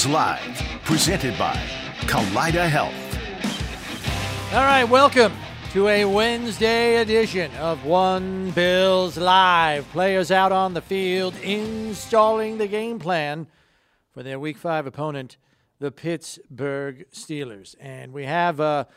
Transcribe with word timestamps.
This 0.00 0.06
is 0.06 0.12
Live, 0.14 0.80
presented 0.86 1.38
by 1.38 1.52
Kaleida 2.06 2.66
Health. 2.66 2.94
All 4.54 4.64
right, 4.64 4.84
welcome 4.84 5.30
to 5.72 5.88
a 5.88 6.06
Wednesday 6.06 7.02
edition 7.02 7.54
of 7.56 7.84
One 7.84 8.50
Bills 8.52 9.18
Live. 9.18 9.86
Players 9.90 10.30
out 10.30 10.52
on 10.52 10.72
the 10.72 10.80
field 10.80 11.36
installing 11.42 12.56
the 12.56 12.66
game 12.66 12.98
plan 12.98 13.46
for 14.14 14.22
their 14.22 14.40
Week 14.40 14.56
5 14.56 14.86
opponent, 14.86 15.36
the 15.80 15.92
Pittsburgh 15.92 17.04
Steelers. 17.12 17.74
And 17.78 18.14
we 18.14 18.24
have 18.24 18.58
a 18.58 18.88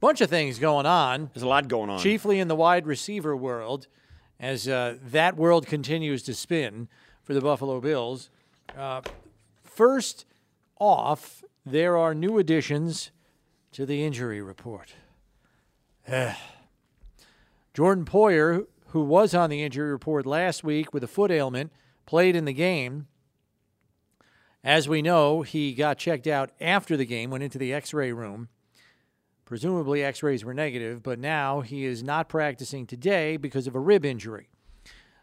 bunch 0.00 0.22
of 0.22 0.30
things 0.30 0.58
going 0.58 0.86
on, 0.86 1.28
There's 1.34 1.44
a 1.44 1.48
lot 1.48 1.68
going 1.68 1.90
on. 1.90 1.98
chiefly 1.98 2.38
in 2.38 2.48
the 2.48 2.56
wide 2.56 2.86
receiver 2.86 3.36
world, 3.36 3.88
as 4.40 4.66
uh, 4.66 4.96
that 5.02 5.36
world 5.36 5.66
continues 5.66 6.22
to 6.22 6.32
spin 6.32 6.88
for 7.24 7.34
the 7.34 7.42
Buffalo 7.42 7.78
Bills. 7.78 8.30
Uh, 8.74 9.02
first 9.62 10.24
off, 10.78 11.44
there 11.64 11.96
are 11.96 12.14
new 12.14 12.38
additions 12.38 13.10
to 13.72 13.86
the 13.86 14.04
injury 14.04 14.40
report. 14.40 14.94
Eh. 16.06 16.34
Jordan 17.74 18.04
Poyer, 18.04 18.66
who 18.88 19.02
was 19.02 19.34
on 19.34 19.50
the 19.50 19.62
injury 19.62 19.90
report 19.90 20.24
last 20.24 20.64
week 20.64 20.94
with 20.94 21.04
a 21.04 21.08
foot 21.08 21.30
ailment, 21.30 21.72
played 22.06 22.36
in 22.36 22.44
the 22.44 22.52
game. 22.52 23.08
As 24.64 24.88
we 24.88 25.02
know, 25.02 25.42
he 25.42 25.74
got 25.74 25.98
checked 25.98 26.26
out 26.26 26.50
after 26.60 26.96
the 26.96 27.04
game, 27.04 27.30
went 27.30 27.44
into 27.44 27.58
the 27.58 27.72
x 27.72 27.92
ray 27.92 28.12
room. 28.12 28.48
Presumably, 29.44 30.02
x 30.02 30.22
rays 30.22 30.44
were 30.44 30.54
negative, 30.54 31.02
but 31.02 31.18
now 31.18 31.60
he 31.60 31.84
is 31.84 32.02
not 32.02 32.28
practicing 32.28 32.86
today 32.86 33.36
because 33.36 33.66
of 33.66 33.74
a 33.74 33.80
rib 33.80 34.04
injury. 34.04 34.48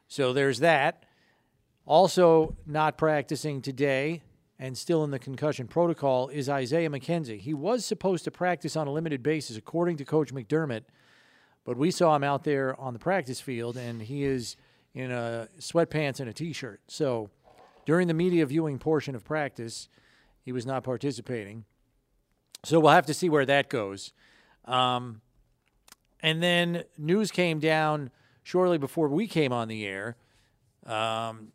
So 0.07 0.31
there's 0.31 0.59
that. 0.59 1.05
Also, 1.85 2.55
not 2.65 2.97
practicing 2.97 3.61
today 3.61 4.21
and 4.63 4.77
still 4.77 5.03
in 5.03 5.11
the 5.11 5.19
concussion 5.19 5.67
protocol 5.67 6.29
is 6.29 6.47
Isaiah 6.47 6.89
McKenzie. 6.89 7.37
He 7.37 7.53
was 7.53 7.85
supposed 7.85 8.23
to 8.23 8.31
practice 8.31 8.77
on 8.77 8.87
a 8.87 8.93
limited 8.93 9.21
basis, 9.21 9.57
according 9.57 9.97
to 9.97 10.05
Coach 10.05 10.33
McDermott, 10.33 10.83
but 11.65 11.75
we 11.75 11.91
saw 11.91 12.15
him 12.15 12.23
out 12.23 12.45
there 12.45 12.79
on 12.79 12.93
the 12.93 12.99
practice 12.99 13.41
field, 13.41 13.75
and 13.75 14.01
he 14.01 14.23
is 14.23 14.55
in 14.93 15.11
a 15.11 15.49
sweatpants 15.59 16.21
and 16.21 16.29
a 16.29 16.33
t-shirt. 16.33 16.79
So, 16.87 17.29
during 17.85 18.07
the 18.07 18.13
media 18.13 18.45
viewing 18.45 18.79
portion 18.79 19.15
of 19.15 19.25
practice, 19.25 19.89
he 20.45 20.53
was 20.53 20.65
not 20.65 20.81
participating. 20.85 21.65
So 22.63 22.79
we'll 22.79 22.93
have 22.93 23.07
to 23.07 23.13
see 23.13 23.27
where 23.27 23.45
that 23.45 23.67
goes. 23.67 24.13
Um, 24.63 25.19
and 26.21 26.41
then 26.41 26.85
news 26.97 27.31
came 27.31 27.59
down 27.59 28.11
shortly 28.43 28.77
before 28.77 29.09
we 29.09 29.27
came 29.27 29.51
on 29.51 29.67
the 29.67 29.85
air. 29.85 30.15
Um, 30.85 31.51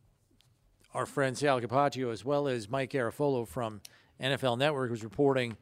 our 0.99 1.07
friend 1.07 1.39
Sal 1.39 1.61
Capaccio, 1.61 2.13
as 2.13 2.25
well 2.25 2.49
as 2.49 2.69
Mike 2.69 2.91
Garafolo 2.91 3.47
from 3.47 3.81
NFL 4.21 4.59
Network, 4.59 4.91
was 4.91 5.05
reporting 5.05 5.57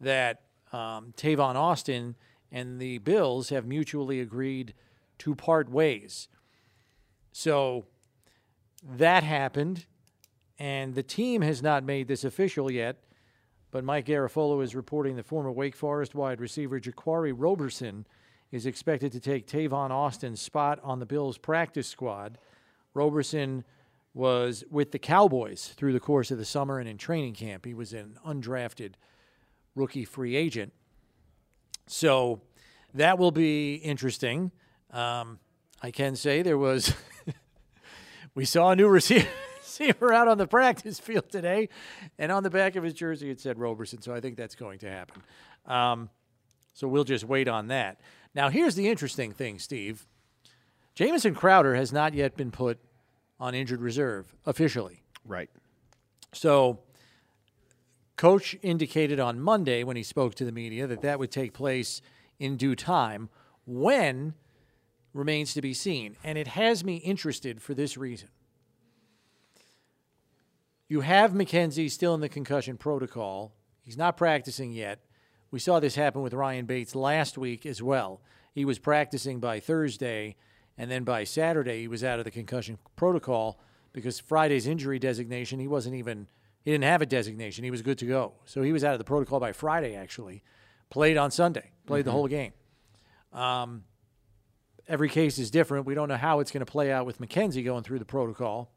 that 0.00 0.40
um, 0.72 1.14
Tavon 1.16 1.54
Austin 1.54 2.16
and 2.50 2.80
the 2.80 2.98
Bills 2.98 3.50
have 3.50 3.64
mutually 3.64 4.18
agreed 4.18 4.74
to 5.18 5.36
part 5.36 5.70
ways. 5.70 6.26
So 7.30 7.86
that 8.82 9.22
happened, 9.22 9.86
and 10.58 10.96
the 10.96 11.04
team 11.04 11.42
has 11.42 11.62
not 11.62 11.84
made 11.84 12.08
this 12.08 12.24
official 12.24 12.68
yet. 12.68 13.04
But 13.70 13.84
Mike 13.84 14.06
Garafolo 14.06 14.64
is 14.64 14.74
reporting 14.74 15.14
the 15.14 15.22
former 15.22 15.52
Wake 15.52 15.76
Forest 15.76 16.16
wide 16.16 16.40
receiver 16.40 16.80
Jaquarii 16.80 17.32
Roberson 17.36 18.04
is 18.50 18.66
expected 18.66 19.12
to 19.12 19.20
take 19.20 19.46
Tavon 19.46 19.90
Austin's 19.90 20.40
spot 20.40 20.80
on 20.82 20.98
the 20.98 21.06
Bills 21.06 21.38
practice 21.38 21.86
squad. 21.86 22.36
Roberson 22.94 23.64
was 24.14 24.64
with 24.70 24.92
the 24.92 24.98
Cowboys 24.98 25.72
through 25.76 25.92
the 25.92 26.00
course 26.00 26.30
of 26.30 26.38
the 26.38 26.44
summer 26.44 26.78
and 26.78 26.88
in 26.88 26.98
training 26.98 27.34
camp. 27.34 27.64
He 27.64 27.74
was 27.74 27.92
an 27.92 28.18
undrafted 28.26 28.94
rookie 29.74 30.04
free 30.04 30.36
agent. 30.36 30.72
So 31.86 32.40
that 32.94 33.18
will 33.18 33.30
be 33.30 33.76
interesting. 33.76 34.52
Um, 34.90 35.38
I 35.82 35.90
can 35.90 36.14
say 36.14 36.42
there 36.42 36.58
was, 36.58 36.94
we 38.34 38.44
saw 38.44 38.70
a 38.70 38.76
new 38.76 38.88
receiver, 38.88 40.12
out 40.12 40.28
on 40.28 40.36
the 40.38 40.46
practice 40.46 41.00
field 41.00 41.30
today, 41.30 41.68
and 42.18 42.30
on 42.30 42.42
the 42.42 42.50
back 42.50 42.76
of 42.76 42.84
his 42.84 42.92
jersey 42.92 43.30
it 43.30 43.40
said 43.40 43.58
Roberson. 43.58 44.02
So 44.02 44.14
I 44.14 44.20
think 44.20 44.36
that's 44.36 44.54
going 44.54 44.78
to 44.80 44.90
happen. 44.90 45.22
Um, 45.66 46.10
so 46.74 46.86
we'll 46.86 47.04
just 47.04 47.24
wait 47.24 47.48
on 47.48 47.68
that. 47.68 48.00
Now, 48.34 48.48
here's 48.48 48.74
the 48.74 48.88
interesting 48.88 49.32
thing, 49.32 49.58
Steve. 49.58 50.06
Jamison 50.94 51.34
Crowder 51.34 51.74
has 51.74 51.92
not 51.92 52.14
yet 52.14 52.36
been 52.36 52.50
put 52.50 52.78
on 53.42 53.54
injured 53.54 53.80
reserve 53.80 54.34
officially. 54.46 55.02
Right. 55.26 55.50
So, 56.32 56.78
coach 58.16 58.56
indicated 58.62 59.18
on 59.18 59.40
Monday 59.40 59.82
when 59.82 59.96
he 59.96 60.02
spoke 60.02 60.34
to 60.36 60.44
the 60.44 60.52
media 60.52 60.86
that 60.86 61.02
that 61.02 61.18
would 61.18 61.32
take 61.32 61.52
place 61.52 62.00
in 62.38 62.56
due 62.56 62.76
time. 62.76 63.28
When 63.66 64.34
remains 65.12 65.54
to 65.54 65.60
be 65.60 65.74
seen. 65.74 66.16
And 66.24 66.38
it 66.38 66.48
has 66.48 66.84
me 66.84 66.96
interested 66.96 67.60
for 67.60 67.74
this 67.74 67.96
reason. 67.96 68.28
You 70.88 71.00
have 71.00 71.32
McKenzie 71.32 71.90
still 71.90 72.14
in 72.14 72.20
the 72.20 72.28
concussion 72.28 72.76
protocol. 72.76 73.52
He's 73.82 73.96
not 73.96 74.16
practicing 74.16 74.72
yet. 74.72 75.00
We 75.50 75.58
saw 75.58 75.80
this 75.80 75.96
happen 75.96 76.22
with 76.22 76.32
Ryan 76.32 76.66
Bates 76.66 76.94
last 76.94 77.36
week 77.36 77.66
as 77.66 77.82
well. 77.82 78.20
He 78.54 78.64
was 78.64 78.78
practicing 78.78 79.40
by 79.40 79.60
Thursday, 79.60 80.36
and 80.78 80.90
then 80.90 81.04
by 81.04 81.24
Saturday, 81.24 81.80
he 81.82 81.88
was 81.88 82.02
out 82.02 82.18
of 82.18 82.24
the 82.24 82.30
concussion 82.30 82.78
protocol 82.96 83.60
because 83.92 84.18
Friday's 84.18 84.66
injury 84.66 84.98
designation, 84.98 85.60
he 85.60 85.68
wasn't 85.68 85.94
even, 85.94 86.26
he 86.64 86.70
didn't 86.70 86.84
have 86.84 87.02
a 87.02 87.06
designation. 87.06 87.62
He 87.64 87.70
was 87.70 87.82
good 87.82 87.98
to 87.98 88.06
go. 88.06 88.32
So 88.46 88.62
he 88.62 88.72
was 88.72 88.82
out 88.84 88.92
of 88.94 88.98
the 88.98 89.04
protocol 89.04 89.38
by 89.40 89.52
Friday, 89.52 89.94
actually. 89.94 90.42
Played 90.90 91.16
on 91.16 91.30
Sunday, 91.30 91.70
played 91.86 92.04
the 92.04 92.12
whole 92.12 92.26
game. 92.28 92.52
Um, 93.32 93.84
every 94.88 95.08
case 95.08 95.38
is 95.38 95.50
different. 95.50 95.86
We 95.86 95.94
don't 95.94 96.08
know 96.08 96.16
how 96.16 96.40
it's 96.40 96.50
going 96.50 96.64
to 96.64 96.70
play 96.70 96.90
out 96.92 97.06
with 97.06 97.18
McKenzie 97.18 97.64
going 97.64 97.82
through 97.82 97.98
the 97.98 98.04
protocol. 98.04 98.70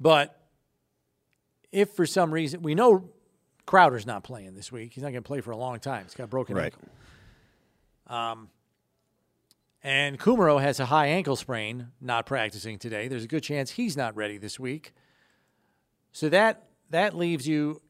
But 0.00 0.38
if 1.70 1.90
for 1.90 2.06
some 2.06 2.32
reason, 2.32 2.62
we 2.62 2.74
know 2.74 3.10
Crowder's 3.66 4.06
not 4.06 4.24
playing 4.24 4.54
this 4.54 4.72
week. 4.72 4.92
He's 4.94 5.02
not 5.02 5.10
going 5.10 5.22
to 5.22 5.26
play 5.26 5.40
for 5.40 5.50
a 5.52 5.56
long 5.56 5.78
time. 5.80 6.04
He's 6.04 6.14
got 6.14 6.24
a 6.24 6.28
broken 6.28 6.56
Right. 6.56 6.72
ankle. 6.72 6.88
Um, 8.14 8.48
and 9.82 10.18
Kumerow 10.18 10.60
has 10.60 10.78
a 10.78 10.86
high 10.86 11.08
ankle 11.08 11.36
sprain, 11.36 11.88
not 12.00 12.26
practicing 12.26 12.78
today. 12.78 13.08
There's 13.08 13.24
a 13.24 13.28
good 13.28 13.42
chance 13.42 13.72
he's 13.72 13.96
not 13.96 14.14
ready 14.14 14.38
this 14.38 14.60
week. 14.60 14.94
So 16.12 16.28
that 16.28 16.68
that 16.90 17.16
leaves 17.16 17.48
you 17.48 17.80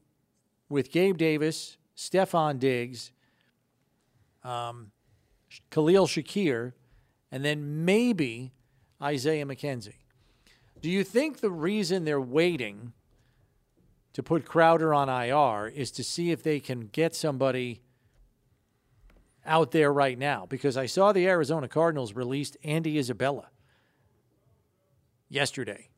with 0.69 0.91
Gabe 0.91 1.17
Davis, 1.17 1.77
Stefon 1.95 2.57
Diggs, 2.57 3.11
um, 4.43 4.91
Khalil 5.69 6.07
Shakir, 6.07 6.73
and 7.31 7.43
then 7.43 7.85
maybe 7.85 8.53
Isaiah 9.01 9.45
McKenzie. 9.45 9.95
Do 10.81 10.89
you 10.89 11.03
think 11.03 11.39
the 11.39 11.51
reason 11.51 12.05
they're 12.05 12.19
waiting 12.19 12.93
to 14.13 14.23
put 14.23 14.45
Crowder 14.45 14.93
on 14.93 15.09
IR 15.09 15.67
is 15.67 15.91
to 15.91 16.03
see 16.03 16.31
if 16.31 16.43
they 16.43 16.59
can 16.59 16.87
get 16.87 17.15
somebody 17.15 17.81
out 19.45 19.71
there 19.71 19.91
right 19.91 20.17
now? 20.17 20.45
Because 20.47 20.77
I 20.77 20.85
saw 20.85 21.11
the 21.11 21.27
Arizona 21.27 21.67
Cardinals 21.67 22.13
released 22.13 22.57
Andy 22.63 22.97
Isabella 22.97 23.49
yesterday. 25.29 25.89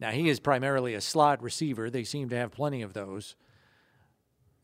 Now, 0.00 0.10
he 0.10 0.28
is 0.28 0.40
primarily 0.40 0.94
a 0.94 1.00
slot 1.00 1.42
receiver. 1.42 1.88
They 1.88 2.04
seem 2.04 2.28
to 2.30 2.36
have 2.36 2.50
plenty 2.50 2.82
of 2.82 2.92
those. 2.92 3.36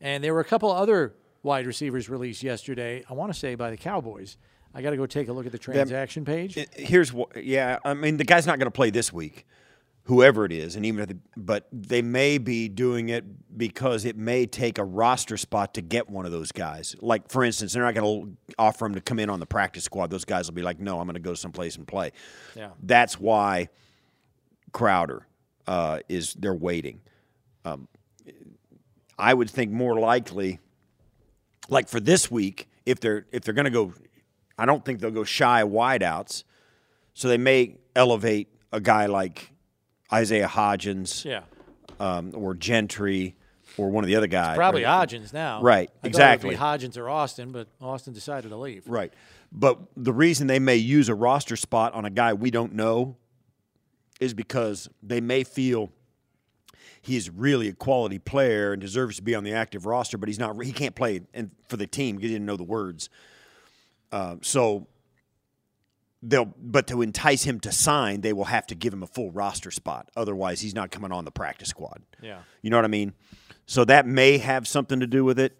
And 0.01 0.23
there 0.23 0.33
were 0.33 0.41
a 0.41 0.45
couple 0.45 0.71
other 0.71 1.15
wide 1.43 1.65
receivers 1.65 2.09
released 2.09 2.43
yesterday, 2.43 3.03
I 3.09 3.13
want 3.13 3.33
to 3.33 3.39
say 3.39 3.55
by 3.55 3.69
the 3.71 3.77
Cowboys. 3.77 4.37
I 4.73 4.81
got 4.81 4.91
to 4.91 4.97
go 4.97 5.05
take 5.05 5.29
a 5.29 5.33
look 5.33 5.45
at 5.45 5.51
the 5.51 5.57
transaction 5.57 6.25
page. 6.25 6.57
Here's 6.73 7.11
what. 7.11 7.43
Yeah, 7.43 7.79
I 7.83 7.93
mean, 7.93 8.17
the 8.17 8.23
guy's 8.23 8.45
not 8.45 8.59
going 8.59 8.67
to 8.67 8.71
play 8.71 8.91
this 8.91 9.11
week, 9.11 9.47
whoever 10.09 10.43
it 10.43 10.51
is, 10.51 10.75
and 10.75 10.87
even 10.87 11.03
if, 11.03 11.07
the, 11.09 11.17
but 11.37 11.67
they 11.71 12.01
may 12.01 12.39
be 12.39 12.67
doing 12.67 13.09
it 13.09 13.23
because 13.55 14.05
it 14.05 14.17
may 14.17 14.47
take 14.47 14.79
a 14.79 14.83
roster 14.83 15.37
spot 15.37 15.75
to 15.75 15.81
get 15.81 16.09
one 16.09 16.25
of 16.25 16.31
those 16.31 16.51
guys. 16.51 16.95
Like 16.99 17.29
for 17.29 17.43
instance, 17.43 17.73
they're 17.73 17.83
not 17.83 17.93
going 17.93 18.23
to 18.23 18.53
offer 18.57 18.87
him 18.87 18.95
to 18.95 19.01
come 19.01 19.19
in 19.19 19.29
on 19.29 19.39
the 19.39 19.45
practice 19.45 19.83
squad. 19.83 20.09
Those 20.09 20.25
guys 20.25 20.47
will 20.47 20.55
be 20.55 20.63
like, 20.63 20.79
no, 20.79 20.99
I'm 20.99 21.05
going 21.05 21.13
to 21.13 21.19
go 21.19 21.35
someplace 21.35 21.75
and 21.75 21.87
play. 21.87 22.11
Yeah. 22.55 22.69
That's 22.81 23.19
why 23.19 23.69
Crowder 24.71 25.27
uh, 25.67 25.99
is 26.09 26.33
they're 26.33 26.55
waiting. 26.55 27.01
Um, 27.63 27.87
I 29.19 29.35
would 29.35 29.49
think 29.51 29.71
more 29.71 29.99
likely, 29.99 30.57
like 31.69 31.87
for 31.87 31.99
this 31.99 32.31
week, 32.31 32.67
if 32.83 32.99
they're 32.99 33.27
if 33.31 33.43
they're 33.43 33.53
going 33.53 33.65
to 33.65 33.69
go, 33.69 33.93
I 34.57 34.65
don't 34.65 34.83
think 34.83 35.01
they'll 35.01 35.11
go 35.11 35.23
shy 35.23 35.61
wideouts. 35.61 36.45
So 37.13 37.27
they 37.27 37.37
may 37.37 37.75
elevate 37.95 38.47
a 38.71 38.79
guy 38.79 39.05
like 39.05 39.51
Isaiah 40.11 40.47
Hodgins 40.47 41.25
yeah. 41.25 41.41
um, 41.99 42.31
or 42.33 42.53
Gentry 42.53 43.35
or 43.77 43.89
one 43.89 44.03
of 44.03 44.07
the 44.07 44.15
other 44.15 44.27
guys. 44.27 44.57
Probably 44.57 44.83
or- 44.83 44.87
Hodgins 44.87 45.33
now. 45.33 45.61
Right, 45.61 45.89
I 46.03 46.09
thought 46.09 46.21
it 46.21 46.43
would 46.43 46.53
exactly. 46.53 46.55
Hodgins 46.55 46.97
or 46.97 47.09
Austin, 47.09 47.51
but 47.51 47.67
Austin 47.81 48.13
decided 48.13 48.49
to 48.49 48.57
leave. 48.57 48.87
Right. 48.87 49.13
But 49.51 49.79
the 49.97 50.13
reason 50.13 50.47
they 50.47 50.59
may 50.59 50.75
use 50.75 51.09
a 51.09 51.15
roster 51.15 51.55
spot 51.55 51.93
on 51.93 52.05
a 52.05 52.09
guy 52.09 52.33
we 52.33 52.51
don't 52.51 52.73
know 52.73 53.15
is 54.19 54.33
because 54.33 54.89
they 55.01 55.21
may 55.21 55.43
feel 55.43 55.91
he 57.01 57.15
is 57.15 57.29
really 57.29 57.69
a 57.69 57.73
quality 57.73 58.19
player 58.19 58.73
and 58.73 58.81
deserves 58.81 59.15
to 59.15 59.21
be 59.21 59.33
on 59.33 59.43
the 59.43 59.53
active 59.53 59.85
roster, 59.85 60.17
but 60.17 60.27
he's 60.27 60.39
not. 60.39 60.61
He 60.63 60.71
can't 60.71 60.95
play 60.95 61.21
and 61.33 61.51
for 61.67 61.77
the 61.77 61.87
team 61.87 62.17
because 62.17 62.29
he 62.29 62.35
didn't 62.35 62.45
know 62.45 62.57
the 62.57 62.63
words. 62.63 63.09
Uh, 64.11 64.35
so 64.41 64.87
they'll, 66.21 66.53
but 66.57 66.87
to 66.87 67.01
entice 67.01 67.43
him 67.43 67.59
to 67.61 67.71
sign, 67.71 68.21
they 68.21 68.33
will 68.33 68.45
have 68.45 68.67
to 68.67 68.75
give 68.75 68.93
him 68.93 69.03
a 69.03 69.07
full 69.07 69.31
roster 69.31 69.71
spot. 69.71 70.09
Otherwise, 70.15 70.61
he's 70.61 70.75
not 70.75 70.91
coming 70.91 71.11
on 71.11 71.25
the 71.25 71.31
practice 71.31 71.69
squad. 71.69 72.01
Yeah. 72.21 72.39
You 72.61 72.69
know 72.69 72.77
what 72.77 72.85
I 72.85 72.89
mean? 72.89 73.13
So 73.65 73.85
that 73.85 74.05
may 74.07 74.37
have 74.39 74.67
something 74.67 74.99
to 74.99 75.07
do 75.07 75.23
with 75.23 75.39
it. 75.39 75.57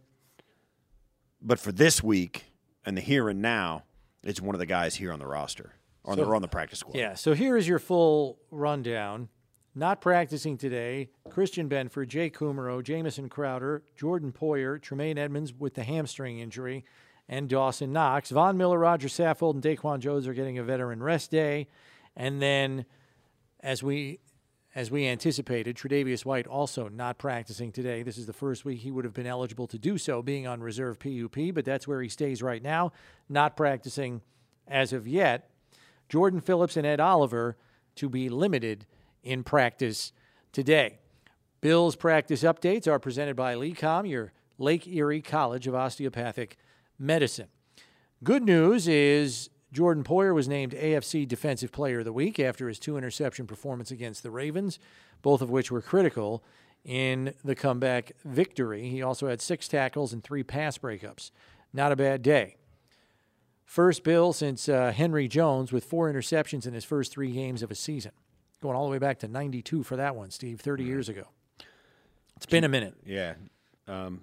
But 1.41 1.59
for 1.59 1.71
this 1.71 2.03
week 2.03 2.45
and 2.85 2.97
the 2.97 3.01
here 3.01 3.29
and 3.29 3.41
now, 3.41 3.83
it's 4.23 4.41
one 4.41 4.56
of 4.56 4.59
the 4.59 4.65
guys 4.65 4.95
here 4.95 5.13
on 5.13 5.19
the 5.19 5.27
roster 5.27 5.75
or 6.03 6.15
So- 6.15 6.33
on 6.35 6.41
the 6.41 6.47
practice 6.47 6.79
squad. 6.79 6.95
Yeah, 6.97 7.13
so 7.13 7.33
here 7.33 7.56
is 7.56 7.67
your 7.67 7.79
full 7.79 8.39
rundown. 8.51 9.29
Not 9.75 10.01
practicing 10.01 10.57
today, 10.57 11.11
Christian 11.29 11.69
Benford, 11.69 12.07
Jake 12.09 12.35
Kumerow, 12.38 12.83
Jamison 12.83 13.29
Crowder, 13.29 13.83
Jordan 13.95 14.33
Poyer, 14.33 14.81
Tremaine 14.81 15.17
Edmunds 15.17 15.53
with 15.53 15.75
the 15.75 15.83
hamstring 15.83 16.39
injury, 16.39 16.83
and 17.29 17.47
Dawson 17.47 17.93
Knox. 17.93 18.31
Von 18.31 18.57
Miller, 18.57 18.79
Roger 18.79 19.07
Saffold, 19.07 19.53
and 19.53 19.63
DaQuan 19.63 19.99
Jones 19.99 20.27
are 20.27 20.33
getting 20.33 20.57
a 20.57 20.63
veteran 20.63 21.01
rest 21.01 21.29
day. 21.29 21.67
And 22.17 22.41
then, 22.41 22.85
as 23.61 23.83
we 23.83 24.19
as 24.75 24.91
we 24.91 25.07
anticipated, 25.07 25.75
Tre'Davious 25.75 26.25
White 26.25 26.45
also 26.45 26.89
not 26.89 27.17
practicing 27.17 27.71
today. 27.71 28.03
This 28.03 28.19
is 28.19 28.27
the 28.27 28.33
first 28.33 28.65
week 28.65 28.79
he 28.79 28.91
would 28.91 29.03
have 29.03 29.15
been 29.15 29.25
eligible 29.25 29.65
to 29.67 29.79
do 29.79 29.97
so, 29.97 30.21
being 30.21 30.45
on 30.45 30.61
reserve 30.61 30.99
PUP, 30.99 31.53
but 31.53 31.65
that's 31.65 31.87
where 31.87 32.01
he 32.01 32.07
stays 32.07 32.43
right 32.43 32.61
now, 32.61 32.91
not 33.27 33.57
practicing 33.57 34.21
as 34.67 34.93
of 34.93 35.07
yet. 35.07 35.49
Jordan 36.07 36.39
Phillips 36.39 36.77
and 36.77 36.85
Ed 36.85 36.99
Oliver 36.99 37.57
to 37.95 38.09
be 38.09 38.29
limited 38.29 38.85
in 39.23 39.43
practice 39.43 40.13
today. 40.51 40.99
Bills 41.61 41.95
practice 41.95 42.43
updates 42.43 42.87
are 42.87 42.99
presented 42.99 43.35
by 43.35 43.55
LECOM, 43.55 44.07
your 44.07 44.33
Lake 44.59 44.87
Erie 44.87 45.21
College 45.21 45.65
of 45.65 45.73
Osteopathic 45.73 46.57
Medicine. 46.99 47.47
Good 48.23 48.43
news 48.43 48.87
is 48.87 49.49
Jordan 49.71 50.03
Poyer 50.03 50.35
was 50.35 50.47
named 50.47 50.73
AFC 50.73 51.27
Defensive 51.27 51.71
Player 51.71 51.99
of 51.99 52.05
the 52.05 52.13
Week 52.13 52.39
after 52.39 52.67
his 52.67 52.79
two 52.79 52.97
interception 52.97 53.47
performance 53.47 53.91
against 53.91 54.23
the 54.23 54.31
Ravens, 54.31 54.77
both 55.21 55.41
of 55.41 55.49
which 55.49 55.71
were 55.71 55.81
critical 55.81 56.43
in 56.83 57.33
the 57.43 57.55
comeback 57.55 58.11
victory. 58.25 58.89
He 58.89 59.01
also 59.01 59.27
had 59.27 59.41
six 59.41 59.67
tackles 59.67 60.11
and 60.11 60.23
three 60.23 60.43
pass 60.43 60.77
breakups. 60.77 61.31
Not 61.73 61.91
a 61.91 61.95
bad 61.95 62.21
day. 62.21 62.55
First 63.63 64.03
Bill 64.03 64.33
since 64.33 64.67
uh, 64.67 64.91
Henry 64.91 65.27
Jones 65.27 65.71
with 65.71 65.85
four 65.85 66.11
interceptions 66.11 66.65
in 66.65 66.73
his 66.73 66.83
first 66.83 67.11
three 67.11 67.31
games 67.31 67.61
of 67.61 67.69
a 67.69 67.75
season. 67.75 68.11
Going 68.61 68.75
all 68.75 68.85
the 68.85 68.91
way 68.91 68.97
back 68.97 69.19
to 69.19 69.27
92 69.27 69.83
for 69.83 69.95
that 69.95 70.15
one, 70.15 70.31
Steve, 70.31 70.59
30 70.59 70.83
years 70.83 71.07
ago. 71.07 71.27
It's 72.35 72.47
been 72.47 72.63
a 72.63 72.69
minute. 72.69 72.95
Yeah. 73.05 73.35
Um, 73.87 74.21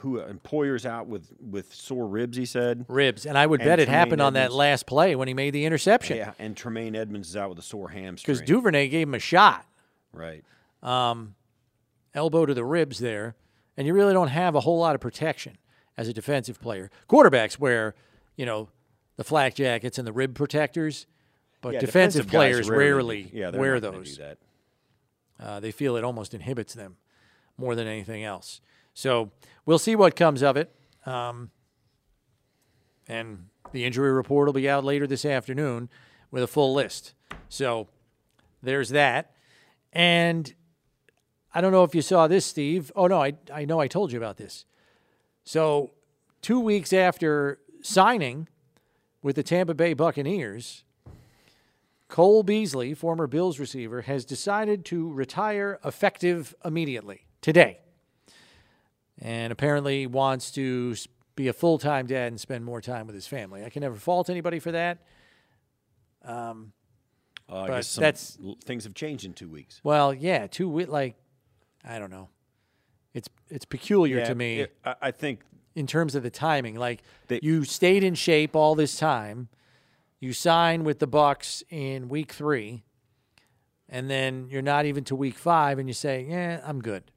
who 0.00 0.18
and 0.20 0.42
Poyer's 0.42 0.86
out 0.86 1.06
with 1.06 1.32
with 1.40 1.74
sore 1.74 2.06
ribs? 2.06 2.36
He 2.36 2.46
said. 2.46 2.84
Ribs. 2.88 3.26
And 3.26 3.38
I 3.38 3.46
would 3.46 3.60
And 3.60 3.68
bet 3.68 3.80
it 3.80 3.88
happened 3.88 4.20
on 4.20 4.34
that 4.34 4.52
last 4.52 4.86
play 4.86 5.16
when 5.16 5.28
he 5.28 5.34
made 5.34 5.50
the 5.54 5.64
interception. 5.64 6.16
Yeah, 6.16 6.32
and 6.38 6.56
Tremaine 6.56 6.94
Edmunds 6.94 7.28
is 7.28 7.36
out 7.36 7.48
with 7.48 7.58
a 7.58 7.62
sore 7.62 7.88
hamstring. 7.88 8.34
Because 8.34 8.46
Duvernay 8.46 8.88
gave 8.88 9.08
him 9.08 9.14
a 9.14 9.18
shot, 9.18 9.66
right. 10.12 10.44
elbow 12.14 12.46
to 12.46 12.54
the 12.54 12.64
ribs 12.64 12.98
there. 12.98 13.34
And 13.76 13.86
you 13.86 13.94
really 13.94 14.12
don't 14.12 14.28
have 14.28 14.54
a 14.56 14.60
whole 14.60 14.78
lot 14.78 14.94
of 14.96 15.00
protection 15.00 15.56
as 15.96 16.08
a 16.08 16.12
defensive 16.12 16.60
player. 16.60 16.90
Quarterbacks 17.08 17.58
wear, 17.58 17.94
you 18.36 18.44
know, 18.44 18.68
the 19.16 19.24
flak 19.24 19.54
jackets 19.54 19.98
and 19.98 20.06
the 20.06 20.12
rib 20.12 20.34
protectors, 20.34 21.06
but 21.60 21.74
Yeah, 21.74 21.80
defensive, 21.80 22.26
guys 22.26 22.30
players 22.30 22.70
rarely, 22.70 23.30
yeah, 23.32 23.50
wear 23.50 23.80
those. 23.80 24.16
Do 24.16 24.22
that. 24.22 24.38
Uh, 25.40 25.60
they 25.60 25.70
feel 25.70 25.96
it 25.96 26.04
almost 26.04 26.34
inhibits 26.34 26.74
them 26.74 26.96
more 27.56 27.74
than 27.74 27.86
anything 27.86 28.24
else. 28.24 28.60
So 28.98 29.30
we'll 29.64 29.78
see 29.78 29.94
what 29.94 30.16
comes 30.16 30.42
of 30.42 30.56
it. 30.56 30.74
Um, 31.06 31.52
and 33.06 33.44
the 33.70 33.84
injury 33.84 34.10
report 34.10 34.46
will 34.46 34.52
be 34.52 34.68
out 34.68 34.82
later 34.82 35.06
this 35.06 35.24
afternoon 35.24 35.88
with 36.32 36.42
a 36.42 36.48
full 36.48 36.74
list. 36.74 37.14
So 37.48 37.86
there's 38.60 38.88
that. 38.88 39.30
And 39.92 40.52
I 41.54 41.60
don't 41.60 41.70
know 41.70 41.84
if 41.84 41.94
you 41.94 42.02
saw 42.02 42.26
this, 42.26 42.44
Steve. 42.44 42.90
Oh, 42.96 43.06
no, 43.06 43.22
I, 43.22 43.34
I 43.54 43.66
know 43.66 43.78
I 43.78 43.86
told 43.86 44.10
you 44.10 44.18
about 44.18 44.36
this. 44.36 44.64
So, 45.44 45.92
two 46.42 46.58
weeks 46.58 46.92
after 46.92 47.60
signing 47.80 48.48
with 49.22 49.36
the 49.36 49.44
Tampa 49.44 49.74
Bay 49.74 49.94
Buccaneers, 49.94 50.82
Cole 52.08 52.42
Beasley, 52.42 52.94
former 52.94 53.28
Bills 53.28 53.60
receiver, 53.60 54.02
has 54.02 54.24
decided 54.24 54.84
to 54.86 55.12
retire 55.12 55.78
effective 55.84 56.52
immediately 56.64 57.26
today. 57.40 57.78
And 59.20 59.52
apparently 59.52 60.06
wants 60.06 60.50
to 60.52 60.94
be 61.34 61.48
a 61.48 61.52
full 61.52 61.78
time 61.78 62.06
dad 62.06 62.28
and 62.28 62.40
spend 62.40 62.64
more 62.64 62.80
time 62.80 63.06
with 63.06 63.14
his 63.14 63.26
family. 63.26 63.64
I 63.64 63.70
can 63.70 63.80
never 63.80 63.96
fault 63.96 64.30
anybody 64.30 64.58
for 64.58 64.72
that. 64.72 64.98
Uh, 66.24 66.54
I 67.48 67.66
But 67.66 67.66
guess 67.68 67.86
some 67.88 68.02
that's- 68.02 68.38
things 68.64 68.84
have 68.84 68.94
changed 68.94 69.24
in 69.24 69.32
two 69.32 69.48
weeks. 69.48 69.80
Well, 69.82 70.12
yeah, 70.12 70.46
two 70.46 70.68
weeks. 70.68 70.90
like 70.90 71.16
I 71.84 71.98
don't 71.98 72.10
know. 72.10 72.28
It's 73.14 73.28
it's 73.48 73.64
peculiar 73.64 74.24
to 74.26 74.34
me 74.34 74.60
it- 74.60 74.76
I, 74.84 74.94
I 75.02 75.10
think 75.10 75.40
in 75.74 75.86
terms 75.86 76.14
of 76.14 76.22
the 76.22 76.30
timing. 76.30 76.74
Like 76.76 77.02
They- 77.28 77.40
you 77.42 77.64
stayed 77.64 78.04
in 78.04 78.14
shape 78.14 78.54
all 78.54 78.74
this 78.74 78.98
time, 78.98 79.48
you 80.20 80.32
sign 80.32 80.84
with 80.84 80.98
the 80.98 81.06
Bucks 81.06 81.62
in 81.70 82.08
week 82.08 82.32
three, 82.32 82.82
and 83.88 84.10
then 84.10 84.48
you're 84.50 84.60
not 84.62 84.84
even 84.84 85.04
to 85.04 85.16
week 85.16 85.36
five, 85.38 85.78
and 85.78 85.88
you 85.88 85.94
say, 85.94 86.26
"Yeah, 86.28 86.60
I'm 86.64 86.80
good." 86.82 87.10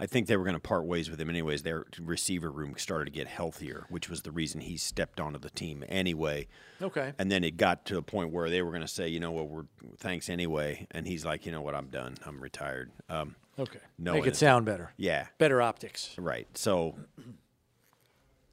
I 0.00 0.06
think 0.06 0.28
they 0.28 0.36
were 0.36 0.44
going 0.44 0.54
to 0.54 0.60
part 0.60 0.84
ways 0.84 1.10
with 1.10 1.20
him 1.20 1.28
anyways. 1.28 1.64
Their 1.64 1.84
receiver 2.00 2.50
room 2.52 2.74
started 2.78 3.06
to 3.06 3.10
get 3.10 3.26
healthier, 3.26 3.84
which 3.88 4.08
was 4.08 4.22
the 4.22 4.30
reason 4.30 4.60
he 4.60 4.76
stepped 4.76 5.18
onto 5.18 5.40
the 5.40 5.50
team 5.50 5.84
anyway. 5.88 6.46
Okay. 6.80 7.12
And 7.18 7.32
then 7.32 7.42
it 7.42 7.56
got 7.56 7.84
to 7.86 7.98
a 7.98 8.02
point 8.02 8.32
where 8.32 8.48
they 8.48 8.62
were 8.62 8.70
going 8.70 8.82
to 8.82 8.86
say, 8.88 9.08
you 9.08 9.18
know 9.18 9.32
what, 9.32 9.48
we're 9.48 9.64
thanks 9.96 10.28
anyway. 10.28 10.86
And 10.92 11.06
he's 11.06 11.24
like, 11.24 11.44
you 11.46 11.50
know 11.52 11.62
what, 11.62 11.74
I'm 11.74 11.88
done. 11.88 12.14
I'm 12.24 12.40
retired. 12.40 12.90
Um, 13.08 13.34
Okay. 13.58 13.80
No, 13.98 14.12
Make 14.12 14.26
it 14.26 14.28
it 14.28 14.36
sound 14.36 14.66
better. 14.66 14.92
yeah, 14.96 15.26
Better 15.38 15.60
optics. 15.60 16.14
right. 16.16 16.46
So 16.56 16.94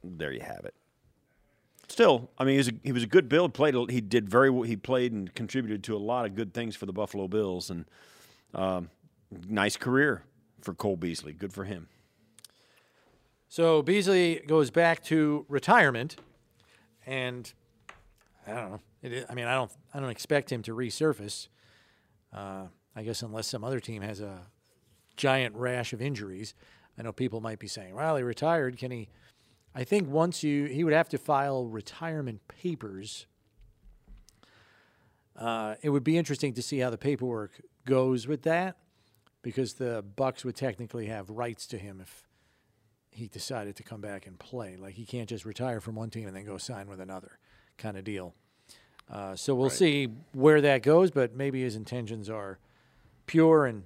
there 0.03 0.31
you 0.31 0.41
have 0.41 0.65
it. 0.65 0.73
Still, 1.87 2.31
I 2.39 2.43
mean, 2.43 2.53
he 2.53 2.57
was 2.57 2.67
a, 2.69 2.73
he 2.83 2.91
was 2.91 3.03
a 3.03 3.07
good 3.07 3.29
build. 3.29 3.53
Played, 3.53 3.75
he 3.91 4.01
did 4.01 4.27
very. 4.27 4.49
well. 4.49 4.63
He 4.63 4.75
played 4.75 5.11
and 5.13 5.31
contributed 5.35 5.83
to 5.83 5.95
a 5.95 5.99
lot 5.99 6.25
of 6.25 6.33
good 6.33 6.55
things 6.55 6.75
for 6.75 6.87
the 6.87 6.91
Buffalo 6.93 7.27
Bills, 7.27 7.69
and 7.69 7.85
um, 8.55 8.89
nice 9.47 9.77
career 9.77 10.23
for 10.65 10.73
Cole 10.73 10.97
Beasley. 10.97 11.31
Good 11.31 11.53
for 11.53 11.63
him. 11.63 11.87
So 13.47 13.81
Beasley 13.81 14.41
goes 14.47 14.71
back 14.71 15.03
to 15.05 15.45
retirement, 15.47 16.17
and 17.05 17.53
I 18.45 18.51
don't 18.53 18.71
know. 18.71 18.79
I 19.29 19.33
mean, 19.35 19.45
I 19.45 19.53
don't. 19.53 19.71
I 19.93 19.99
don't 19.99 20.09
expect 20.09 20.51
him 20.51 20.63
to 20.63 20.75
resurface. 20.75 21.47
Uh, 22.33 22.65
I 22.95 23.03
guess 23.03 23.21
unless 23.21 23.47
some 23.47 23.63
other 23.63 23.79
team 23.79 24.01
has 24.01 24.19
a 24.19 24.41
giant 25.15 25.55
rash 25.55 25.93
of 25.93 26.01
injuries. 26.01 26.55
I 26.97 27.03
know 27.03 27.13
people 27.13 27.39
might 27.39 27.59
be 27.59 27.67
saying, 27.67 27.93
"Well, 27.95 28.17
he 28.17 28.23
retired. 28.23 28.77
Can 28.77 28.91
he?" 28.91 29.09
I 29.75 29.83
think 29.83 30.09
once 30.09 30.43
you 30.43 30.65
he 30.65 30.83
would 30.83 30.93
have 30.93 31.09
to 31.09 31.17
file 31.17 31.67
retirement 31.67 32.41
papers. 32.47 33.27
Uh, 35.35 35.75
it 35.81 35.89
would 35.89 36.03
be 36.03 36.17
interesting 36.17 36.53
to 36.53 36.61
see 36.61 36.79
how 36.79 36.89
the 36.89 36.97
paperwork 36.97 37.51
goes 37.85 38.25
with 38.25 38.43
that, 38.43 38.77
because 39.45 39.73
the 39.75 40.03
Bucks 40.15 40.43
would 40.43 40.55
technically 40.55 41.05
have 41.05 41.29
rights 41.29 41.67
to 41.67 41.77
him 41.77 42.01
if 42.01 42.23
he 43.11 43.27
decided 43.27 43.75
to 43.75 43.83
come 43.83 44.01
back 44.01 44.25
and 44.25 44.39
play. 44.39 44.75
Like 44.75 44.95
he 44.95 45.05
can't 45.05 45.29
just 45.29 45.45
retire 45.45 45.79
from 45.79 45.93
one 45.93 46.09
team 46.09 46.25
and 46.25 46.35
then 46.35 46.45
go 46.45 46.57
sign 46.57 46.87
with 46.87 46.99
another, 46.99 47.37
kind 47.77 47.95
of 47.95 48.03
deal. 48.03 48.33
Uh, 49.07 49.35
so 49.35 49.53
we'll 49.53 49.69
see 49.69 50.07
where 50.33 50.61
that 50.61 50.81
goes, 50.81 51.11
but 51.11 51.35
maybe 51.35 51.61
his 51.61 51.75
intentions 51.75 52.27
are 52.27 52.57
pure 53.27 53.67
and 53.67 53.83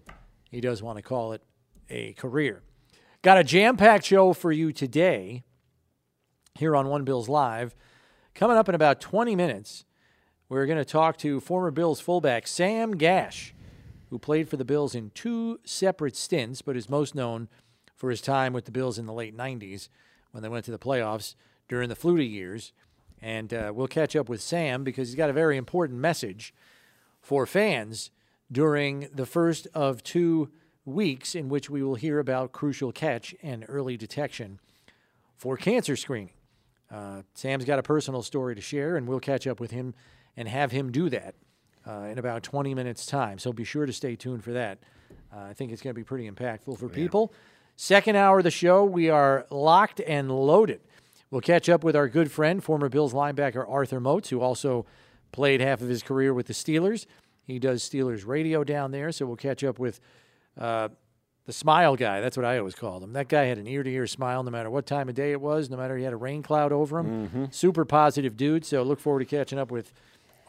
he 0.49 0.61
does 0.61 0.81
want 0.81 0.95
to 0.95 1.01
call 1.01 1.33
it 1.33 1.41
a 1.89 2.13
career. 2.13 2.61
Got 3.21 3.37
a 3.37 3.43
jam 3.43 3.75
packed 3.75 4.05
show 4.05 4.31
for 4.31 4.53
you 4.53 4.71
today 4.71 5.43
here 6.57 6.73
on 6.73 6.87
One 6.87 7.03
Bills 7.03 7.27
Live. 7.27 7.75
Coming 8.33 8.55
up 8.55 8.69
in 8.69 8.75
about 8.75 9.01
20 9.01 9.35
minutes, 9.35 9.83
we're 10.47 10.65
going 10.65 10.77
to 10.77 10.85
talk 10.85 11.17
to 11.17 11.41
former 11.41 11.69
Bills 11.69 11.99
fullback 11.99 12.47
Sam 12.47 12.95
Gash, 12.95 13.53
who 14.09 14.19
played 14.19 14.49
for 14.49 14.57
the 14.57 14.65
Bills 14.65 14.95
in 14.95 15.11
two 15.11 15.59
separate 15.63 16.15
stints, 16.15 16.61
but 16.61 16.75
is 16.75 16.89
most 16.89 17.15
known 17.15 17.47
for 17.95 18.09
his 18.09 18.21
time 18.21 18.53
with 18.53 18.65
the 18.65 18.71
Bills 18.71 18.97
in 18.97 19.05
the 19.05 19.13
late 19.13 19.35
90s 19.35 19.89
when 20.31 20.41
they 20.41 20.49
went 20.49 20.65
to 20.65 20.71
the 20.71 20.79
playoffs 20.79 21.35
during 21.67 21.89
the 21.89 21.95
Flutie 21.95 22.29
years. 22.29 22.73
And 23.21 23.53
uh, 23.53 23.71
we'll 23.75 23.87
catch 23.87 24.15
up 24.15 24.29
with 24.29 24.41
Sam 24.41 24.83
because 24.83 25.09
he's 25.09 25.15
got 25.15 25.29
a 25.29 25.33
very 25.33 25.57
important 25.57 25.99
message 25.99 26.53
for 27.21 27.45
fans 27.45 28.11
during 28.51 29.09
the 29.13 29.25
first 29.25 29.67
of 29.73 30.01
two 30.03 30.49
weeks 30.85 31.35
in 31.35 31.49
which 31.49 31.69
we 31.69 31.83
will 31.83 31.95
hear 31.95 32.19
about 32.19 32.51
crucial 32.51 32.91
catch 32.91 33.35
and 33.43 33.65
early 33.67 33.97
detection 33.97 34.59
for 35.35 35.57
cancer 35.57 35.95
screening. 35.95 36.31
Uh, 36.89 37.21
Sam's 37.35 37.65
got 37.65 37.77
a 37.77 37.83
personal 37.83 38.23
story 38.23 38.55
to 38.55 38.61
share, 38.61 38.95
and 38.95 39.07
we'll 39.07 39.19
catch 39.19 39.45
up 39.45 39.59
with 39.59 39.69
him 39.69 39.93
and 40.35 40.47
have 40.47 40.71
him 40.71 40.91
do 40.91 41.09
that 41.09 41.35
uh, 41.87 42.07
in 42.11 42.17
about 42.17 42.43
20 42.43 42.73
minutes' 42.73 43.05
time. 43.05 43.39
So 43.39 43.51
be 43.53 43.63
sure 43.63 43.85
to 43.85 43.93
stay 43.93 44.15
tuned 44.15 44.43
for 44.43 44.53
that. 44.53 44.79
Uh, 45.33 45.41
I 45.41 45.53
think 45.53 45.71
it's 45.71 45.81
going 45.81 45.93
to 45.93 45.99
be 45.99 46.03
pretty 46.03 46.29
impactful 46.29 46.77
for 46.77 46.89
people. 46.89 47.33
Second 47.75 48.15
hour 48.15 48.39
of 48.39 48.43
the 48.43 48.51
show, 48.51 48.83
we 48.83 49.09
are 49.09 49.45
locked 49.49 50.01
and 50.01 50.29
loaded. 50.31 50.81
We'll 51.31 51.41
catch 51.41 51.69
up 51.69 51.83
with 51.83 51.95
our 51.95 52.07
good 52.07 52.31
friend, 52.31 52.63
former 52.63 52.89
Bills 52.89 53.13
linebacker 53.13 53.63
Arthur 53.69 53.99
Moats, 53.99 54.29
who 54.29 54.41
also 54.41 54.85
played 55.31 55.61
half 55.61 55.81
of 55.81 55.87
his 55.87 56.01
career 56.03 56.33
with 56.33 56.47
the 56.47 56.53
Steelers. 56.53 57.05
He 57.45 57.59
does 57.59 57.87
Steelers 57.87 58.25
radio 58.25 58.63
down 58.63 58.91
there, 58.91 59.11
so 59.11 59.25
we'll 59.25 59.35
catch 59.35 59.63
up 59.63 59.79
with 59.79 59.99
uh, 60.57 60.89
the 61.45 61.53
smile 61.53 61.95
guy. 61.95 62.19
That's 62.21 62.35
what 62.35 62.45
I 62.45 62.57
always 62.57 62.75
called 62.75 63.03
him. 63.03 63.13
That 63.13 63.27
guy 63.27 63.45
had 63.45 63.57
an 63.57 63.67
ear 63.67 63.81
to 63.83 63.89
ear 63.89 64.07
smile 64.07 64.43
no 64.43 64.51
matter 64.51 64.69
what 64.69 64.85
time 64.85 65.07
of 65.07 65.15
day 65.15 65.31
it 65.31 65.39
was, 65.41 65.69
no 65.69 65.77
matter 65.77 65.95
he 65.97 66.03
had 66.03 66.13
a 66.13 66.17
rain 66.17 66.43
cloud 66.43 66.71
over 66.71 66.99
him. 66.99 67.49
Super 67.51 67.85
positive 67.85 68.35
dude. 68.35 68.65
So 68.65 68.83
look 68.83 68.99
forward 68.99 69.19
to 69.19 69.25
catching 69.25 69.57
up 69.57 69.71
with 69.71 69.93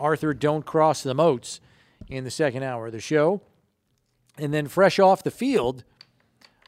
Arthur 0.00 0.34
Don't 0.34 0.64
Cross 0.64 1.02
the 1.02 1.14
Moats 1.14 1.60
in 2.08 2.24
the 2.24 2.30
second 2.30 2.62
hour 2.62 2.86
of 2.86 2.92
the 2.92 3.00
show. 3.00 3.42
And 4.38 4.52
then 4.52 4.66
fresh 4.66 4.98
off 4.98 5.22
the 5.22 5.30
field, 5.30 5.84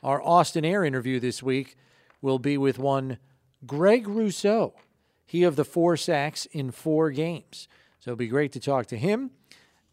our 0.03 0.23
Austin 0.23 0.65
Air 0.65 0.85
interview 0.85 1.19
this 1.19 1.43
week 1.43 1.77
will 2.21 2.39
be 2.39 2.59
with 2.59 2.79
one 2.79 3.19
Greg 3.67 4.07
Rousseau. 4.07 4.75
He 5.25 5.45
of 5.45 5.57
the 5.57 5.65
four 5.65 5.97
sacks 5.97 6.47
in 6.47 6.71
four 6.71 7.11
games. 7.11 7.69
So 7.99 8.11
it'll 8.11 8.19
be 8.19 8.29
great 8.29 8.53
to 8.53 8.61
talk 8.61 8.87
to 8.87 8.99
him. 8.99 9.31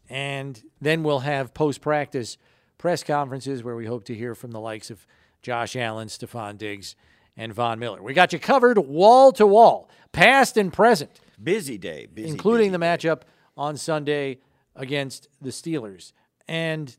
And 0.10 0.62
then 0.82 1.04
we'll 1.04 1.20
have 1.20 1.54
post 1.54 1.82
practice 1.82 2.38
press 2.78 3.04
conferences 3.04 3.64
where 3.64 3.76
we 3.76 3.86
hope 3.86 4.06
to 4.06 4.16
hear 4.16 4.34
from 4.34 4.52
the 4.52 4.60
likes 4.60 4.90
of 4.90 5.06
Josh 5.42 5.76
Allen, 5.76 6.08
Stefon 6.08 6.58
Diggs, 6.58 6.96
and 7.38 7.54
Von 7.54 7.80
Miller. 7.80 8.02
We 8.02 8.14
got 8.14 8.34
you 8.34 8.40
covered 8.40 8.78
wall 8.80 9.32
to 9.34 9.46
wall, 9.46 9.90
past 10.12 10.58
and 10.58 10.74
present, 10.74 11.12
Busy 11.42 11.78
day, 11.78 12.08
busy, 12.14 12.30
including 12.30 12.72
busy 12.72 12.78
the 12.78 12.86
matchup 12.86 13.22
on 13.56 13.78
Sunday 13.78 14.40
against 14.76 15.30
the 15.42 15.50
Steelers. 15.50 16.12
And 16.48 16.96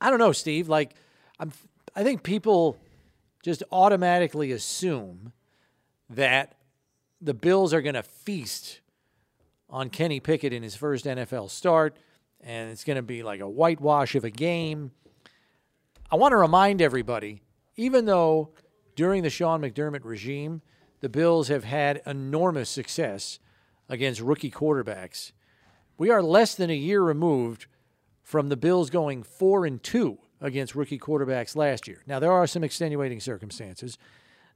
I 0.00 0.10
don't 0.10 0.18
know, 0.18 0.32
Steve, 0.32 0.68
like 0.68 0.94
I'm 1.38 1.52
I 1.94 2.04
think 2.04 2.22
people 2.22 2.76
just 3.42 3.62
automatically 3.72 4.52
assume 4.52 5.32
that 6.08 6.56
the 7.20 7.34
Bills 7.34 7.72
are 7.72 7.82
going 7.82 7.94
to 7.94 8.02
feast 8.02 8.80
on 9.68 9.90
Kenny 9.90 10.20
Pickett 10.20 10.52
in 10.52 10.62
his 10.62 10.76
first 10.76 11.04
NFL 11.04 11.50
start 11.50 11.96
and 12.42 12.70
it's 12.70 12.84
going 12.84 12.96
to 12.96 13.02
be 13.02 13.22
like 13.22 13.40
a 13.40 13.48
whitewash 13.48 14.14
of 14.14 14.24
a 14.24 14.30
game. 14.30 14.92
I 16.10 16.16
want 16.16 16.32
to 16.32 16.36
remind 16.36 16.82
everybody, 16.82 17.42
even 17.76 18.04
though 18.04 18.50
during 18.96 19.22
the 19.22 19.30
Sean 19.30 19.60
McDermott 19.60 20.04
regime, 20.04 20.62
the 21.00 21.08
Bills 21.08 21.48
have 21.48 21.64
had 21.64 22.02
enormous 22.06 22.70
success 22.70 23.38
against 23.88 24.20
rookie 24.20 24.50
quarterbacks, 24.50 25.32
we 25.98 26.10
are 26.10 26.22
less 26.22 26.54
than 26.54 26.70
a 26.70 26.76
year 26.76 27.02
removed 27.02 27.66
from 28.22 28.48
the 28.48 28.56
Bills 28.56 28.90
going 28.90 29.22
four 29.22 29.66
and 29.66 29.82
two 29.82 30.18
against 30.40 30.74
rookie 30.74 30.98
quarterbacks 30.98 31.56
last 31.56 31.88
year. 31.88 32.02
Now 32.06 32.18
there 32.18 32.32
are 32.32 32.46
some 32.46 32.64
extenuating 32.64 33.20
circumstances. 33.20 33.98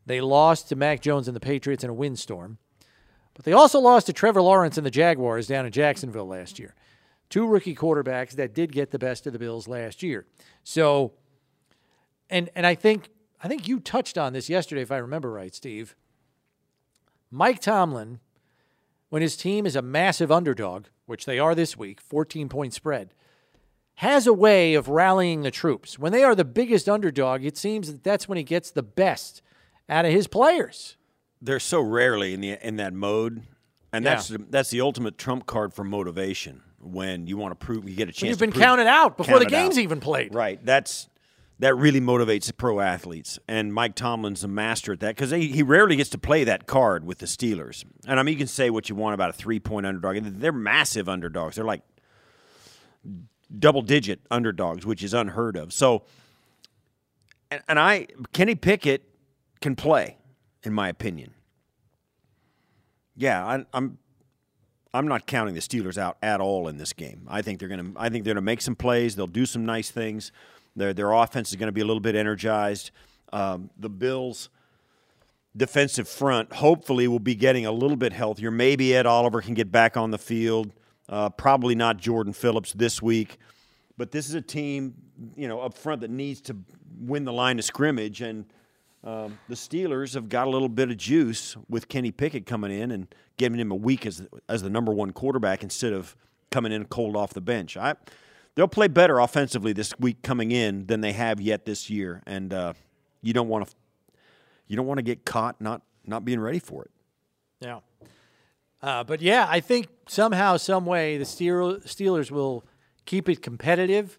They 0.06 0.20
lost 0.20 0.68
to 0.68 0.76
Mac 0.76 1.00
Jones 1.00 1.28
and 1.28 1.36
the 1.36 1.40
Patriots 1.40 1.84
in 1.84 1.90
a 1.90 1.94
windstorm, 1.94 2.58
but 3.34 3.44
they 3.44 3.52
also 3.52 3.80
lost 3.80 4.06
to 4.06 4.12
Trevor 4.12 4.42
Lawrence 4.42 4.76
and 4.76 4.86
the 4.86 4.90
Jaguars 4.90 5.46
down 5.46 5.66
in 5.66 5.72
Jacksonville 5.72 6.26
last 6.28 6.58
year. 6.58 6.74
Two 7.30 7.46
rookie 7.46 7.74
quarterbacks 7.74 8.32
that 8.32 8.54
did 8.54 8.70
get 8.70 8.90
the 8.90 8.98
best 8.98 9.26
of 9.26 9.32
the 9.32 9.38
Bills 9.38 9.66
last 9.66 10.02
year. 10.02 10.26
So, 10.62 11.14
and 12.30 12.50
and 12.54 12.66
I 12.66 12.74
think 12.74 13.10
I 13.42 13.48
think 13.48 13.66
you 13.66 13.80
touched 13.80 14.16
on 14.16 14.34
this 14.34 14.48
yesterday, 14.48 14.82
if 14.82 14.92
I 14.92 14.98
remember 14.98 15.30
right, 15.30 15.54
Steve. 15.54 15.96
Mike 17.34 17.58
Tomlin, 17.60 18.20
when 19.08 19.20
his 19.20 19.36
team 19.36 19.66
is 19.66 19.74
a 19.74 19.82
massive 19.82 20.30
underdog, 20.30 20.86
which 21.06 21.24
they 21.26 21.38
are 21.40 21.54
this 21.54 21.76
week, 21.76 22.00
14 22.00 22.48
point 22.48 22.72
spread, 22.72 23.12
has 23.98 24.26
a 24.28 24.32
way 24.32 24.74
of 24.74 24.88
rallying 24.88 25.42
the 25.42 25.50
troops. 25.50 25.98
When 25.98 26.12
they 26.12 26.22
are 26.22 26.36
the 26.36 26.44
biggest 26.44 26.88
underdog, 26.88 27.44
it 27.44 27.56
seems 27.56 27.90
that 27.90 28.04
that's 28.04 28.28
when 28.28 28.38
he 28.38 28.44
gets 28.44 28.70
the 28.70 28.82
best 28.84 29.42
out 29.88 30.04
of 30.04 30.12
his 30.12 30.28
players. 30.28 30.96
They're 31.42 31.58
so 31.60 31.80
rarely 31.80 32.34
in 32.34 32.40
the 32.40 32.56
in 32.66 32.76
that 32.76 32.94
mode, 32.94 33.42
and 33.92 34.04
Yeah. 34.04 34.14
that's 34.14 34.28
that's 34.48 34.70
the 34.70 34.80
ultimate 34.80 35.18
trump 35.18 35.44
card 35.46 35.74
for 35.74 35.82
motivation. 35.84 36.62
When 36.80 37.26
you 37.26 37.36
want 37.36 37.58
to 37.58 37.66
prove, 37.66 37.88
you 37.88 37.96
get 37.96 38.08
a 38.08 38.12
chance. 38.12 38.28
You've 38.28 38.38
to 38.38 38.44
been 38.44 38.52
prove- 38.52 38.62
counted 38.62 38.86
out 38.86 39.16
before 39.16 39.38
the 39.40 39.44
counted 39.46 39.56
out. 39.56 39.62
game's 39.64 39.78
even 39.80 40.00
played. 40.00 40.34
Right. 40.34 40.64
That's 40.64 41.08
that 41.60 41.76
really 41.76 42.00
motivates 42.00 42.54
pro 42.56 42.80
athletes, 42.80 43.38
and 43.46 43.72
Mike 43.72 43.94
Tomlin's 43.94 44.42
a 44.42 44.48
master 44.48 44.92
at 44.92 45.00
that 45.00 45.14
because 45.14 45.30
he 45.30 45.48
he 45.48 45.62
rarely 45.62 45.96
gets 45.96 46.10
to 46.10 46.18
play 46.18 46.44
that 46.44 46.66
card 46.66 47.04
with 47.04 47.18
the 47.18 47.26
Steelers. 47.26 47.84
And 48.06 48.18
I 48.18 48.22
mean, 48.22 48.32
you 48.32 48.38
can 48.38 48.48
say 48.48 48.70
what 48.70 48.88
you 48.88 48.94
want 48.94 49.14
about 49.14 49.30
a 49.30 49.34
three-point 49.34 49.86
underdog. 49.86 50.18
They're 50.20 50.52
massive 50.52 51.08
underdogs. 51.08 51.56
They're 51.56 51.64
like 51.64 51.82
double-digit 53.56 54.20
underdogs, 54.30 54.84
which 54.84 55.02
is 55.04 55.14
unheard 55.14 55.56
of. 55.56 55.72
So, 55.72 56.02
and, 57.50 57.62
and 57.68 57.78
I 57.78 58.08
Kenny 58.32 58.56
Pickett 58.56 59.08
can 59.60 59.76
play, 59.76 60.18
in 60.64 60.72
my 60.72 60.88
opinion. 60.88 61.34
Yeah, 63.14 63.46
I, 63.46 63.64
I'm 63.72 63.98
I'm 64.92 65.06
not 65.06 65.26
counting 65.26 65.54
the 65.54 65.60
Steelers 65.60 65.98
out 65.98 66.16
at 66.20 66.40
all 66.40 66.66
in 66.66 66.78
this 66.78 66.92
game. 66.92 67.28
I 67.28 67.42
think 67.42 67.60
they're 67.60 67.68
to. 67.68 67.92
I 67.96 68.08
think 68.08 68.24
they're 68.24 68.34
to 68.34 68.40
make 68.40 68.60
some 68.60 68.74
plays. 68.74 69.14
They'll 69.14 69.28
do 69.28 69.46
some 69.46 69.64
nice 69.64 69.92
things. 69.92 70.32
Their 70.76 70.92
their 70.92 71.12
offense 71.12 71.50
is 71.50 71.56
going 71.56 71.68
to 71.68 71.72
be 71.72 71.80
a 71.80 71.84
little 71.84 72.00
bit 72.00 72.14
energized. 72.14 72.90
Um, 73.32 73.70
the 73.78 73.88
Bills' 73.88 74.48
defensive 75.56 76.08
front 76.08 76.52
hopefully 76.52 77.08
will 77.08 77.18
be 77.18 77.34
getting 77.34 77.66
a 77.66 77.72
little 77.72 77.96
bit 77.96 78.12
healthier. 78.12 78.50
Maybe 78.50 78.94
Ed 78.94 79.06
Oliver 79.06 79.40
can 79.40 79.54
get 79.54 79.70
back 79.70 79.96
on 79.96 80.10
the 80.10 80.18
field. 80.18 80.72
Uh, 81.08 81.28
probably 81.30 81.74
not 81.74 81.98
Jordan 81.98 82.32
Phillips 82.32 82.72
this 82.72 83.02
week, 83.02 83.38
but 83.96 84.10
this 84.10 84.28
is 84.28 84.34
a 84.34 84.40
team 84.40 84.94
you 85.36 85.48
know 85.48 85.60
up 85.60 85.76
front 85.76 86.00
that 86.00 86.10
needs 86.10 86.40
to 86.42 86.56
win 86.98 87.24
the 87.24 87.32
line 87.32 87.58
of 87.58 87.64
scrimmage 87.64 88.20
and. 88.20 88.46
Um, 89.06 89.38
the 89.50 89.54
Steelers 89.54 90.14
have 90.14 90.30
got 90.30 90.46
a 90.46 90.50
little 90.50 90.70
bit 90.70 90.90
of 90.90 90.96
juice 90.96 91.58
with 91.68 91.90
Kenny 91.90 92.10
Pickett 92.10 92.46
coming 92.46 92.72
in 92.72 92.90
and 92.90 93.14
giving 93.36 93.60
him 93.60 93.70
a 93.70 93.74
week 93.74 94.06
as 94.06 94.26
as 94.48 94.62
the 94.62 94.70
number 94.70 94.94
one 94.94 95.10
quarterback 95.10 95.62
instead 95.62 95.92
of 95.92 96.16
coming 96.50 96.72
in 96.72 96.86
cold 96.86 97.14
off 97.14 97.34
the 97.34 97.42
bench. 97.42 97.76
I 97.76 97.96
they'll 98.54 98.68
play 98.68 98.88
better 98.88 99.18
offensively 99.18 99.72
this 99.72 99.92
week 99.98 100.22
coming 100.22 100.50
in 100.50 100.86
than 100.86 101.00
they 101.00 101.12
have 101.12 101.40
yet 101.40 101.64
this 101.64 101.90
year, 101.90 102.22
and 102.26 102.52
uh, 102.52 102.72
you 103.22 103.32
don't 103.32 103.48
want 103.48 103.68
to 103.68 103.74
you 104.66 104.76
don't 104.76 104.86
want 104.86 104.98
to 104.98 105.02
get 105.02 105.24
caught 105.24 105.60
not 105.60 105.82
not 106.04 106.24
being 106.24 106.40
ready 106.40 106.58
for 106.58 106.84
it. 106.84 106.90
Yeah. 107.60 107.80
Uh, 108.82 109.02
but 109.02 109.22
yeah, 109.22 109.46
I 109.48 109.60
think 109.60 109.88
somehow, 110.08 110.58
some 110.58 110.84
way, 110.84 111.16
the 111.16 111.24
Steelers 111.24 112.30
will 112.30 112.66
keep 113.06 113.30
it 113.30 113.40
competitive. 113.40 114.18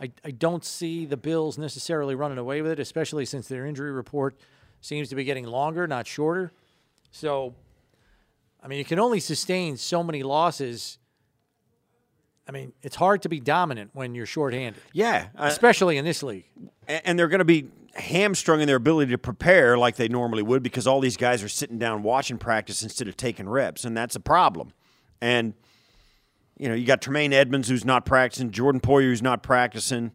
I, 0.00 0.10
I 0.24 0.32
don't 0.32 0.64
see 0.64 1.06
the 1.06 1.16
Bills 1.16 1.58
necessarily 1.58 2.16
running 2.16 2.38
away 2.38 2.60
with 2.60 2.72
it, 2.72 2.80
especially 2.80 3.24
since 3.24 3.46
their 3.46 3.66
injury 3.66 3.92
report 3.92 4.36
seems 4.80 5.10
to 5.10 5.14
be 5.14 5.22
getting 5.22 5.44
longer, 5.46 5.86
not 5.86 6.08
shorter. 6.08 6.52
So, 7.12 7.54
I 8.60 8.66
mean, 8.66 8.78
you 8.78 8.84
can 8.84 8.98
only 8.98 9.20
sustain 9.20 9.76
so 9.76 10.02
many 10.02 10.24
losses. 10.24 10.98
I 12.50 12.52
mean, 12.52 12.72
it's 12.82 12.96
hard 12.96 13.22
to 13.22 13.28
be 13.28 13.38
dominant 13.38 13.90
when 13.92 14.16
you're 14.16 14.26
shorthanded, 14.26 14.82
Yeah, 14.92 15.28
uh, 15.38 15.44
especially 15.44 15.98
in 15.98 16.04
this 16.04 16.20
league. 16.20 16.46
and 16.88 17.16
they're 17.16 17.28
going 17.28 17.38
to 17.38 17.44
be 17.44 17.68
hamstrung 17.94 18.60
in 18.60 18.66
their 18.66 18.74
ability 18.74 19.12
to 19.12 19.18
prepare 19.18 19.78
like 19.78 19.94
they 19.94 20.08
normally 20.08 20.42
would 20.42 20.60
because 20.60 20.84
all 20.84 20.98
these 20.98 21.16
guys 21.16 21.44
are 21.44 21.48
sitting 21.48 21.78
down 21.78 22.02
watching 22.02 22.38
practice 22.38 22.82
instead 22.82 23.06
of 23.06 23.16
taking 23.16 23.48
reps, 23.48 23.84
and 23.84 23.96
that's 23.96 24.16
a 24.16 24.20
problem. 24.20 24.72
And 25.20 25.54
you 26.58 26.68
know, 26.68 26.74
you 26.74 26.84
got 26.86 27.00
Tremaine 27.00 27.32
Edmunds 27.32 27.68
who's 27.68 27.84
not 27.84 28.04
practicing, 28.04 28.50
Jordan 28.50 28.80
Poyer 28.80 29.02
who's 29.04 29.22
not 29.22 29.44
practicing, 29.44 30.10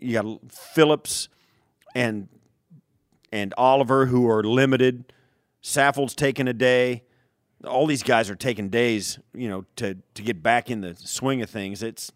you 0.00 0.14
got 0.14 0.50
Phillips 0.50 1.28
and 1.94 2.28
and 3.30 3.52
Oliver 3.58 4.06
who 4.06 4.26
are 4.30 4.42
limited. 4.42 5.12
Saffold's 5.62 6.14
taking 6.14 6.48
a 6.48 6.54
day. 6.54 7.02
All 7.66 7.86
these 7.86 8.02
guys 8.02 8.30
are 8.30 8.34
taking 8.36 8.68
days, 8.70 9.18
you 9.34 9.48
know, 9.48 9.64
to 9.76 9.96
to 10.14 10.22
get 10.22 10.42
back 10.42 10.70
in 10.70 10.80
the 10.80 10.94
swing 10.96 11.42
of 11.42 11.50
things. 11.50 11.82
It's 11.82 12.10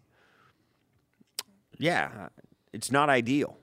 yeah, 1.77 2.29
it's 2.73 2.91
not 2.91 3.09
ideal. 3.09 3.57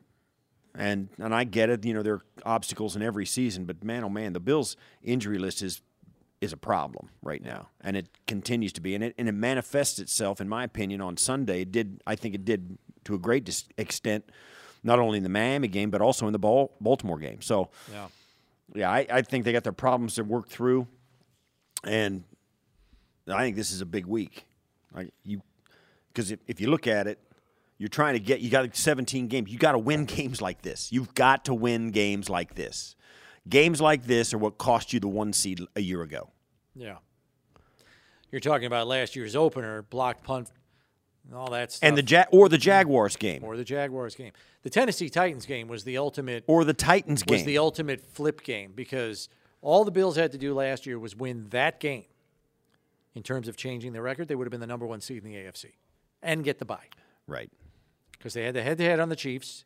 And 0.74 1.08
and 1.18 1.34
I 1.34 1.44
get 1.44 1.68
it, 1.70 1.84
you 1.84 1.92
know, 1.92 2.02
there 2.02 2.14
are 2.14 2.22
obstacles 2.44 2.96
in 2.96 3.02
every 3.02 3.26
season, 3.26 3.64
but 3.64 3.82
man 3.84 4.04
oh 4.04 4.08
man, 4.08 4.32
the 4.32 4.40
Bills 4.40 4.76
injury 5.02 5.38
list 5.38 5.62
is 5.62 5.82
is 6.40 6.52
a 6.52 6.56
problem 6.56 7.08
right 7.22 7.42
now. 7.42 7.68
And 7.80 7.96
it 7.96 8.08
continues 8.26 8.72
to 8.74 8.80
be. 8.80 8.94
And 8.94 9.04
it 9.04 9.14
and 9.18 9.28
it 9.28 9.32
manifests 9.32 9.98
itself, 9.98 10.40
in 10.40 10.48
my 10.48 10.64
opinion, 10.64 11.00
on 11.00 11.16
Sunday. 11.16 11.62
It 11.62 11.72
did 11.72 12.02
I 12.06 12.14
think 12.16 12.34
it 12.34 12.44
did 12.44 12.78
to 13.04 13.14
a 13.14 13.18
great 13.18 13.44
dis- 13.44 13.64
extent, 13.76 14.24
not 14.82 14.98
only 14.98 15.18
in 15.18 15.24
the 15.24 15.28
Miami 15.28 15.68
game, 15.68 15.90
but 15.90 16.00
also 16.00 16.26
in 16.26 16.32
the 16.32 16.38
Bal- 16.38 16.70
Baltimore 16.80 17.18
game. 17.18 17.42
So 17.42 17.70
Yeah. 17.92 18.06
yeah, 18.74 18.90
I, 18.90 19.06
I 19.10 19.22
think 19.22 19.44
they 19.44 19.52
got 19.52 19.64
their 19.64 19.72
problems 19.72 20.14
to 20.14 20.22
work 20.24 20.48
through, 20.48 20.86
and 21.84 22.24
I 23.28 23.42
think 23.42 23.56
this 23.56 23.72
is 23.72 23.80
a 23.80 23.86
big 23.86 24.06
week. 24.06 24.44
Like 24.94 25.12
you, 25.24 25.42
because 26.12 26.30
if, 26.30 26.40
if 26.46 26.60
you 26.60 26.68
look 26.68 26.86
at 26.86 27.06
it, 27.06 27.18
you're 27.78 27.88
trying 27.88 28.14
to 28.14 28.20
get 28.20 28.40
you 28.40 28.50
got 28.50 28.74
17 28.76 29.28
games. 29.28 29.50
You 29.50 29.58
got 29.58 29.72
to 29.72 29.78
win 29.78 30.04
games 30.04 30.40
like 30.40 30.62
this. 30.62 30.92
You've 30.92 31.14
got 31.14 31.44
to 31.46 31.54
win 31.54 31.90
games 31.90 32.28
like 32.30 32.54
this. 32.54 32.94
Games 33.48 33.80
like 33.80 34.04
this 34.04 34.32
are 34.32 34.38
what 34.38 34.58
cost 34.58 34.92
you 34.92 35.00
the 35.00 35.08
one 35.08 35.32
seed 35.32 35.60
a 35.74 35.80
year 35.80 36.02
ago. 36.02 36.30
Yeah. 36.76 36.98
You're 38.30 38.40
talking 38.40 38.66
about 38.66 38.86
last 38.86 39.16
year's 39.16 39.34
opener, 39.34 39.82
blocked 39.82 40.22
punt 40.22 40.50
and 41.26 41.34
all 41.34 41.50
that 41.50 41.72
stuff. 41.72 41.88
and 41.88 41.98
the 41.98 42.04
ja- 42.04 42.24
or 42.30 42.48
the 42.48 42.58
Jaguars 42.58 43.16
game 43.16 43.42
or 43.44 43.56
the 43.56 43.64
Jaguars 43.64 44.14
game. 44.14 44.32
The 44.62 44.70
Tennessee 44.70 45.08
Titans 45.10 45.44
game 45.44 45.66
was 45.68 45.84
the 45.84 45.98
ultimate 45.98 46.44
or 46.46 46.64
the 46.64 46.72
Titans 46.72 47.24
was 47.26 47.38
game. 47.40 47.46
the 47.46 47.58
ultimate 47.58 48.06
flip 48.06 48.42
game 48.42 48.72
because 48.74 49.28
all 49.62 49.84
the 49.84 49.90
Bills 49.90 50.16
had 50.16 50.32
to 50.32 50.38
do 50.38 50.52
last 50.52 50.84
year 50.86 50.98
was 50.98 51.16
win 51.16 51.46
that 51.50 51.80
game. 51.80 52.04
In 53.14 53.22
terms 53.22 53.46
of 53.46 53.56
changing 53.56 53.92
their 53.92 54.02
record, 54.02 54.28
they 54.28 54.34
would 54.34 54.46
have 54.46 54.50
been 54.50 54.60
the 54.60 54.66
number 54.66 54.86
one 54.86 55.00
seed 55.02 55.22
in 55.22 55.30
the 55.30 55.36
AFC 55.36 55.66
and 56.22 56.42
get 56.42 56.58
the 56.58 56.64
bye 56.64 56.88
right. 57.26 57.50
because 58.12 58.32
they 58.32 58.44
had 58.44 58.54
the 58.54 58.62
head-to-head 58.62 59.00
on 59.00 59.10
the 59.10 59.16
Chiefs, 59.16 59.64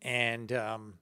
and 0.00 0.50
um, 0.52 0.94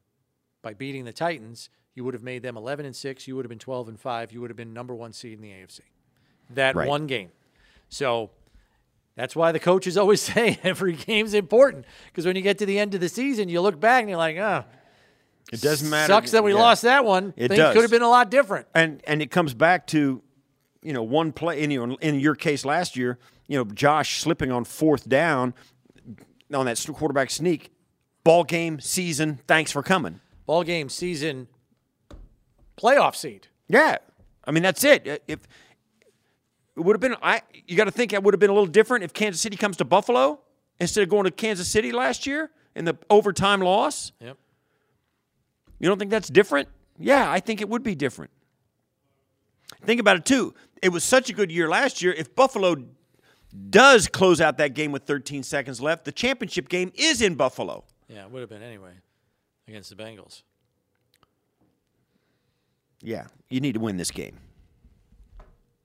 by 0.63 0.75
beating 0.75 1.05
the 1.05 1.13
Titans, 1.13 1.71
you 1.95 2.03
would 2.05 2.15
have 2.15 2.25
made 2.25 2.43
them 2.43 2.57
11 2.57 2.87
and 2.87 2.95
six. 2.97 3.29
You 3.29 3.37
would 3.37 3.45
have 3.45 3.51
been 3.51 3.59
12 3.59 3.89
and 3.89 4.01
five. 4.01 4.33
You 4.33 4.41
would 4.41 4.51
have 4.51 4.57
been 4.57 4.73
number 4.73 4.95
one 4.95 5.13
seed 5.13 5.35
in 5.35 5.43
the 5.43 5.51
AFC. 5.51 5.81
That 6.51 6.75
Right. 6.75 6.89
one 6.89 7.07
game. 7.07 7.31
So 7.89 8.31
that's 9.15 9.35
why 9.37 9.53
the 9.53 9.59
coaches 9.61 9.97
always 9.97 10.21
say 10.35 10.59
every 10.63 10.95
game's 10.95 11.35
important 11.35 11.85
because 12.07 12.27
when 12.27 12.37
you 12.37 12.43
get 12.43 12.59
to 12.59 12.67
the 12.67 12.79
end 12.79 12.95
of 12.95 13.01
the 13.01 13.09
season, 13.09 13.49
you 13.49 13.61
look 13.61 13.79
back 13.79 14.03
and 14.03 14.09
you're 14.11 14.19
like, 14.19 14.37
oh, 14.37 14.65
It 15.53 15.61
doesn't 15.61 15.89
matter. 15.89 16.13
Sucks 16.13 16.31
that 16.33 16.45
we 16.45 16.53
Yeah. 16.53 16.59
lost 16.61 16.83
that 16.83 17.05
one. 17.05 17.33
It 17.37 17.49
Things 17.49 17.59
does. 17.59 17.73
could 17.75 17.83
have 17.83 17.91
been 17.91 18.03
a 18.03 18.09
lot 18.11 18.31
different. 18.31 18.67
and 18.75 19.01
and 19.07 19.23
it 19.23 19.31
comes 19.31 19.55
back 19.55 19.87
to 19.89 20.23
you 20.83 20.93
know 20.93 21.03
one 21.03 21.33
play 21.33 21.63
in 21.63 21.71
your 21.71 21.97
in 22.01 22.21
your 22.21 22.35
case 22.35 22.65
last 22.65 22.97
year 22.97 23.19
you 23.47 23.57
know 23.59 23.65
Josh 23.65 24.21
slipping 24.21 24.53
on 24.53 24.65
fourth 24.65 25.09
down 25.09 25.55
on 26.55 26.67
that 26.67 26.85
quarterback 26.95 27.31
sneak 27.31 27.71
ball 28.25 28.45
game 28.45 28.79
season 28.81 29.41
thanks 29.49 29.73
for 29.73 29.83
coming 29.83 30.21
Ball 30.47 30.63
game 30.63 30.89
season 30.89 31.49
playoff 32.77 33.15
seed. 33.17 33.49
yeah 33.69 33.97
I 34.45 34.51
mean 34.51 34.63
that's 34.63 34.85
it 34.85 35.23
if 35.27 35.41
it 36.77 36.81
would 36.81 36.95
have 36.95 37.01
been 37.01 37.17
I 37.23 37.43
you 37.67 37.77
got 37.77 37.85
to 37.85 37.91
think 37.91 38.13
it 38.13 38.23
would 38.23 38.35
have 38.35 38.41
been 38.41 38.51
a 38.51 38.55
little 38.55 38.67
different 38.67 39.05
if 39.05 39.13
Kansas 39.13 39.41
City 39.43 39.57
comes 39.57 39.77
to 39.79 39.85
Buffalo 39.85 40.41
instead 40.79 41.03
of 41.03 41.09
going 41.09 41.25
to 41.25 41.31
Kansas 41.31 41.69
City 41.69 41.91
last 41.93 42.27
year 42.27 42.51
in 42.77 42.85
the 42.85 42.97
overtime 43.11 43.61
loss 43.61 44.13
Yep. 44.21 44.37
You 45.79 45.89
don't 45.89 45.99
think 45.99 46.11
that's 46.11 46.29
different? 46.29 46.69
Yeah, 46.99 47.31
I 47.31 47.41
think 47.41 47.61
it 47.61 47.69
would 47.69 47.83
be 47.83 47.95
different. 47.95 48.31
Think 49.85 50.01
about 50.01 50.17
it 50.17 50.25
too. 50.25 50.55
It 50.83 50.91
was 50.91 51.05
such 51.05 51.31
a 51.31 51.33
good 51.33 51.53
year 51.53 51.69
last 51.69 52.03
year. 52.03 52.13
If 52.13 52.35
Buffalo 52.35 52.77
does 53.71 54.09
close 54.09 54.41
out 54.41 54.59
that 54.59 54.75
game 54.75 54.93
with 54.93 55.05
13 55.05 55.43
seconds 55.43 55.81
left, 55.81 56.05
the 56.05 56.13
championship 56.13 56.69
game 56.69 56.93
is 56.95 57.23
in 57.23 57.35
Buffalo. 57.35 57.85
Yeah, 58.09 58.25
it 58.25 58.31
would 58.31 58.41
have 58.41 58.49
been 58.49 58.63
anyway 58.63 58.93
against 59.67 59.91
the 59.91 59.97
Bengals. 59.97 60.43
Yeah, 63.01 63.27
you 63.49 63.61
need 63.61 63.75
to 63.75 63.81
win 63.81 63.97
this 63.97 64.11
game. 64.11 64.37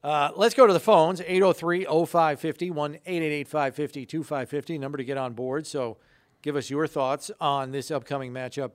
Uh, 0.04 0.32
let's 0.36 0.56
go 0.56 0.68
to 0.68 0.74
the 0.74 0.80
phones 0.80 1.22
803 1.22 1.86
0550 1.86 2.72
1 2.72 2.96
888 3.06 3.48
550 3.48 4.06
2550. 4.06 4.78
Number 4.78 4.98
to 4.98 5.04
get 5.04 5.18
on 5.18 5.34
board. 5.34 5.66
So 5.66 5.98
give 6.42 6.56
us 6.56 6.70
your 6.70 6.88
thoughts 6.88 7.32
on 7.40 7.72
this 7.72 7.92
upcoming 7.92 8.34
matchup 8.34 8.72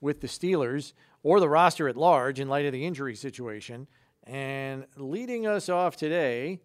with 0.00 0.20
the 0.20 0.26
Steelers 0.26 0.92
or 1.22 1.40
the 1.40 1.48
roster 1.48 1.88
at 1.88 1.96
large 1.96 2.40
in 2.40 2.48
light 2.48 2.66
of 2.66 2.72
the 2.72 2.84
injury 2.84 3.14
situation. 3.14 3.86
And 4.24 4.86
leading 4.96 5.46
us 5.46 5.68
off 5.68 5.96
today, 5.96 6.60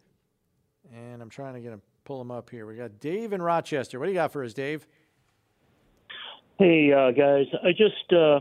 and 0.94 1.22
I'm 1.22 1.30
trying 1.30 1.56
to 1.56 1.60
get 1.60 1.74
him, 1.74 1.82
pull 2.04 2.22
him 2.22 2.32
up 2.32 2.50
here. 2.50 2.66
We 2.66 2.76
got 2.76 3.00
Dave 3.00 3.34
in 3.34 3.42
Rochester. 3.42 4.00
What 4.00 4.06
do 4.06 4.12
you 4.12 4.18
got 4.18 4.32
for 4.32 4.44
us, 4.44 4.54
Dave? 4.54 4.86
Hey 6.58 6.94
uh, 6.94 7.12
guys, 7.12 7.48
I 7.64 7.72
just 7.72 8.14
uh, 8.14 8.40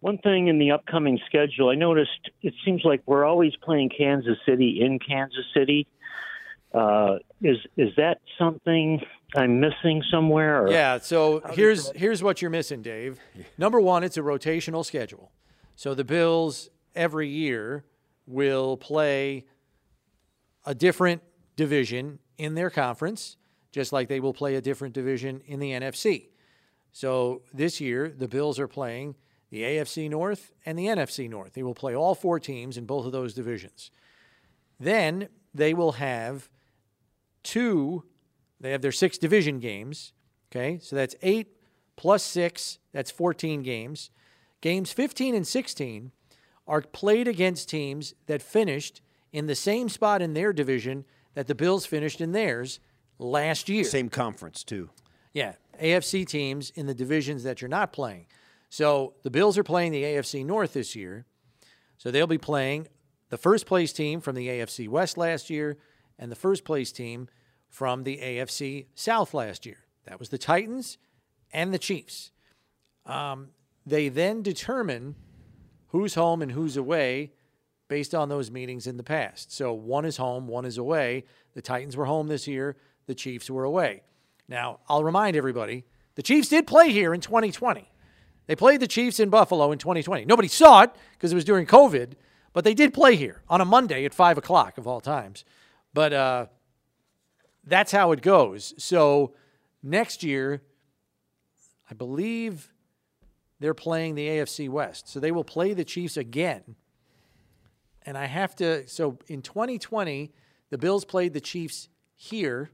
one 0.00 0.18
thing 0.18 0.48
in 0.48 0.58
the 0.58 0.72
upcoming 0.72 1.20
schedule. 1.26 1.68
I 1.68 1.76
noticed 1.76 2.30
it 2.42 2.54
seems 2.64 2.82
like 2.84 3.02
we're 3.06 3.24
always 3.24 3.54
playing 3.62 3.90
Kansas 3.96 4.36
City 4.44 4.80
in 4.80 4.98
Kansas 4.98 5.44
City. 5.54 5.86
Uh, 6.74 7.18
is 7.40 7.58
is 7.76 7.90
that 7.96 8.20
something 8.36 9.00
I'm 9.34 9.60
missing 9.60 10.02
somewhere? 10.10 10.68
Yeah, 10.70 10.98
so 10.98 11.40
here's 11.52 11.90
here's 11.92 12.22
what 12.22 12.42
you're 12.42 12.50
missing, 12.50 12.82
Dave. 12.82 13.18
Number 13.58 13.80
one, 13.80 14.02
it's 14.04 14.16
a 14.16 14.22
rotational 14.22 14.84
schedule. 14.84 15.30
So 15.76 15.94
the 15.94 16.04
Bills 16.04 16.68
every 16.94 17.28
year 17.28 17.84
will 18.26 18.76
play 18.76 19.46
a 20.66 20.74
different 20.74 21.22
division 21.56 22.18
in 22.38 22.54
their 22.54 22.70
conference, 22.70 23.36
just 23.72 23.92
like 23.92 24.08
they 24.08 24.20
will 24.20 24.34
play 24.34 24.56
a 24.56 24.60
different 24.60 24.94
division 24.94 25.42
in 25.46 25.60
the 25.60 25.72
NFC. 25.72 26.28
So 26.92 27.42
this 27.52 27.80
year, 27.80 28.12
the 28.16 28.28
Bills 28.28 28.58
are 28.58 28.68
playing 28.68 29.14
the 29.50 29.62
AFC 29.62 30.08
North 30.08 30.52
and 30.64 30.78
the 30.78 30.86
NFC 30.86 31.28
North. 31.28 31.54
They 31.54 31.62
will 31.62 31.74
play 31.74 31.94
all 31.94 32.14
four 32.14 32.40
teams 32.40 32.76
in 32.76 32.86
both 32.86 33.06
of 33.06 33.12
those 33.12 33.34
divisions. 33.34 33.90
Then 34.78 35.28
they 35.52 35.74
will 35.74 35.92
have 35.92 36.48
two, 37.42 38.04
they 38.60 38.70
have 38.70 38.82
their 38.82 38.92
six 38.92 39.18
division 39.18 39.58
games. 39.58 40.12
Okay, 40.50 40.78
so 40.80 40.96
that's 40.96 41.14
eight 41.22 41.56
plus 41.96 42.22
six, 42.22 42.78
that's 42.92 43.10
14 43.10 43.62
games. 43.62 44.10
Games 44.60 44.92
15 44.92 45.34
and 45.34 45.46
16 45.46 46.12
are 46.66 46.82
played 46.82 47.28
against 47.28 47.68
teams 47.68 48.14
that 48.26 48.42
finished 48.42 49.00
in 49.32 49.46
the 49.46 49.54
same 49.54 49.88
spot 49.88 50.22
in 50.22 50.34
their 50.34 50.52
division 50.52 51.04
that 51.34 51.46
the 51.46 51.54
Bills 51.54 51.86
finished 51.86 52.20
in 52.20 52.32
theirs 52.32 52.80
last 53.18 53.68
year. 53.68 53.84
Same 53.84 54.08
conference 54.08 54.64
too. 54.64 54.90
Yeah, 55.32 55.54
AFC 55.80 56.26
teams 56.26 56.70
in 56.70 56.86
the 56.86 56.94
divisions 56.94 57.42
that 57.44 57.60
you're 57.60 57.68
not 57.68 57.92
playing. 57.92 58.26
So 58.68 59.14
the 59.22 59.30
Bills 59.30 59.58
are 59.58 59.64
playing 59.64 59.92
the 59.92 60.02
AFC 60.02 60.44
North 60.44 60.72
this 60.72 60.94
year. 60.96 61.26
So 61.98 62.10
they'll 62.10 62.26
be 62.26 62.38
playing 62.38 62.88
the 63.28 63.38
first 63.38 63.66
place 63.66 63.92
team 63.92 64.20
from 64.20 64.34
the 64.34 64.48
AFC 64.48 64.88
West 64.88 65.16
last 65.16 65.50
year 65.50 65.76
and 66.18 66.30
the 66.30 66.36
first 66.36 66.64
place 66.64 66.92
team 66.92 67.28
from 67.70 68.04
the 68.04 68.18
AFC 68.18 68.86
South 68.94 69.32
last 69.32 69.64
year. 69.64 69.78
That 70.04 70.18
was 70.18 70.28
the 70.28 70.38
Titans 70.38 70.98
and 71.52 71.72
the 71.72 71.78
Chiefs. 71.78 72.32
Um, 73.06 73.48
they 73.86 74.08
then 74.08 74.42
determine 74.42 75.14
who's 75.88 76.14
home 76.14 76.42
and 76.42 76.52
who's 76.52 76.76
away 76.76 77.32
based 77.88 78.14
on 78.14 78.28
those 78.28 78.50
meetings 78.50 78.86
in 78.86 78.96
the 78.96 79.02
past. 79.02 79.52
So 79.52 79.72
one 79.72 80.04
is 80.04 80.16
home, 80.16 80.46
one 80.46 80.64
is 80.64 80.78
away. 80.78 81.24
The 81.54 81.62
Titans 81.62 81.96
were 81.96 82.04
home 82.04 82.28
this 82.28 82.46
year, 82.46 82.76
the 83.06 83.14
Chiefs 83.14 83.50
were 83.50 83.64
away. 83.64 84.02
Now, 84.48 84.80
I'll 84.88 85.04
remind 85.04 85.36
everybody 85.36 85.84
the 86.16 86.22
Chiefs 86.22 86.48
did 86.48 86.66
play 86.66 86.90
here 86.90 87.14
in 87.14 87.20
2020. 87.20 87.90
They 88.46 88.56
played 88.56 88.80
the 88.80 88.88
Chiefs 88.88 89.20
in 89.20 89.30
Buffalo 89.30 89.70
in 89.70 89.78
2020. 89.78 90.24
Nobody 90.24 90.48
saw 90.48 90.82
it 90.82 90.90
because 91.12 91.32
it 91.32 91.36
was 91.36 91.44
during 91.44 91.66
COVID, 91.66 92.12
but 92.52 92.64
they 92.64 92.74
did 92.74 92.92
play 92.92 93.14
here 93.14 93.42
on 93.48 93.60
a 93.60 93.64
Monday 93.64 94.04
at 94.04 94.12
5 94.12 94.38
o'clock 94.38 94.76
of 94.76 94.86
all 94.86 95.00
times. 95.00 95.44
But 95.94 96.12
uh, 96.12 96.46
that's 97.64 97.92
how 97.92 98.12
it 98.12 98.22
goes. 98.22 98.74
So 98.78 99.34
next 99.82 100.22
year, 100.22 100.62
I 101.90 101.94
believe 101.94 102.72
they're 103.58 103.74
playing 103.74 104.14
the 104.14 104.26
AFC 104.26 104.68
West. 104.68 105.08
So 105.08 105.20
they 105.20 105.32
will 105.32 105.44
play 105.44 105.74
the 105.74 105.84
Chiefs 105.84 106.16
again. 106.16 106.76
And 108.02 108.16
I 108.16 108.24
have 108.24 108.56
to, 108.56 108.88
so 108.88 109.18
in 109.28 109.42
2020, 109.42 110.32
the 110.70 110.78
Bills 110.78 111.04
played 111.04 111.34
the 111.34 111.40
Chiefs 111.40 111.88
here. 112.16 112.70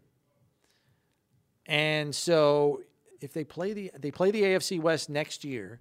And 1.66 2.14
so 2.14 2.82
if 3.20 3.32
they 3.32 3.44
play 3.44 3.72
the 3.72 3.90
they 3.98 4.10
play 4.10 4.30
the 4.30 4.42
AFC 4.42 4.80
West 4.80 5.10
next 5.10 5.44
year 5.44 5.80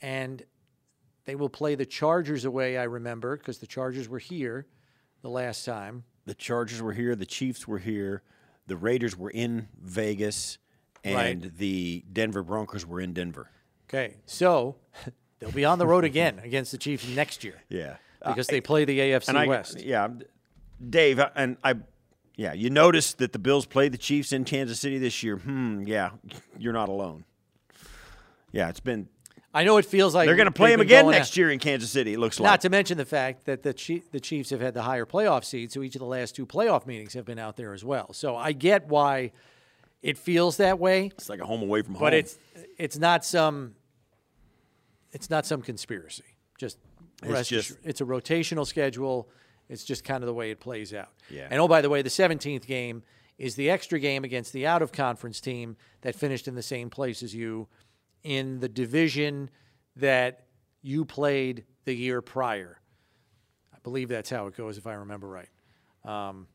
and 0.00 0.42
they 1.26 1.36
will 1.36 1.48
play 1.48 1.74
the 1.74 1.86
Chargers 1.86 2.44
away, 2.44 2.76
I 2.76 2.84
remember, 2.84 3.36
because 3.36 3.58
the 3.58 3.66
Chargers 3.66 4.08
were 4.08 4.18
here 4.18 4.66
the 5.22 5.28
last 5.28 5.64
time. 5.64 6.04
The 6.26 6.34
Chargers 6.34 6.80
were 6.82 6.92
here, 6.92 7.14
the 7.16 7.26
Chiefs 7.26 7.66
were 7.66 7.78
here, 7.78 8.22
the 8.66 8.76
Raiders 8.76 9.16
were 9.16 9.30
in 9.30 9.68
Vegas, 9.80 10.58
and 11.02 11.14
Right. 11.44 11.56
the 11.58 12.04
Denver 12.12 12.42
Broncos 12.42 12.84
were 12.86 13.00
in 13.00 13.12
Denver. 13.12 13.50
Okay. 13.88 14.16
So 14.26 14.76
they'll 15.38 15.50
be 15.52 15.64
on 15.64 15.78
the 15.78 15.86
road 15.86 16.04
again 16.04 16.38
against 16.44 16.72
the 16.72 16.78
Chiefs 16.78 17.08
next 17.08 17.42
year 17.42 17.62
Yeah. 17.68 17.96
because 18.24 18.46
they 18.46 18.60
play 18.60 18.84
the 18.84 18.98
AFC 18.98 19.34
I, 19.34 19.46
West. 19.46 19.80
Yeah, 19.82 20.08
Dave, 20.88 21.20
and 21.34 21.56
I, 21.64 21.74
yeah, 22.36 22.52
you 22.52 22.70
noticed 22.70 23.18
that 23.18 23.32
the 23.32 23.38
Bills 23.38 23.66
played 23.66 23.92
the 23.92 23.98
Chiefs 23.98 24.32
in 24.32 24.44
Kansas 24.44 24.78
City 24.80 24.98
this 24.98 25.22
year. 25.22 25.36
Hmm, 25.38 25.82
yeah, 25.82 26.10
you're 26.58 26.72
not 26.72 26.88
alone. 26.88 27.24
Yeah, 28.52 28.68
it's 28.68 28.80
been. 28.80 29.08
I 29.52 29.64
know 29.64 29.78
it 29.78 29.84
feels 29.84 30.14
like 30.14 30.26
They're 30.26 30.36
going 30.36 30.46
to 30.46 30.52
play 30.52 30.70
them 30.70 30.80
again 30.80 31.08
next 31.10 31.36
year 31.36 31.50
in 31.50 31.58
Kansas 31.58 31.90
City. 31.90 32.12
It 32.14 32.18
looks 32.20 32.38
like. 32.38 32.44
Not 32.48 32.60
to 32.60 32.70
mention 32.70 32.98
the 32.98 33.04
fact 33.04 33.46
that 33.46 33.62
the 33.64 33.72
Chief, 33.72 34.10
the 34.12 34.20
Chiefs 34.20 34.50
have 34.50 34.60
had 34.60 34.74
the 34.74 34.82
higher 34.82 35.04
playoff 35.06 35.44
seed, 35.44 35.72
so 35.72 35.82
each 35.82 35.96
of 35.96 36.00
the 36.00 36.06
last 36.06 36.36
two 36.36 36.46
playoff 36.46 36.86
meetings 36.86 37.14
have 37.14 37.24
been 37.24 37.38
out 37.38 37.56
there 37.56 37.72
as 37.74 37.84
well. 37.84 38.12
So 38.12 38.36
I 38.36 38.52
get 38.52 38.86
why 38.86 39.32
it 40.02 40.16
feels 40.16 40.56
that 40.58 40.78
way, 40.78 41.06
It's 41.06 41.28
like 41.28 41.40
a 41.40 41.46
home 41.46 41.62
away 41.62 41.82
from 41.82 41.94
home. 41.94 42.00
but 42.00 42.14
it's 42.14 42.38
it's 42.78 42.96
not 42.98 43.24
some 43.24 43.74
it's 45.12 45.28
not 45.30 45.46
some 45.46 45.62
conspiracy. 45.62 46.24
Just 46.58 46.78
rest 47.24 47.50
just- 47.50 47.76
it's 47.82 48.00
a 48.00 48.04
rotational 48.04 48.66
schedule. 48.66 49.28
It's 49.68 49.84
just 49.84 50.04
kind 50.04 50.22
of 50.22 50.26
the 50.26 50.34
way 50.34 50.50
it 50.50 50.58
plays 50.60 50.92
out. 50.94 51.10
Yeah. 51.28 51.46
And 51.50 51.60
oh, 51.60 51.68
by 51.68 51.80
the 51.80 51.88
way, 51.88 52.02
the 52.02 52.08
17th 52.10 52.66
game 52.66 53.02
is 53.38 53.54
the 53.54 53.70
extra 53.70 53.98
game 54.00 54.24
against 54.24 54.52
the 54.52 54.66
out 54.66 54.82
of 54.82 54.90
conference 54.92 55.40
team 55.40 55.76
that 56.02 56.14
finished 56.16 56.48
in 56.48 56.54
the 56.56 56.62
same 56.62 56.90
place 56.90 57.22
as 57.22 57.34
you 57.34 57.68
in 58.22 58.60
the 58.60 58.68
division 58.68 59.50
that 59.96 60.46
you 60.82 61.04
played 61.04 61.64
the 61.84 61.94
year 61.94 62.20
prior. 62.22 62.78
I 63.74 63.78
believe 63.82 64.08
that's 64.08 64.30
how 64.30 64.46
it 64.46 64.56
goes, 64.56 64.78
if 64.78 64.86
I 64.86 64.94
remember 64.94 65.28
right. 65.28 65.48
Um, 66.04 66.46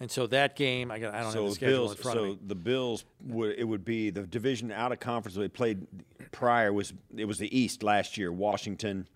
And 0.00 0.10
so 0.10 0.26
that 0.28 0.56
game, 0.56 0.90
I 0.90 0.98
got 0.98 1.14
I 1.14 1.22
don't 1.22 1.32
so 1.32 1.42
have 1.42 1.50
the 1.50 1.54
schedule 1.54 1.76
Bills, 1.76 1.92
in 1.92 2.02
front 2.02 2.18
so 2.18 2.24
of 2.24 2.28
me. 2.30 2.38
the 2.46 2.54
Bills 2.54 3.04
would 3.26 3.58
it 3.58 3.64
would 3.64 3.84
be 3.84 4.10
the 4.10 4.22
division 4.22 4.72
out 4.72 4.92
of 4.92 5.00
conference 5.00 5.36
they 5.36 5.48
played 5.48 5.86
prior 6.32 6.72
was 6.72 6.92
it 7.16 7.26
was 7.26 7.38
the 7.38 7.56
East 7.56 7.82
last 7.82 8.16
year. 8.16 8.32
Washington. 8.32 9.06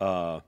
Uh. 0.00 0.40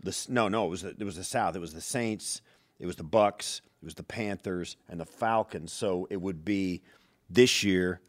The 0.00 0.26
no 0.28 0.46
no 0.48 0.66
it 0.66 0.70
was 0.70 0.82
the, 0.82 0.90
it 0.90 1.02
was 1.04 1.16
the 1.16 1.24
South. 1.24 1.56
It 1.56 1.58
was 1.58 1.72
the 1.72 1.80
Saints. 1.80 2.40
It 2.78 2.86
was 2.86 2.96
the 2.96 3.02
Bucks. 3.04 3.60
It 3.82 3.84
was 3.84 3.94
the 3.94 4.04
Panthers 4.04 4.76
and 4.88 5.00
the 5.00 5.06
Falcons. 5.06 5.72
So 5.72 6.06
it 6.10 6.20
would 6.20 6.44
be 6.44 6.82
this 7.30 7.62
year. 7.64 8.00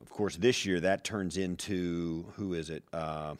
Of 0.00 0.10
course, 0.10 0.36
this 0.36 0.64
year 0.66 0.80
that 0.80 1.04
turns 1.04 1.36
into 1.36 2.26
who 2.36 2.54
is 2.54 2.70
it? 2.70 2.82
Uh, 2.92 3.34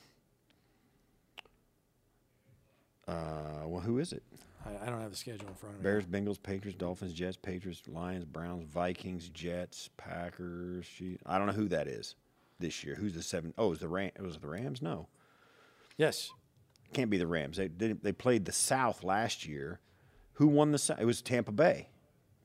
uh, 3.06 3.64
well, 3.66 3.80
who 3.80 3.98
is 3.98 4.12
it? 4.12 4.22
I, 4.66 4.86
I 4.86 4.90
don't 4.90 5.00
have 5.00 5.10
the 5.10 5.16
schedule 5.16 5.48
in 5.48 5.54
front 5.54 5.76
of 5.76 5.80
me. 5.80 5.84
Bears, 5.84 6.06
Bengals, 6.06 6.42
Patriots, 6.42 6.78
Dolphins, 6.78 7.12
Jets, 7.14 7.36
Patriots, 7.36 7.82
Lions, 7.88 8.24
Browns, 8.24 8.64
Vikings, 8.64 9.28
Jets, 9.30 9.88
Packers. 9.96 10.84
She, 10.86 11.18
I 11.24 11.38
don't 11.38 11.46
know 11.46 11.52
who 11.52 11.68
that 11.68 11.88
is 11.88 12.14
this 12.58 12.84
year. 12.84 12.94
Who's 12.96 13.14
the 13.14 13.22
seven? 13.22 13.54
Oh, 13.56 13.66
it 13.68 13.70
was 13.70 13.78
the 13.80 13.88
Ram? 13.88 14.10
It 14.14 14.22
was 14.22 14.36
the 14.38 14.46
Rams? 14.48 14.82
No, 14.82 15.08
Yes. 15.96 16.30
can't 16.92 17.10
be 17.10 17.18
the 17.18 17.26
Rams. 17.26 17.56
They 17.56 17.68
they, 17.68 17.92
they 17.92 18.12
played 18.12 18.44
the 18.44 18.52
South 18.52 19.02
last 19.02 19.46
year. 19.46 19.80
Who 20.34 20.46
won 20.48 20.70
the 20.72 20.78
South? 20.78 21.00
It 21.00 21.06
was 21.06 21.22
Tampa 21.22 21.50
Bay. 21.52 21.88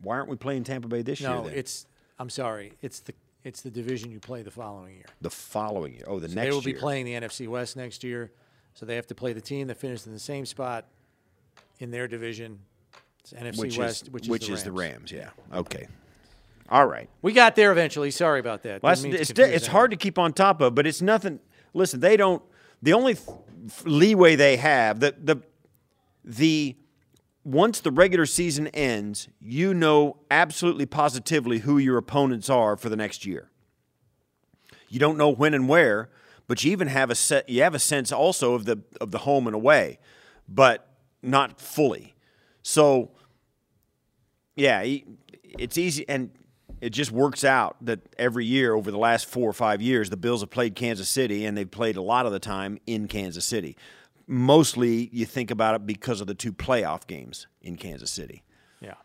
Why 0.01 0.15
aren't 0.15 0.29
we 0.29 0.35
playing 0.35 0.63
Tampa 0.63 0.87
Bay 0.87 1.01
this 1.01 1.19
year? 1.21 1.29
No, 1.29 1.45
it's 1.47 1.85
I'm 2.19 2.30
sorry. 2.30 2.73
It's 2.82 2.99
the 2.99 3.13
it's 3.43 3.62
the 3.62 3.69
division 3.71 4.10
you 4.12 4.19
play 4.19 4.41
the 4.41 4.52
following 4.52 4.95
year. 4.95 5.06
the 5.21 5.30
following 5.30 5.93
year. 5.93 6.04
Oh, 6.08 6.19
the 6.19 6.30
So 6.30 6.36
next 6.36 6.45
they 6.47 6.52
will 6.52 6.62
be 6.62 6.71
year. 6.71 6.80
playing 6.80 7.06
the 7.06 7.13
NFC 7.13 7.47
West 7.47 7.76
next 7.76 8.04
year. 8.04 8.32
So 8.73 8.86
they 8.86 8.95
have 8.95 9.08
to 9.08 9.15
play 9.15 9.34
the 9.34 9.41
team 9.41 9.67
that 9.67 9.78
finished 9.78 10.08
in 10.08 10.13
the 10.13 10.19
same 10.19 10.45
spot 10.45 10.86
in 11.80 11.91
their 11.91 12.08
division. 12.08 12.60
It's 13.19 13.34
NFC 13.34 13.58
which 13.60 13.78
West, 13.78 14.04
is 14.04 14.10
which 14.12 14.23
is 14.23 14.30
which 14.30 14.47
the 14.47 14.54
is 14.54 14.63
the 14.63 14.71
Rams. 14.71 15.12
Rams. 15.12 15.12
Yeah. 15.12 15.58
Okay. 15.60 15.88
All 16.69 16.86
right. 16.86 17.10
We 17.21 17.34
got 17.34 17.56
there 17.56 17.71
eventually. 17.71 18.10
Sorry 18.12 18.39
about 18.39 18.63
that. 18.63 18.82
Well, 18.82 18.95
Didn't 18.95 19.02
that's- 19.02 19.04
mean 19.04 19.13
to 19.13 19.19
it's, 19.21 19.32
confuse 19.34 19.56
it's 19.58 19.67
hard 19.67 19.91
to 19.91 19.97
keep 19.97 20.17
on 20.17 20.32
top 20.34 20.62
of, 20.62 20.73
but 20.76 20.88
it's 20.88 21.02
nothing. 21.02 21.39
Listen, 21.73 21.99
they 21.99 22.15
don't. 22.17 22.41
The 22.82 22.93
only 22.93 23.15
th- 23.15 23.28
leeway 23.86 24.36
they 24.36 24.56
have 24.58 24.99
the 25.02 25.13
the 25.21 25.41
the 26.23 26.76
once 27.43 27.79
the 27.79 27.91
regular 27.91 28.25
season 28.25 28.67
ends, 28.67 29.27
you 29.39 29.73
know 29.73 30.17
absolutely 30.32 30.86
positively 30.86 31.60
who 31.60 31.77
your 31.77 31.97
opponents 31.97 32.49
are 32.49 32.77
for 32.77 32.89
the 32.89 32.95
next 32.95 33.25
year. 33.25 33.49
You 34.89 34.99
don't 34.99 35.17
know 35.17 35.29
when 35.29 35.53
and 35.53 35.67
where, 35.67 36.10
but 36.47 36.63
you 36.63 36.71
even 36.71 36.88
have 36.88 37.10
a 37.10 37.15
set. 37.15 37.49
You 37.49 37.63
have 37.63 37.75
a 37.75 37.79
sense 37.79 38.12
also 38.12 38.53
of 38.53 38.65
the 38.65 38.82
of 39.01 39.12
the 39.12 39.19
home 39.19 39.47
and 39.47 39.56
away, 39.56 39.99
but 40.47 40.88
not 41.21 41.60
fully. 41.60 42.15
So 42.62 43.12
yeah, 44.56 44.84
it's 45.58 45.77
easy, 45.77 46.08
and 46.08 46.29
it 46.79 46.91
just 46.91 47.12
works 47.12 47.43
out 47.43 47.77
that 47.82 48.01
every 48.19 48.45
year 48.45 48.73
over 48.73 48.91
the 48.91 48.97
last 48.97 49.25
four 49.25 49.49
or 49.49 49.53
five 49.53 49.82
years, 49.82 50.10
the 50.10 50.17
Bills 50.17 50.41
have 50.41 50.51
played 50.51 50.75
Kansas 50.75 51.10
City, 51.10 51.45
and 51.45 51.58
they've 51.58 51.69
played 51.69 51.97
a 51.97 52.01
lot 52.01 52.25
of 52.25 52.32
the 52.32 52.39
time 52.39 52.77
in 52.86 53.08
Kansas 53.08 53.45
City. 53.45 53.75
Mostly, 54.25 55.09
you 55.12 55.25
think 55.25 55.51
about 55.51 55.75
it 55.75 55.86
because 55.86 56.21
of 56.21 56.27
the 56.27 56.33
two 56.33 56.53
playoff 56.53 57.07
games 57.07 57.47
in 57.62 57.75
Kansas 57.75 58.12
City. 58.12 58.43
Yeah. 58.79 58.95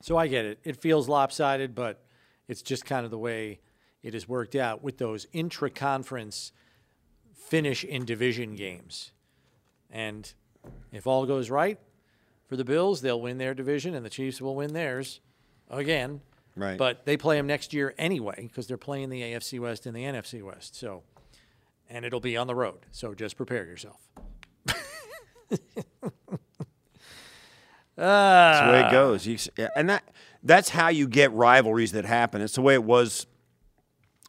So 0.00 0.16
I 0.16 0.28
get 0.28 0.44
it. 0.44 0.58
It 0.64 0.76
feels 0.76 1.08
lopsided, 1.08 1.74
but 1.74 2.04
it's 2.46 2.62
just 2.62 2.84
kind 2.84 3.04
of 3.04 3.10
the 3.10 3.18
way 3.18 3.60
it 4.02 4.14
has 4.14 4.28
worked 4.28 4.54
out 4.54 4.82
with 4.82 4.98
those 4.98 5.26
intra-conference 5.32 6.52
finish 7.34 7.84
in 7.84 8.04
division 8.04 8.54
games. 8.54 9.12
And 9.90 10.32
if 10.92 11.06
all 11.06 11.26
goes 11.26 11.50
right 11.50 11.78
for 12.46 12.56
the 12.56 12.64
Bills, 12.64 13.00
they'll 13.00 13.20
win 13.20 13.38
their 13.38 13.54
division, 13.54 13.94
and 13.94 14.04
the 14.04 14.10
Chiefs 14.10 14.40
will 14.40 14.54
win 14.54 14.72
theirs 14.72 15.20
again. 15.70 16.20
Right. 16.56 16.78
But 16.78 17.04
they 17.04 17.16
play 17.16 17.36
them 17.36 17.46
next 17.46 17.72
year 17.72 17.94
anyway 17.98 18.36
because 18.42 18.66
they're 18.66 18.76
playing 18.76 19.10
the 19.10 19.22
AFC 19.22 19.58
West 19.58 19.86
and 19.86 19.96
the 19.96 20.04
NFC 20.04 20.42
West. 20.42 20.76
So, 20.76 21.02
and 21.88 22.04
it'll 22.04 22.20
be 22.20 22.36
on 22.36 22.46
the 22.46 22.54
road. 22.54 22.86
So 22.90 23.14
just 23.14 23.36
prepare 23.36 23.64
yourself. 23.64 24.00
That's 27.96 28.66
the 28.66 28.72
way 28.72 28.88
it 28.88 28.90
goes. 28.90 29.26
You, 29.26 29.38
and 29.76 29.88
that 29.88 30.02
that's 30.42 30.68
how 30.68 30.88
you 30.88 31.06
get 31.08 31.32
rivalries 31.32 31.92
that 31.92 32.04
happen. 32.04 32.42
It's 32.42 32.54
the 32.54 32.62
way 32.62 32.74
it 32.74 32.82
was 32.82 33.26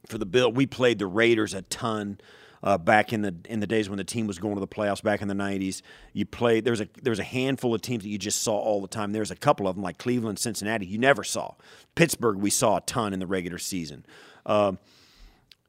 for 0.07 0.17
the 0.17 0.25
Bill. 0.25 0.51
We 0.51 0.65
played 0.65 0.99
the 0.99 1.07
Raiders 1.07 1.53
a 1.53 1.63
ton 1.63 2.19
uh, 2.63 2.77
back 2.77 3.11
in 3.11 3.21
the 3.21 3.35
in 3.49 3.59
the 3.59 3.67
days 3.67 3.89
when 3.89 3.97
the 3.97 4.03
team 4.03 4.27
was 4.27 4.39
going 4.39 4.55
to 4.55 4.59
the 4.59 4.67
playoffs 4.67 5.01
back 5.01 5.21
in 5.21 5.27
the 5.27 5.33
'90s. 5.33 5.81
You 6.13 6.25
played. 6.25 6.63
There's 6.63 6.81
a 6.81 6.87
there's 7.01 7.19
a 7.19 7.23
handful 7.23 7.73
of 7.73 7.81
teams 7.81 8.03
that 8.03 8.09
you 8.09 8.17
just 8.17 8.41
saw 8.43 8.55
all 8.55 8.81
the 8.81 8.87
time. 8.87 9.11
There's 9.13 9.31
a 9.31 9.35
couple 9.35 9.67
of 9.67 9.75
them 9.75 9.83
like 9.83 9.97
Cleveland, 9.97 10.39
Cincinnati. 10.39 10.85
You 10.85 10.97
never 10.97 11.23
saw 11.23 11.55
Pittsburgh. 11.95 12.37
We 12.37 12.49
saw 12.49 12.77
a 12.77 12.81
ton 12.81 13.13
in 13.13 13.19
the 13.19 13.27
regular 13.27 13.57
season. 13.57 14.05
Um, 14.45 14.77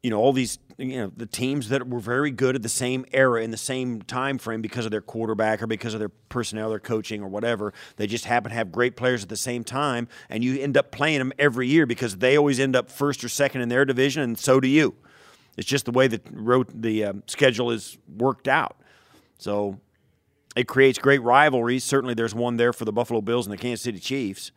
you 0.07 0.11
know 0.11 0.21
all 0.21 0.33
these 0.33 0.61
you 0.79 0.99
know 0.99 1.11
the 1.16 1.27
teams 1.27 1.69
that 1.71 1.88
were 1.88 1.99
very 1.99 2.31
good 2.31 2.55
at 2.55 2.62
the 2.62 2.69
same 2.69 3.05
era 3.12 3.42
in 3.42 3.51
the 3.51 3.57
same 3.57 4.01
time 4.03 4.38
frame 4.38 4.62
because 4.62 4.85
of 4.85 4.92
their 4.92 5.01
quarterback 5.01 5.61
or 5.61 5.66
because 5.66 5.95
of 5.95 5.99
their 5.99 6.11
personnel 6.29 6.71
their 6.71 6.79
coaching 6.79 7.25
or 7.25 7.27
whatever. 7.27 7.75
They 7.97 8.07
just 8.07 8.25
happen 8.25 8.51
to 8.51 8.55
have 8.55 8.71
great 8.71 8.95
players 8.95 9.25
at 9.25 9.29
the 9.29 9.37
same 9.37 9.64
time 9.64 10.07
and 10.31 10.45
you 10.45 10.61
end 10.61 10.77
up 10.77 10.92
playing 10.92 11.19
them 11.19 11.33
every 11.40 11.66
year 11.66 11.87
because 11.87 12.19
they 12.19 12.38
always 12.38 12.61
end 12.61 12.77
up 12.77 12.88
first 12.88 13.25
or 13.25 13.29
second 13.29 13.62
in 13.62 13.69
their 13.69 13.85
division 13.85 14.23
and 14.23 14.38
so 14.38 14.61
do 14.61 14.69
you. 14.69 14.95
It's 15.57 15.66
just 15.66 15.87
the 15.87 15.90
way 15.90 16.07
that 16.07 16.23
road 16.31 16.69
the 16.73 17.07
um, 17.07 17.25
schedule 17.27 17.73
is 17.73 17.99
worked 18.16 18.47
out. 18.47 18.77
So 19.38 19.81
it 20.55 20.69
creates 20.69 21.01
great 21.01 21.21
rivalries. 21.21 21.83
Certainly 21.83 22.14
there's 22.14 22.33
one 22.33 22.59
there 22.59 22.73
for 22.73 22.85
the 22.85 22.92
buffalo 22.92 23.21
bills 23.23 23.45
and 23.49 23.53
the 23.53 23.61
kansas 23.61 23.83
city 23.83 23.99
chiefs 23.99 24.53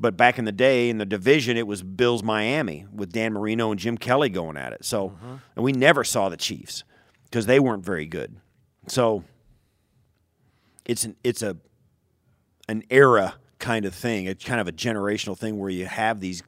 but 0.00 0.16
back 0.16 0.38
in 0.38 0.46
the 0.46 0.52
day 0.52 0.88
in 0.88 0.96
the 0.96 1.04
division, 1.04 1.58
it 1.58 1.66
was 1.66 1.82
Bills 1.82 2.22
Miami 2.22 2.86
with 2.92 3.12
Dan 3.12 3.34
Marino 3.34 3.70
and 3.70 3.78
Jim 3.78 3.98
Kelly 3.98 4.30
going 4.30 4.56
at 4.56 4.72
it. 4.72 4.84
So, 4.84 5.10
mm-hmm. 5.10 5.34
and 5.54 5.64
we 5.64 5.72
never 5.72 6.04
saw 6.04 6.30
the 6.30 6.38
Chiefs 6.38 6.84
because 7.24 7.44
they 7.44 7.60
weren't 7.60 7.84
very 7.84 8.06
good. 8.06 8.36
So, 8.88 9.24
it's 10.86 11.04
an 11.04 11.16
it's 11.22 11.42
a 11.42 11.58
an 12.66 12.82
era 12.88 13.34
kind 13.58 13.84
of 13.84 13.94
thing. 13.94 14.24
It's 14.24 14.42
kind 14.42 14.60
of 14.60 14.66
a 14.66 14.72
generational 14.72 15.36
thing 15.36 15.58
where 15.58 15.70
you 15.70 15.84
have 15.84 16.20
these 16.20 16.42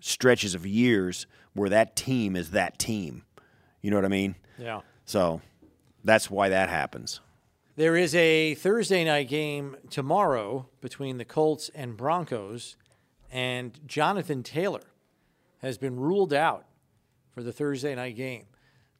stretches 0.00 0.54
of 0.54 0.66
years 0.66 1.26
where 1.52 1.68
that 1.68 1.96
team 1.96 2.34
is 2.34 2.52
that 2.52 2.78
team. 2.78 3.24
You 3.82 3.90
know 3.90 3.98
what 3.98 4.06
I 4.06 4.08
mean? 4.08 4.36
Yeah. 4.58 4.80
So, 5.04 5.42
that's 6.02 6.30
why 6.30 6.48
that 6.48 6.70
happens. 6.70 7.20
There 7.76 7.94
is 7.94 8.14
a 8.14 8.54
Thursday 8.54 9.04
night 9.04 9.28
game 9.28 9.76
tomorrow 9.90 10.70
between 10.80 11.18
the 11.18 11.26
Colts 11.26 11.70
and 11.74 11.94
Broncos, 11.94 12.76
and 13.36 13.78
Jonathan 13.86 14.42
Taylor 14.42 14.80
has 15.58 15.76
been 15.76 16.00
ruled 16.00 16.32
out 16.32 16.64
for 17.34 17.42
the 17.42 17.52
Thursday 17.52 17.94
night 17.94 18.16
game. 18.16 18.46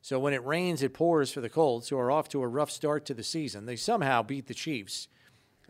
So 0.03 0.19
when 0.19 0.35
it 0.35 0.45
rains, 0.45 0.83
it 0.83 0.93
pours 0.93 1.33
for 1.33 1.41
the 1.41 1.49
Colts, 1.49 1.89
who 1.89 1.97
are 1.97 2.11
off 2.11 2.29
to 2.29 2.43
a 2.43 2.47
rough 2.47 2.71
start 2.71 3.07
to 3.07 3.15
the 3.15 3.23
season. 3.23 3.65
They 3.65 3.77
somehow 3.77 4.23
beat 4.23 4.47
the 4.47 4.53
Chiefs, 4.53 5.09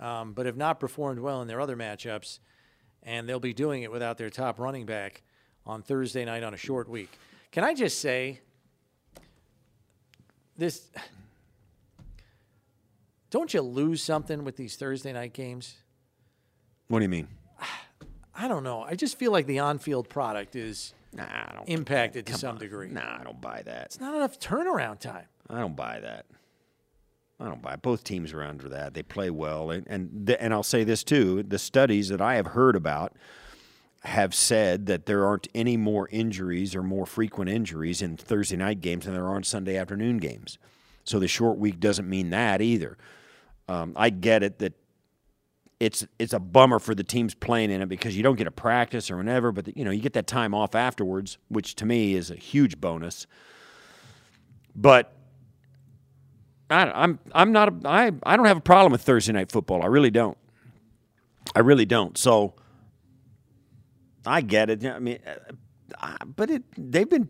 um, 0.00 0.32
but 0.32 0.46
have 0.46 0.56
not 0.56 0.80
performed 0.80 1.20
well 1.20 1.40
in 1.42 1.46
their 1.46 1.60
other 1.60 1.76
matchups, 1.76 2.40
and 3.04 3.28
they'll 3.28 3.38
be 3.38 3.52
doing 3.52 3.84
it 3.84 3.92
without 3.92 4.18
their 4.18 4.30
top 4.30 4.58
running 4.58 4.84
back 4.84 5.22
on 5.64 5.80
Thursday 5.80 6.24
night 6.24 6.42
on 6.42 6.52
a 6.52 6.56
short 6.56 6.88
week. 6.88 7.20
Can 7.52 7.62
I 7.62 7.72
just 7.72 8.00
say, 8.00 8.40
this 10.58 10.90
don't 13.30 13.54
you 13.54 13.62
lose 13.62 14.02
something 14.02 14.42
with 14.42 14.56
these 14.56 14.74
Thursday 14.74 15.12
night 15.12 15.34
games? 15.34 15.76
What 16.88 16.98
do 16.98 17.04
you 17.04 17.08
mean? 17.08 17.28
I 18.38 18.48
don't 18.48 18.62
know. 18.64 18.82
I 18.82 18.94
just 18.94 19.18
feel 19.18 19.32
like 19.32 19.46
the 19.46 19.58
on-field 19.60 20.08
product 20.08 20.54
is 20.56 20.94
Nah, 21.12 21.24
I 21.24 21.52
don't. 21.54 21.68
impacted 21.68 22.26
to 22.26 22.34
some 22.34 22.56
on. 22.56 22.58
degree. 22.58 22.88
Nah, 22.88 23.18
I 23.20 23.24
don't 23.24 23.40
buy 23.40 23.62
that. 23.64 23.86
It's 23.86 24.00
not 24.00 24.14
enough 24.14 24.38
turnaround 24.38 24.98
time. 25.00 25.24
I 25.48 25.58
don't 25.60 25.74
buy 25.76 26.00
that. 26.00 26.26
I 27.40 27.44
don't 27.46 27.62
buy 27.62 27.74
it. 27.74 27.82
Both 27.82 28.04
teams 28.04 28.32
are 28.32 28.42
under 28.42 28.68
that. 28.70 28.94
They 28.94 29.02
play 29.02 29.30
well, 29.30 29.70
and 29.70 29.86
and 29.88 30.26
th- 30.26 30.38
and 30.40 30.52
I'll 30.54 30.62
say 30.62 30.84
this 30.84 31.04
too: 31.04 31.42
the 31.42 31.58
studies 31.58 32.08
that 32.08 32.20
I 32.20 32.34
have 32.36 32.48
heard 32.48 32.76
about 32.76 33.12
have 34.04 34.34
said 34.34 34.86
that 34.86 35.06
there 35.06 35.24
aren't 35.26 35.48
any 35.54 35.76
more 35.76 36.08
injuries 36.10 36.74
or 36.74 36.82
more 36.82 37.04
frequent 37.06 37.50
injuries 37.50 38.00
in 38.02 38.16
Thursday 38.16 38.56
night 38.56 38.80
games 38.80 39.04
than 39.04 39.14
there 39.14 39.26
are 39.26 39.36
in 39.36 39.42
Sunday 39.42 39.76
afternoon 39.76 40.16
games. 40.18 40.58
So 41.04 41.18
the 41.18 41.28
short 41.28 41.58
week 41.58 41.78
doesn't 41.80 42.08
mean 42.08 42.30
that 42.30 42.60
either. 42.62 42.96
Um, 43.68 43.92
I 43.96 44.10
get 44.10 44.42
it 44.42 44.58
that 44.60 44.74
it's 45.78 46.06
it's 46.18 46.32
a 46.32 46.38
bummer 46.38 46.78
for 46.78 46.94
the 46.94 47.04
teams 47.04 47.34
playing 47.34 47.70
in 47.70 47.82
it 47.82 47.88
because 47.88 48.16
you 48.16 48.22
don't 48.22 48.36
get 48.36 48.46
a 48.46 48.52
practice 48.52 49.10
or 49.10 49.18
whatever, 49.18 49.52
but 49.52 49.76
you 49.76 49.84
know 49.84 49.90
you 49.90 50.00
get 50.00 50.14
that 50.14 50.26
time 50.26 50.54
off 50.54 50.74
afterwards, 50.74 51.38
which 51.48 51.74
to 51.76 51.86
me 51.86 52.14
is 52.14 52.30
a 52.30 52.36
huge 52.36 52.80
bonus. 52.80 53.26
But 54.74 55.12
I, 56.70 56.90
I'm 56.90 57.18
I'm 57.32 57.52
not 57.52 57.68
a, 57.68 57.88
I 57.88 58.12
I 58.22 58.36
don't 58.36 58.46
have 58.46 58.56
a 58.56 58.62
problem 58.62 58.92
with 58.92 59.02
Thursday 59.02 59.32
night 59.32 59.52
football. 59.52 59.82
I 59.82 59.86
really 59.86 60.10
don't. 60.10 60.38
I 61.54 61.60
really 61.60 61.86
don't. 61.86 62.16
So 62.16 62.54
I 64.24 64.40
get 64.40 64.70
it. 64.70 64.84
I 64.84 64.98
mean, 64.98 65.18
uh, 66.00 66.16
but 66.24 66.50
it 66.50 66.62
they've 66.76 67.08
been 67.08 67.28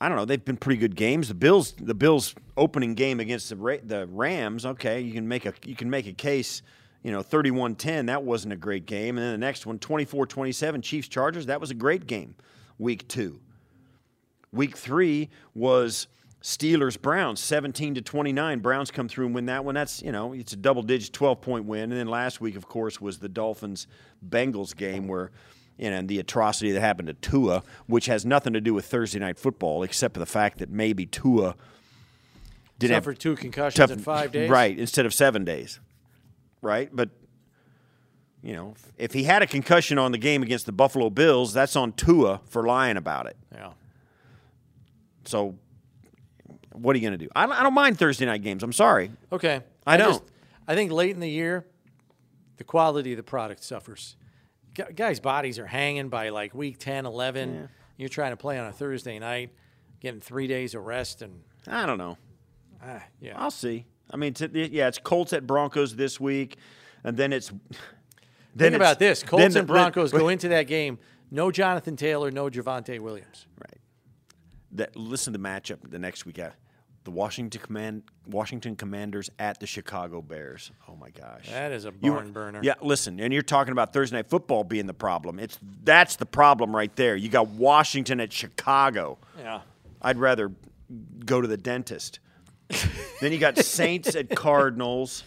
I 0.00 0.08
don't 0.08 0.16
know 0.16 0.24
they've 0.24 0.44
been 0.44 0.56
pretty 0.56 0.78
good 0.78 0.94
games. 0.94 1.26
The 1.26 1.34
Bills 1.34 1.72
the 1.72 1.94
Bills 1.94 2.36
opening 2.56 2.94
game 2.94 3.18
against 3.18 3.48
the 3.48 3.80
the 3.82 4.06
Rams. 4.06 4.64
Okay, 4.64 5.00
you 5.00 5.12
can 5.12 5.26
make 5.26 5.46
a 5.46 5.52
you 5.64 5.74
can 5.74 5.90
make 5.90 6.06
a 6.06 6.12
case 6.12 6.62
you 7.02 7.12
know, 7.12 7.22
31 7.22 7.76
10, 7.76 8.06
that 8.06 8.22
wasn't 8.22 8.52
a 8.52 8.56
great 8.56 8.86
game. 8.86 9.16
And 9.16 9.24
then 9.24 9.32
the 9.32 9.38
next 9.38 9.66
one, 9.66 9.78
24 9.78 10.26
27, 10.26 10.82
Chiefs 10.82 11.08
Chargers, 11.08 11.46
that 11.46 11.60
was 11.60 11.70
a 11.70 11.74
great 11.74 12.06
game, 12.06 12.34
week 12.78 13.06
two. 13.08 13.40
Week 14.52 14.76
three 14.76 15.28
was 15.54 16.08
Steelers 16.42 17.00
Browns, 17.00 17.40
17 17.40 17.96
to 17.96 18.02
29. 18.02 18.60
Browns 18.60 18.90
come 18.90 19.08
through 19.08 19.26
and 19.26 19.34
win 19.34 19.46
that 19.46 19.64
one. 19.64 19.74
That's, 19.74 20.02
you 20.02 20.12
know, 20.12 20.32
it's 20.32 20.52
a 20.52 20.56
double 20.56 20.82
digit 20.82 21.12
12 21.12 21.40
point 21.40 21.64
win. 21.66 21.84
And 21.84 21.92
then 21.92 22.08
last 22.08 22.40
week, 22.40 22.56
of 22.56 22.66
course, 22.68 23.00
was 23.00 23.18
the 23.18 23.28
Dolphins 23.28 23.86
Bengals 24.26 24.74
game 24.74 25.08
where, 25.08 25.30
you 25.76 25.90
know, 25.90 25.96
and 25.96 26.08
the 26.08 26.18
atrocity 26.18 26.72
that 26.72 26.80
happened 26.80 27.08
to 27.08 27.14
Tua, 27.14 27.62
which 27.86 28.06
has 28.06 28.24
nothing 28.24 28.52
to 28.52 28.60
do 28.60 28.72
with 28.72 28.86
Thursday 28.86 29.18
night 29.18 29.38
football, 29.38 29.82
except 29.82 30.14
for 30.14 30.20
the 30.20 30.26
fact 30.26 30.58
that 30.58 30.70
maybe 30.70 31.06
Tua 31.06 31.54
did 32.78 32.90
have 32.90 33.02
Suffered 33.02 33.18
two 33.18 33.34
concussions 33.36 33.74
tough- 33.76 33.90
in 33.90 33.98
five 33.98 34.30
days. 34.32 34.48
Right, 34.48 34.78
instead 34.78 35.06
of 35.06 35.12
seven 35.12 35.44
days. 35.44 35.80
Right? 36.62 36.88
But, 36.92 37.10
you 38.42 38.54
know, 38.54 38.74
if 38.96 39.12
he 39.12 39.24
had 39.24 39.42
a 39.42 39.46
concussion 39.46 39.98
on 39.98 40.12
the 40.12 40.18
game 40.18 40.42
against 40.42 40.66
the 40.66 40.72
Buffalo 40.72 41.10
Bills, 41.10 41.52
that's 41.52 41.76
on 41.76 41.92
Tua 41.92 42.40
for 42.46 42.64
lying 42.66 42.96
about 42.96 43.26
it. 43.26 43.36
Yeah. 43.52 43.72
So, 45.24 45.56
what 46.72 46.94
are 46.94 46.98
you 46.98 47.08
going 47.08 47.18
to 47.18 47.24
do? 47.24 47.30
I 47.36 47.46
don't, 47.46 47.54
I 47.54 47.62
don't 47.62 47.74
mind 47.74 47.98
Thursday 47.98 48.26
night 48.26 48.42
games. 48.42 48.62
I'm 48.62 48.72
sorry. 48.72 49.10
Okay. 49.32 49.60
I 49.86 49.96
just- 49.96 50.20
don't. 50.20 50.30
I 50.66 50.74
think 50.74 50.92
late 50.92 51.12
in 51.14 51.20
the 51.20 51.30
year, 51.30 51.64
the 52.58 52.64
quality 52.64 53.12
of 53.12 53.16
the 53.16 53.22
product 53.22 53.64
suffers. 53.64 54.16
Gu- 54.74 54.92
Guys' 54.94 55.18
bodies 55.18 55.58
are 55.58 55.66
hanging 55.66 56.10
by 56.10 56.28
like 56.28 56.54
week 56.54 56.76
10, 56.78 57.06
11. 57.06 57.68
You're 57.96 58.10
trying 58.10 58.32
to 58.32 58.36
play 58.36 58.58
on 58.58 58.66
a 58.66 58.72
Thursday 58.72 59.18
night, 59.18 59.50
getting 60.00 60.20
three 60.20 60.46
days 60.46 60.74
of 60.74 60.84
rest, 60.84 61.22
and 61.22 61.40
I 61.66 61.86
don't 61.86 61.96
know. 61.98 62.18
ah, 62.84 63.02
yeah. 63.20 63.32
I'll 63.36 63.50
see. 63.50 63.86
I 64.10 64.16
mean, 64.16 64.34
t- 64.34 64.68
yeah, 64.72 64.88
it's 64.88 64.98
Colts 64.98 65.32
at 65.32 65.46
Broncos 65.46 65.94
this 65.96 66.18
week, 66.20 66.56
and 67.04 67.16
then 67.16 67.32
it's. 67.32 67.50
Then 68.54 68.72
Think 68.72 68.76
about 68.76 69.00
it's- 69.02 69.20
this: 69.20 69.20
then 69.20 69.28
Colts 69.40 69.54
and 69.56 69.66
Broncos 69.66 70.12
go 70.12 70.28
into 70.34 70.48
that 70.48 70.64
game. 70.66 70.98
No 71.30 71.50
Jonathan 71.50 71.94
Taylor, 71.96 72.30
no 72.30 72.48
Javonte 72.48 72.98
Williams. 73.00 73.46
Right. 73.60 73.78
That 74.72 74.96
listen 74.96 75.32
to 75.34 75.38
the 75.38 75.44
matchup 75.48 75.78
the 75.90 75.98
next 75.98 76.24
week. 76.26 76.38
uh, 76.38 76.50
The 77.04 77.10
Washington 77.10 77.60
command 77.60 78.02
Washington 78.26 78.74
Commanders 78.76 79.30
at 79.38 79.60
the 79.60 79.66
Chicago 79.66 80.22
Bears. 80.22 80.72
Oh 80.88 80.96
my 80.96 81.10
gosh. 81.10 81.48
That 81.50 81.70
is 81.72 81.84
a 81.84 81.92
You- 82.02 82.12
burner. 82.32 82.60
Yeah, 82.62 82.74
listen, 82.82 83.20
and 83.20 83.32
you're 83.32 83.42
talking 83.42 83.72
about 83.72 83.92
Thursday 83.92 84.16
night 84.16 84.28
football 84.30 84.64
being 84.64 84.86
the 84.86 84.94
problem. 84.94 85.38
It's 85.38 85.58
that's 85.84 86.16
the 86.16 86.26
problem 86.26 86.74
right 86.74 86.94
there. 86.96 87.14
You 87.14 87.28
got 87.28 87.48
Washington 87.48 88.20
at 88.20 88.32
Chicago. 88.32 89.18
Yeah. 89.38 89.60
I'd 90.00 90.16
rather 90.18 90.50
go 91.24 91.40
to 91.42 91.46
the 91.48 91.56
dentist. 91.58 92.20
Then 93.20 93.32
you 93.32 93.38
got 93.38 93.58
Saints 93.58 94.14
at 94.14 94.28
Cardinals. 94.30 95.24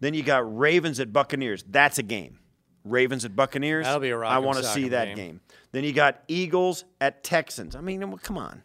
Then 0.00 0.14
you 0.14 0.22
got 0.22 0.56
Ravens 0.56 1.00
at 1.00 1.12
Buccaneers. 1.12 1.64
That's 1.68 1.98
a 1.98 2.02
game. 2.02 2.38
Ravens 2.84 3.24
at 3.24 3.34
Buccaneers. 3.34 3.84
That'll 3.84 4.00
be 4.00 4.10
a 4.10 4.18
I 4.18 4.36
rock'em 4.36 4.44
want 4.44 4.58
to 4.58 4.64
see 4.64 4.88
that 4.90 5.08
game. 5.08 5.16
game. 5.16 5.40
Then 5.72 5.84
you 5.84 5.92
got 5.92 6.22
Eagles 6.28 6.84
at 7.00 7.22
Texans. 7.22 7.76
I 7.76 7.80
mean, 7.80 8.16
come 8.18 8.38
on. 8.38 8.62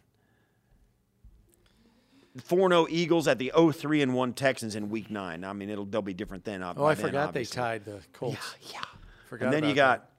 4 2.42 2.68
0 2.68 2.86
Eagles 2.90 3.28
at 3.28 3.38
the 3.38 3.52
0 3.54 3.70
3 3.70 4.02
and 4.02 4.14
1 4.14 4.32
Texans 4.32 4.74
in 4.74 4.90
week 4.90 5.10
9. 5.10 5.44
I 5.44 5.52
mean, 5.52 5.70
it'll 5.70 5.84
they'll 5.84 6.02
be 6.02 6.14
different 6.14 6.44
then. 6.44 6.62
Uh, 6.62 6.74
oh, 6.76 6.84
I 6.84 6.94
forgot 6.94 7.32
they 7.32 7.44
tied 7.44 7.84
the 7.84 8.00
Colts. 8.12 8.56
Yeah. 8.72 8.80
Forgot 9.28 9.46
And 9.46 9.54
then 9.54 9.64
you 9.68 9.74
got 9.74 10.10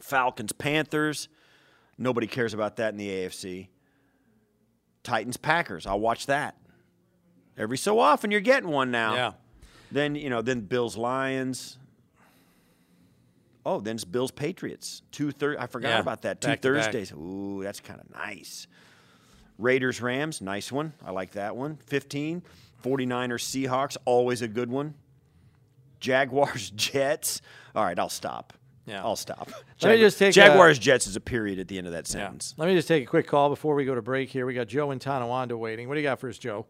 Falcons 0.00 0.52
Panthers. 0.52 1.28
Nobody 1.98 2.26
cares 2.26 2.54
about 2.54 2.76
that 2.76 2.92
in 2.92 2.98
the 2.98 3.08
AFC. 3.08 3.68
Titans 5.02 5.36
Packers. 5.36 5.86
I'll 5.86 6.00
watch 6.00 6.26
that. 6.26 6.56
Every 7.58 7.76
so 7.78 7.98
often 7.98 8.30
you're 8.30 8.40
getting 8.40 8.70
one 8.70 8.90
now. 8.90 9.14
Yeah. 9.14 9.32
Then, 9.90 10.14
you 10.14 10.30
know, 10.30 10.40
then 10.42 10.60
Bills 10.60 10.96
Lions. 10.96 11.78
Oh, 13.64 13.80
then 13.80 13.96
it's 13.96 14.04
Bills 14.04 14.30
Patriots. 14.30 15.02
Two 15.12 15.30
thir- 15.30 15.56
I 15.58 15.66
forgot 15.66 15.90
Yeah, 15.90 15.98
about 16.00 16.22
that. 16.22 16.40
Two 16.40 16.48
back 16.48 16.60
back. 16.60 16.62
Thursdays. 16.62 17.12
Ooh, 17.12 17.60
that's 17.62 17.80
kind 17.80 18.00
of 18.00 18.10
nice. 18.10 18.66
Raiders 19.58 20.00
Rams, 20.00 20.40
nice 20.40 20.72
one. 20.72 20.94
I 21.04 21.10
like 21.12 21.32
that 21.32 21.54
one. 21.54 21.76
15. 21.86 22.42
49ers 22.82 23.44
Seahawks, 23.44 23.96
always 24.04 24.42
a 24.42 24.48
good 24.48 24.68
one. 24.70 24.94
Jaguars 26.00 26.70
Jets. 26.74 27.40
All 27.76 27.84
right, 27.84 27.96
I'll 27.98 28.08
stop. 28.08 28.54
Yeah. 28.86 29.04
I'll 29.04 29.14
stop. 29.14 29.48
Let 29.82 29.92
me 29.92 29.98
just 30.00 30.18
take, 30.18 30.34
Jaguars 30.34 30.80
Jets 30.80 31.06
is 31.06 31.14
a 31.14 31.20
period 31.20 31.60
at 31.60 31.68
the 31.68 31.78
end 31.78 31.86
of 31.86 31.92
that 31.92 32.08
Yeah. 32.08 32.24
sentence. 32.24 32.54
Let 32.56 32.66
me 32.66 32.74
just 32.74 32.88
take 32.88 33.04
a 33.04 33.06
quick 33.06 33.28
call 33.28 33.48
before 33.48 33.76
we 33.76 33.84
go 33.84 33.94
to 33.94 34.02
break 34.02 34.30
here. 34.30 34.44
We 34.46 34.54
got 34.54 34.66
Joe 34.66 34.90
in 34.90 34.98
Tonawanda 34.98 35.56
waiting. 35.56 35.86
What 35.86 35.94
do 35.94 36.00
you 36.00 36.06
got 36.06 36.18
for 36.18 36.28
us, 36.28 36.38
Joe? 36.38 36.66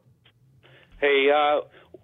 Hey, 1.03 1.29
uh, 1.35 1.61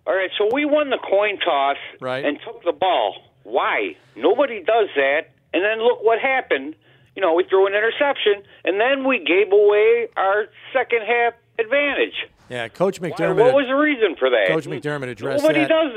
all 0.06 0.14
right, 0.14 0.28
so 0.36 0.48
we 0.52 0.64
won 0.64 0.90
the 0.90 0.98
coin 0.98 1.38
toss 1.38 1.76
Right. 2.00 2.24
and 2.24 2.36
took 2.44 2.64
the 2.64 2.72
ball. 2.72 3.14
Why? 3.44 3.94
Nobody 4.16 4.58
does 4.58 4.88
that. 4.96 5.30
And 5.54 5.62
then 5.64 5.78
look 5.78 6.02
what 6.02 6.18
happened. 6.18 6.74
You 7.14 7.22
know, 7.22 7.32
we 7.34 7.44
threw 7.44 7.66
an 7.68 7.74
interception, 7.74 8.42
and 8.64 8.80
then 8.80 9.06
we 9.06 9.18
gave 9.20 9.52
away 9.52 10.08
our 10.16 10.46
second 10.72 11.02
half 11.06 11.34
advantage. 11.60 12.26
Yeah, 12.48 12.66
Coach 12.68 13.00
Why, 13.00 13.10
McDermott. 13.10 13.36
what 13.36 13.54
was 13.54 13.66
the 13.68 13.74
reason 13.74 14.16
for 14.18 14.30
that? 14.30 14.48
Coach 14.48 14.64
McDermott 14.66 15.08
addressed 15.08 15.42
Nobody 15.42 15.60
that. 15.60 15.68
does 15.68 15.92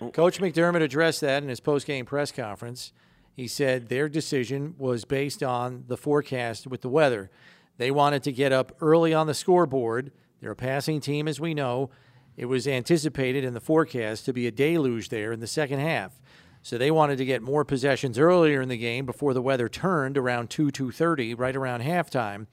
that. 0.00 0.12
Coach 0.12 0.38
McDermott 0.40 0.82
addressed 0.82 1.20
that 1.22 1.42
in 1.42 1.48
his 1.48 1.60
post-game 1.60 2.04
press 2.04 2.30
conference. 2.32 2.92
He 3.34 3.48
said 3.48 3.88
their 3.88 4.08
decision 4.10 4.74
was 4.78 5.04
based 5.06 5.42
on 5.42 5.84
the 5.88 5.96
forecast 5.96 6.66
with 6.66 6.82
the 6.82 6.88
weather. 6.90 7.30
They 7.78 7.90
wanted 7.90 8.22
to 8.24 8.32
get 8.32 8.52
up 8.52 8.76
early 8.82 9.14
on 9.14 9.26
the 9.26 9.34
scoreboard. 9.34 10.12
They're 10.40 10.50
a 10.52 10.56
passing 10.56 11.00
team, 11.00 11.26
as 11.28 11.40
we 11.40 11.54
know. 11.54 11.90
It 12.36 12.46
was 12.46 12.66
anticipated 12.66 13.44
in 13.44 13.54
the 13.54 13.60
forecast 13.60 14.24
to 14.24 14.32
be 14.32 14.46
a 14.46 14.50
deluge 14.50 15.08
there 15.08 15.32
in 15.32 15.40
the 15.40 15.46
second 15.46 15.80
half. 15.80 16.20
So 16.62 16.78
they 16.78 16.90
wanted 16.90 17.18
to 17.18 17.24
get 17.24 17.42
more 17.42 17.64
possessions 17.64 18.18
earlier 18.18 18.60
in 18.60 18.68
the 18.68 18.76
game 18.76 19.04
before 19.04 19.34
the 19.34 19.42
weather 19.42 19.68
turned 19.68 20.16
around 20.16 20.48
2 20.48 20.70
2:30, 20.70 21.34
right 21.34 21.56
around 21.56 21.82
halftime. 21.82 22.46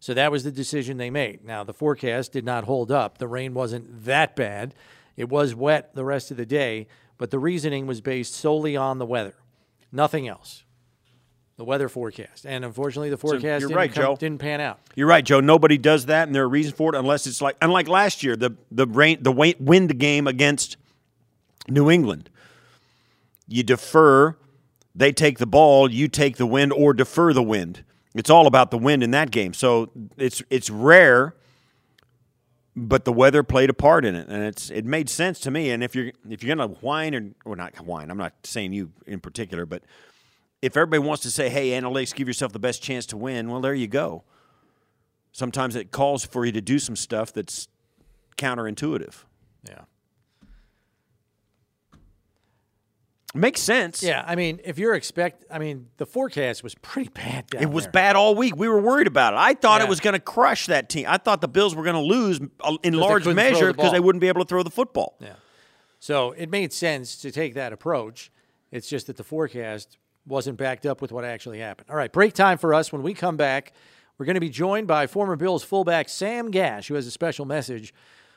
So 0.00 0.14
that 0.14 0.30
was 0.30 0.44
the 0.44 0.52
decision 0.52 0.96
they 0.96 1.10
made. 1.10 1.44
Now, 1.44 1.64
the 1.64 1.74
forecast 1.74 2.32
did 2.32 2.44
not 2.44 2.64
hold 2.64 2.92
up. 2.92 3.18
The 3.18 3.26
rain 3.26 3.52
wasn't 3.54 4.04
that 4.04 4.36
bad. 4.36 4.74
It 5.16 5.28
was 5.28 5.56
wet 5.56 5.94
the 5.94 6.04
rest 6.04 6.30
of 6.30 6.36
the 6.36 6.46
day, 6.46 6.86
but 7.18 7.30
the 7.30 7.40
reasoning 7.40 7.88
was 7.88 8.00
based 8.00 8.34
solely 8.34 8.76
on 8.76 8.98
the 8.98 9.06
weather, 9.06 9.34
nothing 9.90 10.28
else. 10.28 10.62
The 11.58 11.64
weather 11.64 11.88
forecast. 11.88 12.46
And 12.46 12.64
unfortunately, 12.64 13.10
the 13.10 13.16
forecast 13.16 13.42
you're 13.42 13.68
didn't, 13.68 13.74
right, 13.76 13.92
come- 13.92 14.02
Joe. 14.04 14.16
didn't 14.16 14.38
pan 14.38 14.60
out. 14.60 14.78
You're 14.94 15.08
right, 15.08 15.24
Joe. 15.24 15.40
Nobody 15.40 15.76
does 15.76 16.06
that, 16.06 16.28
and 16.28 16.34
there 16.34 16.44
are 16.44 16.48
reasons 16.48 16.76
for 16.76 16.94
it, 16.94 16.98
unless 16.98 17.26
it's 17.26 17.42
like 17.42 17.56
unlike 17.60 17.88
last 17.88 18.22
year, 18.22 18.36
the 18.36 18.52
the 18.70 18.86
rain 18.86 19.18
the 19.20 19.32
wind 19.32 19.98
game 19.98 20.26
against 20.28 20.76
New 21.68 21.90
England. 21.90 22.30
You 23.48 23.64
defer, 23.64 24.36
they 24.94 25.10
take 25.12 25.38
the 25.38 25.46
ball, 25.46 25.90
you 25.90 26.06
take 26.06 26.36
the 26.36 26.46
wind, 26.46 26.72
or 26.72 26.94
defer 26.94 27.32
the 27.32 27.42
wind. 27.42 27.82
It's 28.14 28.30
all 28.30 28.46
about 28.46 28.70
the 28.70 28.78
wind 28.78 29.02
in 29.02 29.10
that 29.10 29.32
game. 29.32 29.52
So 29.52 29.90
it's 30.16 30.42
it's 30.50 30.70
rare, 30.70 31.34
but 32.76 33.04
the 33.04 33.12
weather 33.12 33.42
played 33.42 33.68
a 33.68 33.74
part 33.74 34.04
in 34.04 34.14
it, 34.14 34.28
and 34.28 34.44
it's 34.44 34.70
it 34.70 34.84
made 34.84 35.08
sense 35.10 35.40
to 35.40 35.50
me. 35.50 35.70
And 35.70 35.82
if 35.82 35.96
you're 35.96 36.12
if 36.30 36.44
you're 36.44 36.54
gonna 36.54 36.72
whine 36.74 37.16
or 37.16 37.30
or 37.44 37.56
not 37.56 37.74
whine, 37.84 38.12
I'm 38.12 38.18
not 38.18 38.34
saying 38.44 38.72
you 38.74 38.92
in 39.08 39.18
particular, 39.18 39.66
but 39.66 39.82
if 40.62 40.76
everybody 40.76 41.00
wants 41.00 41.22
to 41.22 41.30
say, 41.30 41.48
"Hey, 41.48 41.70
analytics, 41.70 42.14
give 42.14 42.26
yourself 42.28 42.52
the 42.52 42.58
best 42.58 42.82
chance 42.82 43.06
to 43.06 43.16
win," 43.16 43.48
well, 43.50 43.60
there 43.60 43.74
you 43.74 43.86
go. 43.86 44.24
Sometimes 45.32 45.76
it 45.76 45.90
calls 45.92 46.24
for 46.24 46.44
you 46.44 46.52
to 46.52 46.60
do 46.60 46.78
some 46.78 46.96
stuff 46.96 47.32
that's 47.32 47.68
counterintuitive. 48.36 49.24
Yeah. 49.68 49.82
Makes 53.34 53.60
sense. 53.60 54.02
Yeah, 54.02 54.24
I 54.26 54.36
mean, 54.36 54.58
if 54.64 54.78
you're 54.78 54.94
expect, 54.94 55.44
I 55.50 55.58
mean, 55.58 55.88
the 55.98 56.06
forecast 56.06 56.62
was 56.64 56.74
pretty 56.76 57.10
bad. 57.10 57.44
It 57.60 57.68
was 57.68 57.84
there. 57.84 57.92
bad 57.92 58.16
all 58.16 58.34
week. 58.34 58.56
We 58.56 58.68
were 58.68 58.80
worried 58.80 59.06
about 59.06 59.34
it. 59.34 59.36
I 59.36 59.52
thought 59.52 59.80
Yeah. 59.80 59.86
it 59.86 59.88
was 59.90 60.00
going 60.00 60.14
to 60.14 60.20
crush 60.20 60.66
that 60.66 60.88
team. 60.88 61.04
I 61.06 61.18
thought 61.18 61.42
the 61.42 61.48
Bills 61.48 61.74
were 61.74 61.82
going 61.82 61.94
to 61.94 62.00
lose 62.00 62.40
uh, 62.62 62.78
in 62.82 62.94
large 62.94 63.26
measure 63.26 63.66
the 63.66 63.74
because 63.74 63.92
they 63.92 64.00
wouldn't 64.00 64.22
be 64.22 64.28
able 64.28 64.42
to 64.42 64.48
throw 64.48 64.62
the 64.62 64.70
football. 64.70 65.16
Yeah. 65.20 65.34
So 66.00 66.32
it 66.32 66.48
made 66.48 66.72
sense 66.72 67.16
to 67.16 67.30
take 67.30 67.52
that 67.54 67.72
approach. 67.72 68.32
It's 68.72 68.88
just 68.88 69.08
that 69.08 69.18
the 69.18 69.24
forecast 69.24 69.98
wasn't 70.28 70.58
backed 70.58 70.86
up 70.86 71.00
with 71.00 71.10
what 71.10 71.24
actually 71.24 71.58
happened. 71.58 71.88
All 71.90 71.96
right, 71.96 72.12
break 72.12 72.34
time 72.34 72.58
for 72.58 72.74
us. 72.74 72.92
When 72.92 73.02
we 73.02 73.14
come 73.14 73.36
back, 73.36 73.72
we're 74.18 74.26
going 74.26 74.34
to 74.34 74.40
be 74.40 74.50
joined 74.50 74.86
by 74.86 75.06
former 75.06 75.36
Bills 75.36 75.64
fullback 75.64 76.08
Sam 76.08 76.50
Gash, 76.50 76.88
who 76.88 76.94
has 76.94 77.06
a 77.06 77.10
special 77.10 77.44
message 77.44 77.94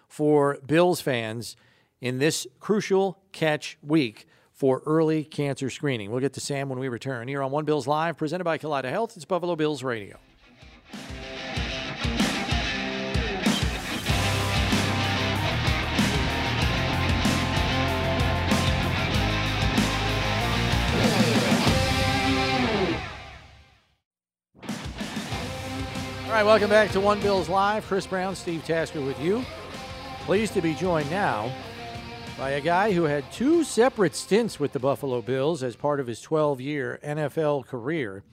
for 0.07 0.57
Bills 0.65 1.01
fans 1.01 1.55
in 1.99 2.19
this 2.19 2.47
crucial 2.59 3.19
catch 3.31 3.77
week 3.81 4.27
for 4.51 4.81
early 4.85 5.23
cancer 5.23 5.69
screening. 5.69 6.11
We'll 6.11 6.19
get 6.19 6.33
to 6.33 6.39
Sam 6.39 6.69
when 6.69 6.79
we 6.79 6.87
return 6.87 7.27
here 7.27 7.41
on 7.41 7.51
One 7.51 7.65
Bills 7.65 7.87
Live, 7.87 8.17
presented 8.17 8.43
by 8.43 8.57
Kaleida 8.57 8.89
Health. 8.89 9.15
It's 9.15 9.25
Buffalo 9.25 9.55
Bills 9.55 9.83
Radio. 9.83 10.19
All 26.31 26.37
right, 26.37 26.45
welcome 26.45 26.69
back 26.69 26.91
to 26.91 27.01
One 27.01 27.19
Bills 27.19 27.49
Live. 27.49 27.85
Chris 27.85 28.07
Brown, 28.07 28.37
Steve 28.37 28.63
Tasker 28.63 29.01
with 29.01 29.19
you. 29.19 29.43
Pleased 30.21 30.53
to 30.53 30.61
be 30.61 30.73
joined 30.73 31.11
now 31.11 31.51
by 32.37 32.51
a 32.51 32.61
guy 32.61 32.93
who 32.93 33.03
had 33.03 33.29
two 33.33 33.65
separate 33.65 34.15
stints 34.15 34.57
with 34.57 34.71
the 34.71 34.79
Buffalo 34.79 35.21
Bills 35.21 35.61
as 35.61 35.75
part 35.75 35.99
of 35.99 36.07
his 36.07 36.21
12 36.21 36.61
year 36.61 37.01
NFL 37.03 37.65
career. 37.65 38.23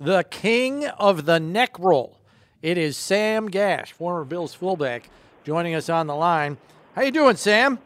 The 0.00 0.24
king 0.24 0.84
of 0.84 1.26
the 1.26 1.38
neck 1.38 1.78
roll. 1.78 2.18
It 2.60 2.76
is 2.76 2.96
Sam 2.96 3.46
Gash, 3.46 3.92
former 3.92 4.24
Bills 4.24 4.52
fullback, 4.52 5.08
joining 5.44 5.76
us 5.76 5.88
on 5.88 6.08
the 6.08 6.16
line. 6.16 6.56
How 6.96 7.02
you 7.02 7.12
doing, 7.12 7.36
Sam? 7.36 7.78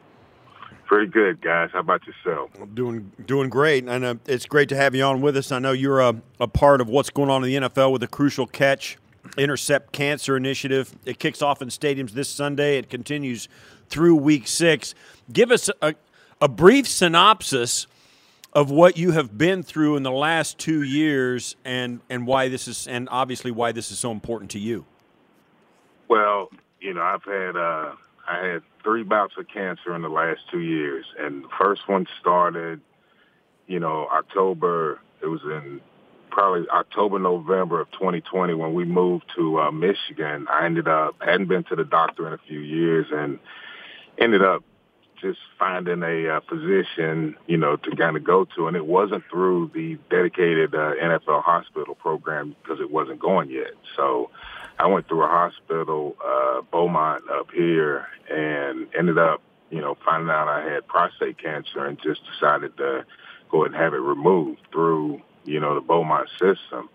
Pretty 0.87 1.09
good, 1.09 1.43
guys. 1.43 1.69
How 1.75 1.81
about 1.81 2.01
yourself? 2.07 2.53
Doing 2.73 3.13
doing 3.27 3.51
great, 3.51 3.85
and 3.85 4.03
uh, 4.03 4.15
it's 4.27 4.47
great 4.47 4.71
to 4.71 4.77
have 4.77 4.95
you 4.95 5.03
on 5.03 5.21
with 5.21 5.37
us. 5.37 5.53
I 5.53 5.59
know 5.59 5.73
you're 5.73 6.01
a, 6.01 6.15
a 6.41 6.49
part 6.49 6.81
of 6.81 6.89
what's 6.89 7.11
going 7.11 7.29
on 7.29 7.45
in 7.45 7.63
the 7.63 7.69
NFL 7.69 7.93
with 7.93 8.03
a 8.03 8.09
Crucial 8.09 8.47
Catch 8.47 8.97
Intercept 9.37 9.93
Cancer 9.93 10.37
Initiative. 10.37 10.95
It 11.05 11.19
kicks 11.19 11.43
off 11.43 11.63
in 11.63 11.69
stadiums 11.69 12.13
this 12.13 12.29
Sunday. 12.29 12.79
It 12.79 12.89
continues 12.89 13.49
through 13.89 14.17
Week 14.17 14.47
Six. 14.47 14.95
Give 15.33 15.51
us 15.51 15.71
a, 15.83 15.95
a 16.41 16.49
brief 16.49 16.89
synopsis 16.89 17.87
of 18.53 18.71
what 18.71 18.97
you 18.97 19.13
have 19.13 19.37
been 19.37 19.63
through 19.63 19.97
in 19.97 20.03
the 20.03 20.11
last 20.11 20.59
two 20.59 20.83
years, 20.83 21.57
and 21.65 22.01
and 22.09 22.27
why 22.27 22.49
this 22.49 22.67
is, 22.67 22.87
and 22.87 23.09
obviously 23.11 23.51
why 23.51 23.73
this 23.73 23.91
is 23.91 23.99
so 23.99 24.11
important 24.11 24.51
to 24.53 24.59
you. 24.59 24.85
Well, 26.09 26.51
you 26.81 26.95
know, 26.95 27.03
I've 27.03 27.25
had 27.25 27.57
uh, 27.57 27.93
I 28.29 28.47
had 28.47 28.63
three 28.83 29.03
bouts 29.03 29.35
of 29.39 29.49
cancer 29.49 29.95
in 29.95 30.03
the 30.03 30.09
last 30.09 30.41
two 30.51 30.61
years, 30.61 31.05
and 31.19 31.45
the 31.45 31.49
first 31.59 31.89
one 31.89 32.07
started, 32.21 32.81
you 33.67 33.81
know, 33.81 34.09
October. 34.13 35.01
It 35.21 35.27
was 35.27 35.43
in 35.43 35.81
probably 36.31 36.69
October, 36.69 37.19
November 37.19 37.81
of 37.81 37.91
2020 37.93 38.55
when 38.55 38.75
we 38.75 38.85
moved 38.85 39.25
to 39.37 39.61
uh, 39.61 39.71
Michigan. 39.71 40.47
I 40.51 40.67
ended 40.67 40.89
up 40.89 41.17
hadn't 41.21 41.49
been 41.49 41.65
to 41.65 41.77
the 41.77 41.85
doctor 41.85 42.27
in 42.27 42.33
a 42.33 42.39
few 42.47 42.61
years, 42.61 43.07
and 43.13 43.39
ended 44.19 44.43
up 44.43 44.65
just 45.21 45.39
finding 45.59 46.03
a 46.03 46.37
uh, 46.37 46.41
physician, 46.49 47.37
you 47.47 47.57
know, 47.57 47.77
to 47.77 47.97
kind 47.97 48.17
of 48.17 48.25
go 48.25 48.45
to, 48.57 48.69
and 48.69 48.77
it 48.77 48.87
wasn't 48.87 49.25
through 49.31 49.71
the 49.75 49.99
dedicated 50.11 50.75
uh, 50.75 50.95
NFL 51.03 51.43
hospital 51.43 51.95
program 51.95 52.55
because 52.63 52.81
it 52.81 52.91
wasn't 52.91 53.19
going 53.19 53.51
yet. 53.51 53.73
So 53.97 54.31
I 54.79 54.87
went 54.87 55.09
through 55.09 55.25
a 55.25 55.29
hospital, 55.29 56.17
uh, 56.25 56.63
Beaumont 56.71 57.25
up 57.31 57.51
here, 57.53 58.07
and 58.31 58.87
ended 58.97 59.19
up, 59.19 59.43
you 59.71 59.81
know, 59.81 59.97
finding 60.05 60.31
out 60.31 60.49
I 60.49 60.65
had 60.65 60.87
prostate 60.87 61.39
cancer, 61.39 61.85
and 61.85 61.99
just 62.01 62.21
decided 62.33 62.77
to 62.77 63.05
go 63.51 63.65
ahead 63.65 63.75
and 63.75 63.83
have 63.83 63.95
it 63.95 63.99
removed 63.99 64.61
through, 64.73 65.21
you 65.49 65.61
know, 65.61 65.75
the 65.75 65.81
Beaumont 65.81 66.29
system. 66.31 66.89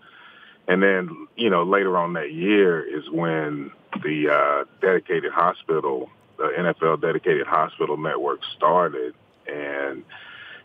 And 0.66 0.82
then, 0.82 1.28
you 1.36 1.50
know, 1.50 1.64
later 1.64 1.96
on 1.98 2.14
that 2.14 2.32
year 2.32 2.80
is 2.80 3.10
when 3.10 3.70
the 4.02 4.30
uh, 4.30 4.64
dedicated 4.80 5.32
hospital 5.32 6.10
the 6.36 6.44
NFL 6.44 7.00
dedicated 7.00 7.46
hospital 7.46 7.96
network 7.96 8.40
started, 8.56 9.14
and 9.46 10.04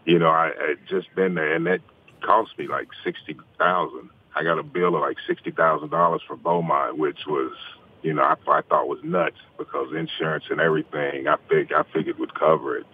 you 0.06 0.20
know 0.20 0.30
I 0.30 0.48
had 0.48 0.88
just 0.88 1.14
been 1.16 1.36
there, 1.36 1.54
and 1.54 1.66
that 1.68 1.82
cost 2.22 2.58
me 2.58 2.68
like 2.68 2.88
sixty 3.04 3.38
thousand. 3.58 4.10
I 4.36 4.44
got 4.44 4.60
a 4.60 4.64
bill 4.64 4.96
of 4.96 5.02
like 5.02 5.18
sixty 5.28 5.52
thousand 5.52 5.90
dollars 5.90 6.22
for 6.28 6.36
Beaumont, 6.36 6.98
which 6.98 7.20
was 7.28 7.54
you 8.02 8.14
know 8.14 8.24
I, 8.24 8.36
I 8.48 8.62
thought 8.62 8.88
was 8.88 9.04
nuts 9.04 9.38
because 9.58 9.94
insurance 9.94 10.46
and 10.50 10.60
everything 10.60 11.28
I 11.28 11.36
think 11.50 11.72
I 11.72 11.84
figured 11.94 12.18
would 12.20 12.34
cover 12.34 12.78
it. 12.78 12.88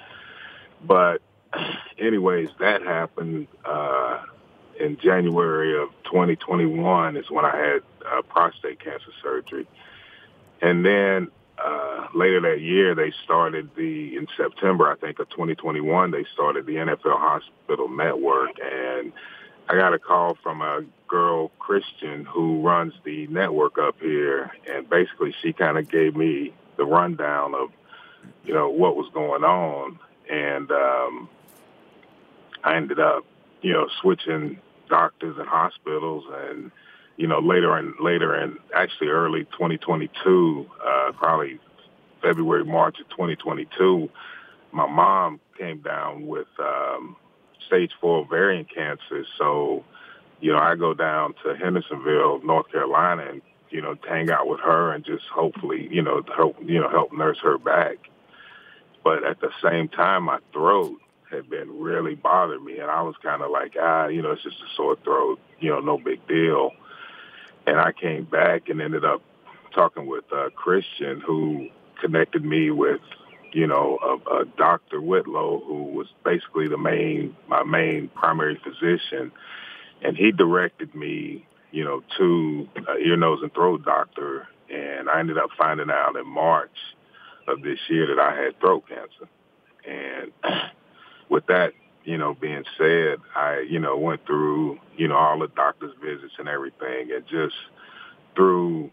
But 0.84 1.22
anyways, 1.98 2.50
that 2.60 2.82
happened 2.82 3.48
uh, 3.64 4.22
in 4.80 4.98
January 4.98 5.82
of 5.82 5.90
2021 6.06 7.18
is 7.18 7.30
when 7.30 7.46
I 7.46 7.56
had 7.56 7.82
uh, 8.06 8.22
prostate 8.24 8.80
cancer 8.80 9.12
surgery, 9.22 9.68
and 10.62 10.86
then 10.86 11.30
uh, 11.64 12.08
later 12.14 12.42
that 12.42 12.62
year, 12.62 12.96
they 12.96 13.14
started 13.24 13.70
the 13.76 14.18
in 14.18 14.28
September, 14.36 14.92
I 14.92 14.96
think, 14.96 15.20
of 15.20 15.30
2021. 15.30 16.12
They 16.12 16.26
started 16.34 16.66
the 16.66 16.76
NFL 16.76 17.18
Hospital 17.18 17.88
Network, 17.88 18.52
and 18.62 19.14
I 19.70 19.76
got 19.76 19.94
a 19.94 20.00
call 20.00 20.38
from 20.44 20.62
a 20.62 20.82
girl 21.08 21.50
Christian 21.60 22.26
who 22.26 22.62
runs 22.62 22.94
the 23.04 23.28
network 23.28 23.78
up 23.78 23.96
here, 24.02 24.52
and 24.70 24.90
basically 24.90 25.34
she 25.42 25.54
kind 25.54 25.78
of 25.78 25.90
gave 25.90 26.16
me 26.16 26.54
the 26.78 26.86
rundown 26.86 27.56
of, 27.56 27.72
you 28.44 28.54
know, 28.54 28.70
what 28.70 28.96
was 28.96 29.10
going 29.14 29.44
on, 29.44 29.98
and 30.30 30.70
um, 30.72 31.30
I 32.64 32.76
ended 32.76 33.00
up, 33.00 33.24
you 33.62 33.72
know, 33.72 33.88
switching 34.02 34.60
doctors 34.90 35.38
and 35.38 35.48
hospitals 35.48 36.24
and 36.32 36.72
you 37.18 37.28
know, 37.28 37.40
later 37.40 37.78
in 37.78 37.94
later 38.00 38.36
in 38.36 38.58
actually 38.74 39.08
early 39.08 39.46
2022, 39.46 40.70
uh, 40.86 41.12
probably 41.14 41.60
February, 42.22 42.66
March 42.66 43.00
of 43.00 43.10
2022, 43.10 44.10
my 44.72 44.86
mom 44.86 45.40
came 45.58 45.80
down 45.80 46.28
with 46.28 46.48
um, 46.60 47.16
stage 47.66 47.92
four 48.02 48.20
ovarian 48.20 48.66
cancer. 48.66 49.26
So, 49.38 49.84
you 50.42 50.52
know, 50.52 50.60
I 50.60 50.76
go 50.76 50.94
down 50.94 51.36
to 51.44 51.56
Hendersonville, 51.56 52.42
North 52.44 52.70
Carolina, 52.72 53.28
and 53.30 53.42
you 53.70 53.82
know, 53.82 53.96
hang 54.08 54.30
out 54.30 54.48
with 54.48 54.60
her 54.60 54.94
and 54.94 55.04
just 55.06 55.26
hopefully, 55.26 55.88
you 55.92 56.02
know, 56.02 56.22
help 56.36 56.58
you 56.62 56.80
know 56.80 56.90
help 56.90 57.14
nurse 57.14 57.38
her 57.44 57.58
back. 57.58 57.98
But 59.04 59.24
at 59.24 59.40
the 59.40 59.52
same 59.64 59.88
time, 59.88 60.24
my 60.24 60.40
throat 60.52 61.00
had 61.36 61.50
been 61.50 61.80
really 61.80 62.16
bothering 62.16 62.64
me, 62.64 62.80
and 62.80 62.90
I 62.90 63.02
was 63.02 63.16
kind 63.22 63.42
of 63.42 63.52
like, 63.52 63.76
ah, 63.80 64.08
you 64.08 64.22
know, 64.22 64.32
it's 64.32 64.44
just 64.44 64.58
a 64.58 64.76
sore 64.76 64.98
throat, 65.04 65.40
you 65.60 65.70
know, 65.70 65.80
no 65.80 65.98
big 65.98 66.26
deal. 66.28 66.72
And 67.68 67.80
I 67.80 67.92
came 67.92 68.26
back 68.26 68.70
and 68.70 68.82
ended 68.82 69.06
up 69.06 69.22
talking 69.74 70.08
with 70.08 70.26
uh, 70.32 70.50
Christian, 70.56 71.22
who 71.26 71.68
connected 72.02 72.44
me 72.44 72.72
with, 72.72 73.02
you 73.52 73.68
know, 73.68 73.98
a, 74.04 74.42
a 74.42 74.46
Dr. 74.58 75.02
Whitlow, 75.02 75.62
who 75.66 75.84
was 75.84 76.08
basically 76.24 76.68
the 76.68 76.78
main, 76.78 77.36
my 77.48 77.64
main 77.64 78.10
primary 78.16 78.60
physician, 78.64 79.32
and 80.02 80.18
he 80.18 80.32
directed 80.32 80.94
me, 80.96 81.46
you 81.72 81.84
know, 81.84 82.02
to 82.18 82.68
an 82.76 82.86
ear, 83.06 83.18
nose, 83.18 83.40
and 83.42 83.54
throat 83.54 83.84
doctor, 83.84 84.48
and 84.70 85.10
I 85.10 85.20
ended 85.20 85.38
up 85.38 85.50
finding 85.58 85.90
out 85.90 86.16
in 86.16 86.28
March 86.28 86.78
of 87.48 87.62
this 87.62 87.80
year 87.90 88.08
that 88.08 88.20
I 88.20 88.36
had 88.36 88.60
throat 88.60 88.84
cancer, 88.88 89.30
and 89.88 90.32
with 91.30 91.46
that 91.48 91.74
you 92.06 92.18
know, 92.18 92.36
being 92.36 92.64
said, 92.78 93.18
I, 93.36 93.66
you 93.68 93.80
know, 93.80 93.98
went 93.98 94.26
through, 94.26 94.80
you 94.96 95.08
know, 95.08 95.16
all 95.16 95.40
the 95.40 95.48
doctor's 95.48 95.94
visits 96.02 96.34
and 96.38 96.48
everything 96.48 97.12
and 97.12 97.26
just 97.28 97.56
through, 98.36 98.92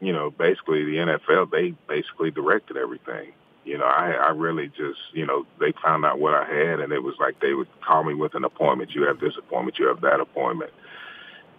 you 0.00 0.12
know, 0.12 0.30
basically 0.30 0.84
the 0.84 0.96
NFL, 0.96 1.50
they 1.50 1.74
basically 1.86 2.30
directed 2.30 2.78
everything. 2.78 3.32
You 3.64 3.78
know, 3.78 3.84
I, 3.84 4.12
I 4.12 4.28
really 4.30 4.68
just, 4.68 4.98
you 5.12 5.26
know, 5.26 5.44
they 5.60 5.72
found 5.84 6.04
out 6.06 6.18
what 6.18 6.34
I 6.34 6.44
had 6.44 6.80
and 6.80 6.92
it 6.92 7.02
was 7.02 7.14
like 7.20 7.40
they 7.40 7.52
would 7.52 7.68
call 7.82 8.04
me 8.04 8.14
with 8.14 8.34
an 8.34 8.44
appointment. 8.44 8.94
You 8.94 9.02
have 9.02 9.20
this 9.20 9.34
appointment, 9.36 9.78
you 9.78 9.88
have 9.88 10.00
that 10.00 10.20
appointment. 10.20 10.72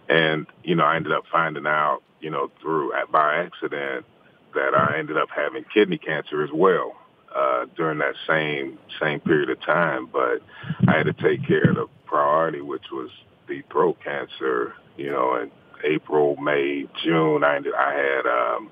And, 0.08 0.46
you 0.64 0.74
know, 0.74 0.84
I 0.84 0.96
ended 0.96 1.12
up 1.12 1.24
finding 1.30 1.66
out, 1.66 2.00
you 2.20 2.30
know, 2.30 2.50
through 2.60 2.92
by 3.12 3.36
accident 3.36 4.04
that 4.54 4.74
I 4.74 4.98
ended 4.98 5.16
up 5.16 5.28
having 5.34 5.64
kidney 5.72 5.98
cancer 5.98 6.42
as 6.42 6.50
well 6.52 6.96
uh, 7.34 7.66
during 7.76 7.98
that 7.98 8.14
same 8.26 8.78
same 9.00 9.20
period 9.20 9.50
of 9.50 9.60
time. 9.62 10.08
But 10.12 10.42
I 10.86 10.96
had 10.96 11.06
to 11.06 11.12
take 11.12 11.46
care 11.46 11.70
of 11.70 11.76
the 11.76 11.86
priority, 12.06 12.60
which 12.60 12.90
was 12.92 13.10
the 13.48 13.62
throat 13.70 13.98
cancer. 14.02 14.74
You 14.96 15.10
know, 15.10 15.36
in 15.36 15.50
April, 15.84 16.36
May, 16.36 16.86
June, 17.04 17.44
I 17.44 17.60
I 17.76 17.94
had 17.94 18.26
um, 18.26 18.70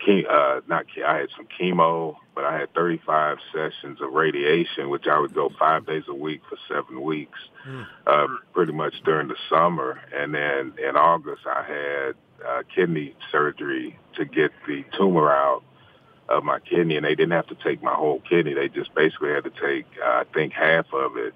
ke- 0.00 0.26
uh, 0.28 0.60
not 0.66 0.86
ke- 0.86 1.04
I 1.06 1.18
had 1.18 1.28
some 1.36 1.46
chemo, 1.58 2.16
but 2.34 2.44
I 2.44 2.58
had 2.58 2.72
35 2.74 3.38
sessions 3.52 4.00
of 4.00 4.12
radiation, 4.12 4.88
which 4.88 5.06
I 5.06 5.18
would 5.18 5.34
go 5.34 5.50
five 5.58 5.86
days 5.86 6.04
a 6.08 6.14
week 6.14 6.42
for 6.48 6.56
seven 6.68 7.02
weeks, 7.02 7.38
mm. 7.66 7.86
uh, 8.06 8.26
pretty 8.52 8.72
much 8.72 8.94
during 9.04 9.28
the 9.28 9.36
summer. 9.48 10.00
And 10.14 10.34
then 10.34 10.74
in 10.82 10.96
August, 10.96 11.42
I 11.46 11.62
had 11.62 12.14
uh, 12.46 12.62
kidney 12.74 13.14
surgery 13.32 13.98
to 14.16 14.24
get 14.24 14.50
the 14.66 14.84
tumor 14.96 15.30
out 15.30 15.62
of 16.28 16.44
my 16.44 16.58
kidney, 16.60 16.96
and 16.96 17.04
they 17.04 17.14
didn't 17.14 17.32
have 17.32 17.46
to 17.48 17.54
take 17.54 17.82
my 17.82 17.94
whole 17.94 18.20
kidney. 18.20 18.54
They 18.54 18.68
just 18.68 18.94
basically 18.94 19.30
had 19.30 19.44
to 19.44 19.50
take, 19.50 19.86
uh, 20.02 20.08
I 20.08 20.24
think, 20.34 20.52
half 20.52 20.92
of 20.92 21.16
it, 21.16 21.34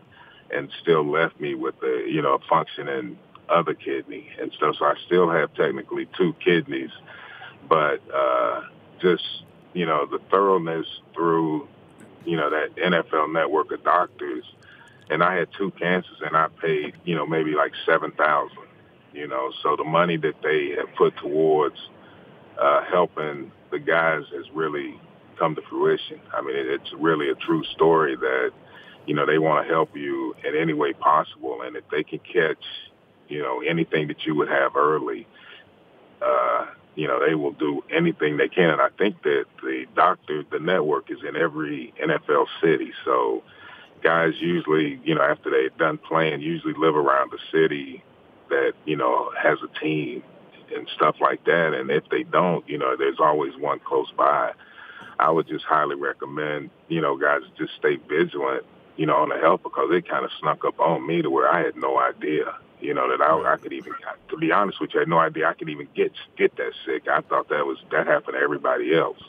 and 0.51 0.71
still 0.81 1.09
left 1.09 1.41
me 1.41 1.55
with 1.55 1.77
a, 1.83 2.07
you 2.09 2.23
know, 2.23 2.35
a 2.35 2.39
functioning 2.49 3.19
other 3.49 3.75
kidney 3.75 4.29
and 4.41 4.53
stuff. 4.53 4.77
So 4.79 4.85
I 4.87 4.95
still 5.07 5.29
have 5.31 5.53
technically 5.55 6.09
two 6.17 6.35
kidneys, 6.45 6.91
but 7.69 8.01
uh, 8.13 8.63
just 9.01 9.25
you 9.73 9.87
know 9.87 10.07
the 10.07 10.19
thoroughness 10.31 10.87
through, 11.15 11.69
you 12.25 12.37
know, 12.37 12.51
that 12.51 12.77
NFL 12.77 13.33
network 13.33 13.73
of 13.73 13.85
doctors, 13.85 14.45
and 15.09 15.23
I 15.23 15.37
had 15.37 15.49
two 15.57 15.71
cancers, 15.73 16.19
and 16.25 16.37
I 16.37 16.49
paid, 16.61 16.95
you 17.05 17.15
know, 17.15 17.27
maybe 17.27 17.53
like 17.53 17.73
seven 17.87 18.13
thousand. 18.13 18.59
You 19.13 19.27
know, 19.27 19.53
so 19.63 19.75
the 19.75 19.85
money 19.85 20.17
that 20.19 20.41
they 20.43 20.71
have 20.79 20.95
put 20.97 21.17
towards 21.17 21.77
uh, 22.61 22.85
helping 22.85 23.51
the 23.71 23.79
guys 23.79 24.23
has 24.35 24.45
really 24.53 25.01
come 25.39 25.55
to 25.55 25.63
fruition. 25.63 26.21
I 26.33 26.43
mean, 26.43 26.57
it's 26.57 26.93
really 26.99 27.31
a 27.31 27.35
true 27.35 27.65
story 27.75 28.17
that, 28.17 28.51
you 29.07 29.15
know, 29.15 29.25
they 29.25 29.39
want 29.39 29.67
to 29.67 29.73
help 29.73 29.97
you 29.97 30.35
in 30.45 30.55
any 30.55 30.75
way 30.75 30.93
possible. 30.93 31.63
And 31.63 31.77
if 31.77 31.85
they 31.91 32.05
can 32.05 32.19
catch, 32.19 32.63
you 33.29 33.43
know, 33.43 33.61
anything 33.63 34.09
that 34.09 34.27
you 34.27 34.35
would 34.35 34.49
have 34.49 34.77
early, 34.77 35.27
uh, 36.21 36.67
you 36.95 37.09
know, 37.09 37.25
they 37.27 37.35
will 37.35 37.53
do 37.53 37.83
anything 37.91 38.37
they 38.37 38.49
can. 38.49 38.69
And 38.69 38.83
I 38.83 38.89
think 38.99 39.23
that 39.23 39.47
the 39.63 39.87
doctor, 39.97 40.45
the 40.51 40.59
network 40.59 41.11
is 41.11 41.19
in 41.27 41.37
every 41.37 41.95
NFL 42.03 42.47
city. 42.63 42.93
So 43.07 43.43
guys 44.03 44.35
usually, 44.39 45.01
you 45.05 45.15
know, 45.15 45.23
after 45.23 45.51
they're 45.51 45.71
done 45.71 45.97
playing, 45.97 46.43
usually 46.43 46.75
live 46.75 46.97
around 46.97 47.33
the 47.33 47.39
city 47.51 48.03
that, 48.51 48.73
you 48.85 48.97
know, 48.97 49.31
has 49.41 49.59
a 49.63 49.81
team 49.81 50.23
and 50.75 50.89
stuff 50.95 51.17
like 51.21 51.45
that. 51.45 51.75
And 51.75 51.91
if 51.91 52.09
they 52.11 52.23
don't, 52.23 52.69
you 52.69 52.79
know, 52.79 52.97
there's 52.97 53.21
always 53.21 53.57
one 53.57 53.81
close 53.81 54.11
by. 54.17 54.53
I 55.19 55.31
would 55.31 55.47
just 55.47 55.65
highly 55.65 55.97
recommend, 55.97 56.71
you 56.89 57.01
know, 57.01 57.17
guys 57.17 57.43
just 57.59 57.75
stay 57.79 57.97
vigilant, 57.97 58.65
you 58.97 59.07
know, 59.07 59.17
on 59.17 59.29
the 59.29 59.39
health 59.39 59.63
because 59.63 59.91
it 59.93 60.09
kind 60.09 60.25
of 60.25 60.31
snuck 60.41 60.65
up 60.65 60.81
on 60.81 61.07
me 61.07 61.21
to 61.23 61.31
where 61.31 61.53
I 61.53 61.63
had 61.63 61.77
no 61.77 62.01
idea, 62.01 62.55
you 62.81 62.95
know, 62.95 63.11
that 63.11 63.21
I, 63.23 63.53
I 63.53 63.57
could 63.59 63.73
even, 63.73 63.93
to 64.31 64.37
be 64.39 64.51
honest 64.51 64.81
with 64.81 64.95
you, 64.95 65.01
I 65.01 65.03
had 65.03 65.09
no 65.09 65.19
idea 65.19 65.49
I 65.49 65.55
could 65.55 65.69
even 65.69 65.89
get 65.95 66.13
get 66.39 66.57
that 66.57 66.73
sick. 66.87 67.07
I 67.07 67.21
thought 67.21 67.51
that 67.51 67.67
was 67.67 67.79
that 67.91 68.07
happened 68.07 68.35
to 68.35 68.43
everybody 68.43 68.95
else 68.95 69.21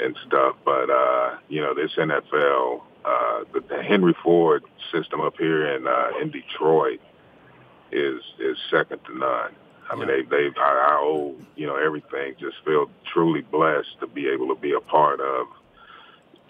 and 0.00 0.16
stuff. 0.26 0.56
But 0.64 0.90
uh, 0.90 1.36
you 1.48 1.60
know, 1.60 1.74
this 1.74 1.92
NFL, 1.96 2.82
uh, 3.04 3.44
the, 3.52 3.60
the 3.68 3.82
Henry 3.82 4.14
Ford 4.22 4.64
system 4.92 5.20
up 5.20 5.36
here 5.38 5.66
in 5.74 5.86
uh, 5.86 6.10
in 6.20 6.30
Detroit 6.30 7.00
is 7.90 8.20
is 8.38 8.56
second 8.70 8.98
to 9.06 9.18
none. 9.18 9.54
I 9.92 9.94
mean, 9.94 10.06
they 10.08 10.22
they 10.22 10.48
I, 10.58 10.88
I 10.92 10.98
owe 11.02 11.34
you 11.56 11.66
know 11.66 11.76
everything. 11.76 12.34
Just 12.40 12.56
feel 12.64 12.90
truly 13.12 13.42
blessed 13.42 14.00
to 14.00 14.06
be 14.06 14.28
able 14.28 14.48
to 14.48 14.60
be 14.60 14.72
a 14.72 14.80
part 14.80 15.20
of 15.20 15.46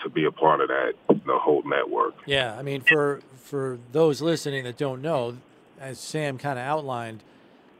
to 0.02 0.08
be 0.08 0.24
a 0.24 0.30
part 0.32 0.60
of 0.60 0.68
that 0.68 0.94
the 1.26 1.38
whole 1.38 1.62
network. 1.64 2.14
Yeah, 2.26 2.56
I 2.58 2.62
mean, 2.62 2.80
for 2.82 3.20
for 3.36 3.78
those 3.92 4.22
listening 4.22 4.64
that 4.64 4.76
don't 4.76 5.02
know, 5.02 5.36
as 5.80 5.98
Sam 5.98 6.38
kind 6.38 6.58
of 6.58 6.64
outlined, 6.64 7.22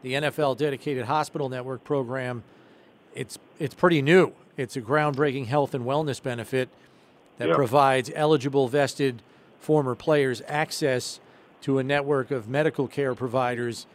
the 0.03 0.15
NFL 0.15 0.57
dedicated 0.59 1.05
hospital 1.07 1.49
network 1.49 1.85
program, 1.85 2.43
it's 3.15 3.39
it's 3.59 3.75
pretty 3.75 4.03
new. 4.03 4.33
It's 4.57 4.77
a 4.77 4.81
groundbreaking 4.83 5.47
health 5.47 5.75
and 5.75 5.85
wellness 5.85 6.23
benefit 6.23 6.69
that 7.39 7.49
Yeah. 7.49 7.55
provides 7.55 8.11
eligible 8.15 8.69
vested 8.69 9.23
former 9.61 9.95
players 9.95 10.43
access 10.49 11.21
to 11.63 11.79
a 11.79 11.83
network 11.85 12.31
of 12.33 12.49
medical 12.49 12.87
care 12.89 13.15
providers, 13.15 13.87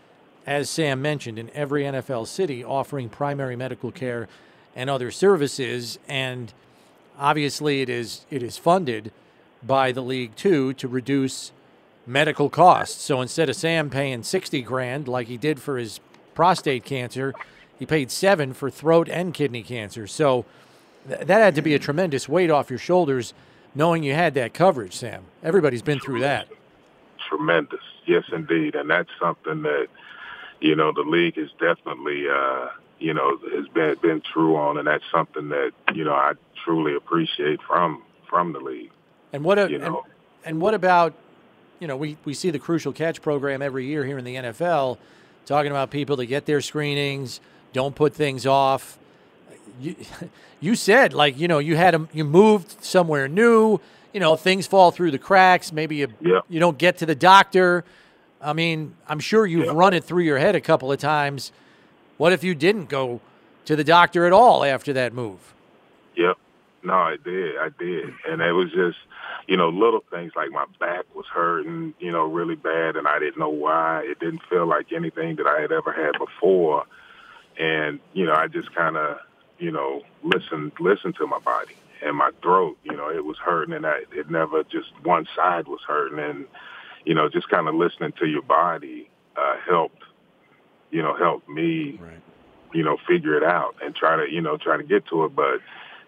as 0.47 0.69
Sam 0.69 1.01
mentioned, 1.01 1.37
in 1.37 1.49
every 1.49 1.83
NFL 1.83 2.25
city 2.25 2.63
offering 2.63 3.09
primary 3.09 3.57
medical 3.57 3.91
care 3.91 4.29
and 4.75 4.89
other 4.89 5.11
services. 5.11 5.99
And 6.07 6.53
obviously, 7.19 7.81
it 7.81 7.89
is 7.89 8.25
it 8.31 8.41
is 8.41 8.57
funded 8.57 9.11
by 9.61 9.91
the 9.91 10.01
league 10.01 10.35
too 10.35 10.73
to 10.75 10.87
reduce 10.87 11.51
medical 12.05 12.49
costs. 12.49 13.03
So 13.03 13.19
instead 13.21 13.49
of 13.49 13.57
Sam 13.57 13.89
paying 13.89 14.23
sixty 14.23 14.61
grand 14.61 15.09
like 15.09 15.27
he 15.27 15.35
did 15.37 15.61
for 15.61 15.77
his 15.77 15.99
prostate 16.33 16.85
cancer, 16.85 17.33
he 17.77 17.85
paid 17.85 18.09
seven 18.09 18.53
for 18.53 18.69
throat 18.69 19.09
and 19.09 19.33
kidney 19.33 19.63
cancer. 19.63 20.07
So 20.07 20.45
th- 21.09 21.27
that 21.27 21.39
had 21.39 21.55
to 21.55 21.61
be 21.61 21.75
a 21.75 21.79
tremendous 21.79 22.29
weight 22.29 22.49
off 22.49 22.69
your 22.69 22.79
shoulders, 22.79 23.33
knowing 23.75 24.01
you 24.01 24.13
had 24.13 24.33
that 24.35 24.53
coverage. 24.53 24.95
Sam, 24.95 25.25
everybody's 25.43 25.81
been 25.81 25.99
through 25.99 26.21
that. 26.21 26.47
Tremendous, 27.27 27.81
yes, 28.05 28.23
indeed, 28.31 28.75
and 28.75 28.89
that's 28.89 29.09
something 29.19 29.63
that 29.63 29.87
you 30.61 30.75
know 30.75 30.91
the 30.91 31.01
league 31.01 31.37
is 31.37 31.49
definitely 31.59 32.25
uh, 32.29 32.67
you 32.99 33.13
know 33.13 33.37
has 33.55 33.67
been 33.69 33.95
been 34.01 34.21
true 34.33 34.55
on, 34.55 34.77
and 34.77 34.87
that's 34.87 35.03
something 35.11 35.49
that 35.49 35.71
you 35.93 36.03
know 36.03 36.13
I 36.13 36.33
truly 36.63 36.95
appreciate 36.95 37.61
from 37.61 38.01
from 38.29 38.53
the 38.53 38.59
league. 38.59 38.91
And 39.33 39.43
what 39.43 39.59
a, 39.59 39.69
You 39.69 39.75
and, 39.75 39.83
know. 39.85 40.05
and 40.45 40.59
what 40.61 40.73
about 40.73 41.13
you 41.79 41.87
know 41.87 41.95
we, 41.97 42.17
we 42.25 42.33
see 42.33 42.49
the 42.49 42.59
crucial 42.59 42.91
catch 42.93 43.21
program 43.21 43.61
every 43.61 43.85
year 43.85 44.03
here 44.05 44.17
in 44.17 44.25
the 44.25 44.35
NFL 44.35 44.97
talking 45.45 45.71
about 45.71 45.89
people 45.91 46.15
that 46.17 46.25
get 46.25 46.45
their 46.45 46.59
screenings, 46.59 47.39
don't 47.71 47.95
put 47.95 48.13
things 48.13 48.45
off. 48.45 48.97
You, 49.79 49.95
you 50.59 50.75
said 50.75 51.13
like 51.13 51.37
you 51.39 51.47
know 51.47 51.59
you 51.59 51.75
had 51.75 51.93
'em- 51.93 52.09
you 52.13 52.23
moved 52.23 52.83
somewhere 52.83 53.27
new. 53.27 53.79
You 54.13 54.19
know 54.21 54.35
things 54.35 54.65
fall 54.65 54.89
through 54.91 55.11
the 55.11 55.19
cracks. 55.19 55.71
Maybe 55.71 55.97
you 55.97 56.07
Yeah. 56.21 56.39
you 56.49 56.59
don't 56.59 56.77
get 56.77 56.97
to 56.99 57.05
the 57.05 57.13
doctor. 57.15 57.83
I 58.41 58.53
mean, 58.53 58.95
I'm 59.07 59.19
sure 59.19 59.45
you've 59.45 59.65
Yeah. 59.65 59.71
run 59.73 59.93
it 59.93 60.03
through 60.03 60.23
your 60.23 60.37
head 60.37 60.55
a 60.55 60.61
couple 60.61 60.91
of 60.91 60.99
times. 60.99 61.51
What 62.17 62.33
if 62.33 62.43
you 62.43 62.55
didn't 62.55 62.89
go 62.89 63.19
to 63.65 63.75
the 63.75 63.83
doctor 63.83 64.25
at 64.25 64.33
all 64.33 64.63
after 64.63 64.93
that 64.93 65.13
move? 65.13 65.53
Yep. 66.15 66.37
No, 66.83 66.93
I 66.93 67.17
did. 67.23 67.57
I 67.57 67.69
did. 67.77 68.13
And 68.27 68.41
it 68.41 68.53
was 68.53 68.71
just, 68.71 68.97
you 69.47 69.57
know, 69.57 69.69
little 69.69 70.03
things 70.11 70.33
like 70.35 70.51
my 70.51 70.65
back 70.79 71.03
was 71.15 71.25
hurting, 71.27 71.93
you 71.99 72.11
know, 72.11 72.25
really 72.25 72.55
bad 72.55 72.95
and 72.95 73.07
I 73.07 73.19
didn't 73.19 73.39
know 73.39 73.49
why. 73.49 74.03
It 74.05 74.19
didn't 74.19 74.43
feel 74.49 74.65
like 74.65 74.91
anything 74.93 75.35
that 75.37 75.47
I 75.47 75.59
had 75.61 75.71
ever 75.71 75.91
had 75.91 76.17
before. 76.17 76.85
And, 77.59 77.99
you 78.13 78.25
know, 78.25 78.33
I 78.33 78.47
just 78.47 78.73
kind 78.75 78.97
of, 78.97 79.17
you 79.57 79.71
know, 79.71 80.03
listened 80.23 80.73
listened 80.79 81.15
to 81.17 81.25
my 81.27 81.39
body 81.39 81.75
and 82.03 82.15
my 82.15 82.29
throat, 82.41 82.77
you 82.83 82.95
know, 82.95 83.09
it 83.09 83.25
was 83.25 83.37
hurting 83.37 83.73
and 83.73 83.85
I, 83.85 84.01
it 84.13 84.29
never 84.29 84.63
just 84.63 84.89
one 85.03 85.27
side 85.35 85.67
was 85.67 85.81
hurting 85.87 86.19
and 86.19 86.45
you 87.07 87.13
know, 87.15 87.29
just 87.29 87.47
kind 87.49 87.67
of 87.69 87.73
listening 87.75 88.11
to 88.19 88.25
your 88.27 88.41
body 88.59 89.09
uh 89.37 89.55
helped, 89.67 90.03
you 90.91 91.01
know, 91.01 91.15
helped 91.15 91.47
me 91.47 91.71
Right. 92.01 92.21
you 92.73 92.83
know, 92.83 92.97
figure 93.07 93.35
it 93.37 93.43
out 93.43 93.75
and 93.81 93.95
try 93.95 94.13
to, 94.17 94.25
you 94.31 94.41
know, 94.41 94.57
try 94.57 94.75
to 94.77 94.83
get 94.83 95.05
to 95.07 95.23
it. 95.25 95.31
But 95.35 95.61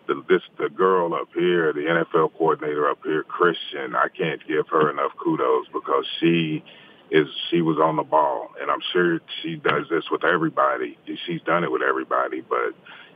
the, 0.07 0.15
this, 0.27 0.41
the 0.57 0.69
girl 0.69 1.13
up 1.13 1.29
here, 1.33 1.71
the 1.71 1.85
NFL 1.95 2.33
coordinator 2.37 2.89
up 2.89 2.99
here, 3.03 3.23
Christian, 3.23 3.95
I 3.95 4.07
can't 4.09 4.41
give 4.47 4.67
her 4.69 4.89
enough 4.89 5.13
kudos 5.23 5.67
because 5.71 6.05
she 6.19 6.63
is, 7.11 7.27
she 7.49 7.61
was 7.61 7.77
on 7.77 7.95
the 7.95 8.03
ball 8.03 8.49
and 8.59 8.69
I'm 8.69 8.81
sure 8.91 9.21
she 9.41 9.55
does 9.55 9.85
this 9.89 10.05
with 10.11 10.23
everybody. 10.25 10.97
She's 11.25 11.41
done 11.43 11.63
it 11.63 11.71
with 11.71 11.81
everybody, 11.81 12.41
but 12.41 12.73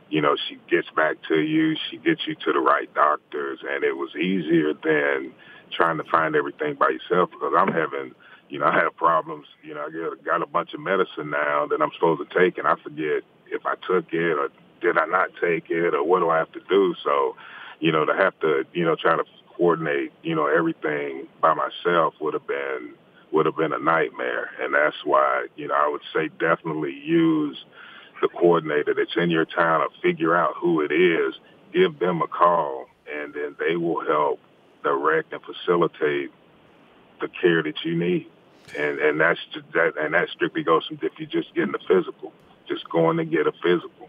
you 0.08 0.20
know, 0.22 0.36
she 0.48 0.58
gets 0.70 0.88
back 0.96 1.16
to 1.28 1.40
you, 1.40 1.76
she 1.90 1.98
gets 1.98 2.22
you 2.26 2.34
to 2.46 2.52
the 2.52 2.60
right 2.60 2.92
doctors 2.94 3.58
and 3.68 3.84
it 3.84 3.96
was 3.96 4.10
easier 4.16 4.72
than 4.72 5.32
trying 5.74 5.98
to 5.98 6.04
find 6.04 6.36
everything 6.36 6.74
by 6.74 6.90
yourself 6.90 7.30
because 7.30 7.52
I'm 7.56 7.72
having, 7.72 8.14
you 8.48 8.58
know, 8.58 8.66
I 8.66 8.74
have 8.74 8.96
problems. 8.96 9.46
You 9.62 9.74
know, 9.74 9.86
I 9.86 9.90
get, 9.90 10.24
got 10.24 10.42
a 10.42 10.46
bunch 10.46 10.74
of 10.74 10.80
medicine 10.80 11.30
now 11.30 11.66
that 11.66 11.80
I'm 11.82 11.90
supposed 11.94 12.28
to 12.28 12.38
take, 12.38 12.58
and 12.58 12.66
I 12.66 12.74
forget 12.82 13.22
if 13.50 13.66
I 13.66 13.74
took 13.86 14.12
it 14.12 14.38
or 14.38 14.48
did 14.80 14.98
I 14.98 15.06
not 15.06 15.30
take 15.40 15.70
it 15.70 15.94
or 15.94 16.04
what 16.04 16.20
do 16.20 16.30
I 16.30 16.38
have 16.38 16.52
to 16.52 16.60
do. 16.68 16.94
So, 17.02 17.36
you 17.80 17.92
know, 17.92 18.04
to 18.04 18.14
have 18.14 18.38
to, 18.40 18.64
you 18.72 18.84
know, 18.84 18.96
try 18.96 19.16
to 19.16 19.24
coordinate, 19.56 20.12
you 20.22 20.34
know, 20.34 20.46
everything 20.46 21.26
by 21.40 21.54
myself 21.54 22.14
would 22.20 22.34
have 22.34 22.46
been 22.46 22.94
would 23.32 23.46
have 23.46 23.56
been 23.56 23.72
a 23.72 23.78
nightmare, 23.78 24.50
and 24.60 24.72
that's 24.72 24.96
why, 25.04 25.46
you 25.56 25.66
know, 25.66 25.74
I 25.74 25.88
would 25.88 26.02
say 26.14 26.28
definitely 26.38 26.92
use 26.92 27.64
the 28.22 28.28
coordinator 28.28 28.94
that's 28.94 29.16
in 29.16 29.28
your 29.28 29.44
town 29.44 29.80
to 29.80 30.00
figure 30.00 30.36
out 30.36 30.54
who 30.56 30.80
it 30.80 30.92
is, 30.92 31.34
give 31.72 31.98
them 31.98 32.22
a 32.22 32.28
call, 32.28 32.86
and 33.12 33.34
then 33.34 33.56
they 33.58 33.74
will 33.76 34.06
help 34.06 34.38
direct 34.84 35.32
and 35.32 35.42
facilitate 35.42 36.30
the 37.20 37.28
care 37.28 37.62
that 37.62 37.84
you 37.84 37.96
need. 37.96 38.28
And 38.78 38.98
and 38.98 39.20
that's 39.20 39.40
that 39.74 39.94
and 40.00 40.14
that 40.14 40.28
strictly 40.30 40.62
goes 40.62 40.86
from 40.86 40.98
if 41.02 41.12
you're 41.18 41.28
just 41.28 41.54
getting 41.54 41.74
a 41.74 41.78
physical, 41.88 42.32
just 42.68 42.88
going 42.88 43.16
to 43.18 43.24
get 43.24 43.46
a 43.46 43.52
physical. 43.62 44.08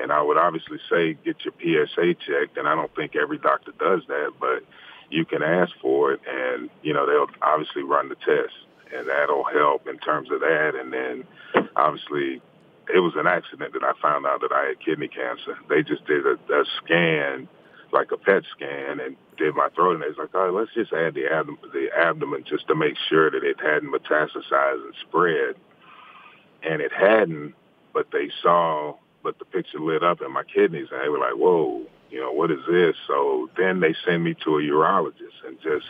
And 0.00 0.10
I 0.10 0.22
would 0.22 0.38
obviously 0.38 0.78
say 0.90 1.14
get 1.24 1.36
your 1.44 1.54
PSA 1.60 2.14
checked, 2.14 2.56
and 2.56 2.66
I 2.66 2.74
don't 2.74 2.92
think 2.96 3.14
every 3.14 3.38
doctor 3.38 3.72
does 3.78 4.00
that, 4.08 4.32
but 4.40 4.64
you 5.10 5.24
can 5.24 5.42
ask 5.42 5.72
for 5.80 6.12
it, 6.12 6.20
and 6.26 6.70
you 6.82 6.92
know 6.94 7.06
they'll 7.06 7.30
obviously 7.42 7.82
run 7.82 8.08
the 8.08 8.16
test, 8.16 8.54
and 8.94 9.08
that'll 9.08 9.44
help 9.44 9.86
in 9.86 9.98
terms 9.98 10.30
of 10.32 10.40
that. 10.40 10.72
And 10.74 10.92
then 10.92 11.24
obviously 11.76 12.40
it 12.92 12.98
was 12.98 13.14
an 13.16 13.26
accident 13.26 13.72
that 13.74 13.84
I 13.84 13.92
found 14.00 14.26
out 14.26 14.40
that 14.40 14.52
I 14.52 14.68
had 14.68 14.80
kidney 14.80 15.08
cancer. 15.08 15.56
They 15.68 15.82
just 15.82 16.04
did 16.06 16.26
a, 16.26 16.34
a 16.52 16.64
scan, 16.82 17.48
like 17.92 18.10
a 18.12 18.16
PET 18.16 18.42
scan, 18.56 19.00
and 19.00 19.16
did 19.42 19.54
my 19.54 19.68
throat, 19.70 19.94
and 19.94 20.02
they 20.02 20.08
was 20.08 20.18
like, 20.18 20.34
"Oh, 20.34 20.50
let's 20.50 20.72
just 20.74 20.92
add 20.92 21.14
the 21.14 21.26
abdomen, 21.26 21.58
the 21.72 21.90
abdomen 21.96 22.44
just 22.44 22.68
to 22.68 22.74
make 22.74 22.96
sure 23.08 23.30
that 23.30 23.42
it 23.42 23.60
hadn't 23.60 23.92
metastasized 23.92 24.84
and 24.84 24.94
spread." 25.00 25.56
And 26.62 26.80
it 26.80 26.92
hadn't, 26.92 27.54
but 27.92 28.10
they 28.12 28.30
saw, 28.42 28.94
but 29.22 29.38
the 29.38 29.44
picture 29.44 29.80
lit 29.80 30.04
up 30.04 30.22
in 30.22 30.32
my 30.32 30.44
kidneys, 30.44 30.88
and 30.92 31.00
they 31.02 31.08
were 31.08 31.18
like, 31.18 31.34
"Whoa, 31.34 31.82
you 32.10 32.20
know, 32.20 32.32
what 32.32 32.50
is 32.50 32.64
this?" 32.70 32.96
So 33.06 33.50
then 33.56 33.80
they 33.80 33.94
send 34.04 34.22
me 34.22 34.34
to 34.44 34.58
a 34.58 34.62
urologist, 34.62 35.44
and 35.46 35.60
just 35.60 35.86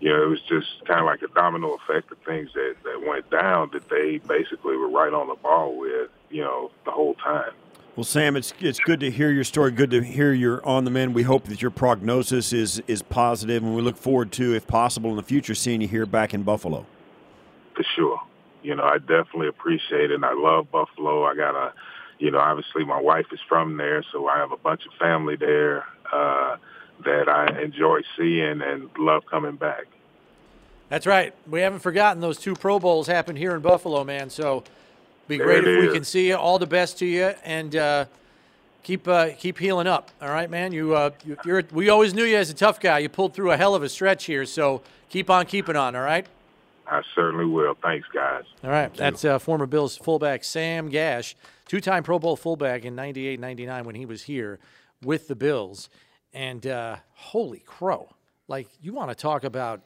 you 0.00 0.10
know, 0.10 0.22
it 0.22 0.26
was 0.26 0.42
just 0.42 0.84
kind 0.84 1.00
of 1.00 1.06
like 1.06 1.22
a 1.22 1.28
domino 1.28 1.74
effect 1.76 2.12
of 2.12 2.18
things 2.26 2.50
that, 2.52 2.74
that 2.84 3.06
went 3.06 3.30
down 3.30 3.70
that 3.72 3.88
they 3.88 4.18
basically 4.18 4.76
were 4.76 4.90
right 4.90 5.14
on 5.14 5.28
the 5.28 5.34
ball 5.36 5.78
with, 5.78 6.10
you 6.28 6.42
know, 6.42 6.70
the 6.84 6.90
whole 6.90 7.14
time. 7.14 7.52
Well, 7.96 8.02
Sam, 8.02 8.34
it's 8.34 8.52
it's 8.58 8.80
good 8.80 8.98
to 9.00 9.10
hear 9.10 9.30
your 9.30 9.44
story. 9.44 9.70
Good 9.70 9.92
to 9.92 10.02
hear 10.02 10.32
you're 10.32 10.66
on 10.66 10.84
the 10.84 10.90
mend. 10.90 11.14
We 11.14 11.22
hope 11.22 11.44
that 11.44 11.62
your 11.62 11.70
prognosis 11.70 12.52
is 12.52 12.82
is 12.88 13.02
positive, 13.02 13.62
and 13.62 13.76
we 13.76 13.82
look 13.82 13.96
forward 13.96 14.32
to, 14.32 14.52
if 14.52 14.66
possible, 14.66 15.10
in 15.10 15.16
the 15.16 15.22
future, 15.22 15.54
seeing 15.54 15.80
you 15.80 15.86
here 15.86 16.04
back 16.04 16.34
in 16.34 16.42
Buffalo. 16.42 16.86
For 17.76 17.84
sure. 17.94 18.20
You 18.64 18.74
know, 18.74 18.82
I 18.82 18.98
definitely 18.98 19.46
appreciate 19.46 20.10
it. 20.10 20.12
And 20.12 20.24
I 20.24 20.32
love 20.32 20.72
Buffalo. 20.72 21.24
I 21.24 21.36
got 21.36 21.54
a, 21.54 21.72
you 22.18 22.32
know, 22.32 22.38
obviously 22.38 22.84
my 22.84 23.00
wife 23.00 23.26
is 23.30 23.38
from 23.48 23.76
there, 23.76 24.02
so 24.10 24.26
I 24.26 24.38
have 24.38 24.50
a 24.50 24.56
bunch 24.56 24.86
of 24.86 24.92
family 24.98 25.36
there 25.36 25.84
uh, 26.12 26.56
that 27.04 27.28
I 27.28 27.62
enjoy 27.62 28.00
seeing 28.16 28.60
and 28.60 28.90
love 28.98 29.22
coming 29.30 29.54
back. 29.54 29.84
That's 30.88 31.06
right. 31.06 31.32
We 31.46 31.60
haven't 31.60 31.80
forgotten 31.80 32.20
those 32.20 32.38
two 32.38 32.54
Pro 32.54 32.80
Bowls 32.80 33.06
happened 33.06 33.38
here 33.38 33.54
in 33.54 33.60
Buffalo, 33.60 34.02
man. 34.02 34.30
So 34.30 34.64
Be 35.28 35.38
There 35.38 35.46
great 35.46 35.58
if 35.64 35.80
we 35.80 35.86
is. 35.88 35.92
can 35.94 36.04
see 36.04 36.28
you. 36.28 36.36
All 36.36 36.58
the 36.58 36.66
best 36.66 36.98
to 36.98 37.06
you, 37.06 37.32
and 37.44 37.74
uh, 37.76 38.04
keep 38.82 39.08
uh, 39.08 39.30
keep 39.38 39.58
healing 39.58 39.86
up. 39.86 40.10
All 40.20 40.28
right, 40.28 40.50
man. 40.50 40.72
You, 40.72 40.94
uh, 40.94 41.10
you 41.24 41.36
you're 41.44 41.62
we 41.72 41.88
always 41.88 42.14
knew 42.14 42.24
you 42.24 42.36
as 42.36 42.50
a 42.50 42.54
tough 42.54 42.78
guy. 42.80 42.98
You 42.98 43.08
pulled 43.08 43.34
through 43.34 43.50
a 43.52 43.56
hell 43.56 43.74
of 43.74 43.82
a 43.82 43.88
stretch 43.88 44.24
here, 44.24 44.44
so 44.44 44.82
keep 45.08 45.30
on 45.30 45.46
keeping 45.46 45.76
on. 45.76 45.96
All 45.96 46.02
right. 46.02 46.26
I 46.86 47.00
certainly 47.14 47.46
will. 47.46 47.74
Thanks, 47.82 48.06
guys. 48.12 48.44
All 48.62 48.68
right. 48.70 48.92
That's 48.92 49.24
uh, 49.24 49.38
former 49.38 49.64
Bills 49.64 49.96
fullback 49.96 50.44
Sam 50.44 50.90
Gash, 50.90 51.34
two-time 51.66 52.02
Pro 52.02 52.18
Bowl 52.18 52.36
fullback 52.36 52.84
in 52.84 52.94
98, 52.94 53.40
99 53.40 53.84
when 53.84 53.94
he 53.94 54.04
was 54.04 54.24
here 54.24 54.58
with 55.02 55.26
the 55.26 55.34
Bills. 55.34 55.88
And 56.34 56.66
uh, 56.66 56.96
holy 57.14 57.60
crow. 57.60 58.10
Like, 58.48 58.68
you 58.82 58.92
want 58.92 59.08
to 59.08 59.14
talk 59.14 59.44
about 59.44 59.80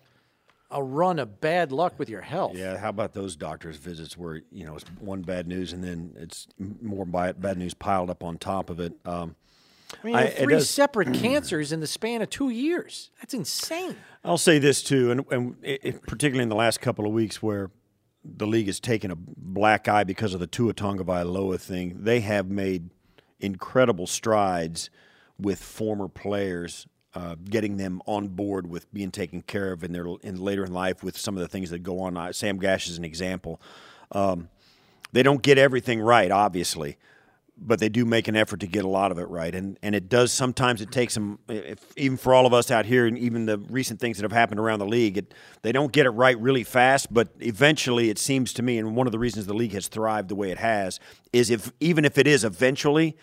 a 0.71 0.83
run 0.83 1.19
of 1.19 1.41
bad 1.41 1.73
luck 1.73 1.99
with 1.99 2.09
your 2.11 2.21
health. 2.21 2.57
Yeah, 2.57 2.77
how 2.77 2.91
about 2.91 3.12
those 3.14 3.37
doctor's 3.37 3.77
visits 3.77 4.16
where 4.19 4.43
you 4.51 4.64
know 4.66 4.75
it's 4.77 4.85
one 5.01 5.23
bad 5.23 5.47
news 5.47 5.73
and 5.73 5.83
then 5.83 6.14
it's 6.16 6.47
more 6.81 7.07
bad 7.07 7.41
bad 7.41 7.57
news 7.59 7.75
piled 7.75 8.11
up 8.11 8.23
on 8.23 8.37
top 8.39 8.69
of 8.71 8.79
it? 8.81 8.93
Um, 9.05 9.35
I 10.03 10.07
mean, 10.07 10.14
I- 10.16 10.21
you 10.21 10.27
have 10.27 10.35
it 10.39 10.43
three 10.45 10.55
does- 10.55 10.71
separate 10.71 11.14
cancers 11.23 11.73
in 11.73 11.81
the 11.81 11.87
span 11.87 12.21
of 12.23 12.31
two 12.31 12.51
years. 12.51 13.11
That's 13.21 13.35
insane. 13.35 13.97
I'll 14.25 14.37
say 14.37 14.59
this 14.59 14.83
too, 14.83 15.11
and, 15.11 15.25
and 15.31 15.57
it, 15.62 16.03
particularly 16.03 16.43
in 16.43 16.49
the 16.51 16.57
last 16.57 16.81
couple 16.81 17.07
of 17.07 17.12
weeks 17.12 17.43
where 17.43 17.71
the 18.25 18.47
league 18.47 18.66
has 18.66 18.81
taken 18.81 19.11
a 19.11 19.16
black 19.16 19.89
eye 19.89 20.05
because 20.05 20.35
of 20.35 20.41
the 20.41 20.47
Tua 20.47 20.75
Tagovailoa 20.75 21.59
thing, 21.59 22.03
they 22.03 22.21
have 22.21 22.51
made 22.51 22.91
incredible 23.41 24.07
strides 24.07 24.91
with 25.41 25.62
former 25.62 26.09
players, 26.09 26.87
uh, 27.15 27.37
getting 27.49 27.77
them 27.77 28.03
on 28.07 28.29
board 28.29 28.69
with 28.69 28.93
being 28.93 29.11
taken 29.11 29.43
care 29.43 29.73
of 29.73 29.83
in 29.83 29.93
their 29.93 30.07
in 30.23 30.41
later 30.41 30.65
in 30.65 30.73
life 30.73 31.03
with 31.03 31.17
some 31.17 31.37
of 31.37 31.41
the 31.41 31.49
things 31.49 31.71
that 31.71 31.81
go 31.81 32.01
on. 32.01 32.17
Uh, 32.17 32.33
Sam 32.33 32.59
Gash 32.59 32.89
is 32.89 32.99
an 32.99 33.05
example. 33.05 33.61
Um, 34.13 34.49
they 35.13 35.23
don't 35.23 35.43
get 35.43 35.57
everything 35.57 36.01
right, 36.01 36.31
obviously, 36.31 36.99
but 37.57 37.81
they 37.81 37.89
do 37.89 38.05
make 38.05 38.29
an 38.29 38.37
effort 38.37 38.61
to 38.61 38.67
get 38.67 38.85
a 38.85 38.89
lot 38.89 39.11
of 39.11 39.19
it 39.19 39.25
right. 39.29 39.55
And 39.55 39.79
and 39.83 39.95
it 39.95 40.11
does 40.11 40.33
sometimes 40.33 40.83
it 40.83 40.93
takes 40.93 41.15
them, 41.15 41.39
if, 41.49 41.81
even 41.97 42.19
for 42.19 42.35
all 42.35 42.45
of 42.45 42.53
us 42.53 42.71
out 42.71 42.85
here, 42.85 43.07
and 43.07 43.17
even 43.19 43.47
the 43.47 43.59
recent 43.59 44.01
things 44.01 44.19
that 44.19 44.25
have 44.25 44.33
happened 44.33 44.61
around 44.61 44.81
the 44.81 44.87
league, 44.87 45.17
it, 45.17 45.33
they 45.63 45.73
don't 45.73 45.93
get 45.93 46.05
it 46.05 46.11
right 46.11 46.39
really 46.39 46.65
fast. 46.65 47.13
But 47.13 47.31
eventually, 47.41 48.11
it 48.11 48.19
seems 48.19 48.53
to 48.53 48.63
me, 48.63 48.77
and 48.77 48.95
one 48.95 49.07
of 49.07 49.13
the 49.13 49.19
reasons 49.19 49.47
the 49.47 49.55
league 49.55 49.73
has 49.73 49.89
thrived 49.89 50.29
the 50.29 50.35
way 50.35 50.51
it 50.51 50.59
has 50.59 51.01
is 51.33 51.49
if 51.49 51.73
even 51.81 52.05
if 52.05 52.19
it 52.19 52.27
is 52.27 52.45
eventually, 52.45 53.17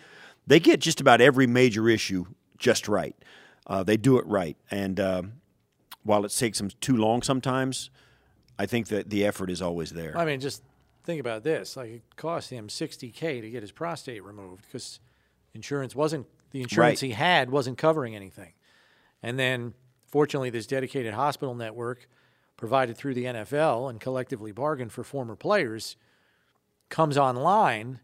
they 0.44 0.58
get 0.58 0.80
just 0.80 1.00
about 1.00 1.20
every 1.20 1.46
major 1.46 1.88
issue 1.88 2.26
just 2.58 2.88
right. 2.88 3.14
Uh, 3.66 3.82
they 3.82 3.96
do 3.96 4.18
it 4.18 4.26
right, 4.26 4.56
and 4.70 5.00
um, 5.00 5.32
while 6.04 6.24
it 6.24 6.30
takes 6.30 6.58
them 6.58 6.70
too 6.80 6.96
long 6.96 7.22
sometimes, 7.22 7.90
I 8.58 8.66
think 8.66 8.88
that 8.88 9.10
the 9.10 9.24
effort 9.26 9.50
is 9.50 9.60
always 9.60 9.90
there. 9.90 10.16
I 10.16 10.24
mean, 10.24 10.40
just 10.40 10.62
think 11.04 11.20
about 11.20 11.42
this. 11.42 11.76
Like, 11.76 11.90
it 11.90 12.02
cost 12.16 12.50
him 12.50 12.68
60K 12.68 13.40
to 13.40 13.50
get 13.50 13.62
his 13.62 13.72
prostate 13.72 14.22
removed 14.24 14.64
because 14.66 15.00
insurance 15.52 15.94
wasn't, 15.96 16.26
the 16.52 16.62
insurance 16.62 17.02
Right. 17.02 17.08
he 17.08 17.14
had 17.14 17.50
wasn't 17.50 17.76
covering 17.76 18.14
anything. 18.14 18.52
And 19.22 19.38
then, 19.38 19.74
fortunately, 20.06 20.50
this 20.50 20.66
dedicated 20.66 21.14
hospital 21.14 21.54
network 21.54 22.08
provided 22.56 22.96
through 22.96 23.14
the 23.14 23.24
NFL 23.24 23.90
and 23.90 24.00
collectively 24.00 24.52
bargained 24.52 24.92
for 24.92 25.02
former 25.04 25.34
players 25.36 25.96
comes 26.88 27.18
online. 27.18 28.00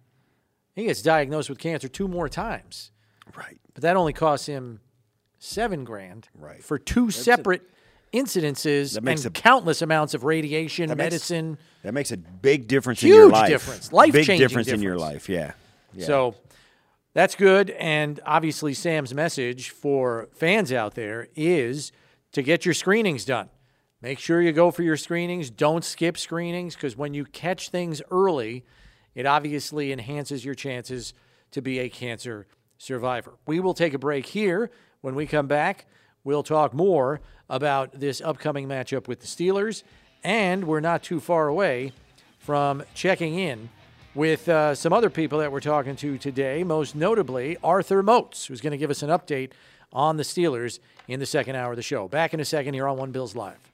He 0.75 0.85
gets 0.85 1.03
diagnosed 1.03 1.49
with 1.49 1.59
cancer 1.59 1.89
two 1.89 2.09
more 2.09 2.29
times. 2.29 2.91
Right. 3.37 3.61
But 3.75 3.83
that 3.83 3.97
only 3.97 4.13
costs 4.13 4.47
him 4.47 4.81
seven 5.43 5.85
grand 5.85 6.29
Right. 6.39 6.63
for 6.63 6.79
two 6.79 7.11
separate 7.11 7.63
incidences 8.13 8.95
That 8.95 9.03
makes 9.03 9.25
and 9.25 9.37
a- 9.37 9.41
countless 9.41 9.83
amounts 9.83 10.15
of 10.15 10.25
radiation, 10.25 10.89
That 10.89 10.97
makes- 10.97 11.05
medicine. 11.13 11.59
That 11.83 11.95
makes 11.95 12.13
a 12.13 12.17
big 12.17 12.69
difference 12.69 13.03
in 13.03 13.09
your 13.09 13.25
Huge 13.25 13.33
life. 13.33 13.49
difference. 13.49 13.89
Big 13.89 13.93
Life-changing 13.95 14.39
difference, 14.39 14.69
in 14.69 14.83
your 14.83 14.97
life. 14.97 15.29
Yeah. 15.29 15.53
yeah. 15.95 16.07
So 16.07 16.35
that's 17.15 17.35
good. 17.35 17.71
And 17.71 18.21
obviously, 18.25 18.75
Sam's 18.75 19.13
message 19.15 19.71
for 19.71 20.29
fans 20.35 20.73
out 20.73 20.95
there 20.95 21.29
is 21.35 21.91
to 22.33 22.43
get 22.43 22.65
your 22.65 22.75
screenings 22.75 23.25
done. 23.25 23.49
Make 24.01 24.19
sure 24.19 24.41
you 24.43 24.53
go 24.53 24.71
for 24.71 24.83
your 24.83 24.97
screenings. 24.97 25.51
Don't 25.51 25.85
skip 25.85 26.19
screenings 26.19 26.75
because 26.75 26.97
when 26.97 27.15
you 27.15 27.25
catch 27.25 27.71
things 27.71 28.03
early, 28.11 28.65
it 29.15 29.27
obviously 29.27 29.91
enhances 29.93 30.45
your 30.45 30.55
chances 30.55 31.15
to 31.53 31.61
be 31.63 31.79
a 31.79 31.89
cancer 31.89 32.47
survivor. 32.79 33.35
We 33.47 33.61
will 33.61 33.75
take 33.75 33.95
a 33.95 33.99
break 33.99 34.27
here. 34.27 34.71
When 35.03 35.17
we 35.17 35.27
come 35.27 35.49
back, 35.49 35.87
we'll 36.23 36.45
talk 36.45 36.73
more 36.73 37.21
about 37.51 37.99
this 37.99 38.21
upcoming 38.21 38.69
matchup 38.69 39.09
with 39.09 39.19
the 39.19 39.27
Steelers. 39.27 39.83
And 40.23 40.65
we're 40.65 40.79
not 40.79 41.03
too 41.03 41.19
far 41.19 41.49
away 41.49 41.93
from 42.39 42.85
checking 42.95 43.37
in 43.37 43.69
with 44.15 44.49
uh, 44.49 44.77
some 44.77 44.93
other 44.93 45.11
people 45.11 45.41
that 45.41 45.51
we're 45.51 45.59
talking 45.59 45.97
to 45.97 46.19
today, 46.19 46.63
most 46.63 46.95
notably 46.95 47.57
Arthur 47.65 48.01
Moats, 48.01 48.47
who's 48.47 48.61
going 48.61 48.71
to 48.71 48.77
give 48.77 48.91
us 48.91 49.03
an 49.03 49.11
update 49.11 49.51
on 49.93 50.19
the 50.19 50.23
Steelers 50.23 50.79
in 51.09 51.19
the 51.19 51.27
second 51.27 51.57
hour 51.57 51.73
of 51.73 51.77
the 51.77 51.83
show. 51.83 52.07
Back 52.07 52.33
in 52.33 52.39
a 52.39 52.45
second 52.45 52.75
here 52.75 52.87
on 52.87 52.97
One 52.97 53.11
Bills 53.11 53.35
Live. 53.35 53.72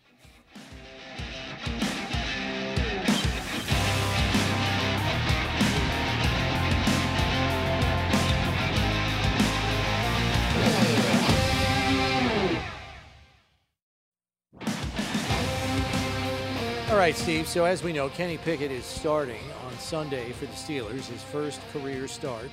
Right, 17.08 17.16
Steve. 17.16 17.48
So, 17.48 17.64
as 17.64 17.82
we 17.82 17.94
know, 17.94 18.10
Kenny 18.10 18.36
Pickett 18.36 18.70
is 18.70 18.84
starting 18.84 19.40
on 19.64 19.72
Sunday 19.78 20.30
for 20.32 20.44
the 20.44 20.52
Steelers, 20.52 21.06
his 21.06 21.22
first 21.22 21.58
career 21.72 22.06
start 22.06 22.50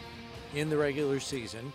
in 0.54 0.70
the 0.70 0.78
regular 0.78 1.20
season. 1.20 1.74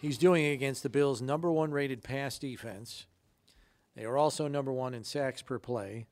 He's 0.00 0.18
doing 0.18 0.44
it 0.44 0.52
against 0.52 0.84
the 0.84 0.88
Bills' 0.88 1.20
number 1.20 1.50
one 1.50 1.72
rated 1.72 2.04
pass 2.04 2.38
defense. 2.38 3.06
They 3.96 4.04
are 4.04 4.16
also 4.16 4.46
number 4.46 4.72
one 4.72 4.94
in 4.94 5.02
sacks 5.02 5.42
per 5.42 5.58
play, 5.58 6.06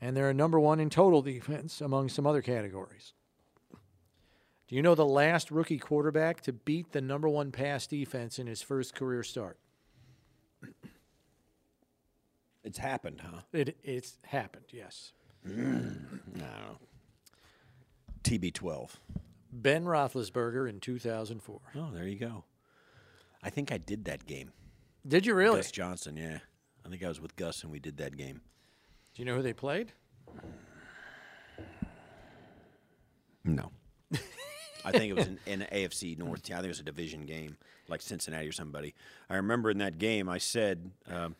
and 0.00 0.16
they're 0.16 0.34
number 0.34 0.58
one 0.58 0.80
in 0.80 0.90
total 0.90 1.22
defense 1.22 1.80
among 1.80 2.08
some 2.08 2.26
other 2.26 2.42
categories. 2.42 3.12
Do 4.66 4.74
you 4.74 4.82
know 4.82 4.96
the 4.96 5.06
last 5.06 5.52
rookie 5.52 5.78
quarterback 5.78 6.40
to 6.40 6.52
beat 6.52 6.90
the 6.90 7.00
number 7.00 7.28
one 7.28 7.52
pass 7.52 7.86
defense 7.86 8.36
in 8.36 8.48
his 8.48 8.62
first 8.62 8.96
career 8.96 9.22
start? 9.22 9.60
It's 12.64 12.78
happened, 12.78 13.22
huh? 13.24 13.40
It, 13.52 13.76
it's 13.82 14.18
happened, 14.24 14.66
yes. 14.70 15.12
No. 15.44 16.78
TB12. 18.22 18.90
Ben 19.52 19.84
Roethlisberger 19.84 20.68
in 20.68 20.80
2004. 20.80 21.60
Oh, 21.76 21.90
there 21.92 22.06
you 22.06 22.18
go. 22.18 22.44
I 23.42 23.50
think 23.50 23.72
I 23.72 23.78
did 23.78 24.04
that 24.04 24.26
game. 24.26 24.52
Did 25.06 25.26
you 25.26 25.34
really? 25.34 25.56
Gus 25.56 25.70
Johnson, 25.70 26.16
yeah. 26.16 26.38
I 26.84 26.88
think 26.88 27.02
I 27.02 27.08
was 27.08 27.20
with 27.20 27.36
Gus 27.36 27.62
and 27.62 27.72
we 27.72 27.78
did 27.78 27.96
that 27.96 28.16
game. 28.16 28.42
Do 29.14 29.22
you 29.22 29.24
know 29.24 29.36
who 29.36 29.42
they 29.42 29.52
played? 29.52 29.92
No. 33.44 33.70
I 34.84 34.92
think 34.92 35.10
it 35.10 35.14
was 35.14 35.26
in, 35.26 35.38
in 35.46 35.60
AFC 35.72 36.18
North. 36.18 36.42
I 36.46 36.54
think 36.56 36.66
it 36.66 36.68
was 36.68 36.80
a 36.80 36.84
division 36.84 37.22
game, 37.22 37.56
like 37.88 38.02
Cincinnati 38.02 38.46
or 38.46 38.52
somebody. 38.52 38.94
I 39.28 39.36
remember 39.36 39.70
in 39.70 39.78
that 39.78 39.98
game, 39.98 40.28
I 40.28 40.38
said 40.38 40.90
um, 41.10 41.36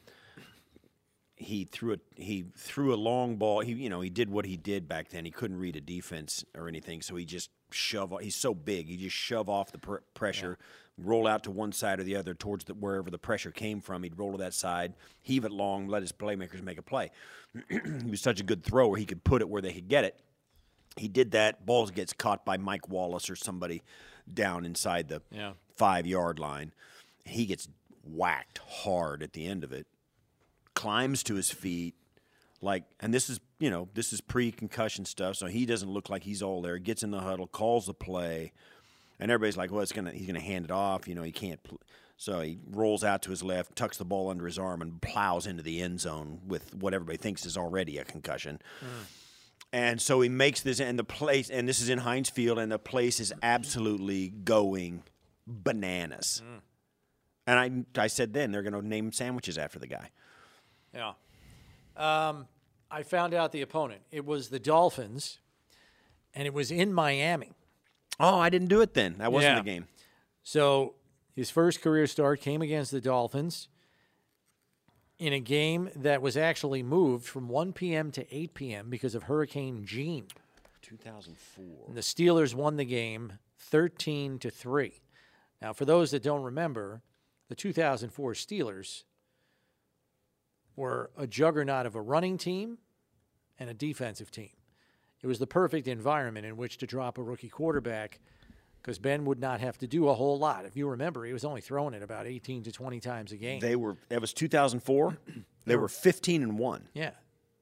he 1.40 1.64
threw 1.64 1.94
a 1.94 1.98
he 2.20 2.44
threw 2.56 2.92
a 2.92 2.96
long 2.96 3.36
ball. 3.36 3.60
He 3.60 3.72
you 3.72 3.88
know 3.88 4.00
he 4.00 4.10
did 4.10 4.28
what 4.30 4.44
he 4.44 4.56
did 4.56 4.86
back 4.86 5.08
then. 5.08 5.24
He 5.24 5.30
couldn't 5.30 5.58
read 5.58 5.74
a 5.74 5.80
defense 5.80 6.44
or 6.54 6.68
anything, 6.68 7.00
so 7.02 7.16
he 7.16 7.24
just 7.24 7.50
shove. 7.70 8.12
He's 8.20 8.36
so 8.36 8.54
big, 8.54 8.88
he 8.88 8.96
just 8.96 9.16
shove 9.16 9.48
off 9.48 9.72
the 9.72 9.78
pr- 9.78 9.96
pressure, 10.14 10.58
roll 10.98 11.26
out 11.26 11.42
to 11.44 11.50
one 11.50 11.72
side 11.72 11.98
or 11.98 12.04
the 12.04 12.16
other 12.16 12.34
towards 12.34 12.64
the, 12.64 12.74
wherever 12.74 13.10
the 13.10 13.18
pressure 13.18 13.50
came 13.50 13.80
from. 13.80 14.02
He'd 14.02 14.18
roll 14.18 14.32
to 14.32 14.38
that 14.38 14.54
side, 14.54 14.94
heave 15.22 15.44
it 15.44 15.50
long, 15.52 15.88
let 15.88 16.02
his 16.02 16.12
playmakers 16.12 16.62
make 16.62 16.78
a 16.78 16.82
play. 16.82 17.10
he 17.68 18.10
was 18.10 18.20
such 18.20 18.38
a 18.40 18.44
good 18.44 18.62
thrower; 18.62 18.96
he 18.96 19.06
could 19.06 19.24
put 19.24 19.40
it 19.40 19.48
where 19.48 19.62
they 19.62 19.72
could 19.72 19.88
get 19.88 20.04
it 20.04 20.20
he 20.96 21.06
did 21.08 21.30
that. 21.30 21.64
Ball 21.64 21.86
gets 21.86 22.12
caught 22.12 22.44
by 22.44 22.56
Mike 22.56 22.88
Wallace 22.88 23.30
or 23.30 23.36
somebody 23.36 23.82
down 24.32 24.64
inside 24.66 25.08
the 25.08 25.22
Yeah. 25.30 25.52
five 25.76 26.04
yard 26.06 26.38
line. 26.40 26.72
He 27.24 27.46
gets 27.46 27.68
whacked 28.02 28.58
hard 28.58 29.22
at 29.22 29.32
the 29.32 29.46
end 29.46 29.62
of 29.62 29.72
it. 29.72 29.86
Climbs 30.80 31.22
to 31.24 31.34
his 31.34 31.50
feet, 31.50 31.94
like, 32.62 32.84
and 33.00 33.12
this 33.12 33.28
is 33.28 33.38
you 33.58 33.70
know 33.70 33.88
this 33.92 34.12
is 34.12 34.20
pre 34.20 34.50
concussion 34.50 35.04
stuff, 35.04 35.36
so 35.36 35.46
he 35.46 35.66
doesn't 35.66 35.90
look 35.90 36.08
like 36.08 36.22
he's 36.22 36.42
all 36.42 36.62
there. 36.62 36.78
Gets 36.78 37.02
in 37.02 37.10
the 37.10 37.20
huddle, 37.20 37.46
calls 37.46 37.84
the 37.86 37.92
play, 37.92 38.52
and 39.18 39.30
everybody's 39.30 39.58
like, 39.58 39.70
"Well, 39.70 39.82
it's 39.82 39.92
gonna 39.92 40.12
he's 40.12 40.26
gonna 40.26 40.40
hand 40.40 40.64
it 40.64 40.70
off." 40.70 41.06
You 41.06 41.14
know, 41.14 41.22
he 41.22 41.32
can't. 41.32 41.62
Pl-. 41.62 41.80
So 42.16 42.40
he 42.40 42.58
rolls 42.70 43.04
out 43.04 43.20
to 43.22 43.30
his 43.30 43.42
left, 43.42 43.76
tucks 43.76 43.98
the 43.98 44.04
ball 44.06 44.30
under 44.30 44.46
his 44.46 44.58
arm, 44.58 44.80
and 44.80 45.00
plows 45.02 45.46
into 45.46 45.62
the 45.62 45.82
end 45.82 46.00
zone 46.00 46.40
with 46.46 46.74
what 46.74 46.94
everybody 46.94 47.18
thinks 47.18 47.44
is 47.44 47.56
already 47.56 47.98
a 47.98 48.04
concussion. 48.04 48.58
Hmm. 48.80 48.86
And 49.72 50.02
so 50.02 50.20
he 50.20 50.28
makes 50.28 50.62
this, 50.62 50.80
and 50.80 50.98
the 50.98 51.04
place, 51.04 51.48
and 51.48 51.68
this 51.68 51.80
is 51.80 51.88
in 51.88 51.98
Heinz 51.98 52.28
Field, 52.28 52.58
and 52.58 52.72
the 52.72 52.78
place 52.78 53.20
is 53.20 53.32
absolutely 53.42 54.28
going 54.28 55.02
bananas. 55.46 56.42
Hmm. 56.44 56.58
And 57.46 57.86
I, 57.96 58.02
I 58.02 58.06
said 58.06 58.32
then 58.32 58.52
they're 58.52 58.62
going 58.62 58.74
to 58.74 58.86
name 58.86 59.12
sandwiches 59.12 59.58
after 59.58 59.78
the 59.78 59.86
guy. 59.86 60.10
Yeah. 60.94 61.12
Um, 61.96 62.46
I 62.90 63.02
found 63.02 63.34
out 63.34 63.52
the 63.52 63.62
opponent. 63.62 64.02
It 64.10 64.24
was 64.24 64.48
the 64.48 64.58
Dolphins, 64.58 65.38
and 66.34 66.46
it 66.46 66.54
was 66.54 66.70
in 66.70 66.92
Miami. 66.92 67.52
Oh, 68.18 68.38
I 68.38 68.50
didn't 68.50 68.68
do 68.68 68.80
it 68.80 68.94
then. 68.94 69.16
That 69.18 69.32
wasn't 69.32 69.52
Yeah. 69.56 69.62
the 69.62 69.64
game. 69.70 69.88
So 70.42 70.94
his 71.34 71.50
first 71.50 71.80
career 71.80 72.06
start 72.06 72.40
came 72.40 72.62
against 72.62 72.90
the 72.90 73.00
Dolphins 73.00 73.68
in 75.18 75.32
a 75.32 75.40
game 75.40 75.90
that 75.94 76.22
was 76.22 76.36
actually 76.36 76.82
moved 76.82 77.26
from 77.26 77.48
1 77.48 77.72
p.m. 77.72 78.10
to 78.12 78.34
8 78.34 78.54
p.m. 78.54 78.90
because 78.90 79.14
of 79.14 79.24
Hurricane 79.24 79.84
Jeanne. 79.84 80.26
2004. 80.82 81.64
And 81.88 81.96
the 81.96 82.00
Steelers 82.00 82.54
won 82.54 82.76
the 82.76 82.84
game 82.84 83.34
13 83.58 84.38
to 84.40 84.50
3. 84.50 85.00
Now, 85.62 85.72
for 85.72 85.84
those 85.84 86.10
that 86.10 86.22
don't 86.22 86.42
remember, 86.42 87.02
the 87.48 87.54
2004 87.54 88.32
Steelers 88.32 89.04
were 90.80 91.10
a 91.16 91.26
juggernaut 91.26 91.84
of 91.86 91.94
a 91.94 92.00
running 92.00 92.38
team 92.38 92.78
and 93.58 93.68
a 93.68 93.74
defensive 93.74 94.30
team. 94.30 94.50
It 95.22 95.26
was 95.26 95.38
the 95.38 95.46
perfect 95.46 95.86
environment 95.86 96.46
in 96.46 96.56
which 96.56 96.78
to 96.78 96.86
drop 96.86 97.18
a 97.18 97.22
rookie 97.22 97.50
quarterback 97.50 98.18
because 98.80 98.98
Ben 98.98 99.26
would 99.26 99.38
not 99.38 99.60
have 99.60 99.76
to 99.78 99.86
do 99.86 100.08
a 100.08 100.14
whole 100.14 100.38
lot. 100.38 100.64
If 100.64 100.76
you 100.76 100.88
remember, 100.88 101.26
he 101.26 101.34
was 101.34 101.44
only 101.44 101.60
throwing 101.60 101.92
it 101.92 102.02
about 102.02 102.26
18 102.26 102.62
to 102.62 102.72
20 102.72 102.98
times 102.98 103.30
a 103.30 103.36
game. 103.36 103.60
They 103.60 103.76
were. 103.76 103.98
It 104.08 104.22
was 104.22 104.32
2004. 104.32 105.18
they 105.66 105.76
were 105.76 105.88
15 105.88 106.42
and 106.42 106.58
one. 106.58 106.88
yeah. 106.94 107.10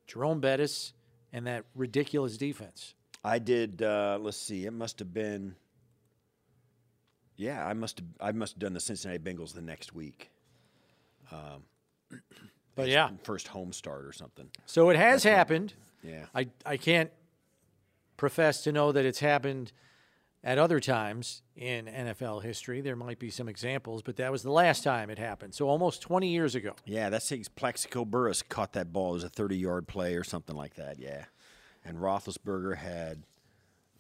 Jerome 0.06 0.40
Bettis 0.40 0.94
and 1.34 1.46
that 1.48 1.64
ridiculous 1.74 2.38
defense. 2.38 2.94
I 3.22 3.40
did. 3.40 3.82
Uh, 3.82 4.18
let's 4.18 4.38
see. 4.38 4.64
It 4.64 4.72
must 4.72 5.00
have 5.00 5.12
been. 5.12 5.56
Yeah, 7.36 7.66
I 7.66 7.74
must 7.74 7.98
have. 7.98 8.08
I 8.20 8.32
must 8.32 8.54
have 8.54 8.60
done 8.60 8.72
the 8.72 8.80
Cincinnati 8.80 9.18
Bengals 9.18 9.52
the 9.52 9.60
next 9.60 9.92
week. 9.92 10.30
But 12.78 12.88
yeah, 12.88 13.10
First 13.24 13.48
home 13.48 13.72
start 13.72 14.04
or 14.06 14.12
something. 14.12 14.48
so 14.66 14.88
it 14.90 14.96
has 14.96 15.22
happened. 15.24 15.74
Yeah. 16.02 16.26
I, 16.34 16.48
I 16.64 16.76
can't 16.76 17.10
profess 18.16 18.62
to 18.62 18.72
know 18.72 18.92
that 18.92 19.04
it's 19.04 19.18
happened 19.18 19.72
at 20.44 20.58
other 20.58 20.78
times 20.80 21.42
in 21.56 21.86
NFL 21.86 22.42
history. 22.42 22.80
There 22.80 22.94
might 22.96 23.18
be 23.18 23.30
some 23.30 23.48
examples, 23.48 24.02
but 24.02 24.16
that 24.16 24.30
was 24.30 24.42
the 24.42 24.52
last 24.52 24.84
time 24.84 25.10
it 25.10 25.18
happened. 25.18 25.54
So 25.54 25.68
almost 25.68 26.00
20 26.02 26.28
years 26.28 26.54
ago. 26.54 26.74
Yeah, 26.84 27.10
that's. 27.10 27.32
Plaxico 27.56 28.04
Burress 28.04 28.42
caught 28.42 28.72
that 28.74 28.92
ball. 28.92 29.10
It 29.10 29.14
was 29.14 29.24
a 29.24 29.30
30-yard 29.30 29.88
play 29.88 30.14
or 30.14 30.24
something 30.24 30.54
like 30.56 30.74
that. 30.74 30.98
Yeah, 30.98 31.24
and 31.84 31.98
Roethlisberger 31.98 32.76
had. 32.76 33.24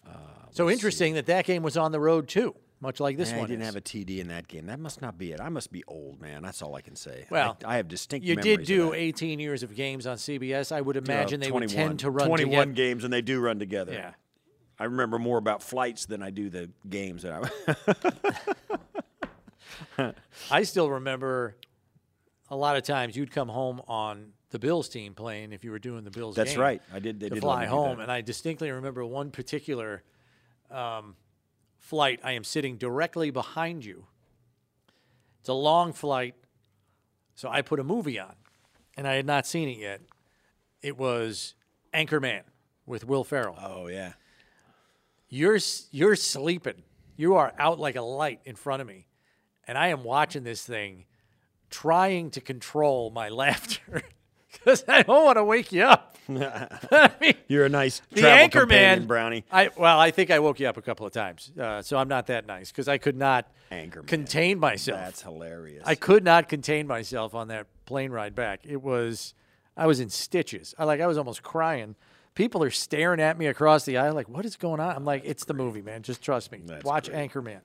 Uh, 0.06 0.12
so 0.52 0.70
interesting 0.70 1.14
that 1.14 1.26
that 1.26 1.44
game 1.44 1.62
was 1.62 1.76
on 1.76 1.92
the 1.92 2.00
road 2.00 2.28
too, 2.28 2.54
much 2.80 3.00
like 3.00 3.16
this 3.16 3.30
Eh, 3.30 3.34
he 3.34 3.40
one 3.40 3.48
didn't 3.48 3.62
is. 3.62 3.66
have 3.68 3.76
a 3.76 3.80
TD 3.80 4.18
in 4.20 4.28
that 4.28 4.46
game. 4.48 4.66
That 4.66 4.78
must 4.78 5.02
not 5.02 5.18
be 5.18 5.32
it. 5.32 5.40
I 5.40 5.48
must 5.48 5.72
be 5.72 5.82
old, 5.88 6.20
man. 6.20 6.42
That's 6.42 6.62
all 6.62 6.74
I 6.76 6.80
can 6.80 6.94
say. 6.96 7.26
Well, 7.30 7.56
I, 7.64 7.76
have 7.76 7.88
distinct. 7.88 8.24
you 8.26 8.36
did 8.36 8.64
do 8.64 8.90
that. 8.90 8.96
18 8.96 9.40
years 9.40 9.62
of 9.62 9.74
games 9.74 10.06
on 10.06 10.16
CBS. 10.16 10.70
I 10.70 10.80
would 10.80 10.96
Uh, 10.96 11.00
imagine 11.00 11.40
they 11.40 11.50
would 11.50 11.68
21 11.68 11.86
tend 11.88 11.98
to 12.00 12.10
run 12.10 12.28
21 12.28 12.50
together. 12.68 12.72
games, 12.72 13.04
and 13.04 13.12
they 13.12 13.22
do 13.22 13.40
run 13.40 13.58
together. 13.58 13.92
Yeah. 13.92 14.12
I 14.78 14.84
remember 14.84 15.18
more 15.18 15.38
about 15.38 15.62
flights 15.62 16.06
than 16.06 16.22
I 16.22 16.30
do 16.30 16.48
the 16.50 16.70
games 16.88 17.22
that 17.24 17.50
I. 19.98 20.12
I 20.50 20.62
still 20.62 20.88
remember 20.90 21.56
a 22.48 22.56
lot 22.56 22.76
of 22.76 22.82
times 22.84 23.16
you'd 23.16 23.30
come 23.32 23.48
home 23.48 23.82
on 23.88 24.32
the 24.50 24.58
Bills 24.58 24.88
team 24.88 25.14
playing 25.14 25.52
if 25.52 25.64
you 25.64 25.70
were 25.70 25.78
doing 25.78 26.04
the 26.04 26.10
Bills 26.10 26.34
That's 26.36 26.56
right. 26.56 26.80
I 26.92 27.00
did. 27.00 27.20
They 27.20 27.28
to 27.28 27.34
did 27.34 27.40
fly 27.42 27.54
let 27.54 27.60
me 27.62 27.66
do 27.66 27.70
home. 27.70 28.00
And 28.00 28.10
I 28.10 28.20
distinctly 28.20 28.70
remember 28.70 29.04
one 29.04 29.30
particular 29.30 30.02
um, 30.70 31.16
flight. 31.88 32.20
I 32.22 32.32
am 32.32 32.44
sitting 32.44 32.76
directly 32.76 33.30
behind 33.30 33.82
you. 33.82 34.04
It's 35.40 35.48
a 35.48 35.54
long 35.54 35.94
flight. 35.94 36.34
So 37.34 37.48
I 37.48 37.62
put 37.62 37.80
a 37.80 37.84
movie 37.84 38.18
on, 38.18 38.34
and 38.96 39.08
I 39.08 39.14
had 39.14 39.24
not 39.24 39.46
seen 39.46 39.68
it 39.68 39.78
yet. 39.78 40.02
It 40.82 40.98
was 40.98 41.54
Anchorman 41.94 42.42
with 42.84 43.06
Will 43.06 43.24
Ferrell. 43.24 43.56
Oh 43.58 43.86
yeah. 43.86 44.12
You're 45.30 45.58
you're 45.90 46.16
sleeping. 46.16 46.82
You 47.16 47.36
are 47.36 47.54
out 47.58 47.78
like 47.78 47.96
a 47.96 48.02
light 48.02 48.40
in 48.44 48.54
front 48.54 48.82
of 48.82 48.88
me, 48.88 49.06
and 49.66 49.78
I 49.78 49.88
am 49.88 50.04
watching 50.04 50.44
this 50.44 50.64
thing, 50.64 51.06
trying 51.70 52.30
to 52.32 52.40
control 52.42 53.10
my 53.10 53.28
laughter 53.30 54.02
because 54.52 54.84
I 54.88 55.02
don't 55.02 55.24
want 55.24 55.36
to 55.36 55.44
wake 55.44 55.72
you 55.72 55.84
up. 55.84 56.16
I 56.30 57.10
mean, 57.20 57.34
You're 57.48 57.64
a 57.64 57.68
nice 57.70 58.02
the 58.10 58.20
travel 58.20 58.38
anchor 58.38 58.66
man, 58.66 59.06
Brownie. 59.06 59.44
I 59.50 59.70
well, 59.76 59.98
I 59.98 60.10
think 60.10 60.30
I 60.30 60.38
woke 60.40 60.60
you 60.60 60.66
up 60.68 60.76
a 60.76 60.82
couple 60.82 61.06
of 61.06 61.12
times, 61.12 61.50
uh, 61.58 61.80
so 61.82 61.96
I'm 61.96 62.08
not 62.08 62.26
that 62.26 62.46
nice 62.46 62.70
because 62.70 62.86
I 62.86 62.98
could 62.98 63.16
not 63.16 63.50
Anchorman. 63.72 64.06
contain 64.06 64.58
myself. 64.58 64.98
That's 65.00 65.22
hilarious. 65.22 65.84
I 65.86 65.94
could 65.94 66.24
not 66.24 66.48
contain 66.48 66.86
myself 66.86 67.34
on 67.34 67.48
that 67.48 67.66
plane 67.86 68.10
ride 68.10 68.34
back. 68.34 68.60
It 68.64 68.82
was, 68.82 69.32
I 69.76 69.86
was 69.86 70.00
in 70.00 70.10
stitches. 70.10 70.74
I 70.78 70.84
like, 70.84 71.00
I 71.00 71.06
was 71.06 71.16
almost 71.16 71.42
crying. 71.42 71.94
People 72.34 72.62
are 72.62 72.70
staring 72.70 73.20
at 73.20 73.38
me 73.38 73.46
across 73.46 73.84
the 73.84 73.96
aisle, 73.96 74.14
like, 74.14 74.28
"What 74.28 74.44
is 74.44 74.56
going 74.56 74.80
on?" 74.80 74.94
I'm 74.94 75.04
like, 75.04 75.22
"It's 75.24 75.44
the 75.44 75.54
movie, 75.54 75.82
man. 75.82 76.02
Just 76.02 76.22
trust 76.22 76.52
me. 76.52 76.60
That's 76.64 76.84
Watch 76.84 77.08
great. 77.10 77.30
Anchorman." 77.30 77.60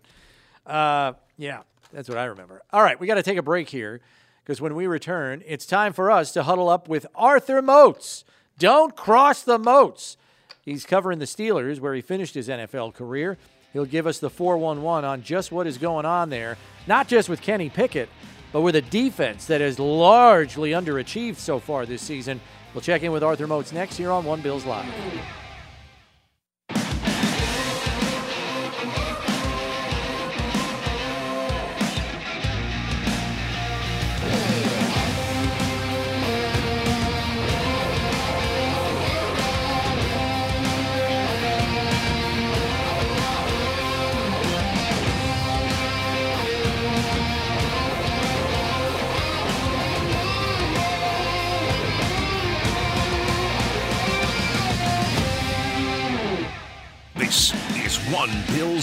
Uh, 0.65 1.13
yeah, 1.37 1.63
that's 1.91 2.07
what 2.07 2.17
I 2.17 2.25
remember. 2.25 2.61
All 2.71 2.81
right, 2.81 2.99
we 2.99 3.07
got 3.07 3.15
to 3.15 3.23
take 3.23 3.37
a 3.37 3.43
break 3.43 3.67
here 3.69 3.99
because 4.43 4.59
when 4.59 4.75
we 4.75 4.87
return, 4.87 5.41
it's 5.45 5.65
time 5.65 5.93
for 5.93 6.11
us 6.11 6.31
to 6.33 6.43
huddle 6.43 6.69
up 6.69 6.89
with 6.89 7.05
Arthur 7.15 7.61
Moats. 7.61 8.25
Don't 8.59 8.95
cross 8.95 9.41
the 9.41 9.57
moats. 9.57 10.17
He's 10.61 10.85
covering 10.85 11.19
the 11.19 11.25
Steelers, 11.25 11.79
where 11.79 11.93
he 11.93 12.01
finished 12.01 12.35
his 12.35 12.49
NFL 12.49 12.93
career. 12.93 13.37
He'll 13.73 13.85
give 13.85 14.05
us 14.05 14.19
the 14.19 14.29
411 14.29 15.03
on 15.09 15.23
just 15.23 15.51
what 15.51 15.67
is 15.67 15.77
going 15.77 16.05
on 16.05 16.29
there, 16.29 16.57
not 16.87 17.07
just 17.07 17.27
with 17.27 17.41
Kenny 17.41 17.69
Pickett, 17.69 18.09
but 18.51 18.61
with 18.61 18.75
a 18.75 18.81
defense 18.81 19.45
that 19.47 19.61
has 19.61 19.79
largely 19.79 20.71
underachieved 20.71 21.37
so 21.37 21.59
far 21.59 21.85
this 21.85 22.01
season. 22.01 22.39
We'll 22.73 22.81
check 22.81 23.03
in 23.03 23.11
with 23.11 23.23
Arthur 23.23 23.47
Moats 23.47 23.71
next 23.71 23.97
here 23.97 24.11
on 24.11 24.25
One 24.25 24.41
Bills 24.41 24.65
Live. 24.65 24.85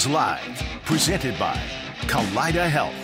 Live, 0.07 0.63
presented 0.85 1.39
by 1.39 1.55
Kaleida 2.03 2.69
Health. 2.69 2.95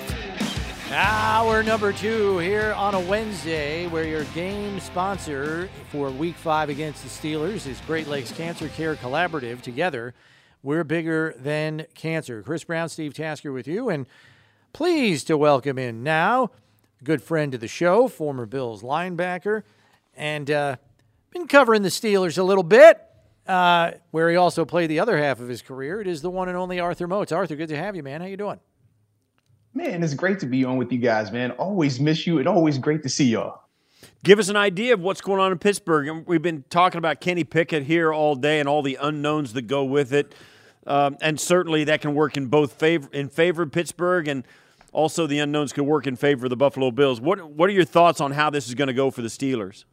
Hour 0.91 1.63
number 1.63 1.93
two 1.93 2.39
here 2.39 2.73
on 2.73 2.95
a 2.95 3.01
Wednesday, 3.01 3.87
where 3.89 4.07
your 4.07 4.25
game 4.27 4.81
sponsor 4.81 5.69
for 5.91 6.11
week 6.11 6.37
five 6.37 6.69
against 6.69 7.03
the 7.03 7.09
Steelers 7.09 7.67
is 7.67 7.81
Great 7.87 8.07
Lakes 8.07 8.33
Cancer 8.33 8.69
Care 8.69 8.95
Collaborative. 8.95 9.61
Together, 9.61 10.15
we're 10.63 10.85
bigger 10.85 11.35
than 11.39 11.87
cancer. 11.95 12.43
Chris 12.43 12.65
Brown, 12.65 12.89
Steve 12.89 13.15
Tasker 13.15 13.53
with 13.53 13.67
you, 13.69 13.89
and 13.89 14.07
pleased 14.73 15.27
to 15.27 15.37
welcome 15.37 15.79
in 15.79 16.03
now 16.03 16.51
good 17.05 17.23
friend 17.23 17.55
of 17.55 17.61
the 17.61 17.69
show, 17.69 18.09
former 18.09 18.47
Bills 18.47 18.83
linebacker, 18.83 19.63
and 20.17 20.51
uh, 20.51 20.77
been 21.31 21.47
covering 21.47 21.83
the 21.83 21.89
Steelers 21.89 22.39
a 22.39 22.43
little 22.43 22.65
bit. 22.65 23.01
Uh, 23.47 23.93
where 24.11 24.29
he 24.29 24.37
also 24.37 24.65
played 24.65 24.91
the 24.91 24.99
other 24.99 25.17
half 25.19 25.41
of 25.41 25.49
his 25.49 25.63
career. 25.63 26.01
It 26.01 26.09
is 26.09 26.21
the 26.21 26.31
one 26.31 26.49
and 26.49 26.57
only 26.59 26.81
Arthur 26.81 27.07
Moats. 27.07 27.31
Arthur, 27.31 27.55
good 27.55 27.69
to 27.69 27.77
have 27.77 27.95
you, 27.95 28.03
man. 28.03 28.21
How 28.21 28.27
you 28.27 28.37
doing? 28.37 28.59
Man, 29.73 30.03
it's 30.03 30.15
great 30.15 30.41
to 30.41 30.47
be 30.47 30.65
on 30.65 30.79
with 30.79 30.91
you 30.91 30.99
guys, 30.99 31.31
man. 31.31 31.53
Always 31.53 32.01
miss 32.01 32.27
you 32.27 32.39
and 32.39 32.49
always 32.49 32.79
great 32.79 33.03
to 33.05 33.09
see 33.09 33.27
y'all. 33.27 33.61
Give 34.25 34.39
us 34.39 34.49
an 34.49 34.57
idea 34.57 34.95
of 34.95 35.01
what's 35.01 35.21
going 35.21 35.39
on 35.39 35.53
in 35.53 35.59
Pittsburgh. 35.59 36.09
And 36.09 36.27
We've 36.27 36.43
been 36.43 36.65
talking 36.71 36.99
about 36.99 37.21
Kenny 37.21 37.45
Pickett 37.45 37.85
here 37.85 38.13
all 38.13 38.35
day 38.35 38.59
and 38.59 38.69
all 38.69 38.83
the 38.83 38.99
unknowns 39.01 39.53
that 39.53 39.63
go 39.63 39.85
with 39.85 40.13
it. 40.13 40.35
Um, 40.87 41.17
and 41.21 41.39
certainly 41.39 41.85
that 41.85 42.01
can 42.01 42.15
work 42.15 42.37
in 42.37 42.47
both 42.47 42.73
favor 42.73 43.09
in 43.13 43.29
favor 43.29 43.63
of 43.63 43.73
Pittsburgh 43.73 44.29
and 44.29 44.45
also 44.93 45.27
the 45.27 45.41
unknowns 45.41 45.73
could 45.73 45.85
work 45.85 46.07
in 46.07 46.17
favor 46.17 46.47
of 46.47 46.51
the 46.51 46.57
Buffalo 46.57 46.91
Bills. 46.91 47.21
What 47.21 47.51
what 47.51 47.69
are 47.69 47.73
your 47.73 47.85
thoughts 47.85 48.21
on 48.21 48.33
how 48.33 48.51
this 48.51 48.69
is 48.69 48.75
going 48.75 48.89
to 48.89 48.95
go 48.95 49.11
for 49.11 49.21
the 49.21 49.29
Steelers? 49.29 49.85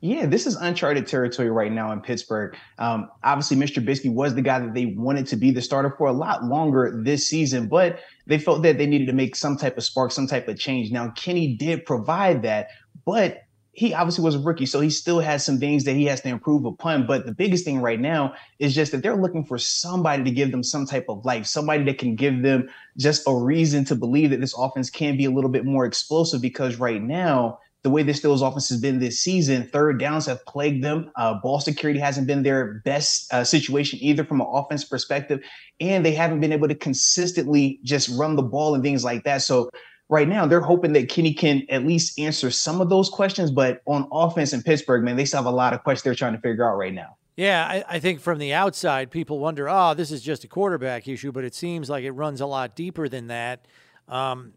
Yeah, 0.00 0.26
this 0.26 0.46
is 0.46 0.56
uncharted 0.56 1.06
territory 1.06 1.50
right 1.50 1.72
now 1.72 1.92
in 1.92 2.00
Pittsburgh. 2.00 2.56
Um, 2.78 3.10
obviously, 3.24 3.56
Mr. 3.56 3.82
Trubisky 3.82 4.12
was 4.12 4.34
the 4.34 4.42
guy 4.42 4.58
that 4.58 4.74
they 4.74 4.86
wanted 4.86 5.26
to 5.28 5.36
be 5.36 5.50
the 5.50 5.62
starter 5.62 5.94
for 5.96 6.06
a 6.08 6.12
lot 6.12 6.44
longer 6.44 7.00
this 7.02 7.26
season, 7.26 7.68
but 7.68 8.00
they 8.26 8.38
felt 8.38 8.62
that 8.62 8.78
they 8.78 8.86
needed 8.86 9.06
to 9.06 9.12
make 9.12 9.34
some 9.34 9.56
type 9.56 9.76
of 9.76 9.84
spark, 9.84 10.12
some 10.12 10.26
type 10.26 10.48
of 10.48 10.58
change. 10.58 10.90
Now, 10.90 11.10
Kenny 11.10 11.54
did 11.56 11.86
provide 11.86 12.42
that, 12.42 12.68
but 13.04 13.42
he 13.76 13.92
obviously 13.92 14.24
was 14.24 14.34
a 14.34 14.38
rookie, 14.38 14.64
so 14.64 14.80
he 14.80 14.88
still 14.88 15.20
has 15.20 15.44
some 15.44 15.58
things 15.58 15.84
that 15.84 15.92
he 15.92 16.06
has 16.06 16.22
to 16.22 16.28
improve 16.30 16.64
upon. 16.64 17.06
But 17.06 17.26
the 17.26 17.32
biggest 17.32 17.64
thing 17.64 17.80
right 17.80 18.00
now 18.00 18.34
is 18.58 18.74
just 18.74 18.90
that 18.92 19.02
they're 19.02 19.16
looking 19.16 19.44
for 19.44 19.58
somebody 19.58 20.24
to 20.24 20.30
give 20.30 20.50
them 20.50 20.62
some 20.62 20.86
type 20.86 21.06
of 21.10 21.26
life, 21.26 21.44
somebody 21.44 21.84
that 21.84 21.98
can 21.98 22.16
give 22.16 22.42
them 22.42 22.70
just 22.96 23.22
a 23.26 23.34
reason 23.34 23.84
to 23.86 23.94
believe 23.94 24.30
that 24.30 24.40
this 24.40 24.54
offense 24.56 24.88
can 24.88 25.18
be 25.18 25.26
a 25.26 25.30
little 25.30 25.50
bit 25.50 25.66
more 25.66 25.84
explosive 25.84 26.40
because 26.40 26.76
right 26.76 27.02
now, 27.02 27.58
the 27.86 27.90
way 27.90 28.02
the 28.02 28.10
Steelers 28.10 28.44
offense 28.44 28.68
has 28.68 28.80
been 28.80 28.98
this 28.98 29.20
season, 29.20 29.62
third 29.68 30.00
downs 30.00 30.26
have 30.26 30.44
plagued 30.44 30.82
them. 30.82 31.08
Uh, 31.14 31.34
ball 31.34 31.60
security 31.60 32.00
hasn't 32.00 32.26
been 32.26 32.42
their 32.42 32.82
best 32.84 33.32
uh, 33.32 33.44
situation 33.44 34.00
either 34.02 34.24
from 34.24 34.40
an 34.40 34.48
offense 34.50 34.82
perspective, 34.82 35.38
and 35.78 36.04
they 36.04 36.10
haven't 36.10 36.40
been 36.40 36.50
able 36.50 36.66
to 36.66 36.74
consistently 36.74 37.78
just 37.84 38.08
run 38.08 38.34
the 38.34 38.42
ball 38.42 38.74
and 38.74 38.82
things 38.82 39.04
like 39.04 39.22
that. 39.22 39.40
So 39.42 39.70
right 40.08 40.26
now 40.26 40.46
they're 40.46 40.60
hoping 40.60 40.94
that 40.94 41.08
Kenny 41.08 41.32
can 41.32 41.62
at 41.70 41.86
least 41.86 42.18
answer 42.18 42.50
some 42.50 42.80
of 42.80 42.88
those 42.88 43.08
questions. 43.08 43.52
But 43.52 43.82
on 43.86 44.08
offense 44.10 44.52
in 44.52 44.64
Pittsburgh, 44.64 45.04
man, 45.04 45.14
they 45.14 45.24
still 45.24 45.44
have 45.44 45.46
a 45.46 45.56
lot 45.56 45.72
of 45.72 45.84
questions 45.84 46.02
they're 46.02 46.16
trying 46.16 46.34
to 46.34 46.40
figure 46.40 46.68
out 46.68 46.76
right 46.76 46.92
now. 46.92 47.16
Yeah, 47.36 47.64
I, 47.68 47.84
I, 47.86 47.98
think 48.00 48.18
from 48.18 48.40
the 48.40 48.52
outside, 48.52 49.12
people 49.12 49.38
wonder, 49.38 49.68
oh, 49.68 49.94
this 49.94 50.10
is 50.10 50.22
just 50.22 50.42
a 50.42 50.48
quarterback 50.48 51.06
issue, 51.06 51.30
but 51.30 51.44
it 51.44 51.54
seems 51.54 51.88
like 51.88 52.02
it 52.02 52.10
runs 52.10 52.40
a 52.40 52.46
lot 52.46 52.74
deeper 52.74 53.08
than 53.08 53.28
that. 53.28 53.68
Um, 54.08 54.54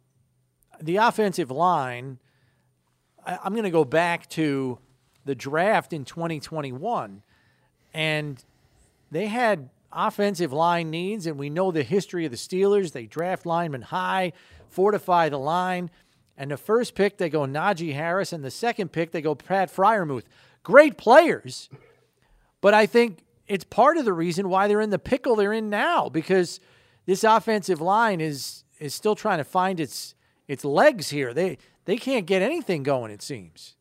the 0.82 0.96
offensive 0.96 1.52
line, 1.52 2.18
I'm 3.44 3.54
going 3.54 3.64
to 3.64 3.70
go 3.70 3.86
back 3.86 4.30
to 4.32 4.80
the 5.26 5.36
draft 5.36 5.94
in 5.94 6.06
2021, 6.06 7.22
and 7.94 8.44
they 9.12 9.28
had 9.28 9.70
offensive 9.92 10.54
line 10.54 10.90
needs, 10.90 11.26
and 11.26 11.38
we 11.38 11.50
know 11.50 11.72
the 11.72 11.84
history 11.84 12.26
of 12.26 12.32
the 12.32 12.38
Steelers. 12.38 12.92
They 12.92 13.06
draft 13.06 13.46
linemen 13.46 13.84
high, 13.84 14.34
fortify 14.70 15.30
the 15.30 15.40
line. 15.40 15.90
And 16.38 16.52
the 16.52 16.58
first 16.58 16.96
pick, 16.96 17.18
they 17.18 17.30
go 17.30 17.42
Najee 17.42 17.94
Harris, 17.94 18.32
and 18.32 18.44
the 18.44 18.52
second 18.52 18.92
pick, 18.92 19.12
they 19.12 19.22
go 19.22 19.36
Pat 19.36 19.74
Freiermuth. 19.74 20.24
Great 20.64 20.98
players 20.98 21.70
but 22.62 22.74
I 22.74 22.86
think 22.86 23.24
it's 23.48 23.64
part 23.64 23.98
of 23.98 24.06
the 24.06 24.14
reason 24.14 24.50
why 24.50 24.68
they're 24.68 24.82
in 24.82 24.90
the 24.90 25.00
pickle 25.00 25.36
they're 25.36 25.54
in 25.54 25.70
now 25.70 26.10
because 26.10 26.60
this 27.06 27.24
offensive 27.24 27.82
line 27.82 28.22
is 28.22 28.64
is 28.80 28.94
still 28.94 29.16
trying 29.16 29.40
to 29.40 29.44
find 29.44 29.80
its 29.80 30.16
its 30.48 30.66
legs 30.66 31.10
here. 31.10 31.34
They 31.34 31.58
they 31.90 31.98
can't 31.98 32.28
get 32.28 32.44
anything 32.44 32.84
going. 32.84 33.12
It 33.12 33.24
seems. 33.24 33.76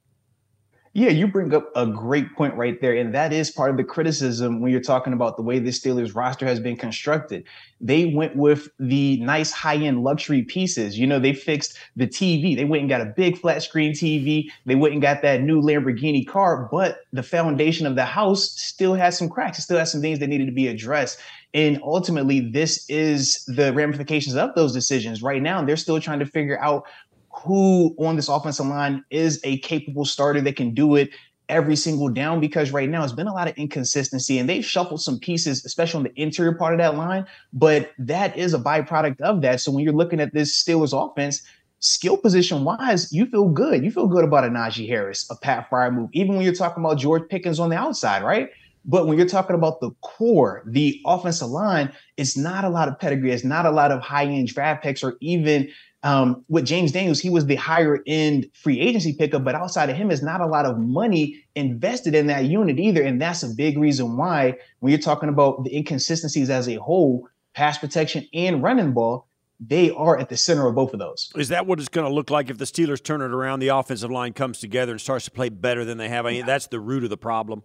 Yeah, 0.94 1.10
you 1.10 1.28
bring 1.28 1.52
up 1.54 1.70
a 1.76 1.86
great 1.86 2.34
point 2.34 2.54
right 2.54 2.80
there. 2.80 2.94
And 2.94 3.14
that 3.14 3.32
is 3.32 3.50
part 3.50 3.70
of 3.70 3.76
the 3.76 3.84
criticism 3.84 4.60
when 4.62 4.72
you're 4.72 4.80
talking 4.80 5.12
about 5.12 5.36
the 5.36 5.42
way 5.42 5.58
the 5.58 5.70
Steelers 5.70 6.16
roster 6.16 6.46
has 6.46 6.58
been 6.58 6.76
constructed. 6.76 7.44
They 7.80 8.06
went 8.06 8.34
with 8.34 8.68
the 8.78 9.20
nice 9.20 9.52
high 9.52 9.76
end 9.76 10.02
luxury 10.02 10.42
pieces. 10.42 10.98
You 10.98 11.06
know, 11.06 11.20
they 11.20 11.34
fixed 11.34 11.78
the 11.96 12.06
TV. 12.06 12.56
They 12.56 12.64
went 12.64 12.80
and 12.80 12.88
got 12.88 13.02
a 13.02 13.12
big 13.14 13.38
flat 13.38 13.62
screen 13.62 13.92
TV. 13.92 14.46
They 14.64 14.74
went 14.74 14.94
and 14.94 15.02
got 15.02 15.20
that 15.22 15.42
new 15.42 15.60
Lamborghini 15.60 16.26
car, 16.26 16.66
but 16.72 17.00
the 17.12 17.22
foundation 17.22 17.86
of 17.86 17.94
the 17.94 18.06
house 18.06 18.50
still 18.52 18.94
has 18.94 19.18
some 19.18 19.28
cracks. 19.28 19.58
It 19.58 19.62
still 19.62 19.78
has 19.78 19.92
some 19.92 20.00
things 20.00 20.18
that 20.20 20.28
needed 20.28 20.46
to 20.46 20.52
be 20.52 20.68
addressed. 20.68 21.20
And 21.54 21.80
ultimately, 21.82 22.40
this 22.40 22.88
is 22.90 23.44
the 23.46 23.72
ramifications 23.72 24.36
of 24.36 24.54
those 24.54 24.72
decisions. 24.72 25.22
Right 25.22 25.40
now, 25.40 25.64
they're 25.64 25.76
still 25.76 26.00
trying 26.00 26.18
to 26.18 26.26
figure 26.26 26.60
out 26.60 26.84
who 27.30 27.94
on 27.98 28.16
this 28.16 28.28
offensive 28.28 28.66
line 28.66 29.04
is 29.10 29.40
a 29.44 29.58
capable 29.58 30.04
starter 30.04 30.40
that 30.40 30.56
can 30.56 30.74
do 30.74 30.96
it 30.96 31.10
every 31.48 31.76
single 31.76 32.08
down 32.08 32.40
because 32.40 32.72
right 32.72 32.88
now 32.88 33.02
it's 33.02 33.12
been 33.12 33.26
a 33.26 33.32
lot 33.32 33.48
of 33.48 33.56
inconsistency 33.56 34.38
and 34.38 34.48
they've 34.48 34.64
shuffled 34.64 35.00
some 35.00 35.18
pieces, 35.18 35.64
especially 35.64 35.98
on 35.98 36.04
the 36.04 36.20
interior 36.20 36.54
part 36.54 36.74
of 36.74 36.78
that 36.78 36.96
line. 36.96 37.26
But 37.52 37.92
that 37.98 38.36
is 38.36 38.54
a 38.54 38.58
byproduct 38.58 39.20
of 39.20 39.40
that. 39.42 39.60
So 39.60 39.72
when 39.72 39.82
you're 39.82 39.94
looking 39.94 40.20
at 40.20 40.34
this 40.34 40.62
Steelers 40.62 40.92
offense, 40.92 41.42
skill 41.80 42.16
position 42.16 42.64
wise, 42.64 43.12
you 43.12 43.26
feel 43.26 43.48
good. 43.48 43.84
You 43.84 43.90
feel 43.90 44.08
good 44.08 44.24
about 44.24 44.44
a 44.44 44.48
Najee 44.48 44.88
Harris, 44.88 45.28
a 45.30 45.36
Pat 45.36 45.70
Freiermuth, 45.70 46.10
even 46.12 46.34
when 46.34 46.42
you're 46.42 46.52
talking 46.52 46.84
about 46.84 46.98
George 46.98 47.28
Pickens 47.28 47.60
on 47.60 47.70
the 47.70 47.76
outside, 47.76 48.22
right? 48.22 48.50
But 48.84 49.06
when 49.06 49.18
you're 49.18 49.28
talking 49.28 49.54
about 49.54 49.80
the 49.80 49.90
core, 50.00 50.62
the 50.66 51.00
offensive 51.04 51.48
line, 51.48 51.92
it's 52.16 52.36
not 52.36 52.64
a 52.64 52.68
lot 52.68 52.88
of 52.88 52.98
pedigree. 52.98 53.32
It's 53.32 53.44
not 53.44 53.66
a 53.66 53.70
lot 53.70 53.92
of 53.92 54.00
high 54.00 54.24
end 54.24 54.48
draft 54.48 54.82
picks 54.82 55.02
or 55.02 55.16
even 55.20 55.68
um, 56.02 56.44
with 56.48 56.64
James 56.64 56.92
Daniels, 56.92 57.18
he 57.18 57.30
was 57.30 57.46
the 57.46 57.56
higher 57.56 57.98
end 58.06 58.48
free 58.54 58.80
agency 58.80 59.12
pickup, 59.12 59.44
but 59.44 59.54
outside 59.54 59.90
of 59.90 59.96
him, 59.96 60.10
is 60.10 60.22
not 60.22 60.40
a 60.40 60.46
lot 60.46 60.64
of 60.64 60.78
money 60.78 61.44
invested 61.54 62.14
in 62.14 62.28
that 62.28 62.44
unit 62.44 62.78
either. 62.78 63.02
And 63.02 63.20
that's 63.20 63.42
a 63.42 63.48
big 63.48 63.76
reason 63.78 64.16
why, 64.16 64.56
when 64.80 64.92
you're 64.92 65.00
talking 65.00 65.28
about 65.28 65.64
the 65.64 65.76
inconsistencies 65.76 66.50
as 66.50 66.68
a 66.68 66.76
whole, 66.76 67.28
pass 67.54 67.78
protection 67.78 68.26
and 68.32 68.62
running 68.62 68.92
ball, 68.92 69.26
they 69.60 69.90
are 69.90 70.16
at 70.16 70.28
the 70.28 70.36
center 70.36 70.68
of 70.68 70.76
both 70.76 70.92
of 70.92 71.00
those. 71.00 71.32
Is 71.34 71.48
that 71.48 71.66
what 71.66 71.80
it's 71.80 71.88
going 71.88 72.06
to 72.06 72.14
look 72.14 72.30
like 72.30 72.48
if 72.48 72.58
the 72.58 72.64
Steelers 72.64 73.02
turn 73.02 73.20
it 73.20 73.32
around? 73.32 73.58
The 73.58 73.68
offensive 73.68 74.10
line 74.10 74.32
comes 74.32 74.60
together 74.60 74.92
and 74.92 75.00
starts 75.00 75.24
to 75.24 75.32
play 75.32 75.48
better 75.48 75.84
than 75.84 75.98
they 75.98 76.08
have. 76.08 76.26
I 76.26 76.30
mean, 76.30 76.46
that's 76.46 76.68
the 76.68 76.78
root 76.78 77.02
of 77.02 77.10
the 77.10 77.16
problem 77.16 77.64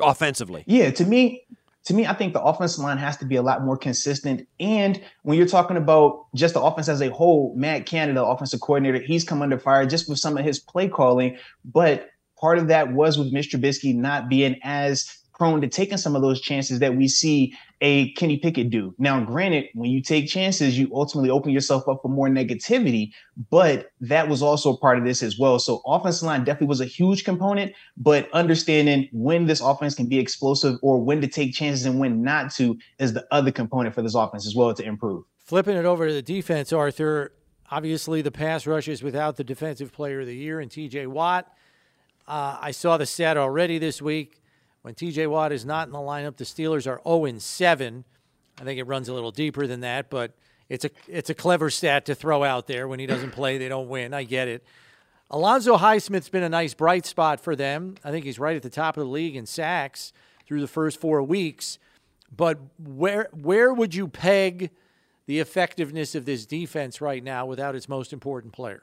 offensively. 0.00 0.64
Yeah, 0.66 0.90
to 0.92 1.04
me, 1.04 1.44
to 1.84 1.94
me, 1.94 2.06
I 2.06 2.14
think 2.14 2.32
the 2.32 2.42
offensive 2.42 2.82
line 2.82 2.96
has 2.96 3.18
to 3.18 3.26
be 3.26 3.36
a 3.36 3.42
lot 3.42 3.62
more 3.62 3.76
consistent. 3.76 4.48
And 4.58 5.00
when 5.22 5.36
you're 5.36 5.46
talking 5.46 5.76
about 5.76 6.26
just 6.34 6.54
the 6.54 6.62
offense 6.62 6.88
as 6.88 7.02
a 7.02 7.10
whole, 7.10 7.54
Matt 7.56 7.84
Canada, 7.84 8.24
offensive 8.24 8.60
coordinator, 8.60 9.04
he's 9.04 9.22
come 9.22 9.42
under 9.42 9.58
fire 9.58 9.84
just 9.84 10.08
with 10.08 10.18
some 10.18 10.38
of 10.38 10.44
his 10.44 10.58
play 10.58 10.88
calling. 10.88 11.36
But 11.64 12.08
part 12.40 12.58
of 12.58 12.68
that 12.68 12.92
was 12.92 13.18
with 13.18 13.34
Mr. 13.34 13.60
Trubisky 13.60 13.94
not 13.94 14.30
being 14.30 14.58
as 14.62 15.18
prone 15.34 15.60
to 15.60 15.68
taking 15.68 15.98
some 15.98 16.14
of 16.14 16.22
those 16.22 16.40
chances 16.40 16.78
that 16.78 16.96
we 16.96 17.08
see 17.08 17.54
a 17.80 18.12
Kenny 18.12 18.38
Pickett 18.38 18.70
do. 18.70 18.94
Now, 18.98 19.20
granted, 19.20 19.66
when 19.74 19.90
you 19.90 20.00
take 20.00 20.28
chances, 20.28 20.78
you 20.78 20.90
ultimately 20.94 21.28
open 21.28 21.50
yourself 21.50 21.88
up 21.88 22.00
for 22.02 22.08
more 22.08 22.28
negativity, 22.28 23.10
but 23.50 23.90
that 24.00 24.28
was 24.28 24.42
also 24.42 24.76
part 24.76 24.96
of 24.96 25.04
this 25.04 25.22
as 25.22 25.38
well. 25.38 25.58
So, 25.58 25.82
offensive 25.86 26.26
line 26.26 26.44
definitely 26.44 26.68
was 26.68 26.80
a 26.80 26.86
huge 26.86 27.24
component, 27.24 27.72
but 27.96 28.30
understanding 28.32 29.08
when 29.12 29.46
this 29.46 29.60
offense 29.60 29.94
can 29.94 30.06
be 30.06 30.18
explosive 30.18 30.78
or 30.82 31.02
when 31.02 31.20
to 31.20 31.28
take 31.28 31.52
chances 31.52 31.84
and 31.84 31.98
when 31.98 32.22
not 32.22 32.52
to 32.54 32.78
is 32.98 33.12
the 33.12 33.26
other 33.30 33.50
component 33.50 33.94
for 33.94 34.02
this 34.02 34.14
offense 34.14 34.46
as 34.46 34.54
well 34.54 34.72
to 34.72 34.84
improve. 34.84 35.24
Flipping 35.38 35.76
it 35.76 35.84
over 35.84 36.08
to 36.08 36.14
the 36.14 36.22
defense, 36.22 36.72
Arthur. 36.72 37.32
Obviously, 37.70 38.22
the 38.22 38.30
pass 38.30 38.66
rush 38.66 38.88
is 38.88 39.02
without 39.02 39.36
the 39.36 39.44
defensive 39.44 39.92
player 39.92 40.20
of 40.20 40.26
the 40.26 40.36
year 40.36 40.60
and 40.60 40.70
TJ 40.70 41.06
Watt. 41.08 41.46
Uh, 42.26 42.56
I 42.60 42.70
saw 42.70 42.96
the 42.96 43.04
stat 43.04 43.36
already 43.36 43.78
this 43.78 44.00
week. 44.00 44.40
When 44.84 44.94
TJ 44.94 45.30
Watt 45.30 45.50
is 45.50 45.64
not 45.64 45.86
in 45.88 45.94
the 45.94 45.98
lineup, 45.98 46.36
the 46.36 46.44
Steelers 46.44 46.86
are 46.86 47.00
0 47.08 47.38
7. 47.38 48.04
I 48.60 48.64
think 48.64 48.78
it 48.78 48.86
runs 48.86 49.08
a 49.08 49.14
little 49.14 49.30
deeper 49.30 49.66
than 49.66 49.80
that, 49.80 50.10
but 50.10 50.32
it's 50.68 50.84
a 50.84 50.90
it's 51.08 51.30
a 51.30 51.34
clever 51.34 51.70
stat 51.70 52.04
to 52.04 52.14
throw 52.14 52.44
out 52.44 52.66
there. 52.66 52.86
When 52.86 53.00
he 53.00 53.06
doesn't 53.06 53.30
play, 53.32 53.56
they 53.56 53.70
don't 53.70 53.88
win. 53.88 54.12
I 54.12 54.24
get 54.24 54.46
it. 54.46 54.62
Alonzo 55.30 55.78
Highsmith's 55.78 56.28
been 56.28 56.42
a 56.42 56.50
nice 56.50 56.74
bright 56.74 57.06
spot 57.06 57.40
for 57.40 57.56
them. 57.56 57.94
I 58.04 58.10
think 58.10 58.26
he's 58.26 58.38
right 58.38 58.56
at 58.56 58.62
the 58.62 58.68
top 58.68 58.98
of 58.98 59.04
the 59.04 59.08
league 59.08 59.36
in 59.36 59.46
sacks 59.46 60.12
through 60.46 60.60
the 60.60 60.68
first 60.68 61.00
four 61.00 61.22
weeks. 61.22 61.78
But 62.30 62.58
where 62.78 63.30
where 63.32 63.72
would 63.72 63.94
you 63.94 64.06
peg 64.06 64.70
the 65.24 65.40
effectiveness 65.40 66.14
of 66.14 66.26
this 66.26 66.44
defense 66.44 67.00
right 67.00 67.24
now 67.24 67.46
without 67.46 67.74
its 67.74 67.88
most 67.88 68.12
important 68.12 68.52
player? 68.52 68.82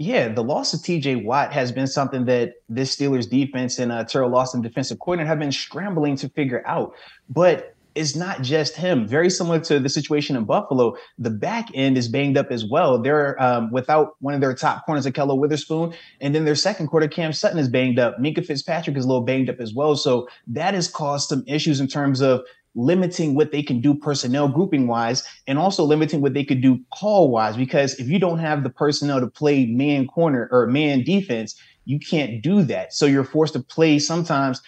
Yeah, 0.00 0.28
the 0.28 0.42
loss 0.42 0.72
of 0.72 0.80
TJ 0.80 1.26
Watt 1.26 1.52
has 1.52 1.72
been 1.72 1.86
something 1.86 2.24
that 2.24 2.54
this 2.70 2.96
Steelers 2.96 3.28
defense 3.28 3.78
and 3.78 3.92
uh, 3.92 4.04
Teryl 4.04 4.34
Austin 4.34 4.62
defensive 4.62 4.98
coordinator 4.98 5.28
have 5.28 5.38
been 5.38 5.52
scrambling 5.52 6.16
to 6.16 6.30
figure 6.30 6.66
out. 6.66 6.94
But 7.28 7.74
it's 7.94 8.16
not 8.16 8.40
just 8.40 8.76
him. 8.76 9.06
Very 9.06 9.28
similar 9.28 9.58
to 9.60 9.78
the 9.78 9.90
situation 9.90 10.36
in 10.36 10.44
Buffalo, 10.44 10.96
the 11.18 11.28
back 11.28 11.68
end 11.74 11.98
is 11.98 12.08
banged 12.08 12.38
up 12.38 12.50
as 12.50 12.64
well. 12.64 12.98
They're 12.98 13.40
um, 13.42 13.70
without 13.72 14.16
one 14.20 14.32
of 14.32 14.40
their 14.40 14.54
top 14.54 14.86
corners, 14.86 15.04
Ahkello 15.04 15.36
Witherspoon, 15.36 15.92
and 16.22 16.34
then 16.34 16.46
their 16.46 16.54
second 16.54 16.86
quarter, 16.86 17.06
Cam 17.06 17.34
Sutton 17.34 17.58
is 17.58 17.68
banged 17.68 17.98
up. 17.98 18.16
Minkah 18.18 18.46
Fitzpatrick 18.46 18.96
is 18.96 19.04
a 19.04 19.08
little 19.08 19.24
banged 19.24 19.50
up 19.50 19.60
as 19.60 19.74
well. 19.74 19.96
So 19.96 20.28
that 20.46 20.72
has 20.72 20.88
caused 20.88 21.28
some 21.28 21.44
issues 21.46 21.78
in 21.78 21.88
terms 21.88 22.22
of 22.22 22.42
limiting 22.74 23.34
what 23.34 23.50
they 23.50 23.62
can 23.62 23.80
do 23.80 23.94
personnel 23.94 24.48
grouping 24.48 24.86
wise 24.86 25.26
and 25.46 25.58
also 25.58 25.84
limiting 25.84 26.20
what 26.20 26.34
they 26.34 26.44
could 26.44 26.60
do 26.60 26.78
call 26.94 27.30
wise 27.30 27.56
because 27.56 27.94
if 27.94 28.08
you 28.08 28.18
don't 28.18 28.38
have 28.38 28.62
the 28.62 28.70
personnel 28.70 29.20
to 29.20 29.26
play 29.26 29.66
man 29.66 30.06
corner 30.06 30.48
or 30.52 30.66
man 30.66 31.02
defense 31.02 31.60
you 31.84 31.98
can't 31.98 32.42
do 32.42 32.62
that. 32.64 32.92
So 32.92 33.06
you're 33.06 33.24
forced 33.24 33.54
to 33.54 33.60
play 33.60 33.98
sometimes 33.98 34.60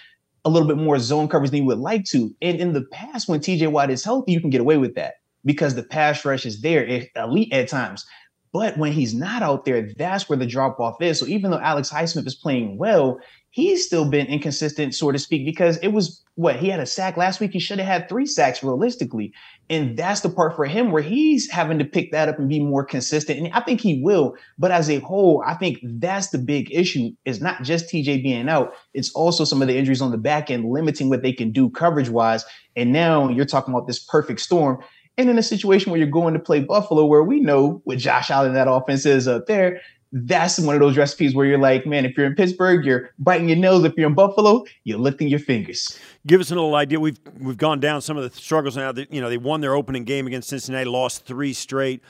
a 0.44 0.50
little 0.50 0.66
bit 0.66 0.76
more 0.76 0.98
zone 0.98 1.28
coverage 1.28 1.52
than 1.52 1.60
you 1.60 1.66
would 1.66 1.78
like 1.78 2.04
to. 2.06 2.34
And 2.42 2.58
in 2.58 2.72
the 2.72 2.82
past 2.92 3.28
when 3.28 3.40
tj 3.40 3.70
watt 3.70 3.90
is 3.90 4.04
healthy 4.04 4.32
you 4.32 4.40
can 4.40 4.50
get 4.50 4.60
away 4.60 4.78
with 4.78 4.94
that 4.96 5.14
because 5.44 5.74
the 5.74 5.84
pass 5.84 6.24
rush 6.24 6.44
is 6.44 6.60
there 6.60 6.86
eh, 6.88 7.04
elite 7.16 7.52
at 7.52 7.68
times. 7.68 8.04
But 8.52 8.76
when 8.76 8.92
he's 8.92 9.14
not 9.14 9.42
out 9.42 9.64
there, 9.64 9.88
that's 9.96 10.28
where 10.28 10.36
the 10.36 10.46
drop 10.46 10.78
off 10.78 11.00
is. 11.00 11.18
So 11.18 11.26
even 11.26 11.50
though 11.50 11.60
Alex 11.60 11.90
Highsmith 11.90 12.26
is 12.26 12.34
playing 12.34 12.76
well, 12.76 13.18
he's 13.48 13.86
still 13.86 14.10
been 14.10 14.26
inconsistent, 14.26 14.94
so 14.94 15.10
to 15.10 15.18
speak, 15.18 15.46
because 15.46 15.78
it 15.78 15.88
was 15.88 16.21
what 16.34 16.56
he 16.56 16.68
had 16.68 16.80
a 16.80 16.86
sack 16.86 17.16
last 17.16 17.40
week. 17.40 17.52
He 17.52 17.58
should 17.58 17.78
have 17.78 17.86
had 17.86 18.08
three 18.08 18.26
sacks 18.26 18.62
realistically. 18.62 19.32
And 19.68 19.96
that's 19.96 20.20
the 20.20 20.30
part 20.30 20.56
for 20.56 20.64
him 20.64 20.90
where 20.90 21.02
he's 21.02 21.50
having 21.50 21.78
to 21.78 21.84
pick 21.84 22.12
that 22.12 22.28
up 22.28 22.38
and 22.38 22.48
be 22.48 22.60
more 22.60 22.84
consistent. 22.84 23.38
And 23.38 23.52
I 23.52 23.60
think 23.60 23.80
he 23.80 24.02
will. 24.02 24.34
But 24.58 24.70
as 24.70 24.88
a 24.88 25.00
whole, 25.00 25.42
I 25.46 25.54
think 25.54 25.78
that's 25.82 26.30
the 26.30 26.38
big 26.38 26.72
issue 26.72 27.10
is 27.24 27.40
not 27.40 27.62
just 27.62 27.86
TJ 27.86 28.22
being 28.22 28.48
out. 28.48 28.74
It's 28.94 29.12
also 29.12 29.44
some 29.44 29.62
of 29.62 29.68
the 29.68 29.76
injuries 29.76 30.00
on 30.00 30.10
the 30.10 30.18
back 30.18 30.50
end 30.50 30.70
limiting 30.70 31.08
what 31.08 31.22
they 31.22 31.32
can 31.32 31.52
do 31.52 31.68
coverage 31.70 32.08
wise. 32.08 32.44
And 32.76 32.92
now 32.92 33.28
you're 33.28 33.44
talking 33.44 33.74
about 33.74 33.86
this 33.86 33.98
perfect 33.98 34.40
storm. 34.40 34.82
And 35.18 35.28
in 35.28 35.38
a 35.38 35.42
situation 35.42 35.92
where 35.92 35.98
you're 35.98 36.08
going 36.08 36.34
to 36.34 36.40
play 36.40 36.60
Buffalo, 36.60 37.04
where 37.04 37.22
we 37.22 37.40
know 37.40 37.82
what 37.84 37.98
Josh 37.98 38.30
Allen 38.30 38.54
that 38.54 38.70
offense 38.70 39.04
is 39.04 39.28
up 39.28 39.46
there, 39.46 39.80
that's 40.12 40.58
one 40.58 40.74
of 40.74 40.80
those 40.80 40.96
recipes 40.96 41.34
where 41.34 41.46
you're 41.46 41.58
like, 41.58 41.86
man, 41.86 42.04
if 42.04 42.16
you're 42.16 42.26
in 42.26 42.34
Pittsburgh, 42.34 42.84
you're 42.84 43.10
biting 43.18 43.48
your 43.48 43.56
nails. 43.56 43.84
If 43.84 43.94
you're 43.96 44.08
in 44.08 44.14
Buffalo, 44.14 44.64
you're 44.84 44.98
lifting 44.98 45.28
your 45.28 45.38
fingers. 45.38 45.98
Give 46.26 46.40
us 46.40 46.50
a 46.50 46.54
little 46.54 46.74
idea. 46.74 47.00
We've 47.00 47.18
we've 47.38 47.56
gone 47.56 47.80
down 47.80 48.02
some 48.02 48.16
of 48.16 48.22
the 48.22 48.38
struggles 48.38 48.76
now. 48.76 48.92
That, 48.92 49.12
you 49.12 49.20
know, 49.20 49.30
they 49.30 49.38
won 49.38 49.62
their 49.62 49.74
opening 49.74 50.04
game 50.04 50.26
against 50.26 50.50
Cincinnati, 50.50 50.84
lost 50.84 51.24
three 51.24 51.54
straight, 51.54 52.02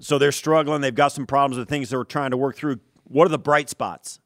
so 0.00 0.18
they're 0.18 0.32
struggling. 0.32 0.80
They've 0.80 0.94
got 0.94 1.12
some 1.12 1.26
problems 1.26 1.58
with 1.58 1.68
things 1.68 1.90
they 1.90 1.96
were 1.96 2.04
trying 2.04 2.30
to 2.30 2.36
work 2.36 2.56
through. 2.56 2.80
What 3.04 3.26
are 3.26 3.30
the 3.30 3.38
bright 3.38 3.68
spots? 3.68 4.18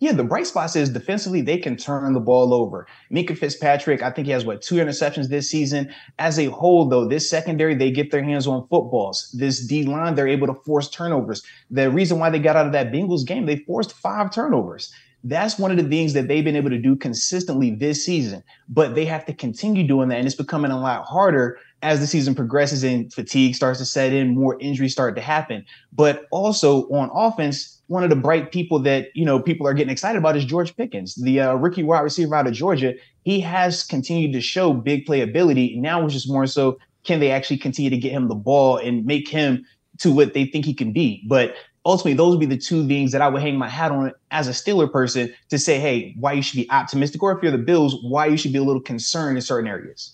Yeah, 0.00 0.12
the 0.12 0.24
bright 0.24 0.46
spots 0.46 0.76
is 0.76 0.90
defensively, 0.90 1.40
they 1.40 1.58
can 1.58 1.76
turn 1.76 2.12
the 2.12 2.20
ball 2.20 2.54
over. 2.54 2.86
Minkah 3.10 3.36
Fitzpatrick, 3.36 4.00
I 4.02 4.10
think 4.10 4.26
he 4.26 4.32
has 4.32 4.44
what, 4.44 4.62
two 4.62 4.76
interceptions 4.76 5.28
this 5.28 5.50
season. 5.50 5.92
As 6.20 6.38
a 6.38 6.46
whole, 6.46 6.88
though, 6.88 7.08
this 7.08 7.28
secondary, 7.28 7.74
they 7.74 7.90
get 7.90 8.12
their 8.12 8.22
hands 8.22 8.46
on 8.46 8.68
footballs. 8.68 9.34
This 9.36 9.66
D 9.66 9.82
line, 9.82 10.14
they're 10.14 10.28
able 10.28 10.46
to 10.46 10.54
force 10.54 10.88
turnovers. 10.88 11.42
The 11.70 11.90
reason 11.90 12.20
why 12.20 12.30
they 12.30 12.38
got 12.38 12.54
out 12.54 12.66
of 12.66 12.72
that 12.72 12.92
Bengals 12.92 13.26
game, 13.26 13.46
they 13.46 13.56
forced 13.56 13.92
five 13.92 14.32
turnovers. 14.32 14.92
That's 15.24 15.58
one 15.58 15.72
of 15.72 15.76
the 15.76 15.88
things 15.88 16.12
that 16.12 16.28
they've 16.28 16.44
been 16.44 16.54
able 16.54 16.70
to 16.70 16.78
do 16.78 16.94
consistently 16.94 17.74
this 17.74 18.04
season, 18.04 18.44
but 18.68 18.94
they 18.94 19.04
have 19.04 19.26
to 19.26 19.34
continue 19.34 19.84
doing 19.84 20.10
that. 20.10 20.18
And 20.18 20.26
it's 20.26 20.36
becoming 20.36 20.70
a 20.70 20.80
lot 20.80 21.06
harder 21.06 21.58
as 21.82 21.98
the 21.98 22.06
season 22.06 22.36
progresses 22.36 22.84
and 22.84 23.12
fatigue 23.12 23.56
starts 23.56 23.80
to 23.80 23.84
set 23.84 24.12
in, 24.12 24.34
more 24.34 24.60
injuries 24.60 24.92
start 24.92 25.16
to 25.16 25.22
happen. 25.22 25.64
But 25.92 26.26
also 26.30 26.88
on 26.90 27.10
offense, 27.12 27.77
one 27.88 28.04
of 28.04 28.10
the 28.10 28.16
bright 28.16 28.52
people 28.52 28.78
that 28.80 29.08
you 29.14 29.24
know 29.24 29.40
people 29.40 29.66
are 29.66 29.74
getting 29.74 29.90
excited 29.90 30.18
about 30.18 30.36
is 30.36 30.44
George 30.44 30.76
Pickens, 30.76 31.16
the 31.16 31.40
uh, 31.40 31.54
rookie 31.54 31.82
wide 31.82 32.00
receiver 32.00 32.34
out 32.34 32.46
of 32.46 32.52
Georgia. 32.52 32.94
He 33.24 33.40
has 33.40 33.82
continued 33.82 34.32
to 34.34 34.40
show 34.40 34.72
big 34.72 35.06
playability. 35.06 35.76
Now 35.76 36.04
it's 36.04 36.14
just 36.14 36.30
more 36.30 36.46
so 36.46 36.78
can 37.04 37.20
they 37.20 37.30
actually 37.30 37.58
continue 37.58 37.90
to 37.90 37.96
get 37.96 38.12
him 38.12 38.28
the 38.28 38.34
ball 38.34 38.76
and 38.76 39.04
make 39.04 39.28
him 39.28 39.64
to 39.98 40.12
what 40.12 40.34
they 40.34 40.44
think 40.44 40.64
he 40.64 40.74
can 40.74 40.92
be. 40.92 41.24
But 41.26 41.54
ultimately, 41.84 42.14
those 42.14 42.30
would 42.36 42.40
be 42.40 42.46
the 42.46 42.60
two 42.60 42.86
things 42.86 43.12
that 43.12 43.22
I 43.22 43.28
would 43.28 43.40
hang 43.40 43.56
my 43.56 43.68
hat 43.68 43.90
on 43.90 44.12
as 44.30 44.48
a 44.48 44.52
Steeler 44.52 44.90
person 44.90 45.34
to 45.48 45.58
say, 45.58 45.80
hey, 45.80 46.14
why 46.18 46.32
you 46.34 46.42
should 46.42 46.56
be 46.56 46.70
optimistic, 46.70 47.22
or 47.22 47.32
if 47.32 47.42
you're 47.42 47.52
the 47.52 47.58
Bills, 47.58 47.96
why 48.02 48.26
you 48.26 48.36
should 48.36 48.52
be 48.52 48.58
a 48.58 48.62
little 48.62 48.82
concerned 48.82 49.38
in 49.38 49.42
certain 49.42 49.68
areas. 49.68 50.12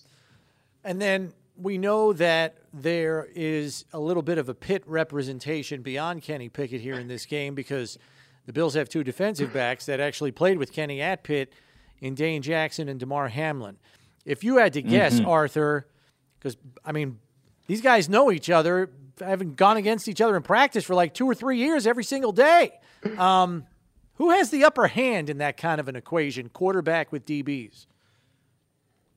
And 0.85 1.03
then 1.03 1.33
we 1.57 1.79
know 1.79 2.13
that 2.13 2.57
there 2.73 3.29
is 3.35 3.85
a 3.93 3.99
little 3.99 4.23
bit 4.23 4.39
of 4.39 4.49
a 4.49 4.55
Pitt 4.55 4.83
representation 4.87 5.83
beyond 5.83 6.23
Kenny 6.23 6.49
Pickett 6.49 6.81
here 6.81 6.99
in 6.99 7.09
this 7.09 7.27
game 7.27 7.55
because 7.55 7.99
the 8.47 8.53
Bills 8.53 8.75
have 8.75 8.89
two 8.89 9.05
defensive 9.05 9.53
backs 9.53 9.87
that 9.87 10.01
actually 10.01 10.33
played 10.33 10.59
with 10.59 10.73
Kenny 10.73 11.01
at 11.01 11.23
Pitt 11.23 11.53
in 12.01 12.15
Dane 12.15 12.43
Jackson 12.43 12.89
and 12.89 12.99
Damar 12.99 13.29
Hamlin. 13.29 13.77
If 14.25 14.43
you 14.43 14.57
had 14.57 14.73
to 14.73 14.83
guess, 14.83 15.15
mm-hmm. 15.15 15.29
Arthur, 15.29 15.87
because 16.39 16.57
I 16.85 16.93
mean, 16.93 17.19
these 17.67 17.81
guys 17.81 18.09
know 18.09 18.33
each 18.33 18.51
other, 18.51 18.91
haven't 19.21 19.57
gone 19.57 19.77
against 19.77 20.09
each 20.09 20.21
other 20.21 20.37
in 20.37 20.43
practice 20.43 20.85
for 20.85 20.95
like 20.95 21.15
two 21.15 21.27
or 21.27 21.35
three 21.35 21.59
years 21.59 21.87
every 21.87 22.05
single 22.05 22.33
day. 22.33 22.73
Um, 23.19 23.67
who 24.15 24.31
has 24.31 24.51
the 24.51 24.65
upper 24.65 24.87
hand 24.87 25.29
in 25.29 25.39
that 25.39 25.57
kind 25.57 25.81
of 25.81 25.89
an 25.89 25.97
equation, 25.97 26.49
quarterback 26.49 27.13
with 27.13 27.27
DBs? 27.27 27.87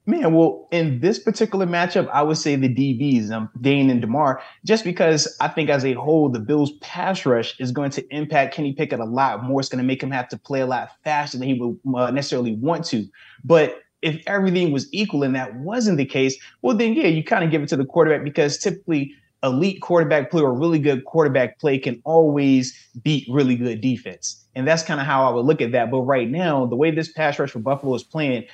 Man, 0.09 0.33
well, 0.33 0.69
in 0.71 1.01
this 1.01 1.19
particular 1.19 1.65
matchup, 1.65 2.09
I 2.11 2.23
would 2.23 2.37
say 2.37 2.55
the 2.55 2.73
DBs, 2.73 3.29
um, 3.29 3.49
Dane 3.59 3.89
and 3.89 3.99
Damar, 3.99 4.41
just 4.63 4.85
because 4.85 5.35
I 5.41 5.49
think 5.49 5.69
as 5.69 5.83
a 5.83 5.93
whole, 5.95 6.29
the 6.29 6.39
Bills' 6.39 6.71
pass 6.79 7.25
rush 7.25 7.59
is 7.59 7.73
going 7.73 7.91
to 7.91 8.15
impact 8.15 8.55
Kenny 8.55 8.71
Pickett 8.71 9.01
a 9.01 9.05
lot 9.05 9.43
more. 9.43 9.59
It's 9.59 9.67
going 9.67 9.83
to 9.83 9.87
make 9.87 10.01
him 10.01 10.11
have 10.11 10.29
to 10.29 10.37
play 10.37 10.61
a 10.61 10.65
lot 10.65 10.91
faster 11.03 11.37
than 11.37 11.49
he 11.49 11.59
would 11.59 11.77
uh, 11.93 12.09
necessarily 12.11 12.53
want 12.53 12.85
to. 12.85 13.05
But 13.43 13.81
if 14.01 14.23
everything 14.27 14.71
was 14.71 14.87
equal 14.93 15.23
and 15.23 15.35
that 15.35 15.53
wasn't 15.55 15.97
the 15.97 16.05
case, 16.05 16.37
well, 16.61 16.77
then 16.77 16.93
yeah, 16.93 17.07
you 17.07 17.21
kind 17.21 17.43
of 17.43 17.51
give 17.51 17.61
it 17.61 17.67
to 17.69 17.75
the 17.75 17.85
quarterback 17.85 18.23
because 18.23 18.57
typically 18.57 19.13
elite 19.43 19.81
quarterback 19.81 20.31
play 20.31 20.41
or 20.41 20.53
really 20.53 20.79
good 20.79 21.03
quarterback 21.03 21.59
play 21.59 21.77
can 21.77 22.01
always 22.05 22.73
beat 23.03 23.27
really 23.29 23.55
good 23.55 23.81
defense. 23.81 24.45
And 24.55 24.67
that's 24.67 24.83
kind 24.83 24.99
of 24.99 25.05
how 25.05 25.27
I 25.27 25.33
would 25.33 25.45
look 25.45 25.61
at 25.61 25.73
that. 25.73 25.91
But 25.91 26.01
right 26.01 26.29
now, 26.29 26.65
the 26.65 26.75
way 26.75 26.91
this 26.91 27.11
pass 27.11 27.37
rush 27.37 27.51
for 27.51 27.59
Buffalo 27.59 27.93
is 27.93 28.03
playing, 28.03 28.45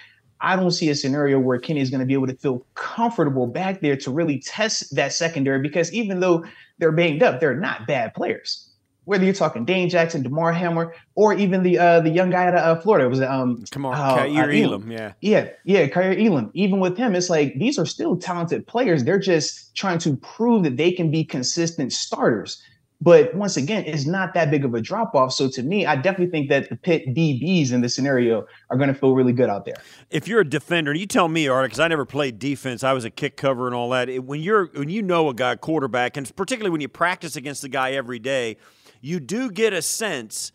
I 0.43 0.57
don't 0.57 0.71
see 0.71 0.89
a 0.89 0.95
scenario 0.95 1.39
where 1.39 1.57
Kenny 1.57 1.79
is 1.79 1.89
going 1.89 2.01
to 2.01 2.05
be 2.05 2.13
able 2.13 2.27
to 2.27 2.35
feel 2.35 2.65
comfortable 2.75 3.47
back 3.47 3.79
there 3.79 3.95
to 3.95 4.11
really 4.11 4.39
test 4.39 4.93
that 4.95 5.13
secondary 5.13 5.61
because 5.61 5.91
even 5.93 6.19
though 6.19 6.45
they're 6.77 6.91
banged 6.91 7.23
up, 7.23 7.39
they're 7.39 7.55
not 7.55 7.87
bad 7.87 8.13
players. 8.13 8.69
Whether 9.05 9.25
you're 9.25 9.33
talking 9.33 9.65
Dane 9.65 9.89
Jackson, 9.89 10.21
Damar 10.21 10.53
Hammer, 10.53 10.93
or 11.15 11.33
even 11.33 11.63
the 11.63 11.77
uh, 11.77 11.99
the 11.99 12.09
young 12.09 12.29
guy 12.29 12.47
out 12.47 12.55
of 12.55 12.77
uh, 12.77 12.81
Florida, 12.81 13.05
it 13.05 13.09
was 13.09 13.21
um 13.21 13.63
Kamar 13.69 13.93
uh, 13.93 14.17
Kaiir 14.17 14.49
uh, 14.49 14.65
Elam, 14.65 14.91
yeah, 14.91 15.13
yeah, 15.19 15.49
yeah, 15.65 15.87
Kaiir 15.87 16.17
Elam. 16.25 16.51
Even 16.53 16.79
with 16.79 16.97
him, 16.97 17.13
it's 17.13 17.29
like 17.29 17.53
these 17.59 17.77
are 17.77 17.85
still 17.85 18.15
talented 18.15 18.65
players. 18.65 19.03
They're 19.03 19.19
just 19.19 19.75
trying 19.75 19.99
to 19.99 20.15
prove 20.17 20.63
that 20.63 20.77
they 20.77 20.91
can 20.93 21.11
be 21.11 21.25
consistent 21.25 21.91
starters. 21.91 22.63
But 23.03 23.35
once 23.35 23.57
again, 23.57 23.83
it's 23.85 24.05
not 24.05 24.33
that 24.33 24.49
big 24.49 24.63
of 24.63 24.73
a 24.73 24.79
drop 24.79 25.13
off. 25.13 25.33
So 25.33 25.49
to 25.49 25.61
me, 25.61 25.85
I 25.85 25.97
definitely 25.97 26.27
think 26.27 26.47
that 26.49 26.69
the 26.69 26.77
Pitt 26.77 27.13
DBs 27.13 27.73
in 27.73 27.81
this 27.81 27.93
scenario 27.93 28.47
are 28.69 28.77
going 28.77 28.87
to 28.87 28.95
feel 28.95 29.13
really 29.13 29.33
good 29.33 29.49
out 29.49 29.65
there. 29.65 29.75
If 30.09 30.25
you're 30.25 30.39
a 30.39 30.49
defender, 30.49 30.93
you 30.93 31.05
tell 31.05 31.27
me, 31.27 31.49
Art, 31.49 31.65
because 31.65 31.81
I 31.81 31.89
never 31.89 32.05
played 32.05 32.39
defense. 32.39 32.81
I 32.81 32.93
was 32.93 33.03
a 33.03 33.09
kick 33.09 33.35
cover 33.35 33.67
and 33.67 33.75
all 33.75 33.89
that. 33.89 34.07
When 34.23 34.39
you're 34.39 34.67
when 34.67 34.89
you 34.89 35.01
know 35.01 35.27
a 35.27 35.33
guy 35.33 35.57
quarterback, 35.57 36.15
and 36.15 36.33
particularly 36.37 36.71
when 36.71 36.79
you 36.79 36.87
practice 36.87 37.35
against 37.35 37.61
the 37.61 37.69
guy 37.69 37.91
every 37.91 38.19
day, 38.19 38.55
you 39.01 39.19
do 39.19 39.51
get 39.51 39.73
a 39.73 39.81
sense 39.81 40.53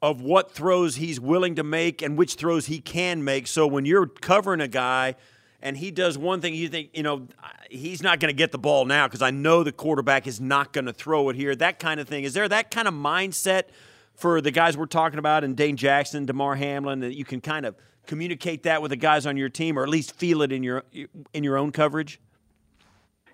of 0.00 0.22
what 0.22 0.52
throws 0.52 0.96
he's 0.96 1.20
willing 1.20 1.54
to 1.56 1.62
make 1.62 2.00
and 2.00 2.16
which 2.16 2.36
throws 2.36 2.66
he 2.66 2.80
can 2.80 3.22
make. 3.22 3.46
So 3.46 3.66
when 3.66 3.84
you're 3.84 4.06
covering 4.06 4.62
a 4.62 4.68
guy 4.68 5.16
and 5.64 5.78
he 5.78 5.90
does 5.90 6.18
one 6.18 6.42
thing, 6.42 6.54
you 6.54 6.68
think, 6.68 6.90
you 6.92 7.02
know, 7.02 7.26
he's 7.70 8.02
not 8.02 8.20
going 8.20 8.28
to 8.28 8.36
get 8.36 8.52
the 8.52 8.58
ball 8.58 8.84
now 8.84 9.08
because 9.08 9.22
I 9.22 9.30
know 9.30 9.64
the 9.64 9.72
quarterback 9.72 10.26
is 10.26 10.38
not 10.38 10.74
going 10.74 10.84
to 10.84 10.92
throw 10.92 11.30
it 11.30 11.36
here. 11.36 11.56
That 11.56 11.78
kind 11.78 11.98
of 11.98 12.06
thing. 12.06 12.24
Is 12.24 12.34
there 12.34 12.46
that 12.48 12.70
kind 12.70 12.86
of 12.86 12.92
mindset 12.92 13.64
for 14.14 14.42
the 14.42 14.50
guys 14.50 14.76
we're 14.76 14.84
talking 14.84 15.18
about 15.18 15.42
and 15.42 15.56
Dane 15.56 15.78
Jackson, 15.78 16.26
Damar 16.26 16.54
Hamlin 16.56 17.00
that 17.00 17.16
you 17.16 17.24
can 17.24 17.40
kind 17.40 17.64
of 17.64 17.74
communicate 18.06 18.64
that 18.64 18.82
with 18.82 18.90
the 18.90 18.96
guys 18.96 19.24
on 19.24 19.38
your 19.38 19.48
team, 19.48 19.78
or 19.78 19.82
at 19.82 19.88
least 19.88 20.14
feel 20.14 20.42
it 20.42 20.52
in 20.52 20.62
your 20.62 20.84
in 21.32 21.42
your 21.42 21.56
own 21.56 21.72
coverage? 21.72 22.20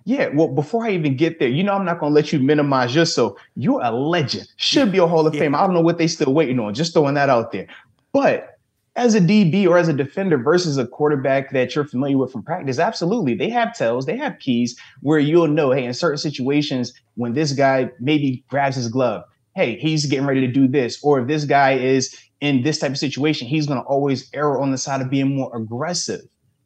Yeah, 0.04 0.28
well, 0.28 0.48
before 0.48 0.86
I 0.86 0.92
even 0.92 1.16
get 1.16 1.40
there, 1.40 1.48
you 1.48 1.64
know, 1.64 1.74
I'm 1.74 1.84
not 1.84 1.98
going 1.98 2.10
to 2.10 2.14
let 2.14 2.32
you 2.32 2.38
minimize 2.38 2.94
yourself. 2.94 3.38
You're 3.56 3.82
a 3.82 3.90
legend, 3.90 4.48
should 4.56 4.92
be 4.92 4.98
a 4.98 5.06
Hall 5.06 5.26
of 5.26 5.34
yeah. 5.34 5.40
Fame. 5.40 5.54
I 5.54 5.60
don't 5.60 5.74
know 5.74 5.82
what 5.82 5.98
they 5.98 6.06
still 6.06 6.32
waiting 6.32 6.58
on. 6.60 6.72
Just 6.74 6.94
throwing 6.94 7.14
that 7.14 7.28
out 7.28 7.52
there. 7.52 7.66
But 8.12 8.59
as 8.96 9.14
a 9.14 9.20
DB 9.20 9.66
or 9.66 9.78
as 9.78 9.88
a 9.88 9.92
defender 9.92 10.36
versus 10.36 10.76
a 10.76 10.86
quarterback 10.86 11.52
that 11.52 11.74
you're 11.74 11.84
familiar 11.84 12.18
with 12.18 12.32
from 12.32 12.42
practice, 12.42 12.78
absolutely. 12.78 13.34
They 13.34 13.48
have 13.50 13.74
tells, 13.74 14.06
they 14.06 14.16
have 14.16 14.38
keys 14.40 14.78
where 15.00 15.18
you'll 15.18 15.48
know, 15.48 15.70
hey, 15.70 15.84
in 15.84 15.94
certain 15.94 16.18
situations, 16.18 16.92
when 17.14 17.32
this 17.32 17.52
guy 17.52 17.90
maybe 18.00 18.44
grabs 18.48 18.76
his 18.76 18.88
glove, 18.88 19.24
hey, 19.54 19.76
he's 19.76 20.06
getting 20.06 20.26
ready 20.26 20.40
to 20.40 20.52
do 20.52 20.66
this. 20.66 20.98
Or 21.02 21.20
if 21.20 21.28
this 21.28 21.44
guy 21.44 21.72
is 21.72 22.16
in 22.40 22.62
this 22.62 22.78
type 22.78 22.90
of 22.90 22.98
situation, 22.98 23.46
he's 23.46 23.66
going 23.66 23.80
to 23.80 23.86
always 23.86 24.28
err 24.34 24.60
on 24.60 24.70
the 24.70 24.78
side 24.78 25.00
of 25.00 25.10
being 25.10 25.36
more 25.36 25.56
aggressive 25.56 26.22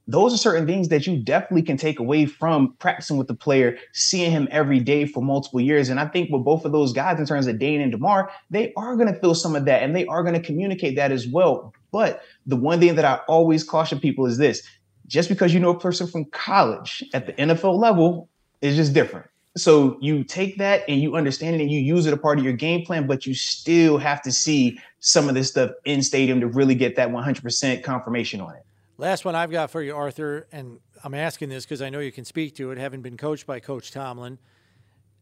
those 0.06 0.34
are 0.34 0.38
certain 0.38 0.66
things 0.66 0.88
that 0.88 1.06
you 1.06 1.16
definitely 1.16 1.62
can 1.62 1.76
take 1.76 1.98
away 1.98 2.26
from 2.26 2.74
practicing 2.78 3.16
with 3.16 3.26
the 3.26 3.34
player, 3.34 3.76
seeing 3.92 4.30
him 4.30 4.48
every 4.50 4.78
day 4.80 5.06
for 5.06 5.22
multiple 5.22 5.60
years. 5.60 5.88
And 5.88 5.98
I 5.98 6.06
think 6.06 6.30
with 6.30 6.44
both 6.44 6.64
of 6.64 6.72
those 6.72 6.92
guys, 6.92 7.18
in 7.18 7.26
terms 7.26 7.46
of 7.46 7.58
Dane 7.58 7.80
and 7.80 7.90
Damar, 7.90 8.30
they 8.50 8.72
are 8.76 8.96
going 8.96 9.12
to 9.12 9.18
feel 9.18 9.34
some 9.34 9.56
of 9.56 9.64
that 9.64 9.82
and 9.82 9.96
they 9.96 10.06
are 10.06 10.22
going 10.22 10.34
to 10.34 10.42
communicate 10.42 10.96
that 10.96 11.10
as 11.10 11.26
well. 11.26 11.72
But 11.95 12.22
the 12.45 12.57
one 12.57 12.80
thing 12.80 12.97
that 12.97 13.05
I 13.05 13.20
always 13.28 13.62
caution 13.62 14.01
people 14.01 14.26
is 14.26 14.36
this 14.36 14.66
just 15.07 15.28
because 15.28 15.55
you 15.55 15.61
know 15.61 15.70
a 15.70 15.78
person 15.78 16.09
from 16.09 16.24
college 16.24 17.05
at 17.14 17.24
the 17.24 17.34
NFL 17.34 17.78
level 17.78 18.28
is 18.62 18.74
just 18.74 18.92
different. 18.92 19.28
So 19.57 19.97
you 20.01 20.24
take 20.24 20.59
that 20.59 20.82
and 20.88 21.01
you 21.01 21.14
understand 21.14 21.55
it 21.55 21.61
and 21.61 21.70
you 21.70 21.78
use 21.78 22.07
it 22.07 22.12
a 22.12 22.16
part 22.16 22.40
of 22.40 22.45
your 22.45 22.53
game 22.53 22.84
plan, 22.84 23.07
but 23.07 23.26
you 23.26 23.34
still 23.34 23.97
have 23.99 24.20
to 24.22 24.32
see 24.32 24.80
some 24.99 25.28
of 25.28 25.36
this 25.36 25.51
stuff 25.51 25.70
in 25.84 26.03
stadium 26.03 26.40
to 26.40 26.49
really 26.49 26.74
get 26.74 26.97
that 26.97 27.11
100% 27.11 27.84
confirmation 27.84 28.40
on 28.40 28.57
it. 28.57 28.66
Last 28.99 29.24
one 29.24 29.36
I've 29.36 29.53
got 29.53 29.70
for 29.70 29.80
you, 29.80 29.95
Arthur, 29.95 30.49
and 30.51 30.80
I'm 31.05 31.14
asking 31.14 31.49
this 31.49 31.64
because 31.64 31.80
I 31.80 31.90
know 31.90 32.01
you 32.01 32.11
can 32.11 32.24
speak 32.24 32.57
to 32.57 32.72
it, 32.72 32.78
having 32.78 33.03
been 33.03 33.16
coached 33.16 33.47
by 33.47 33.61
Coach 33.61 33.92
Tomlin. 33.92 34.40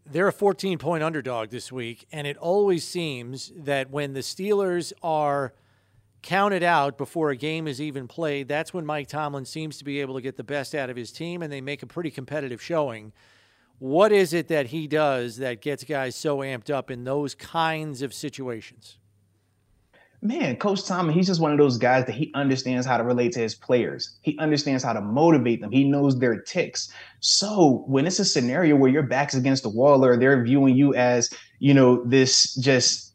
They're 0.06 0.28
a 0.28 0.32
14 0.32 0.78
point 0.78 1.04
underdog 1.04 1.50
this 1.50 1.70
week, 1.70 2.06
and 2.10 2.26
it 2.26 2.38
always 2.38 2.88
seems 2.88 3.52
that 3.54 3.90
when 3.90 4.14
the 4.14 4.20
Steelers 4.20 4.94
are 5.02 5.52
counted 6.22 6.62
out 6.62 6.96
before 6.96 7.30
a 7.30 7.36
game 7.36 7.66
is 7.66 7.80
even 7.80 8.08
played, 8.08 8.48
that's 8.48 8.72
when 8.72 8.86
Mike 8.86 9.08
Tomlin 9.08 9.44
seems 9.44 9.78
to 9.78 9.84
be 9.84 10.00
able 10.00 10.14
to 10.14 10.20
get 10.20 10.36
the 10.36 10.44
best 10.44 10.74
out 10.74 10.90
of 10.90 10.96
his 10.96 11.12
team 11.12 11.42
and 11.42 11.52
they 11.52 11.60
make 11.60 11.82
a 11.82 11.86
pretty 11.86 12.10
competitive 12.10 12.62
showing. 12.62 13.12
What 13.78 14.12
is 14.12 14.32
it 14.32 14.48
that 14.48 14.66
he 14.66 14.86
does 14.86 15.38
that 15.38 15.60
gets 15.60 15.84
guys 15.84 16.14
so 16.14 16.38
amped 16.38 16.70
up 16.70 16.90
in 16.90 17.04
those 17.04 17.34
kinds 17.34 18.02
of 18.02 18.14
situations? 18.14 18.98
man, 20.22 20.54
Coach 20.56 20.86
Tomlin, 20.86 21.14
he's 21.14 21.26
just 21.26 21.40
one 21.40 21.50
of 21.50 21.58
those 21.58 21.76
guys 21.76 22.06
that 22.06 22.14
he 22.14 22.30
understands 22.34 22.86
how 22.86 22.96
to 22.96 23.02
relate 23.02 23.32
to 23.32 23.40
his 23.40 23.56
players. 23.56 24.16
He 24.22 24.38
understands 24.38 24.84
how 24.84 24.92
to 24.92 25.00
motivate 25.00 25.60
them. 25.60 25.72
He 25.72 25.84
knows 25.84 26.18
their 26.18 26.40
ticks. 26.40 26.92
So 27.20 27.84
when 27.88 28.06
it's 28.06 28.20
a 28.20 28.24
scenario 28.24 28.76
where 28.76 28.90
your 28.90 29.02
back's 29.02 29.34
against 29.34 29.64
the 29.64 29.68
wall 29.68 30.04
or 30.04 30.16
they're 30.16 30.42
viewing 30.42 30.76
you 30.76 30.94
as, 30.94 31.28
you 31.58 31.74
know, 31.74 32.04
this 32.04 32.54
just 32.54 33.11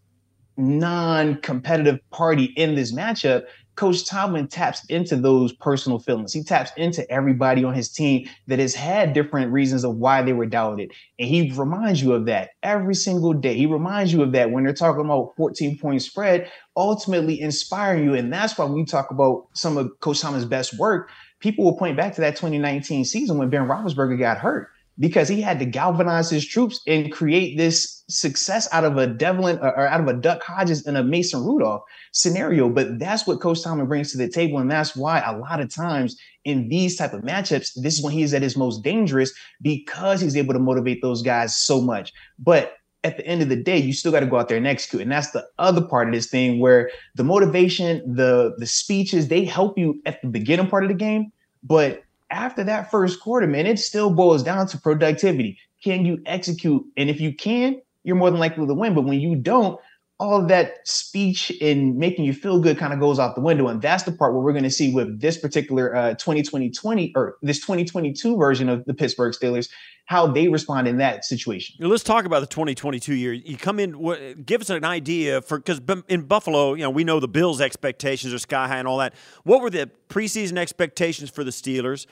non-competitive 0.58 2.00
party 2.10 2.46
in 2.56 2.76
this 2.76 2.94
matchup, 2.94 3.44
Coach 3.78 4.06
Tomlin 4.08 4.48
taps 4.48 4.84
into 4.90 5.16
those 5.16 5.54
personal 5.54 6.00
feelings. 6.00 6.34
He 6.34 6.44
taps 6.44 6.72
into 6.78 7.10
everybody 7.12 7.64
on 7.64 7.76
his 7.76 7.90
team 7.90 8.28
that 8.48 8.58
has 8.58 8.74
had 8.74 9.14
different 9.14 9.52
reasons 9.52 9.84
of 9.84 9.96
why 9.98 10.24
they 10.24 10.34
were 10.34 10.48
doubted. 10.48 10.92
And 11.20 11.30
he 11.30 11.52
reminds 11.52 12.02
you 12.02 12.14
of 12.14 12.26
that 12.26 12.50
every 12.64 12.96
single 12.96 13.34
day. 13.34 13.56
He 13.56 13.68
reminds 13.68 14.12
you 14.12 14.24
of 14.24 14.32
that 14.32 14.50
when 14.50 14.64
they're 14.64 14.74
talking 14.74 15.06
about 15.06 15.36
14 15.38 15.78
point 15.78 16.02
spread, 16.02 16.52
ultimately 16.76 17.40
inspiring 17.40 18.04
you. 18.04 18.16
And 18.16 18.34
that's 18.34 18.58
why 18.58 18.66
when 18.66 18.74
we 18.74 18.86
talk 18.86 19.12
about 19.12 19.48
some 19.54 19.78
of 19.78 19.92
Coach 20.00 20.22
Tomlin's 20.22 20.46
best 20.46 20.78
work, 20.80 21.12
people 21.40 21.64
will 21.64 21.78
point 21.78 21.96
back 21.96 22.16
to 22.16 22.22
that 22.22 22.36
2019 22.36 23.06
season 23.06 23.38
when 23.38 23.52
Ben 23.52 23.68
Roethlisberger 23.68 24.18
got 24.18 24.40
hurt 24.40 24.70
because 25.00 25.28
he 25.28 25.42
had 25.42 25.60
to 25.60 25.66
galvanize 25.66 26.30
his 26.30 26.46
troops 26.46 26.80
and 26.88 27.12
create 27.12 27.58
this 27.58 28.04
success 28.10 28.68
out 28.72 28.84
of 28.84 28.98
a 28.98 29.06
Devlin 29.06 29.60
or 29.60 29.88
out 29.88 30.00
of 30.00 30.08
a 30.08 30.14
Duck 30.14 30.42
Hodges 30.42 30.86
and 30.86 30.98
a 30.98 31.04
Mason 31.04 31.44
Rudolph 31.44 31.84
scenario. 32.12 32.70
But 32.70 33.00
that's 33.00 33.28
what 33.28 33.42
Coach 33.42 33.64
Tomlin 33.64 33.88
brings 33.88 34.12
to 34.12 34.18
the 34.18 34.30
table, 34.30 34.60
and 34.60 34.72
that's 34.72 34.96
why 34.96 35.20
a 35.20 35.38
lot 35.38 35.60
of 35.60 35.74
times 35.74 36.18
in 36.46 36.70
these 36.70 36.96
type 36.96 37.14
of 37.14 37.22
matchups, 37.22 37.74
this 37.82 37.98
is 37.98 38.04
when 38.04 38.14
he's 38.14 38.34
at 38.34 38.42
his 38.42 38.58
most 38.58 38.84
dangerous 38.84 39.34
because 39.62 40.22
he's 40.22 40.38
able 40.38 40.54
to 40.54 40.60
motivate 40.60 41.02
those 41.02 41.22
guys 41.22 41.56
so 41.56 41.82
much. 41.82 42.14
But 42.40 42.74
at 43.04 43.18
the 43.18 43.26
end 43.26 43.42
of 43.42 43.50
the 43.50 43.56
day, 43.56 43.78
you 43.78 43.94
still 43.94 44.12
got 44.12 44.22
to 44.22 44.26
go 44.26 44.38
out 44.38 44.50
there 44.50 44.58
and 44.58 44.68
execute. 44.68 45.02
And 45.02 45.12
that's 45.12 45.32
the 45.32 45.46
other 45.60 45.82
part 45.82 46.08
of 46.08 46.14
this 46.14 46.28
thing 46.28 46.60
where 46.60 46.90
the 47.16 47.24
motivation, 47.24 48.16
the 48.16 48.56
the 48.58 48.66
speeches, 48.66 49.28
they 49.28 49.46
help 49.46 49.78
you 49.78 50.02
at 50.06 50.22
the 50.22 50.28
beginning 50.28 50.68
part 50.68 50.84
of 50.84 50.90
the 50.90 50.96
game. 50.96 51.32
But 51.64 52.04
after 52.30 52.64
that 52.64 52.92
first 52.92 53.20
quarter, 53.20 53.48
man, 53.48 53.66
it 53.66 53.80
still 53.80 54.10
boils 54.10 54.44
down 54.44 54.68
to 54.68 54.78
productivity. 54.78 55.58
Can 55.84 56.06
you 56.06 56.22
execute? 56.26 56.84
And 56.98 57.10
if 57.10 57.22
you 57.22 57.34
can, 57.34 57.82
you're 58.04 58.16
more 58.16 58.32
than 58.32 58.40
likely 58.40 58.66
to 58.66 58.74
win. 58.74 58.94
But 58.94 59.04
when 59.04 59.20
you 59.20 59.36
don't, 59.36 59.80
all 60.20 60.44
that 60.48 60.88
speech 60.88 61.52
and 61.62 61.96
making 61.96 62.26
you 62.26 62.34
feel 62.34 62.60
good 62.60 62.78
kind 62.78 62.92
of 62.92 63.00
goes 63.00 63.20
out 63.20 63.36
the 63.36 63.42
window. 63.42 63.68
And 63.68 63.82
that's 63.82 64.04
the 64.04 64.12
part 64.12 64.34
where 64.34 64.42
we're 64.42 64.52
going 64.52 64.64
to 64.64 64.70
see 64.72 64.92
with 64.92 65.22
this 65.22 65.38
particular 65.38 65.96
uh, 65.96 66.14
2020 66.16 67.14
or 67.16 67.38
this 67.44 67.60
2022 67.60 68.36
version 68.36 68.68
of 68.68 68.84
the 68.86 68.96
Pittsburgh 68.96 69.34
Steelers, 69.34 69.70
how 70.06 70.26
they 70.26 70.48
respond 70.48 70.88
in 70.88 70.98
that 70.98 71.24
situation. 71.24 71.76
Let's 71.88 72.04
talk 72.04 72.26
about 72.26 72.40
the 72.40 72.48
2022 72.48 73.14
year. 73.14 73.34
You 73.34 73.58
come 73.58 73.80
in, 73.80 74.44
give 74.44 74.62
us 74.62 74.72
an 74.72 74.84
idea 74.84 75.42
for 75.42 75.60
because 75.60 75.82
in 76.08 76.24
Buffalo, 76.24 76.74
you 76.74 76.82
know, 76.82 76.90
we 76.90 77.04
know 77.04 77.20
the 77.20 77.28
Bills' 77.28 77.62
expectations 77.62 78.34
are 78.34 78.40
sky 78.40 78.68
high 78.68 78.78
and 78.80 78.88
all 78.88 78.98
that. 78.98 79.14
What 79.44 79.62
were 79.62 79.70
the 79.70 79.92
preseason 80.10 80.58
expectations 80.58 81.30
for 81.30 81.44
the 81.44 81.52
Steelers? 81.52 82.08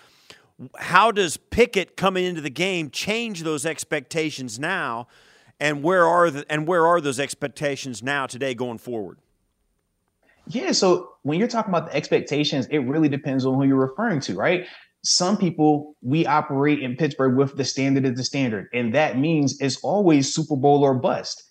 How 0.78 1.12
does 1.12 1.38
Pickett 1.38 1.98
coming 1.98 2.24
into 2.24 2.42
the 2.42 2.52
game 2.52 2.92
change 2.92 3.42
those 3.42 3.66
expectations 3.66 4.60
now? 4.60 5.08
And 5.60 5.84
where 5.84 6.06
are 6.06 6.30
the, 6.30 6.46
and 6.50 6.68
where 6.68 6.86
are 6.86 7.02
those 7.02 7.20
expectations 7.20 8.04
now 8.04 8.26
today 8.26 8.54
going 8.54 8.78
forward? 8.78 9.20
Yeah, 10.48 10.74
so 10.74 11.14
when 11.24 11.40
you're 11.40 11.48
talking 11.48 11.74
about 11.74 11.90
the 11.90 11.96
expectations, 11.96 12.68
it 12.68 12.80
really 12.80 13.10
depends 13.10 13.46
on 13.46 13.56
who 13.56 13.64
you're 13.64 13.78
referring 13.78 14.20
to, 14.22 14.36
right? 14.36 14.68
Some 15.04 15.38
people 15.38 15.96
we 16.02 16.26
operate 16.26 16.82
in 16.82 16.96
Pittsburgh 16.96 17.36
with 17.36 17.58
the 17.58 17.64
standard 17.64 18.06
as 18.06 18.16
the 18.16 18.24
standard, 18.24 18.68
and 18.74 18.94
that 18.94 19.18
means 19.18 19.60
it's 19.60 19.78
always 19.78 20.34
Super 20.34 20.56
Bowl 20.56 20.84
or 20.84 20.94
bust. 20.94 21.44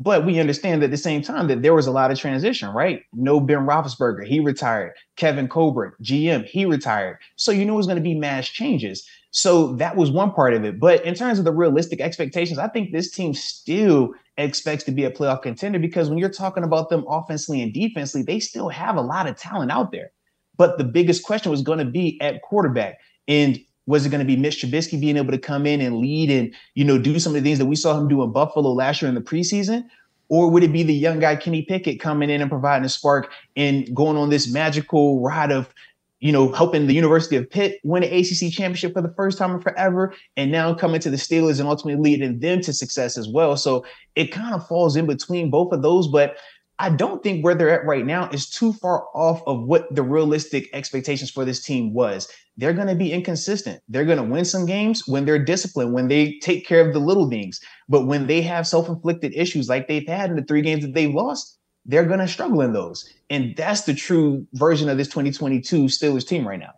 But 0.00 0.24
we 0.24 0.38
understand 0.38 0.84
at 0.84 0.92
the 0.92 0.96
same 0.96 1.22
time 1.22 1.48
that 1.48 1.62
there 1.62 1.74
was 1.74 1.88
a 1.88 1.92
lot 1.92 2.12
of 2.12 2.18
transition, 2.18 2.68
right? 2.70 3.02
No 3.12 3.40
Ben 3.40 3.66
Roethlisberger, 3.66 4.24
he 4.24 4.38
retired. 4.38 4.92
Kevin 5.16 5.48
Colbert, 5.48 5.96
GM, 6.02 6.44
he 6.44 6.64
retired. 6.64 7.18
So 7.34 7.50
you 7.50 7.64
know 7.64 7.76
it's 7.78 7.88
going 7.88 7.96
to 7.96 8.02
be 8.02 8.14
mass 8.14 8.48
changes. 8.48 9.04
So 9.30 9.74
that 9.74 9.96
was 9.96 10.10
one 10.10 10.32
part 10.32 10.54
of 10.54 10.64
it. 10.64 10.80
But 10.80 11.04
in 11.04 11.14
terms 11.14 11.38
of 11.38 11.44
the 11.44 11.52
realistic 11.52 12.00
expectations, 12.00 12.58
I 12.58 12.68
think 12.68 12.92
this 12.92 13.10
team 13.10 13.34
still 13.34 14.14
expects 14.36 14.84
to 14.84 14.92
be 14.92 15.04
a 15.04 15.10
playoff 15.10 15.42
contender 15.42 15.78
because 15.78 16.08
when 16.08 16.18
you're 16.18 16.30
talking 16.30 16.64
about 16.64 16.88
them 16.88 17.04
offensively 17.08 17.60
and 17.60 17.72
defensively, 17.72 18.22
they 18.22 18.40
still 18.40 18.68
have 18.68 18.96
a 18.96 19.02
lot 19.02 19.28
of 19.28 19.36
talent 19.36 19.70
out 19.70 19.92
there. 19.92 20.10
But 20.56 20.78
the 20.78 20.84
biggest 20.84 21.24
question 21.24 21.50
was 21.50 21.62
going 21.62 21.78
to 21.78 21.84
be 21.84 22.18
at 22.20 22.42
quarterback. 22.42 22.98
And 23.26 23.58
was 23.86 24.04
it 24.04 24.10
going 24.10 24.20
to 24.20 24.26
be 24.26 24.36
Mitch 24.36 24.62
Trubisky 24.62 25.00
being 25.00 25.16
able 25.16 25.32
to 25.32 25.38
come 25.38 25.66
in 25.66 25.80
and 25.80 25.98
lead 25.98 26.30
and, 26.30 26.54
you 26.74 26.84
know, 26.84 26.98
do 26.98 27.18
some 27.18 27.34
of 27.34 27.42
the 27.42 27.48
things 27.48 27.58
that 27.58 27.66
we 27.66 27.76
saw 27.76 27.98
him 27.98 28.08
do 28.08 28.22
in 28.22 28.32
Buffalo 28.32 28.72
last 28.72 29.02
year 29.02 29.08
in 29.08 29.14
the 29.14 29.20
preseason? 29.20 29.84
Or 30.28 30.50
would 30.50 30.62
it 30.62 30.72
be 30.72 30.82
the 30.82 30.94
young 30.94 31.20
guy 31.20 31.36
Kenny 31.36 31.62
Pickett 31.62 32.00
coming 32.00 32.28
in 32.28 32.42
and 32.42 32.50
providing 32.50 32.84
a 32.84 32.88
spark 32.88 33.30
and 33.56 33.94
going 33.94 34.16
on 34.16 34.28
this 34.28 34.50
magical 34.52 35.22
ride 35.22 35.50
of 35.50 35.72
you 36.20 36.32
know, 36.32 36.52
helping 36.52 36.86
the 36.86 36.94
University 36.94 37.36
of 37.36 37.48
Pitt 37.48 37.78
win 37.84 38.02
an 38.02 38.12
ACC 38.12 38.52
championship 38.52 38.92
for 38.92 39.02
the 39.02 39.14
first 39.16 39.38
time 39.38 39.52
in 39.52 39.60
forever, 39.60 40.14
and 40.36 40.50
now 40.50 40.74
coming 40.74 41.00
to 41.00 41.10
the 41.10 41.16
Steelers 41.16 41.60
and 41.60 41.68
ultimately 41.68 42.00
leading 42.00 42.40
them 42.40 42.60
to 42.62 42.72
success 42.72 43.16
as 43.16 43.28
well. 43.28 43.56
So 43.56 43.84
it 44.16 44.32
kind 44.32 44.54
of 44.54 44.66
falls 44.66 44.96
in 44.96 45.06
between 45.06 45.50
both 45.50 45.72
of 45.72 45.82
those, 45.82 46.08
but 46.08 46.36
I 46.80 46.90
don't 46.90 47.22
think 47.24 47.44
where 47.44 47.56
they're 47.56 47.70
at 47.70 47.86
right 47.86 48.06
now 48.06 48.28
is 48.30 48.48
too 48.48 48.72
far 48.72 49.06
off 49.12 49.42
of 49.46 49.64
what 49.64 49.92
the 49.94 50.02
realistic 50.02 50.68
expectations 50.72 51.30
for 51.30 51.44
this 51.44 51.62
team 51.64 51.92
was. 51.92 52.30
They're 52.56 52.72
going 52.72 52.86
to 52.86 52.94
be 52.94 53.12
inconsistent. 53.12 53.80
They're 53.88 54.04
going 54.04 54.18
to 54.18 54.24
win 54.24 54.44
some 54.44 54.64
games 54.64 55.06
when 55.06 55.24
they're 55.24 55.44
disciplined, 55.44 55.92
when 55.92 56.06
they 56.06 56.38
take 56.40 56.66
care 56.66 56.86
of 56.86 56.92
the 56.92 57.00
little 57.00 57.28
things. 57.28 57.60
But 57.88 58.06
when 58.06 58.28
they 58.28 58.42
have 58.42 58.66
self 58.66 58.88
inflicted 58.88 59.32
issues 59.34 59.68
like 59.68 59.88
they've 59.88 60.06
had 60.06 60.30
in 60.30 60.36
the 60.36 60.44
three 60.44 60.62
games 60.62 60.84
that 60.84 60.94
they've 60.94 61.12
lost, 61.12 61.57
they're 61.86 62.04
going 62.04 62.20
to 62.20 62.28
struggle 62.28 62.60
in 62.60 62.72
those. 62.72 63.12
And 63.30 63.54
that's 63.56 63.82
the 63.82 63.94
true 63.94 64.46
version 64.52 64.88
of 64.88 64.98
this 64.98 65.08
2022 65.08 65.84
Steelers 65.84 66.26
team 66.26 66.46
right 66.46 66.58
now. 66.58 66.74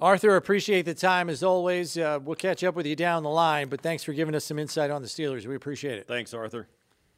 Arthur, 0.00 0.34
appreciate 0.34 0.82
the 0.82 0.94
time 0.94 1.28
as 1.30 1.44
always. 1.44 1.96
Uh, 1.96 2.18
we'll 2.22 2.34
catch 2.34 2.64
up 2.64 2.74
with 2.74 2.86
you 2.86 2.96
down 2.96 3.22
the 3.22 3.30
line, 3.30 3.68
but 3.68 3.80
thanks 3.80 4.02
for 4.02 4.12
giving 4.12 4.34
us 4.34 4.44
some 4.44 4.58
insight 4.58 4.90
on 4.90 5.00
the 5.00 5.06
Steelers. 5.06 5.46
We 5.46 5.54
appreciate 5.54 5.98
it. 5.98 6.08
Thanks, 6.08 6.34
Arthur. 6.34 6.66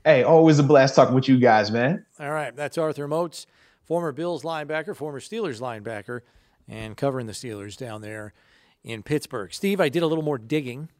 Hey, 0.04 0.22
always 0.22 0.58
a 0.58 0.62
blast 0.62 0.94
talking 0.94 1.14
with 1.14 1.26
you 1.26 1.38
guys, 1.38 1.70
man. 1.70 2.04
All 2.20 2.30
right. 2.30 2.54
That's 2.54 2.76
Arthur 2.76 3.08
Moats, 3.08 3.46
former 3.84 4.12
Bills 4.12 4.42
linebacker, 4.42 4.94
former 4.94 5.18
Steelers 5.18 5.62
linebacker, 5.62 6.20
and 6.68 6.94
covering 6.94 7.26
the 7.26 7.32
Steelers 7.32 7.74
down 7.74 8.02
there 8.02 8.34
in 8.82 9.02
Pittsburgh. 9.02 9.52
Steve, 9.54 9.80
I 9.80 9.88
did 9.88 10.02
a 10.02 10.06
little 10.06 10.24
more 10.24 10.36
digging 10.36 10.90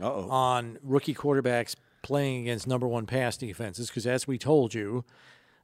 Uh-oh. 0.00 0.30
on 0.30 0.78
rookie 0.82 1.14
quarterbacks 1.14 1.76
playing 2.02 2.42
against 2.42 2.66
number 2.66 2.86
one 2.86 3.06
pass 3.06 3.36
defenses 3.36 3.88
because, 3.88 4.06
as 4.06 4.26
we 4.26 4.38
told 4.38 4.74
you, 4.74 5.04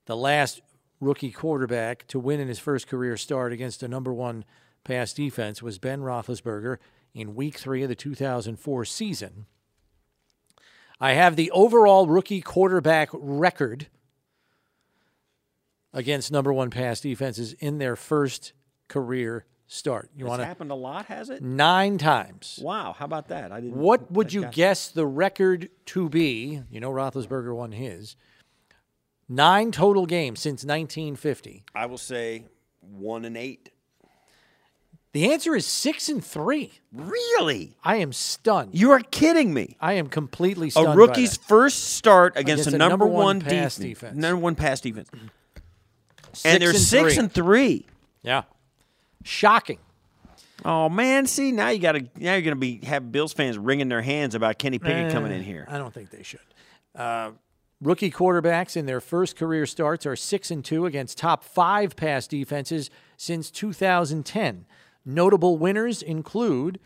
the 0.06 0.16
last 0.16 0.60
rookie 1.00 1.30
quarterback 1.30 2.06
to 2.08 2.18
win 2.18 2.40
in 2.40 2.48
his 2.48 2.58
first 2.58 2.86
career 2.86 3.16
start 3.16 3.52
against 3.52 3.82
a 3.82 3.88
number 3.88 4.12
one 4.12 4.44
pass 4.84 5.12
defense 5.12 5.62
was 5.62 5.78
Ben 5.78 6.00
Roethlisberger 6.00 6.78
in 7.14 7.34
week 7.34 7.58
three 7.58 7.82
of 7.82 7.88
the 7.88 7.94
2004 7.94 8.84
season. 8.84 9.46
I 11.00 11.12
have 11.12 11.36
the 11.36 11.50
overall 11.50 12.06
rookie 12.06 12.40
quarterback 12.40 13.08
record 13.12 13.88
against 15.92 16.32
number 16.32 16.52
one 16.52 16.70
pass 16.70 17.00
defenses 17.00 17.52
in 17.54 17.78
their 17.78 17.96
first 17.96 18.52
career 18.88 19.44
start. 19.66 20.10
You 20.16 20.26
want 20.26 20.40
to 20.40 20.46
happened 20.46 20.70
a 20.70 20.76
lot, 20.76 21.06
has 21.06 21.30
it? 21.30 21.42
Nine 21.42 21.98
times. 21.98 22.58
Wow, 22.62 22.94
how 22.98 23.04
about 23.04 23.28
that? 23.28 23.52
I 23.52 23.60
didn't. 23.60 23.76
What 23.76 24.10
would 24.10 24.32
you 24.32 24.46
guess 24.46 24.88
the 24.88 25.06
record 25.06 25.70
to 25.86 26.08
be? 26.08 26.62
You 26.70 26.80
know, 26.80 26.90
Roethlisberger 26.90 27.54
won 27.54 27.72
his. 27.72 28.16
Nine 29.28 29.72
total 29.72 30.06
games 30.06 30.40
since 30.40 30.64
1950. 30.64 31.64
I 31.74 31.86
will 31.86 31.98
say 31.98 32.44
one 32.80 33.24
and 33.24 33.36
eight. 33.36 33.70
The 35.12 35.32
answer 35.32 35.54
is 35.54 35.64
six 35.64 36.08
and 36.08 36.24
three. 36.24 36.72
Really? 36.92 37.76
I 37.84 37.96
am 37.96 38.12
stunned. 38.12 38.70
You 38.74 38.90
are 38.90 38.98
kidding 38.98 39.54
me. 39.54 39.76
I 39.80 39.92
am 39.92 40.08
completely 40.08 40.70
stunned. 40.70 40.88
A 40.88 40.96
rookie's 40.96 41.36
first 41.36 41.94
start 41.94 42.32
against, 42.36 42.66
against 42.66 42.74
a 42.74 42.78
number, 42.78 43.04
number 43.04 43.06
one, 43.06 43.40
pass 43.40 43.76
defense, 43.76 44.00
defense. 44.00 44.16
Number 44.16 44.36
one 44.38 44.56
pass 44.56 44.80
defense. 44.80 45.08
Six 46.32 46.44
and 46.44 46.60
they're 46.60 46.70
and 46.70 46.78
six 46.78 47.14
three. 47.14 47.22
and 47.22 47.32
three. 47.32 47.86
Yeah. 48.24 48.42
Shocking. 49.24 49.78
Oh 50.64 50.88
man, 50.88 51.26
see 51.26 51.50
now 51.50 51.70
you 51.70 51.80
got 51.80 51.92
to 51.92 52.00
now 52.16 52.34
you're 52.34 52.42
going 52.42 52.54
to 52.54 52.56
be 52.56 52.80
have 52.84 53.10
Bills 53.10 53.32
fans 53.32 53.58
wringing 53.58 53.88
their 53.88 54.02
hands 54.02 54.34
about 54.34 54.58
Kenny 54.58 54.78
Pickett 54.78 55.12
coming 55.12 55.32
in 55.32 55.42
here. 55.42 55.66
I 55.68 55.78
don't 55.78 55.92
think 55.92 56.10
they 56.10 56.22
should. 56.22 56.40
Uh, 56.94 57.32
rookie 57.80 58.10
quarterbacks 58.10 58.76
in 58.76 58.86
their 58.86 59.00
first 59.00 59.36
career 59.36 59.66
starts 59.66 60.06
are 60.06 60.14
six 60.14 60.50
and 60.50 60.64
two 60.64 60.86
against 60.86 61.18
top 61.18 61.42
five 61.42 61.96
pass 61.96 62.26
defenses 62.26 62.90
since 63.16 63.50
2010. 63.50 64.66
Notable 65.04 65.58
winners 65.58 66.02
include 66.02 66.78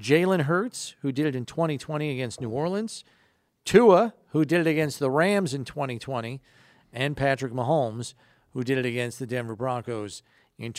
Jalen 0.00 0.42
Hurts, 0.42 0.94
who 1.00 1.10
did 1.10 1.26
it 1.26 1.34
in 1.34 1.44
2020 1.44 2.10
against 2.10 2.40
New 2.40 2.50
Orleans, 2.50 3.04
Tua, 3.64 4.14
who 4.28 4.44
did 4.44 4.60
it 4.60 4.66
against 4.66 4.98
the 4.98 5.10
Rams 5.10 5.54
in 5.54 5.64
2020, 5.64 6.40
and 6.92 7.16
Patrick 7.16 7.52
Mahomes, 7.52 8.14
who 8.52 8.62
did 8.62 8.78
it 8.78 8.86
against 8.86 9.18
the 9.18 9.26
Denver 9.26 9.56
Broncos 9.56 10.22
in 10.58 10.72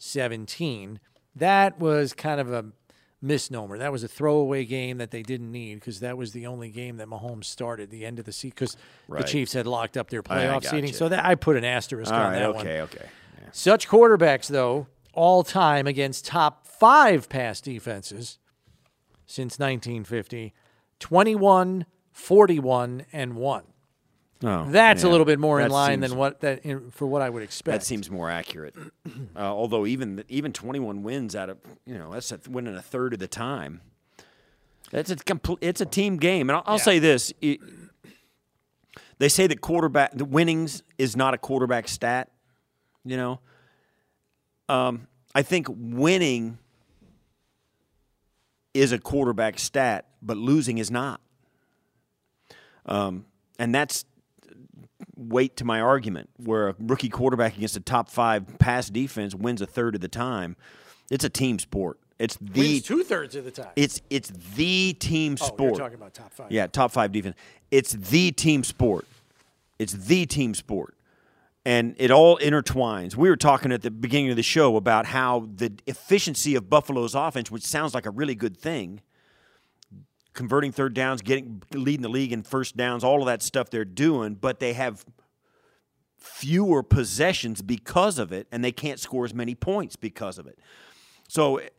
2017. 0.00 1.00
That 1.36 1.78
was 1.78 2.12
kind 2.12 2.40
of 2.40 2.52
a 2.52 2.66
misnomer. 3.22 3.78
That 3.78 3.92
was 3.92 4.02
a 4.02 4.08
throwaway 4.08 4.64
game 4.64 4.98
that 4.98 5.10
they 5.10 5.22
didn't 5.22 5.52
need 5.52 5.76
because 5.76 6.00
that 6.00 6.16
was 6.16 6.32
the 6.32 6.46
only 6.46 6.70
game 6.70 6.96
that 6.96 7.08
Mahomes 7.08 7.44
started 7.44 7.90
the 7.90 8.04
end 8.04 8.18
of 8.18 8.24
the 8.24 8.32
season 8.32 8.54
because 8.54 8.76
right. 9.08 9.22
the 9.22 9.28
Chiefs 9.28 9.52
had 9.52 9.66
locked 9.66 9.96
up 9.96 10.10
their 10.10 10.22
playoff 10.22 10.64
seating. 10.64 10.88
You. 10.88 10.94
So 10.94 11.08
that 11.08 11.24
I 11.24 11.34
put 11.34 11.56
an 11.56 11.64
asterisk 11.64 12.12
All 12.12 12.18
on 12.18 12.32
right, 12.32 12.38
that 12.38 12.48
okay, 12.48 12.56
one. 12.56 12.66
Okay, 12.66 12.80
okay. 12.82 13.08
Yeah. 13.40 13.48
Such 13.52 13.88
quarterbacks, 13.88 14.48
though, 14.48 14.86
all 15.12 15.42
time 15.42 15.86
against 15.86 16.26
top 16.26 16.66
five 16.66 17.28
pass 17.28 17.60
defenses 17.60 18.38
since 19.26 19.58
1950 19.58 20.54
21, 20.98 21.86
41, 22.12 23.06
and 23.10 23.34
1. 23.34 23.62
Oh, 24.42 24.64
That's 24.68 25.02
yeah. 25.02 25.08
a 25.08 25.10
little 25.10 25.26
bit 25.26 25.38
more 25.38 25.58
that 25.58 25.66
in 25.66 25.70
line 25.70 26.00
than 26.00 26.16
what 26.16 26.40
that 26.40 26.64
in, 26.64 26.90
for 26.90 27.06
what 27.06 27.20
I 27.20 27.28
would 27.28 27.42
expect. 27.42 27.80
That 27.80 27.86
seems 27.86 28.10
more 28.10 28.30
accurate. 28.30 28.74
uh, 29.36 29.40
although 29.40 29.84
even 29.84 30.24
even 30.28 30.52
21 30.52 31.02
wins 31.02 31.36
out 31.36 31.50
of 31.50 31.58
you 31.84 31.98
know 31.98 32.12
that's 32.12 32.32
a, 32.32 32.40
winning 32.48 32.74
a 32.74 32.80
third 32.82 33.12
of 33.12 33.18
the 33.18 33.28
time. 33.28 33.82
That's 34.90 35.10
a 35.10 35.16
complete. 35.16 35.58
It's 35.60 35.80
a 35.80 35.86
team 35.86 36.16
game, 36.16 36.48
and 36.48 36.56
I'll, 36.56 36.62
I'll 36.66 36.76
yeah. 36.78 36.84
say 36.84 36.98
this: 36.98 37.34
it, 37.42 37.60
they 39.18 39.28
say 39.28 39.46
that 39.46 39.60
quarterback 39.60 40.12
the 40.14 40.24
winnings 40.24 40.82
is 40.96 41.16
not 41.16 41.34
a 41.34 41.38
quarterback 41.38 41.86
stat. 41.86 42.30
You 43.04 43.18
know, 43.18 43.40
um, 44.70 45.06
I 45.34 45.42
think 45.42 45.66
winning 45.68 46.58
is 48.72 48.92
a 48.92 48.98
quarterback 48.98 49.58
stat, 49.58 50.06
but 50.22 50.38
losing 50.38 50.78
is 50.78 50.90
not. 50.90 51.20
Um, 52.86 53.26
and 53.58 53.74
that's 53.74 54.06
weight 55.20 55.56
to 55.56 55.64
my 55.64 55.80
argument 55.80 56.30
where 56.38 56.68
a 56.68 56.74
rookie 56.78 57.08
quarterback 57.08 57.56
against 57.56 57.76
a 57.76 57.80
top 57.80 58.08
five 58.08 58.58
pass 58.58 58.88
defense 58.88 59.34
wins 59.34 59.60
a 59.60 59.66
third 59.66 59.94
of 59.94 60.00
the 60.00 60.08
time. 60.08 60.56
It's 61.10 61.24
a 61.24 61.28
team 61.28 61.58
sport. 61.58 61.98
It's 62.18 62.36
the 62.40 62.80
two 62.80 63.02
thirds 63.02 63.34
of 63.34 63.44
the 63.44 63.50
time. 63.50 63.70
it's 63.76 64.02
it's 64.10 64.30
the 64.54 64.92
team 64.92 65.36
oh, 65.40 65.46
sport. 65.46 65.76
talking 65.76 65.94
about 65.94 66.12
top 66.12 66.32
five. 66.32 66.52
Yeah, 66.52 66.66
top 66.66 66.92
five 66.92 67.12
defense. 67.12 67.34
It's 67.70 67.92
the 67.92 68.30
team 68.32 68.62
sport. 68.62 69.06
It's 69.78 69.94
the 69.94 70.26
team 70.26 70.54
sport. 70.54 70.94
And 71.64 71.94
it 71.98 72.10
all 72.10 72.38
intertwines. 72.38 73.16
We 73.16 73.28
were 73.28 73.36
talking 73.36 73.72
at 73.72 73.82
the 73.82 73.90
beginning 73.90 74.30
of 74.30 74.36
the 74.36 74.42
show 74.42 74.76
about 74.76 75.06
how 75.06 75.48
the 75.54 75.72
efficiency 75.86 76.54
of 76.54 76.68
Buffalo's 76.68 77.14
offense, 77.14 77.50
which 77.50 77.62
sounds 77.62 77.94
like 77.94 78.06
a 78.06 78.10
really 78.10 78.34
good 78.34 78.56
thing, 78.56 79.00
converting 80.32 80.72
third 80.72 80.94
downs, 80.94 81.22
getting 81.22 81.62
leading 81.72 82.02
the 82.02 82.08
league 82.08 82.32
in 82.32 82.42
first 82.42 82.76
downs, 82.76 83.04
all 83.04 83.20
of 83.20 83.26
that 83.26 83.42
stuff 83.42 83.70
they're 83.70 83.84
doing, 83.84 84.34
but 84.34 84.60
they 84.60 84.72
have 84.72 85.04
fewer 86.18 86.82
possessions 86.82 87.62
because 87.62 88.18
of 88.18 88.32
it, 88.32 88.46
and 88.52 88.62
they 88.62 88.72
can't 88.72 89.00
score 89.00 89.24
as 89.24 89.34
many 89.34 89.54
points 89.54 89.96
because 89.96 90.38
of 90.38 90.46
it. 90.46 90.58
So 91.28 91.58
it, 91.58 91.74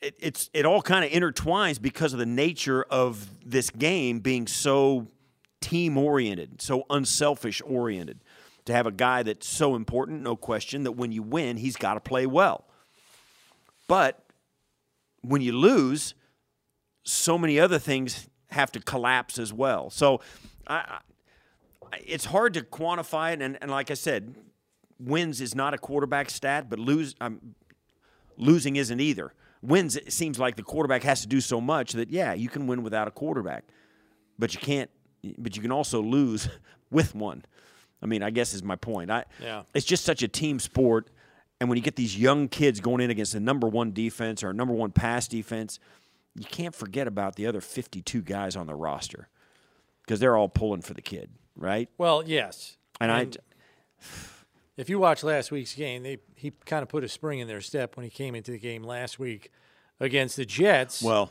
it's 0.00 0.50
it 0.52 0.66
all 0.66 0.82
kind 0.82 1.04
of 1.04 1.10
intertwines 1.10 1.80
because 1.80 2.12
of 2.12 2.18
the 2.18 2.26
nature 2.26 2.84
of 2.84 3.28
this 3.44 3.70
game 3.70 4.20
being 4.20 4.46
so 4.46 5.08
team 5.60 5.96
oriented, 5.96 6.60
so 6.60 6.84
unselfish 6.90 7.62
oriented. 7.64 8.20
To 8.66 8.72
have 8.72 8.86
a 8.86 8.92
guy 8.92 9.24
that's 9.24 9.48
so 9.48 9.74
important, 9.74 10.22
no 10.22 10.36
question, 10.36 10.84
that 10.84 10.92
when 10.92 11.10
you 11.10 11.24
win, 11.24 11.56
he's 11.56 11.74
got 11.74 11.94
to 11.94 12.00
play 12.00 12.26
well. 12.26 12.64
But 13.88 14.24
when 15.22 15.42
you 15.42 15.50
lose, 15.50 16.14
so 17.02 17.36
many 17.36 17.58
other 17.58 17.78
things 17.78 18.28
have 18.50 18.70
to 18.72 18.80
collapse 18.80 19.38
as 19.38 19.52
well. 19.52 19.90
So 19.90 20.20
I, 20.66 20.74
I, 20.76 21.98
it's 22.04 22.26
hard 22.26 22.54
to 22.54 22.62
quantify 22.62 23.32
it. 23.32 23.42
And, 23.42 23.58
and 23.60 23.70
like 23.70 23.90
I 23.90 23.94
said, 23.94 24.34
wins 24.98 25.40
is 25.40 25.54
not 25.54 25.74
a 25.74 25.78
quarterback 25.78 26.30
stat, 26.30 26.68
but 26.68 26.78
lose 26.78 27.14
um, 27.20 27.54
losing 28.36 28.76
isn't 28.76 29.00
either. 29.00 29.32
Wins, 29.62 29.96
it 29.96 30.12
seems 30.12 30.38
like 30.38 30.56
the 30.56 30.62
quarterback 30.62 31.02
has 31.04 31.20
to 31.22 31.28
do 31.28 31.40
so 31.40 31.60
much 31.60 31.92
that 31.92 32.10
yeah, 32.10 32.32
you 32.32 32.48
can 32.48 32.66
win 32.66 32.82
without 32.82 33.08
a 33.08 33.10
quarterback, 33.10 33.64
but 34.38 34.54
you 34.54 34.60
can't. 34.60 34.90
But 35.38 35.54
you 35.54 35.62
can 35.62 35.70
also 35.70 36.02
lose 36.02 36.48
with 36.90 37.14
one. 37.14 37.44
I 38.02 38.06
mean, 38.06 38.24
I 38.24 38.30
guess 38.30 38.54
is 38.54 38.64
my 38.64 38.74
point. 38.74 39.10
I, 39.10 39.24
Yeah. 39.40 39.62
It's 39.74 39.86
just 39.86 40.04
such 40.04 40.24
a 40.24 40.28
team 40.28 40.58
sport, 40.58 41.08
and 41.60 41.68
when 41.68 41.76
you 41.76 41.82
get 41.82 41.94
these 41.94 42.18
young 42.18 42.48
kids 42.48 42.80
going 42.80 43.00
in 43.00 43.10
against 43.10 43.34
a 43.34 43.40
number 43.40 43.68
one 43.68 43.92
defense 43.92 44.42
or 44.42 44.50
a 44.50 44.54
number 44.54 44.74
one 44.74 44.90
pass 44.90 45.28
defense, 45.28 45.78
you 46.34 46.44
can't 46.44 46.74
forget 46.74 47.06
about 47.06 47.36
the 47.36 47.46
other 47.46 47.60
52 47.60 48.22
guys 48.22 48.56
on 48.56 48.66
the 48.66 48.74
roster 48.74 49.28
because 50.02 50.18
they're 50.20 50.36
all 50.36 50.48
pulling 50.48 50.82
for 50.82 50.94
the 50.94 51.02
kid, 51.02 51.30
right? 51.56 51.88
Well, 51.98 52.22
yes. 52.26 52.76
And, 53.00 53.10
And 53.10 53.36
if 54.76 54.88
you 54.88 54.98
watch 54.98 55.22
last 55.22 55.50
week's 55.50 55.74
game, 55.74 56.02
they 56.02 56.18
he 56.34 56.52
kind 56.64 56.82
of 56.82 56.88
put 56.88 57.04
a 57.04 57.08
spring 57.08 57.38
in 57.40 57.48
their 57.48 57.60
step 57.60 57.96
when 57.96 58.04
he 58.04 58.10
came 58.10 58.34
into 58.34 58.50
the 58.52 58.58
game 58.58 58.82
last 58.82 59.18
week 59.18 59.50
against 60.00 60.36
the 60.36 60.44
Jets. 60.44 61.02
Well, 61.02 61.30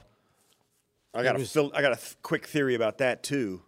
I 1.14 1.24
got 1.24 1.36
a 1.36 1.40
was- 1.40 1.52
fil- 1.52 1.72
I 1.74 1.82
got 1.82 1.94
a 1.94 1.98
th- 1.98 2.18
quick 2.22 2.46
theory 2.46 2.76
about 2.76 3.00
that 3.00 3.24
too. 3.24 3.62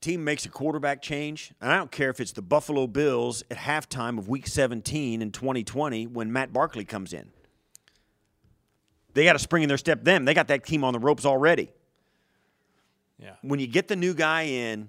Team 0.00 0.24
makes 0.24 0.44
a 0.44 0.48
quarterback 0.48 1.00
change, 1.00 1.52
and 1.60 1.70
I 1.70 1.76
don't 1.76 1.92
care 1.92 2.10
if 2.10 2.18
it's 2.18 2.32
the 2.32 2.42
Buffalo 2.42 2.88
Bills 2.88 3.44
at 3.52 3.56
halftime 3.58 4.18
of 4.18 4.28
Week 4.28 4.48
17 4.48 5.22
in 5.22 5.30
2020 5.30 6.08
when 6.08 6.32
Matt 6.32 6.52
Barkley 6.52 6.84
comes 6.84 7.12
in. 7.12 7.30
They 9.14 9.24
got 9.24 9.36
a 9.36 9.38
spring 9.38 9.62
in 9.62 9.68
their 9.68 9.78
step. 9.78 10.04
Them, 10.04 10.24
they 10.24 10.34
got 10.34 10.48
that 10.48 10.64
team 10.64 10.84
on 10.84 10.92
the 10.92 10.98
ropes 10.98 11.24
already. 11.24 11.70
yeah. 13.18 13.34
when 13.42 13.60
you 13.60 13.66
get 13.66 13.88
the 13.88 13.96
new 13.96 14.14
guy 14.14 14.42
in, 14.42 14.88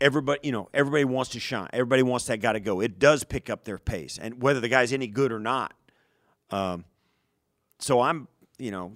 everybody 0.00 0.40
you 0.42 0.52
know 0.52 0.68
everybody 0.74 1.04
wants 1.04 1.30
to 1.30 1.40
shine. 1.40 1.68
Everybody 1.72 2.02
wants 2.02 2.26
that 2.26 2.38
guy 2.38 2.52
to 2.52 2.60
go. 2.60 2.80
It 2.80 2.98
does 2.98 3.24
pick 3.24 3.50
up 3.50 3.64
their 3.64 3.78
pace, 3.78 4.18
and 4.20 4.42
whether 4.42 4.60
the 4.60 4.68
guy's 4.68 4.92
any 4.92 5.06
good 5.06 5.32
or 5.32 5.38
not. 5.38 5.74
Um, 6.50 6.84
so 7.78 8.00
I'm 8.00 8.28
you 8.58 8.70
know, 8.70 8.92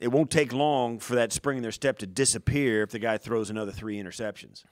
it 0.00 0.08
won't 0.08 0.30
take 0.30 0.52
long 0.52 0.98
for 0.98 1.16
that 1.16 1.32
spring 1.32 1.58
in 1.58 1.62
their 1.62 1.72
step 1.72 1.98
to 1.98 2.06
disappear 2.06 2.82
if 2.82 2.90
the 2.90 2.98
guy 2.98 3.18
throws 3.18 3.50
another 3.50 3.72
three 3.72 4.02
interceptions 4.02 4.64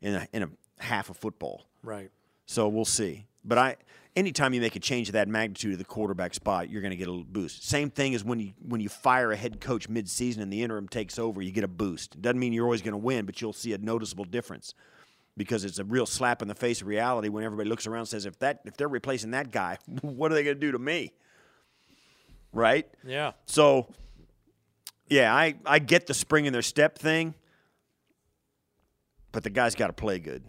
in 0.00 0.14
a, 0.14 0.28
in 0.32 0.42
a 0.44 0.48
half 0.78 1.10
of 1.10 1.16
football. 1.16 1.66
Right. 1.82 2.10
So 2.46 2.68
we'll 2.68 2.84
see. 2.84 3.26
But 3.44 3.58
I, 3.58 3.76
anytime 4.16 4.54
you 4.54 4.60
make 4.60 4.76
a 4.76 4.80
change 4.80 5.08
of 5.08 5.12
that 5.14 5.28
magnitude 5.28 5.72
of 5.72 5.78
the 5.78 5.84
quarterback 5.84 6.34
spot, 6.34 6.70
you're 6.70 6.82
going 6.82 6.90
to 6.90 6.96
get 6.96 7.08
a 7.08 7.10
little 7.10 7.24
boost. 7.24 7.66
Same 7.66 7.90
thing 7.90 8.14
as 8.14 8.24
when 8.24 8.40
you 8.40 8.52
when 8.66 8.80
you 8.80 8.88
fire 8.88 9.32
a 9.32 9.36
head 9.36 9.60
coach 9.60 9.88
midseason 9.88 10.38
and 10.38 10.52
the 10.52 10.62
interim 10.62 10.88
takes 10.88 11.18
over, 11.18 11.40
you 11.40 11.52
get 11.52 11.64
a 11.64 11.68
boost. 11.68 12.16
It 12.16 12.22
doesn't 12.22 12.38
mean 12.38 12.52
you're 12.52 12.64
always 12.64 12.82
going 12.82 12.92
to 12.92 12.98
win, 12.98 13.26
but 13.26 13.40
you'll 13.40 13.52
see 13.52 13.72
a 13.72 13.78
noticeable 13.78 14.24
difference 14.24 14.74
because 15.36 15.64
it's 15.64 15.78
a 15.78 15.84
real 15.84 16.06
slap 16.06 16.42
in 16.42 16.48
the 16.48 16.54
face 16.54 16.80
of 16.80 16.86
reality 16.86 17.28
when 17.28 17.44
everybody 17.44 17.68
looks 17.68 17.86
around 17.86 18.00
and 18.00 18.08
says, 18.08 18.26
if 18.26 18.38
that 18.40 18.60
if 18.64 18.76
they're 18.76 18.88
replacing 18.88 19.30
that 19.30 19.50
guy, 19.50 19.78
what 20.02 20.30
are 20.30 20.34
they 20.34 20.44
going 20.44 20.56
to 20.56 20.60
do 20.60 20.72
to 20.72 20.78
me? 20.78 21.12
Right? 22.52 22.86
Yeah. 23.04 23.32
So, 23.46 23.88
yeah, 25.08 25.34
I, 25.34 25.54
I 25.64 25.78
get 25.78 26.06
the 26.06 26.14
spring 26.14 26.46
in 26.46 26.52
their 26.52 26.62
step 26.62 26.98
thing, 26.98 27.34
but 29.32 29.44
the 29.44 29.50
guy's 29.50 29.74
got 29.74 29.86
to 29.86 29.92
play 29.92 30.18
good. 30.18 30.42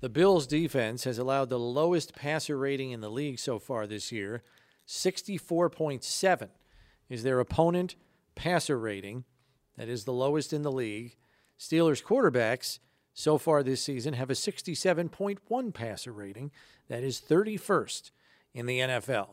The 0.00 0.08
Bills' 0.08 0.46
defense 0.46 1.04
has 1.04 1.18
allowed 1.18 1.48
the 1.48 1.58
lowest 1.58 2.14
passer 2.14 2.58
rating 2.58 2.90
in 2.90 3.00
the 3.00 3.10
league 3.10 3.38
so 3.38 3.58
far 3.58 3.86
this 3.86 4.12
year. 4.12 4.42
64.7 4.86 6.48
is 7.08 7.22
their 7.22 7.40
opponent 7.40 7.96
passer 8.34 8.78
rating. 8.78 9.24
That 9.76 9.88
is 9.88 10.04
the 10.04 10.12
lowest 10.12 10.52
in 10.52 10.62
the 10.62 10.72
league. 10.72 11.16
Steelers 11.58 12.02
quarterbacks 12.02 12.78
so 13.14 13.38
far 13.38 13.62
this 13.62 13.82
season 13.82 14.14
have 14.14 14.30
a 14.30 14.34
67.1 14.34 15.74
passer 15.74 16.12
rating. 16.12 16.50
That 16.88 17.02
is 17.02 17.20
31st 17.20 18.10
in 18.54 18.66
the 18.66 18.80
NFL. 18.80 19.30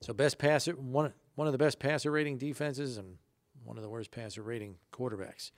So 0.00 0.12
best 0.12 0.38
passer 0.38 0.72
one 0.72 1.12
one 1.34 1.46
of 1.46 1.52
the 1.52 1.58
best 1.58 1.78
passer 1.78 2.10
rating 2.10 2.38
defenses 2.38 2.96
and 2.96 3.18
one 3.62 3.76
of 3.76 3.82
the 3.82 3.90
worst 3.90 4.10
passer 4.10 4.42
rating 4.42 4.76
quarterbacks. 4.90 5.50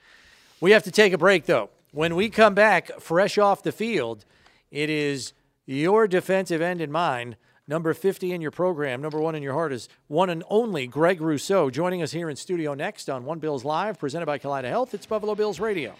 We 0.60 0.72
have 0.72 0.82
to 0.84 0.90
take 0.90 1.12
a 1.12 1.18
break, 1.18 1.46
though. 1.46 1.70
When 1.92 2.16
we 2.16 2.28
come 2.28 2.54
back, 2.54 3.00
fresh 3.00 3.38
off 3.38 3.62
the 3.62 3.72
field, 3.72 4.26
it 4.70 4.90
is 4.90 5.32
your 5.64 6.06
defensive 6.06 6.60
end 6.60 6.82
in 6.82 6.92
mind. 6.92 7.36
Number 7.66 7.94
50 7.94 8.32
in 8.32 8.40
your 8.42 8.50
program, 8.50 9.00
number 9.00 9.18
one 9.18 9.34
in 9.34 9.42
your 9.42 9.54
heart 9.54 9.72
is 9.72 9.88
one 10.06 10.28
and 10.28 10.44
only 10.50 10.86
Greg 10.86 11.20
Rousseau 11.20 11.70
joining 11.70 12.02
us 12.02 12.12
here 12.12 12.28
in 12.28 12.36
studio 12.36 12.74
next 12.74 13.08
on 13.08 13.24
One 13.24 13.38
Bills 13.38 13.64
Live, 13.64 13.98
presented 13.98 14.26
by 14.26 14.38
Kaleida 14.38 14.68
Health. 14.68 14.92
It's 14.92 15.06
Buffalo 15.06 15.34
Bills 15.34 15.60
Radio. 15.60 15.94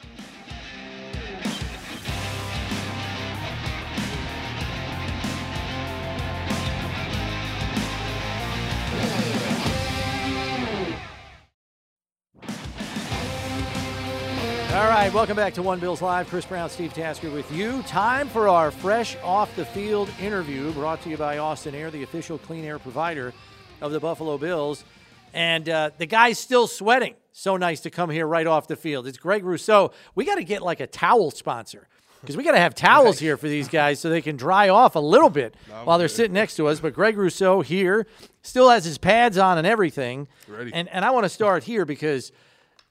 Right, 15.08 15.14
welcome 15.14 15.36
back 15.36 15.54
to 15.54 15.62
One 15.62 15.80
Bills 15.80 16.02
Live. 16.02 16.28
Chris 16.28 16.44
Brown, 16.44 16.68
Steve 16.68 16.92
Tasker 16.92 17.30
with 17.30 17.50
you. 17.50 17.82
Time 17.84 18.28
for 18.28 18.46
our 18.46 18.70
fresh 18.70 19.16
off 19.22 19.54
the 19.56 19.64
field 19.64 20.10
interview 20.20 20.70
brought 20.72 21.00
to 21.02 21.08
you 21.08 21.16
by 21.16 21.38
Austin 21.38 21.74
Air, 21.74 21.90
the 21.90 22.02
official 22.02 22.36
clean 22.36 22.62
air 22.62 22.78
provider 22.78 23.32
of 23.80 23.90
the 23.90 24.00
Buffalo 24.00 24.36
Bills. 24.36 24.84
And 25.32 25.66
uh, 25.66 25.92
the 25.96 26.04
guy's 26.04 26.38
still 26.38 26.66
sweating. 26.66 27.14
So 27.32 27.56
nice 27.56 27.80
to 27.80 27.90
come 27.90 28.10
here 28.10 28.26
right 28.26 28.46
off 28.46 28.68
the 28.68 28.76
field. 28.76 29.06
It's 29.06 29.16
Greg 29.16 29.44
Rousseau. 29.44 29.92
We 30.14 30.26
got 30.26 30.34
to 30.34 30.44
get 30.44 30.60
like 30.60 30.80
a 30.80 30.86
towel 30.86 31.30
sponsor 31.30 31.88
because 32.20 32.36
we 32.36 32.44
got 32.44 32.52
to 32.52 32.58
have 32.58 32.74
towels 32.74 33.18
here 33.18 33.38
for 33.38 33.48
these 33.48 33.68
guys 33.68 34.00
so 34.00 34.10
they 34.10 34.20
can 34.20 34.36
dry 34.36 34.68
off 34.68 34.94
a 34.94 35.00
little 35.00 35.30
bit 35.30 35.54
while 35.84 35.96
they're 35.96 36.08
sitting 36.08 36.34
next 36.34 36.56
to 36.56 36.66
us. 36.66 36.80
But 36.80 36.92
Greg 36.92 37.16
Rousseau 37.16 37.62
here 37.62 38.06
still 38.42 38.68
has 38.68 38.84
his 38.84 38.98
pads 38.98 39.38
on 39.38 39.56
and 39.56 39.66
everything. 39.66 40.28
Ready. 40.46 40.70
And, 40.74 40.86
and 40.90 41.02
I 41.02 41.12
want 41.12 41.24
to 41.24 41.30
start 41.30 41.64
here 41.64 41.86
because 41.86 42.30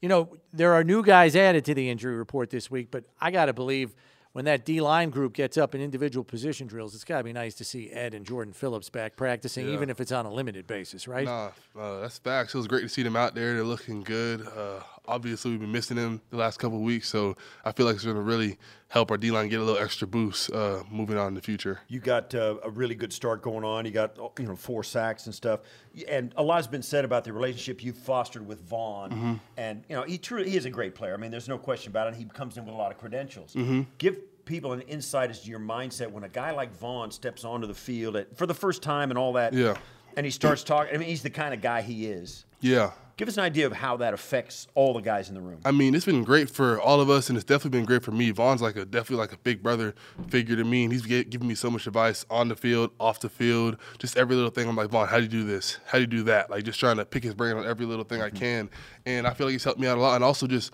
you 0.02 0.10
know, 0.10 0.38
there 0.54 0.74
are 0.74 0.84
new 0.84 1.04
guys 1.04 1.36
added 1.36 1.66
to 1.66 1.74
the 1.74 1.90
injury 1.90 2.16
report 2.16 2.50
this 2.50 2.70
week, 2.70 2.90
but 2.92 3.04
I 3.20 3.32
got 3.32 3.46
to 3.46 3.54
believe 3.54 3.96
when 4.34 4.46
that 4.46 4.66
D 4.66 4.82
line 4.82 5.10
group 5.10 5.34
gets 5.34 5.58
up 5.58 5.74
in 5.74 5.82
individual 5.82 6.24
position 6.24 6.68
drills, 6.68 6.94
it's 6.94 7.04
got 7.04 7.18
to 7.20 7.24
be 7.24 7.34
nice 7.34 7.56
to 7.56 7.64
see 7.64 7.90
Ed 7.90 8.14
and 8.14 8.24
Jordan 8.26 8.54
Phillips 8.54 8.90
back 8.90 9.16
practicing, 9.16 9.68
Yeah. 9.68 9.74
even 9.74 9.90
if 9.90 10.00
it's 10.00 10.12
on 10.12 10.28
a 10.28 10.32
limited 10.32 10.68
basis, 10.68 11.08
right? 11.08 11.26
Nah, 11.26 11.50
uh, 11.80 12.02
that's 12.02 12.20
facts. 12.20 12.54
It 12.54 12.58
was 12.58 12.68
great 12.68 12.82
to 12.82 12.90
see 12.90 13.02
them 13.02 13.16
out 13.16 13.34
there. 13.34 13.56
They're 13.56 13.64
looking 13.64 14.04
good. 14.04 14.46
Uh, 14.46 14.82
obviously, 15.08 15.52
we've 15.52 15.60
been 15.60 15.72
missing 15.72 15.98
him 15.98 16.22
the 16.30 16.38
last 16.38 16.58
couple 16.60 16.78
of 16.78 16.84
weeks, 16.84 17.08
so 17.10 17.36
I 17.66 17.72
feel 17.72 17.86
like 17.86 17.96
it's 17.96 18.04
going 18.04 18.16
to 18.16 18.22
really 18.22 18.58
help 18.90 19.12
our 19.12 19.18
D 19.18 19.32
line 19.32 19.50
get 19.50 19.60
a 19.60 19.64
little 19.64 19.82
extra 19.82 20.08
boost 20.08 20.52
uh, 20.54 20.84
moving 20.90 21.18
on 21.18 21.28
in 21.30 21.34
the 21.34 21.42
future. 21.42 21.80
You 21.88 22.00
got 22.00 22.34
uh, 22.36 22.56
a 22.64 22.70
really 22.70 22.96
good 22.96 23.12
start 23.14 23.42
going 23.42 23.64
on. 23.64 23.86
You 23.86 23.92
got 23.92 24.18
you 24.40 24.46
know 24.46 24.56
four 24.56 24.84
sacks 24.84 25.26
and 25.26 25.36
stuff, 25.36 25.62
and 26.08 26.34
a 26.38 26.44
lot's 26.44 26.68
been 26.68 26.82
said 26.84 27.06
about 27.06 27.24
the 27.24 27.34
relationship 27.34 27.84
you've 27.84 27.98
fostered 27.98 28.46
with 28.46 28.62
Von. 28.62 29.40
And 29.58 29.84
you 29.90 29.96
know 29.96 30.04
he 30.04 30.18
truly 30.18 30.50
he 30.50 30.58
is 30.58 30.66
a 30.66 30.70
great 30.70 30.96
player. 30.96 31.14
I 31.14 31.18
mean, 31.18 31.32
there's 31.32 31.50
no 31.50 31.58
question 31.58 31.92
about 31.92 32.08
it. 32.08 32.16
He 32.16 32.26
comes 32.26 32.58
in 32.58 32.66
with 32.66 32.74
a 32.74 32.78
lot 32.78 32.92
of 32.92 32.98
credentials. 32.98 33.56
Give 33.98 34.18
people 34.46 34.72
an 34.72 34.82
insight 34.82 35.30
as 35.30 35.42
to 35.42 35.50
your 35.50 35.60
mindset 35.60 36.10
when 36.10 36.24
a 36.24 36.30
guy 36.30 36.52
like 36.52 36.74
Von 36.78 37.12
steps 37.12 37.44
onto 37.44 37.68
the 37.68 37.74
field 37.74 38.16
at, 38.16 38.38
for 38.38 38.46
the 38.46 38.54
first 38.54 38.82
time 38.82 39.10
and 39.12 39.18
all 39.18 39.34
that. 39.34 39.52
Yeah. 39.54 39.76
and 40.16 40.26
he 40.26 40.32
starts 40.32 40.64
talking. 40.64 40.96
I 40.96 40.98
mean, 40.98 41.10
he's 41.10 41.22
the 41.22 41.30
kind 41.30 41.54
of 41.54 41.62
guy 41.62 41.82
he 41.82 42.08
is. 42.08 42.46
Yeah. 42.60 42.92
Give 43.18 43.28
us 43.28 43.38
an 43.38 43.44
idea 43.44 43.66
of 43.66 43.74
how 43.74 43.98
that 43.98 44.14
affects 44.14 44.68
all 44.76 44.94
the 44.94 45.02
guys 45.02 45.28
in 45.28 45.34
the 45.34 45.42
room. 45.42 45.60
I 45.66 45.72
mean, 45.72 45.96
it's 45.96 46.06
been 46.06 46.24
great 46.24 46.52
for 46.52 46.80
all 46.80 47.02
of 47.02 47.10
us, 47.10 47.30
and 47.30 47.36
it's 47.36 47.44
definitely 47.44 47.80
been 47.80 47.86
great 47.86 48.04
for 48.04 48.12
me. 48.12 48.30
Von's 48.30 48.62
like 48.62 48.76
a 48.76 48.86
definitely 48.86 49.18
like 49.18 49.34
a 49.34 49.40
big 49.40 49.64
brother 49.64 49.96
figure 50.28 50.56
to 50.56 50.64
me, 50.64 50.84
and 50.84 50.94
he's 50.94 51.04
giving 51.04 51.48
me 51.48 51.56
so 51.56 51.72
much 51.72 51.88
advice 51.88 52.28
on 52.30 52.48
the 52.48 52.56
field, 52.56 52.92
off 53.00 53.20
the 53.20 53.30
field, 53.30 53.78
just 53.98 54.18
every 54.18 54.36
little 54.36 54.52
thing. 54.52 54.70
I'm 54.70 54.76
like, 54.76 54.92
Von, 54.92 55.08
how 55.08 55.18
do 55.18 55.24
you 55.24 55.30
do 55.30 55.44
this? 55.44 55.80
How 55.88 55.98
do 55.98 56.02
you 56.02 56.08
do 56.08 56.24
that? 56.24 56.52
Like 56.52 56.64
just 56.64 56.80
trying 56.80 56.98
to 56.98 57.06
pick 57.06 57.24
his 57.24 57.34
brain 57.34 57.58
on 57.58 57.66
every 57.66 57.88
little 57.88 58.06
thing 58.06 58.22
I 58.22 58.28
mm-hmm. 58.28 58.38
can, 58.38 58.70
and 59.08 59.26
I 59.26 59.34
feel 59.34 59.48
like 59.48 59.54
he's 59.54 59.64
helped 59.64 59.80
me 59.80 59.88
out 59.88 59.98
a 59.98 60.02
lot. 60.02 60.14
And 60.14 60.24
also 60.24 60.46
just 60.46 60.72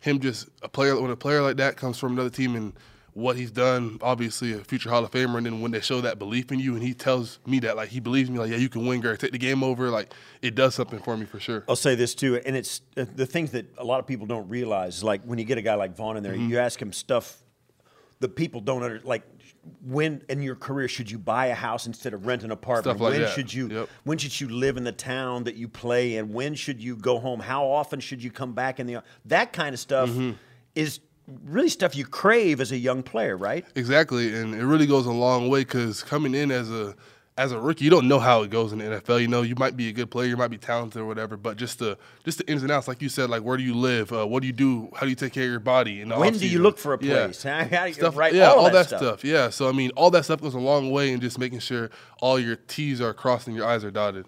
him, 0.00 0.20
just 0.20 0.50
a 0.62 0.68
player 0.68 1.00
when 1.00 1.10
a 1.10 1.16
player 1.16 1.40
like 1.40 1.56
that 1.56 1.78
comes 1.78 1.98
from 1.98 2.12
another 2.12 2.28
team 2.28 2.56
and 2.56 2.74
what 3.16 3.34
he's 3.36 3.50
done, 3.50 3.96
obviously 4.02 4.52
a 4.52 4.58
future 4.58 4.90
Hall 4.90 5.02
of 5.02 5.10
Famer, 5.10 5.38
and 5.38 5.46
then 5.46 5.60
when 5.62 5.70
they 5.70 5.80
show 5.80 6.02
that 6.02 6.18
belief 6.18 6.52
in 6.52 6.60
you, 6.60 6.74
and 6.74 6.82
he 6.82 6.92
tells 6.92 7.38
me 7.46 7.58
that 7.60 7.74
like 7.74 7.88
he 7.88 7.98
believes 7.98 8.28
me, 8.30 8.38
like 8.38 8.50
yeah, 8.50 8.58
you 8.58 8.68
can 8.68 8.86
win, 8.86 9.00
Greg, 9.00 9.18
take 9.18 9.32
the 9.32 9.38
game 9.38 9.64
over, 9.64 9.88
like 9.88 10.12
it 10.42 10.54
does 10.54 10.74
something 10.74 10.98
for 11.00 11.16
me 11.16 11.24
for 11.24 11.40
sure. 11.40 11.64
I'll 11.68 11.76
say 11.76 11.94
this 11.94 12.14
too, 12.14 12.36
and 12.44 12.54
it's 12.54 12.82
uh, 12.96 13.06
the 13.14 13.24
things 13.24 13.52
that 13.52 13.66
a 13.78 13.84
lot 13.84 14.00
of 14.00 14.06
people 14.06 14.26
don't 14.26 14.48
realize. 14.50 15.02
Like 15.02 15.22
when 15.24 15.38
you 15.38 15.46
get 15.46 15.56
a 15.56 15.62
guy 15.62 15.74
like 15.74 15.96
Von 15.96 16.16
in 16.18 16.22
there, 16.22 16.34
Mm-hmm. 16.34 16.50
you 16.50 16.58
ask 16.58 16.80
him 16.80 16.92
stuff 16.92 17.42
the 18.20 18.28
people 18.28 18.60
don't 18.60 18.82
under 18.82 19.00
like. 19.02 19.22
When 19.84 20.22
in 20.28 20.42
your 20.42 20.54
career 20.54 20.86
should 20.86 21.10
you 21.10 21.18
buy 21.18 21.46
a 21.46 21.54
house 21.54 21.86
instead 21.88 22.14
of 22.14 22.24
rent 22.24 22.44
an 22.44 22.52
apartment? 22.52 22.96
Stuff 22.96 23.00
like 23.00 23.12
when 23.14 23.22
that. 23.22 23.34
should 23.34 23.52
you? 23.52 23.68
Yep. 23.68 23.88
When 24.04 24.16
should 24.16 24.40
you 24.40 24.48
live 24.48 24.76
in 24.76 24.84
the 24.84 24.92
town 24.92 25.42
that 25.44 25.56
you 25.56 25.66
play 25.68 26.16
in? 26.18 26.32
When 26.32 26.54
should 26.54 26.80
you 26.80 26.94
go 26.96 27.18
home? 27.18 27.40
How 27.40 27.66
often 27.66 27.98
should 27.98 28.22
you 28.22 28.30
come 28.30 28.52
back 28.52 28.78
in 28.78 28.86
the? 28.86 29.02
That 29.24 29.52
kind 29.52 29.72
of 29.74 29.80
stuff 29.80 30.08
Mm-hmm. 30.10 30.32
is 30.76 31.00
really 31.44 31.68
stuff 31.68 31.96
you 31.96 32.04
crave 32.04 32.60
as 32.60 32.72
a 32.72 32.76
young 32.78 33.02
player, 33.02 33.36
right? 33.36 33.64
Exactly, 33.74 34.34
and 34.34 34.54
it 34.54 34.64
really 34.64 34.86
goes 34.86 35.06
a 35.06 35.12
long 35.12 35.48
way 35.48 35.60
because 35.60 36.02
coming 36.02 36.34
in 36.34 36.50
as 36.50 36.70
a 36.70 36.94
as 37.38 37.52
a 37.52 37.60
rookie, 37.60 37.84
you 37.84 37.90
don't 37.90 38.08
know 38.08 38.18
how 38.18 38.40
it 38.44 38.48
goes 38.50 38.72
in 38.72 38.78
the 38.78 38.84
NFL. 38.86 39.20
You 39.20 39.28
know, 39.28 39.42
you 39.42 39.54
might 39.56 39.76
be 39.76 39.90
a 39.90 39.92
good 39.92 40.10
player, 40.10 40.26
you 40.26 40.38
might 40.38 40.48
be 40.48 40.56
talented 40.56 41.02
or 41.02 41.04
whatever, 41.04 41.36
but 41.36 41.58
just 41.58 41.78
the 41.78 41.98
just 42.24 42.38
the 42.38 42.48
ins 42.50 42.62
and 42.62 42.72
outs, 42.72 42.88
like 42.88 43.02
you 43.02 43.10
said, 43.10 43.28
like 43.28 43.42
where 43.42 43.58
do 43.58 43.62
you 43.62 43.74
live, 43.74 44.10
uh, 44.10 44.26
what 44.26 44.40
do 44.40 44.46
you 44.46 44.54
do, 44.54 44.88
how 44.94 45.00
do 45.02 45.08
you 45.10 45.14
take 45.16 45.34
care 45.34 45.44
of 45.44 45.50
your 45.50 45.60
body, 45.60 46.00
in 46.00 46.08
the 46.08 46.16
When 46.16 46.32
do 46.38 46.48
you 46.48 46.60
look 46.60 46.78
for 46.78 46.94
a 46.94 46.98
place? 46.98 47.42
How- 47.42 47.64
how 47.64 47.82
do 47.82 47.88
you- 47.88 47.94
Stuff, 47.94 48.16
right, 48.16 48.32
yeah, 48.32 48.48
all 48.50 48.60
all, 48.60 48.64
that 48.64 48.72
that, 48.72 48.86
stuff. 48.88 49.00
stuff. 49.00 49.24
Yeah, 49.24 49.50
so 49.50 49.68
I 49.68 49.72
mean, 49.72 49.90
all 49.96 50.10
that 50.12 50.24
stuff 50.24 50.40
goes 50.40 50.54
a 50.54 50.58
long 50.58 50.90
way 50.90 51.12
in 51.12 51.20
just 51.20 51.38
making 51.38 51.58
sure 51.58 51.90
all 52.22 52.38
your 52.38 52.56
T's 52.56 53.02
are 53.02 53.12
crossed 53.12 53.48
and 53.48 53.54
your 53.56 53.66
I's 53.66 53.84
are 53.84 53.90
dotted. 53.90 54.24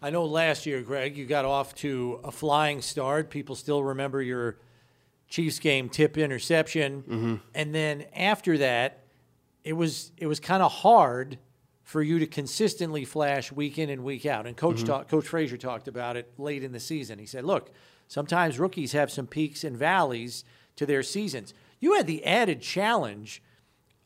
I 0.00 0.10
know 0.10 0.24
last 0.24 0.64
year, 0.66 0.82
Greg, 0.82 1.16
you 1.16 1.26
got 1.26 1.44
off 1.44 1.74
to 1.76 2.20
a 2.22 2.30
flying 2.30 2.80
start. 2.80 3.28
People 3.30 3.54
still 3.56 3.82
remember 3.82 4.20
your 4.22 4.56
Chiefs 5.32 5.60
game 5.60 5.88
tip 5.88 6.18
interception, 6.18 7.02
mm-hmm. 7.02 7.34
and 7.54 7.74
then 7.74 8.04
after 8.14 8.58
that, 8.58 8.98
it 9.64 9.72
was 9.72 10.12
it 10.18 10.26
was 10.26 10.38
kind 10.38 10.62
of 10.62 10.70
hard 10.70 11.38
for 11.84 12.02
you 12.02 12.18
to 12.18 12.26
consistently 12.26 13.06
flash 13.06 13.50
week 13.50 13.78
in 13.78 13.88
and 13.88 14.04
week 14.04 14.26
out. 14.26 14.46
And 14.46 14.54
Coach 14.54 14.76
mm-hmm. 14.76 14.86
talk, 14.88 15.08
Coach 15.08 15.26
Frazier 15.26 15.56
talked 15.56 15.88
about 15.88 16.18
it 16.18 16.30
late 16.36 16.62
in 16.62 16.72
the 16.72 16.78
season. 16.78 17.18
He 17.18 17.24
said, 17.24 17.44
"Look, 17.44 17.70
sometimes 18.08 18.58
rookies 18.58 18.92
have 18.92 19.10
some 19.10 19.26
peaks 19.26 19.64
and 19.64 19.74
valleys 19.74 20.44
to 20.76 20.84
their 20.84 21.02
seasons. 21.02 21.54
You 21.80 21.94
had 21.94 22.06
the 22.06 22.22
added 22.26 22.60
challenge 22.60 23.42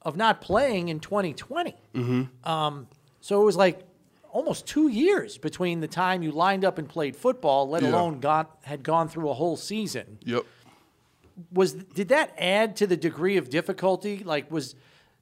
of 0.02 0.16
not 0.16 0.40
playing 0.40 0.90
in 0.90 1.00
2020." 1.00 1.74
Mm-hmm. 1.92 2.48
Um, 2.48 2.86
so 3.20 3.42
it 3.42 3.44
was 3.44 3.56
like 3.56 3.80
almost 4.30 4.64
two 4.64 4.86
years 4.86 5.38
between 5.38 5.80
the 5.80 5.88
time 5.88 6.22
you 6.22 6.30
lined 6.30 6.64
up 6.64 6.78
and 6.78 6.88
played 6.88 7.16
football, 7.16 7.68
let 7.68 7.82
Yeah. 7.82 7.88
alone 7.88 8.20
got 8.20 8.58
had 8.62 8.84
gone 8.84 9.08
through 9.08 9.28
a 9.28 9.34
whole 9.34 9.56
season. 9.56 10.18
Yep. 10.24 10.44
Was 11.52 11.72
did 11.72 12.08
that 12.08 12.34
add 12.38 12.76
to 12.76 12.86
the 12.86 12.96
degree 12.96 13.36
of 13.36 13.50
difficulty? 13.50 14.22
Like 14.24 14.50
was 14.50 14.74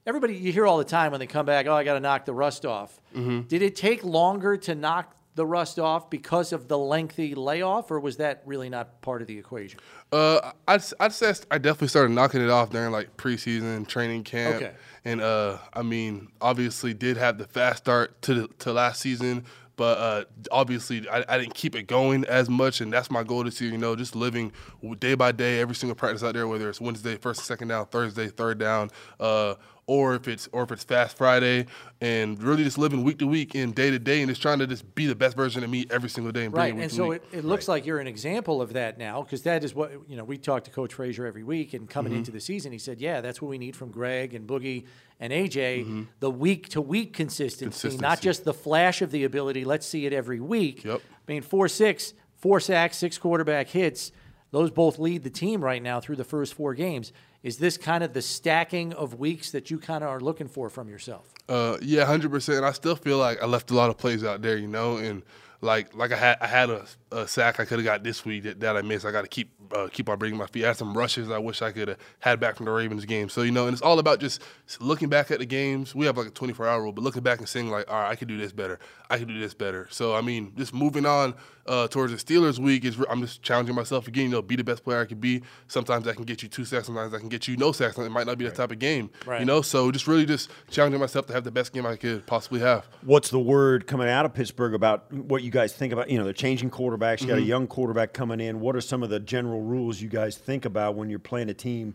everybody 0.06 0.36
you 0.36 0.52
hear 0.52 0.66
all 0.66 0.78
the 0.78 0.84
time 0.84 1.10
when 1.10 1.20
they 1.20 1.26
come 1.26 1.46
back, 1.46 1.66
oh, 1.66 1.74
I 1.74 1.84
got 1.84 1.94
to 1.94 2.00
knock 2.00 2.24
the 2.24 2.34
rust 2.34 2.64
off. 2.64 3.00
Did 3.14 3.62
it 3.62 3.76
take 3.76 4.04
longer 4.04 4.56
to 4.58 4.74
knock 4.74 5.14
the 5.34 5.44
rust 5.44 5.80
off 5.80 6.10
because 6.10 6.52
of 6.52 6.68
the 6.68 6.78
lengthy 6.78 7.34
layoff, 7.34 7.90
or 7.90 7.98
was 7.98 8.18
that 8.18 8.42
really 8.46 8.68
not 8.68 9.00
part 9.02 9.20
of 9.20 9.26
the 9.26 9.36
equation? 9.36 9.80
Uh, 10.12 10.52
I'd, 10.68 10.82
I'd 11.00 11.12
say 11.12 11.34
I 11.50 11.58
definitely 11.58 11.88
started 11.88 12.12
knocking 12.12 12.40
it 12.40 12.50
off 12.50 12.70
during 12.70 12.92
like 12.92 13.16
preseason 13.16 13.86
training 13.86 14.22
camp. 14.22 14.56
Okay. 14.56 14.72
And 15.04 15.20
uh, 15.20 15.58
I 15.72 15.82
mean, 15.82 16.28
obviously, 16.40 16.94
did 16.94 17.16
have 17.16 17.38
the 17.38 17.46
fast 17.46 17.78
start 17.78 18.22
to 18.22 18.34
the, 18.34 18.48
to 18.60 18.72
last 18.72 19.00
season, 19.00 19.44
but 19.76 19.98
uh, 19.98 20.24
obviously, 20.50 21.08
I, 21.08 21.24
I 21.28 21.38
didn't 21.38 21.54
keep 21.54 21.74
it 21.74 21.84
going 21.84 22.24
as 22.24 22.48
much, 22.48 22.80
and 22.80 22.92
that's 22.92 23.10
my 23.10 23.22
goal 23.22 23.44
this 23.44 23.60
year. 23.60 23.70
You 23.70 23.78
know, 23.78 23.96
just 23.96 24.14
living 24.14 24.52
day 24.98 25.14
by 25.14 25.32
day, 25.32 25.60
every 25.60 25.74
single 25.74 25.94
practice 25.94 26.22
out 26.22 26.34
there, 26.34 26.46
whether 26.46 26.68
it's 26.68 26.80
Wednesday, 26.80 27.16
first, 27.16 27.40
and 27.40 27.46
second 27.46 27.68
down, 27.68 27.86
Thursday, 27.86 28.28
third 28.28 28.58
down, 28.58 28.90
uh, 29.20 29.54
or 29.86 30.14
if 30.14 30.28
it's 30.28 30.48
or 30.52 30.62
if 30.62 30.72
it's 30.72 30.84
Fast 30.84 31.16
Friday, 31.16 31.66
and 32.00 32.42
really 32.42 32.64
just 32.64 32.78
living 32.78 33.02
week 33.04 33.18
to 33.18 33.26
week 33.26 33.54
and 33.54 33.74
day 33.74 33.90
to 33.90 33.98
day, 33.98 34.20
and 34.22 34.28
just 34.30 34.40
trying 34.40 34.58
to 34.58 34.66
just 34.66 34.94
be 34.94 35.06
the 35.06 35.14
best 35.14 35.36
version 35.36 35.62
of 35.62 35.70
me 35.70 35.86
every 35.90 36.08
single 36.08 36.32
day 36.32 36.44
and 36.44 36.52
bring 36.54 36.62
Right, 36.62 36.70
it 36.70 36.74
week 36.74 36.82
and 36.84 36.92
so 36.92 37.10
it, 37.12 37.24
it 37.32 37.44
looks 37.44 37.68
like 37.68 37.84
you're 37.86 37.98
an 38.00 38.06
example 38.06 38.62
of 38.62 38.72
that 38.74 38.98
now, 38.98 39.22
because 39.22 39.42
that 39.42 39.62
is 39.64 39.74
what 39.74 39.92
you 40.08 40.16
know. 40.16 40.24
We 40.24 40.38
talk 40.38 40.64
to 40.64 40.70
Coach 40.70 40.94
Frazier 40.94 41.26
every 41.26 41.44
week, 41.44 41.74
and 41.74 41.88
coming 41.88 42.12
Mm-hmm. 42.12 42.18
into 42.20 42.30
the 42.32 42.40
season, 42.40 42.72
he 42.72 42.78
said, 42.78 43.00
"Yeah, 43.00 43.20
that's 43.20 43.42
what 43.42 43.48
we 43.48 43.58
need 43.58 43.76
from 43.76 43.90
Greg 43.90 44.34
and 44.34 44.46
Boogie 44.46 44.84
and 45.20 45.32
AJ: 45.32 45.80
Mm-hmm. 45.82 46.02
the 46.20 46.30
week 46.30 46.68
to 46.70 46.80
week 46.80 47.12
consistency, 47.12 47.96
not 47.98 48.20
just 48.20 48.44
the 48.44 48.54
flash 48.54 49.02
of 49.02 49.10
the 49.10 49.24
ability. 49.24 49.64
Let's 49.64 49.86
see 49.86 50.06
it 50.06 50.12
every 50.12 50.40
week. 50.40 50.84
Yep. 50.84 51.00
I 51.28 51.32
mean, 51.32 51.42
four 51.42 51.68
six, 51.68 52.14
four 52.36 52.60
sacks, 52.60 52.96
six 52.96 53.18
quarterback 53.18 53.68
hits. 53.68 54.12
Those 54.54 54.70
both 54.70 55.00
lead 55.00 55.24
the 55.24 55.30
team 55.30 55.64
right 55.64 55.82
now 55.82 55.98
through 55.98 56.14
the 56.14 56.22
first 56.22 56.54
four 56.54 56.74
games. 56.74 57.12
Is 57.42 57.56
this 57.56 57.76
kind 57.76 58.04
of 58.04 58.12
the 58.12 58.22
stacking 58.22 58.92
of 58.92 59.18
weeks 59.18 59.50
that 59.50 59.68
you 59.68 59.78
kind 59.78 60.04
of 60.04 60.10
are 60.10 60.20
looking 60.20 60.46
for 60.46 60.70
from 60.70 60.88
yourself? 60.88 61.34
Uh, 61.48 61.76
yeah, 61.82 62.04
hundred 62.04 62.30
percent. 62.30 62.64
I 62.64 62.70
still 62.70 62.94
feel 62.94 63.18
like 63.18 63.42
I 63.42 63.46
left 63.46 63.72
a 63.72 63.74
lot 63.74 63.90
of 63.90 63.98
plays 63.98 64.22
out 64.22 64.42
there, 64.42 64.56
you 64.56 64.68
know, 64.68 64.98
and 64.98 65.24
like 65.64 65.94
like 65.94 66.12
I 66.12 66.16
had 66.16 66.38
I 66.40 66.46
had 66.46 66.70
a, 66.70 66.86
a 67.10 67.26
sack 67.26 67.58
I 67.58 67.64
could 67.64 67.78
have 67.78 67.84
got 67.84 68.04
this 68.04 68.24
week 68.24 68.44
that, 68.44 68.60
that 68.60 68.76
I 68.76 68.82
missed. 68.82 69.04
I 69.04 69.10
got 69.10 69.22
to 69.22 69.28
keep 69.28 69.50
uh, 69.74 69.88
keep 69.90 70.08
on 70.08 70.18
bringing 70.18 70.38
my 70.38 70.46
feet. 70.46 70.64
I 70.64 70.68
had 70.68 70.76
some 70.76 70.96
rushes 70.96 71.30
I 71.30 71.38
wish 71.38 71.62
I 71.62 71.72
could 71.72 71.88
have 71.88 71.98
had 72.20 72.38
back 72.38 72.56
from 72.56 72.66
the 72.66 72.72
Ravens 72.72 73.04
game. 73.06 73.28
So 73.28 73.42
you 73.42 73.50
know, 73.50 73.66
and 73.66 73.72
it's 73.72 73.82
all 73.82 73.98
about 73.98 74.20
just 74.20 74.42
looking 74.78 75.08
back 75.08 75.30
at 75.30 75.38
the 75.38 75.46
games. 75.46 75.94
We 75.94 76.06
have 76.06 76.16
like 76.16 76.28
a 76.28 76.30
twenty 76.30 76.52
four 76.52 76.68
hour 76.68 76.82
rule, 76.82 76.92
but 76.92 77.02
looking 77.02 77.22
back 77.22 77.38
and 77.38 77.48
saying 77.48 77.70
like, 77.70 77.90
all 77.90 78.00
right, 78.00 78.10
I 78.10 78.14
could 78.14 78.28
do 78.28 78.36
this 78.36 78.52
better. 78.52 78.78
I 79.10 79.18
could 79.18 79.28
do 79.28 79.40
this 79.40 79.54
better. 79.54 79.88
So 79.90 80.14
I 80.14 80.20
mean, 80.20 80.52
just 80.56 80.74
moving 80.74 81.06
on 81.06 81.34
uh, 81.66 81.88
towards 81.88 82.12
the 82.12 82.18
Steelers 82.18 82.58
week 82.58 82.84
is 82.84 82.98
I'm 83.08 83.22
just 83.22 83.42
challenging 83.42 83.74
myself 83.74 84.06
again. 84.06 84.24
You 84.24 84.30
know, 84.30 84.42
be 84.42 84.56
the 84.56 84.64
best 84.64 84.84
player 84.84 85.00
I 85.00 85.06
can 85.06 85.18
be. 85.18 85.42
Sometimes 85.68 86.06
I 86.06 86.14
can 86.14 86.24
get 86.24 86.42
you 86.42 86.48
two 86.48 86.64
sacks. 86.64 86.86
Sometimes 86.86 87.14
I 87.14 87.18
can 87.18 87.28
get 87.28 87.48
you 87.48 87.56
no 87.56 87.72
sacks. 87.72 87.96
It 87.98 88.10
might 88.10 88.26
not 88.26 88.38
be 88.38 88.44
the 88.44 88.50
type 88.50 88.70
of 88.70 88.78
game. 88.78 89.10
Right. 89.26 89.40
You 89.40 89.46
know, 89.46 89.62
so 89.62 89.90
just 89.90 90.06
really 90.06 90.26
just 90.26 90.50
challenging 90.70 91.00
myself 91.00 91.26
to 91.26 91.32
have 91.32 91.44
the 91.44 91.50
best 91.50 91.72
game 91.72 91.86
I 91.86 91.96
could 91.96 92.26
possibly 92.26 92.60
have. 92.60 92.86
What's 93.02 93.30
the 93.30 93.38
word 93.38 93.86
coming 93.86 94.08
out 94.08 94.26
of 94.26 94.34
Pittsburgh 94.34 94.74
about 94.74 95.10
what 95.12 95.42
you 95.42 95.50
guys 95.54 95.72
think 95.72 95.92
about? 95.92 96.10
You 96.10 96.18
know, 96.18 96.24
they're 96.24 96.32
changing 96.34 96.70
quarterbacks. 96.70 97.22
You 97.22 97.28
got 97.28 97.38
a 97.38 97.42
young 97.42 97.66
quarterback 97.66 98.12
coming 98.12 98.40
in. 98.40 98.60
What 98.60 98.76
are 98.76 98.80
some 98.82 99.02
of 99.02 99.08
the 99.10 99.20
general 99.20 99.62
rules 99.62 100.00
you 100.00 100.08
guys 100.10 100.36
think 100.36 100.64
about 100.66 100.94
when 100.96 101.08
you're 101.08 101.18
playing 101.18 101.48
a 101.48 101.54
team 101.54 101.94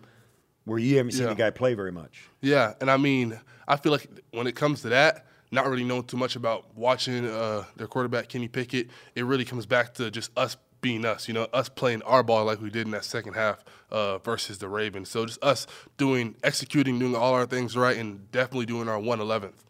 where 0.65 0.79
you 0.79 0.97
haven't 0.97 1.11
seen 1.11 1.23
Yeah. 1.23 1.29
the 1.29 1.35
guy 1.35 1.49
play 1.51 1.73
very 1.75 1.91
much? 1.91 2.23
Yeah, 2.41 2.73
and 2.81 2.89
I 2.89 2.97
mean, 2.97 3.39
I 3.67 3.75
feel 3.75 3.91
like 3.91 4.07
when 4.31 4.47
it 4.47 4.55
comes 4.55 4.81
to 4.81 4.89
that, 4.89 5.25
not 5.51 5.67
really 5.67 5.83
knowing 5.83 6.03
too 6.03 6.17
much 6.17 6.35
about 6.35 6.75
watching 6.75 7.25
uh, 7.25 7.65
their 7.75 7.87
quarterback 7.87 8.29
Kenny 8.29 8.47
Pickett, 8.47 8.89
it 9.15 9.25
really 9.25 9.45
comes 9.45 9.65
back 9.65 9.93
to 9.95 10.09
just 10.11 10.31
us 10.37 10.57
being 10.81 11.05
us. 11.05 11.27
You 11.27 11.33
know, 11.33 11.47
us 11.53 11.67
playing 11.69 12.01
our 12.03 12.23
ball 12.23 12.45
like 12.45 12.61
we 12.61 12.69
did 12.69 12.85
in 12.85 12.91
that 12.91 13.03
second 13.03 13.33
half 13.33 13.63
uh, 13.91 14.19
versus 14.19 14.59
the 14.59 14.69
Ravens. 14.69 15.09
So 15.09 15.25
just 15.25 15.43
us 15.43 15.67
doing, 15.97 16.35
executing, 16.43 16.99
doing 16.99 17.15
all 17.15 17.33
our 17.33 17.45
things 17.45 17.75
right, 17.75 17.97
and 17.97 18.31
definitely 18.31 18.65
doing 18.67 18.87
our 18.87 18.99
one 18.99 19.19
eleventh. 19.19 19.65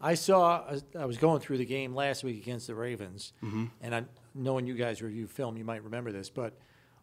I 0.00 0.14
saw. 0.14 0.64
I 0.98 1.06
was 1.06 1.16
going 1.16 1.40
through 1.40 1.58
the 1.58 1.64
game 1.64 1.94
last 1.94 2.22
week 2.22 2.40
against 2.42 2.66
the 2.66 2.74
Ravens, 2.74 3.32
mm-hmm. 3.42 3.66
and 3.80 3.94
I, 3.94 4.04
knowing 4.34 4.66
you 4.66 4.74
guys 4.74 5.00
review 5.00 5.26
film, 5.26 5.56
you 5.56 5.64
might 5.64 5.82
remember 5.82 6.12
this. 6.12 6.28
But 6.28 6.54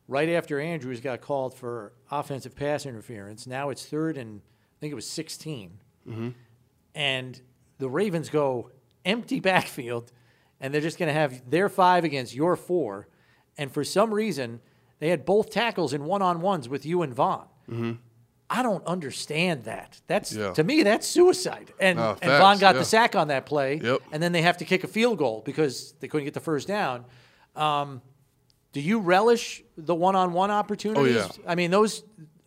right 0.08 0.30
after 0.30 0.60
Andrews 0.60 1.00
got 1.02 1.22
called 1.22 1.56
for 1.56 1.94
offensive 2.12 2.56
pass 2.56 2.86
interference, 2.86 3.48
now 3.48 3.70
it's 3.70 3.86
third 3.86 4.18
and 4.18 4.42
I 4.42 4.78
think 4.80 4.92
it 4.92 4.96
was 4.96 5.10
16, 5.10 5.80
mm-hmm. 6.08 6.30
and 6.94 7.42
the 7.80 7.90
Ravens 7.90 8.30
go 8.30 8.70
empty 9.06 9.40
backfield, 9.42 10.12
and 10.60 10.74
they're 10.74 10.82
just 10.82 11.00
going 11.00 11.08
to 11.08 11.14
have 11.14 11.50
their 11.50 11.70
five 11.70 12.04
against 12.04 12.36
your 12.36 12.56
four, 12.56 13.08
and 13.58 13.72
for 13.72 13.84
some 13.84 14.14
reason 14.14 14.60
they 15.00 15.10
had 15.10 15.26
both 15.26 15.50
tackles 15.50 15.94
in 15.94 16.06
one-on-ones 16.06 16.70
with 16.70 16.86
you 16.86 17.02
and 17.02 17.14
Von. 17.14 17.48
Mm-hmm. 17.70 17.92
I 18.50 18.62
don't 18.62 18.86
understand 18.86 19.64
that. 19.64 20.00
That's 20.08 20.34
Yeah. 20.34 20.52
to 20.54 20.64
me 20.64 20.84
that's 20.84 21.08
suicide. 21.08 21.74
And 21.80 21.98
No, 21.98 22.16
and 22.22 22.32
Von 22.32 22.60
got 22.60 22.76
yeah. 22.76 22.80
the 22.80 22.86
sack 22.86 23.16
on 23.16 23.30
that 23.30 23.46
play. 23.46 23.80
Yep. 23.84 24.00
And 24.12 24.22
then 24.22 24.32
they 24.32 24.42
have 24.42 24.58
to 24.58 24.66
kick 24.66 24.84
a 24.84 24.88
field 24.88 25.18
goal 25.18 25.42
because 25.46 25.94
they 26.00 26.08
couldn't 26.08 26.26
get 26.26 26.34
the 26.34 26.40
first 26.40 26.68
down. 26.68 27.06
Um, 27.56 28.02
do 28.74 28.82
you 28.82 29.00
relish 29.00 29.64
the 29.78 29.96
one-on-one 29.96 30.52
opportunities? 30.52 31.16
Oh, 31.18 31.20
yeah. 31.20 31.28
I 31.48 31.56
mean, 31.56 31.72
those. 31.72 32.04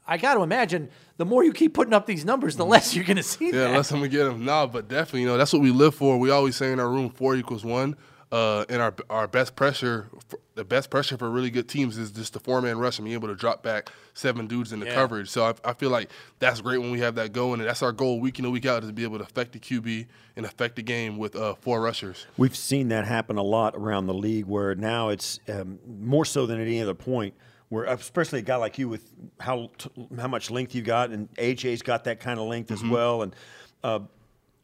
I 0.09 0.19
got 0.19 0.35
to 0.35 0.43
imagine 0.43 0.91
the 1.17 1.25
more 1.25 1.43
you 1.43 1.53
keep 1.53 1.75
putting 1.75 1.93
up 1.93 2.07
these 2.07 2.25
numbers, 2.25 2.55
the 2.57 2.65
less 2.65 2.95
you're 2.95 3.05
going 3.05 3.17
to 3.17 3.23
see 3.25 3.47
Mm-hmm. 3.47 3.55
Yeah, 3.57 3.63
that. 3.63 3.71
unless 3.71 3.91
I'm 3.91 3.99
gonna 3.99 4.09
get 4.09 4.25
them. 4.25 4.45
Nah, 4.45 4.67
but 4.67 4.87
definitely, 4.89 5.23
you 5.23 5.27
know, 5.27 5.37
that's 5.37 5.53
what 5.53 5.63
we 5.63 5.71
live 5.73 5.95
for. 5.97 6.19
We 6.19 6.31
always 6.31 6.55
say 6.55 6.71
in 6.73 6.79
our 6.79 6.89
room, 6.89 7.11
four 7.11 7.35
equals 7.35 7.65
one. 7.65 7.97
Uh, 8.37 8.67
and 8.69 8.83
our 8.83 8.95
our 9.09 9.27
best 9.27 9.57
pressure, 9.57 10.09
the 10.57 10.65
best 10.65 10.91
pressure 10.91 11.17
for 11.17 11.31
really 11.31 11.49
good 11.49 11.67
teams 11.71 11.97
is 11.97 12.11
just 12.11 12.35
the 12.35 12.39
four 12.41 12.61
man 12.61 12.77
rush 12.77 12.99
and 12.99 13.07
being 13.07 13.15
able 13.15 13.29
to 13.29 13.35
drop 13.35 13.63
back 13.63 13.89
seven 14.13 14.47
dudes 14.47 14.75
in 14.75 14.81
the 14.81 14.85
Yeah. 14.85 14.95
coverage. 14.95 15.31
So 15.31 15.43
I, 15.47 15.55
I 15.65 15.73
feel 15.73 15.89
like 15.89 16.11
that's 16.39 16.61
great 16.61 16.77
when 16.79 16.91
we 16.91 16.99
have 17.01 17.15
that 17.15 17.33
going, 17.33 17.61
and 17.61 17.69
that's 17.69 17.83
our 17.83 17.93
goal 17.93 18.21
week 18.21 18.39
in 18.39 18.45
and 18.45 18.53
week 18.53 18.67
out 18.67 18.83
is 18.83 18.91
to 18.91 18.93
be 18.93 19.05
able 19.05 19.17
to 19.19 19.25
affect 19.25 19.53
the 19.53 19.59
QB 19.59 20.07
and 20.37 20.45
affect 20.45 20.77
the 20.77 20.83
game 20.83 21.17
with 21.17 21.35
uh, 21.35 21.55
four 21.55 21.81
rushers. 21.81 22.27
We've 22.37 22.55
seen 22.57 22.89
that 22.89 23.07
happen 23.07 23.39
a 23.39 23.43
lot 23.43 23.75
around 23.75 24.07
the 24.07 24.15
league, 24.15 24.45
where 24.45 24.75
now 24.75 25.09
it's 25.09 25.41
um, 25.49 25.79
more 25.87 26.27
so 26.27 26.45
than 26.45 26.61
at 26.61 26.67
any 26.67 26.83
other 26.83 26.95
point. 26.95 27.33
Where 27.71 27.85
especially 27.85 28.41
a 28.41 28.43
guy 28.43 28.57
like 28.57 28.77
you 28.79 28.89
with 28.91 29.11
how 29.41 29.71
t- 29.79 29.91
how 30.19 30.29
much 30.29 30.51
length 30.51 30.75
you 30.75 30.83
got, 30.83 31.09
and 31.11 31.33
AJ's 31.37 31.81
got 31.81 32.05
that 32.05 32.21
kind 32.21 32.39
of 32.39 32.47
length 32.49 32.71
Mm-hmm. 32.71 32.85
as 32.87 32.91
well, 32.93 33.23
and 33.23 33.35
uh, 33.83 34.01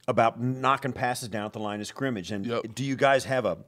about 0.08 0.40
knocking 0.40 0.92
passes 0.92 1.28
down 1.28 1.46
at 1.46 1.52
the 1.52 1.58
line 1.60 1.80
of 1.80 1.86
scrimmage. 1.86 2.30
And 2.32 2.44
Yep. 2.46 2.74
do 2.74 2.84
you 2.84 2.96
guys 2.96 3.24
have 3.24 3.44
a? 3.44 3.58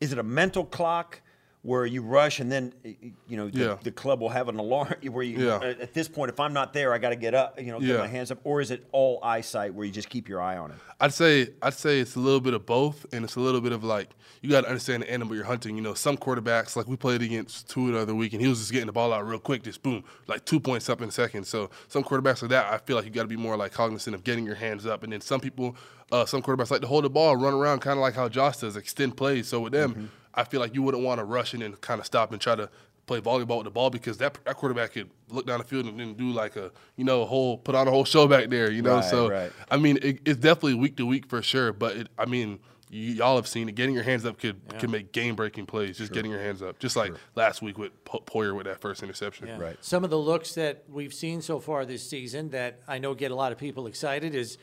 Is 0.00 0.12
it 0.12 0.18
a 0.18 0.22
mental 0.22 0.64
clock 0.64 1.20
where 1.66 1.84
you 1.84 2.00
rush 2.00 2.38
and 2.38 2.50
then 2.50 2.72
eh, 2.84 2.92
eh, 3.02 3.08
you 3.26 3.36
know 3.36 3.48
the, 3.50 3.58
Yeah. 3.58 3.76
the 3.82 3.90
club 3.90 4.20
will 4.20 4.28
have 4.28 4.48
an 4.48 4.58
alarm 4.58 4.94
where 5.10 5.24
you 5.24 5.46
Yeah. 5.46 5.58
at 5.84 5.92
this 5.94 6.08
point 6.08 6.30
if 6.30 6.38
I'm 6.38 6.52
not 6.52 6.72
there 6.72 6.92
I 6.94 6.98
got 6.98 7.08
to 7.10 7.16
get 7.16 7.34
up 7.34 7.60
you 7.60 7.72
know 7.72 7.80
get 7.80 7.88
Yeah. 7.88 7.98
my 7.98 8.06
hands 8.06 8.30
up 8.30 8.38
or 8.44 8.60
is 8.60 8.70
it 8.70 8.86
all 8.92 9.18
eyesight 9.22 9.74
where 9.74 9.84
you 9.84 9.92
just 9.92 10.08
keep 10.08 10.28
your 10.28 10.40
eye 10.40 10.56
on 10.56 10.70
it? 10.70 10.76
I'd 11.00 11.12
say 11.12 11.48
I'd 11.60 11.74
say 11.74 11.98
it's 12.00 12.14
a 12.14 12.20
little 12.20 12.40
bit 12.40 12.54
of 12.54 12.64
both, 12.64 13.04
and 13.12 13.24
it's 13.24 13.36
a 13.36 13.40
little 13.40 13.60
bit 13.60 13.72
of 13.72 13.84
like 13.84 14.08
you 14.40 14.48
got 14.50 14.62
to 14.62 14.68
understand 14.68 15.02
the 15.02 15.10
animal 15.10 15.34
you're 15.34 15.44
hunting. 15.44 15.76
You 15.76 15.82
know, 15.82 15.92
some 15.94 16.16
quarterbacks 16.16 16.74
like 16.76 16.86
we 16.86 16.96
played 16.96 17.20
against 17.20 17.68
Tua 17.68 17.92
the 17.92 17.98
other 17.98 18.14
week, 18.14 18.32
and 18.32 18.40
he 18.40 18.48
was 18.48 18.60
just 18.60 18.72
getting 18.72 18.86
the 18.86 18.92
ball 18.92 19.12
out 19.12 19.26
real 19.26 19.38
quick, 19.38 19.62
just 19.62 19.82
boom, 19.82 20.04
like 20.26 20.44
two 20.46 20.58
point 20.60 20.82
something 20.82 21.10
seconds. 21.10 21.48
So 21.48 21.68
some 21.88 22.02
quarterbacks 22.02 22.40
like 22.42 22.50
that, 22.52 22.72
I 22.72 22.78
feel 22.78 22.96
like 22.96 23.04
you 23.04 23.10
got 23.10 23.22
to 23.22 23.28
be 23.28 23.36
more 23.36 23.56
like 23.58 23.72
cognizant 23.72 24.14
of 24.14 24.24
getting 24.24 24.46
your 24.46 24.54
hands 24.54 24.86
up. 24.86 25.02
And 25.02 25.12
then 25.12 25.20
some 25.20 25.40
people, 25.40 25.76
uh, 26.12 26.24
some 26.24 26.40
quarterbacks 26.42 26.70
like 26.70 26.80
to 26.80 26.86
hold 26.86 27.04
the 27.04 27.10
ball, 27.10 27.36
run 27.36 27.52
around, 27.54 27.80
kind 27.80 27.98
of 27.98 28.02
like 28.02 28.14
how 28.14 28.28
Josh 28.30 28.58
does, 28.58 28.76
extend 28.76 29.16
plays. 29.18 29.48
So 29.48 29.60
with 29.60 29.72
them, 29.74 29.90
mm-hmm. 29.92 30.06
I 30.36 30.44
feel 30.44 30.60
like 30.60 30.74
you 30.74 30.82
wouldn't 30.82 31.02
want 31.02 31.18
to 31.18 31.24
rush 31.24 31.54
in 31.54 31.62
and 31.62 31.80
kind 31.80 31.98
of 32.00 32.06
stop 32.06 32.32
and 32.32 32.40
try 32.40 32.54
to 32.54 32.68
play 33.06 33.20
volleyball 33.20 33.58
with 33.58 33.64
the 33.64 33.70
ball 33.70 33.88
because 33.88 34.18
that 34.18 34.36
that 34.44 34.56
quarterback 34.56 34.92
could 34.92 35.08
look 35.30 35.46
down 35.46 35.58
the 35.58 35.64
field 35.64 35.86
and 35.86 35.98
then 35.98 36.14
do 36.14 36.30
like 36.30 36.56
a 36.56 36.70
you 36.96 37.04
know 37.04 37.22
a 37.22 37.26
whole 37.26 37.56
put 37.58 37.74
on 37.74 37.86
a 37.86 37.90
whole 37.90 38.04
show 38.04 38.26
back 38.26 38.48
there. 38.50 38.70
You 38.70 38.82
know, 38.82 38.96
Right, 38.96 39.04
so 39.04 39.30
right. 39.30 39.52
I 39.70 39.76
mean, 39.76 39.98
it, 40.02 40.18
it's 40.24 40.38
definitely 40.40 40.74
week 40.74 40.96
to 40.96 41.06
week 41.06 41.28
for 41.28 41.40
sure. 41.42 41.72
But 41.72 41.96
it, 41.96 42.08
I 42.18 42.26
mean, 42.26 42.58
y- 42.90 42.98
y'all 42.98 43.36
have 43.36 43.46
seen 43.46 43.68
it. 43.68 43.76
Getting 43.76 43.94
your 43.94 44.02
hands 44.04 44.26
up 44.26 44.38
could 44.40 44.60
could 44.80 44.90
make 44.90 45.12
game 45.12 45.36
breaking 45.36 45.66
plays. 45.66 45.98
Just 45.98 46.12
getting 46.12 46.32
your 46.32 46.40
hands 46.40 46.62
up, 46.62 46.78
just 46.80 46.96
like 46.96 47.14
last 47.36 47.62
week 47.62 47.78
with 47.78 47.92
Po- 48.04 48.24
Poyer 48.26 48.56
with 48.56 48.66
that 48.66 48.80
first 48.80 49.02
interception. 49.04 49.46
Yeah. 49.46 49.58
Right. 49.58 49.76
Some 49.80 50.02
of 50.02 50.10
the 50.10 50.18
looks 50.18 50.54
that 50.56 50.82
we've 50.88 51.14
seen 51.14 51.42
so 51.42 51.60
far 51.60 51.84
this 51.86 52.02
season 52.08 52.50
that 52.50 52.80
I 52.88 52.98
know 52.98 53.14
get 53.14 53.30
a 53.30 53.36
lot 53.36 53.52
of 53.52 53.58
people 53.58 53.86
excited 53.86 54.34
is 54.34 54.58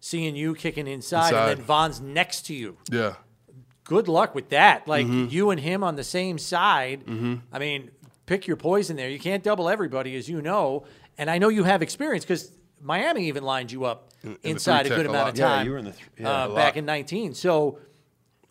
seeing 0.00 0.36
you 0.36 0.54
kicking 0.54 0.86
inside, 0.86 1.34
and 1.34 1.58
then 1.58 1.64
Von's 1.66 2.00
next 2.00 2.42
to 2.46 2.54
you. 2.54 2.76
Yeah. 2.92 3.14
Good 3.88 4.06
luck 4.06 4.34
with 4.34 4.50
that. 4.50 4.86
Like 4.86 5.06
Mm-hmm. 5.06 5.26
you 5.30 5.50
and 5.50 5.58
him 5.60 5.82
on 5.82 5.96
the 5.96 6.04
same 6.04 6.38
side. 6.38 7.02
I 7.52 7.58
mean, 7.58 7.90
pick 8.26 8.46
your 8.46 8.56
poison 8.56 8.96
there. 8.96 9.08
You 9.08 9.18
can't 9.18 9.42
double 9.42 9.68
everybody, 9.68 10.14
as 10.16 10.28
you 10.28 10.40
know. 10.40 10.84
And 11.18 11.28
I 11.30 11.38
know 11.38 11.48
you 11.48 11.64
have 11.64 11.82
experience 11.82 12.24
because 12.24 12.52
Miami 12.80 13.26
even 13.28 13.42
lined 13.42 13.72
you 13.72 13.84
up 13.84 14.10
in 14.22 14.38
inside 14.44 14.86
a 14.86 14.90
good 14.90 15.06
a 15.06 15.08
amount 15.08 15.30
of 15.30 15.36
Yeah, 15.38 15.48
time. 15.48 15.66
you 15.66 15.72
were 15.72 15.78
in 15.78 15.86
the 15.86 15.90
th- 15.92 16.04
yeah, 16.18 16.30
uh, 16.30 16.54
back 16.54 16.76
in 16.76 16.84
19. 16.86 17.34
So. 17.34 17.80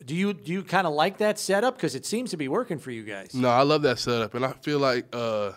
Do 0.05 0.15
you 0.15 0.31
do 0.31 0.51
you 0.53 0.61
kind 0.63 0.85
of 0.87 0.93
like 0.93 1.17
that 1.17 1.37
setup 1.39 1.75
because 1.75 1.95
it 1.95 2.05
seems 2.05 2.29
to 2.29 2.37
be 2.37 2.47
working 2.47 2.77
for 2.77 2.91
you 2.91 3.03
guys? 3.03 3.33
No, 3.33 3.49
I 3.49 3.63
love 3.63 3.81
that 3.81 3.97
setup, 3.97 4.35
and 4.35 4.45
I 4.45 4.51
feel 4.61 4.77
like 4.79 5.05
uh, 5.11 5.53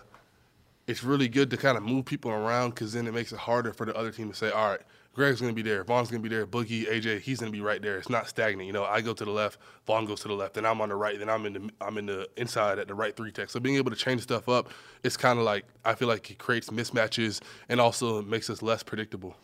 it's 0.87 1.03
really 1.03 1.29
good 1.29 1.51
to 1.51 1.57
kind 1.57 1.77
of 1.77 1.83
move 1.83 2.05
people 2.05 2.31
around 2.31 2.71
because 2.71 2.91
then 2.91 3.05
it 3.07 3.13
makes 3.13 3.31
it 3.31 3.37
harder 3.37 3.71
for 3.71 3.85
the 3.85 3.95
other 3.95 4.11
team 4.11 4.29
to 4.31 4.35
say, 4.35 4.49
all 4.49 4.69
right, 4.71 4.81
Greg's 5.13 5.41
going 5.41 5.53
to 5.53 5.55
be 5.55 5.67
there, 5.67 5.83
Von's 5.83 6.09
going 6.09 6.23
to 6.23 6.29
be 6.29 6.33
there, 6.33 6.47
Boogie, 6.47 6.87
AJ, 6.87 7.19
he's 7.19 7.39
going 7.39 7.51
to 7.51 7.55
be 7.57 7.61
right 7.61 7.81
there. 7.81 7.97
It's 7.97 8.09
not 8.09 8.29
stagnant. 8.29 8.65
You 8.65 8.71
know, 8.71 8.85
I 8.85 9.01
go 9.01 9.13
to 9.13 9.25
the 9.25 9.31
left, 9.31 9.59
Von 9.85 10.05
goes 10.05 10.21
to 10.21 10.29
the 10.29 10.33
left, 10.33 10.53
then 10.53 10.65
I'm 10.65 10.79
on 10.79 10.87
the 10.89 10.95
right, 10.95 11.19
then 11.19 11.29
I'm 11.29 11.45
in 11.45 11.53
the 11.53 11.69
I'm 11.81 11.97
in 11.97 12.05
the 12.05 12.29
inside 12.37 12.79
at 12.79 12.87
the 12.87 12.95
right 12.95 13.15
three 13.15 13.31
tech. 13.31 13.49
So 13.49 13.59
being 13.59 13.75
able 13.75 13.91
to 13.91 13.97
change 13.97 14.21
stuff 14.21 14.47
up, 14.47 14.69
it's 15.03 15.17
kind 15.17 15.37
of 15.37 15.43
like 15.45 15.65
I 15.83 15.95
feel 15.95 16.07
like 16.07 16.31
it 16.31 16.37
creates 16.37 16.69
mismatches 16.69 17.41
and 17.67 17.81
also 17.81 18.21
makes 18.21 18.49
us 18.49 18.61
less 18.61 18.83
predictable. 18.83 19.35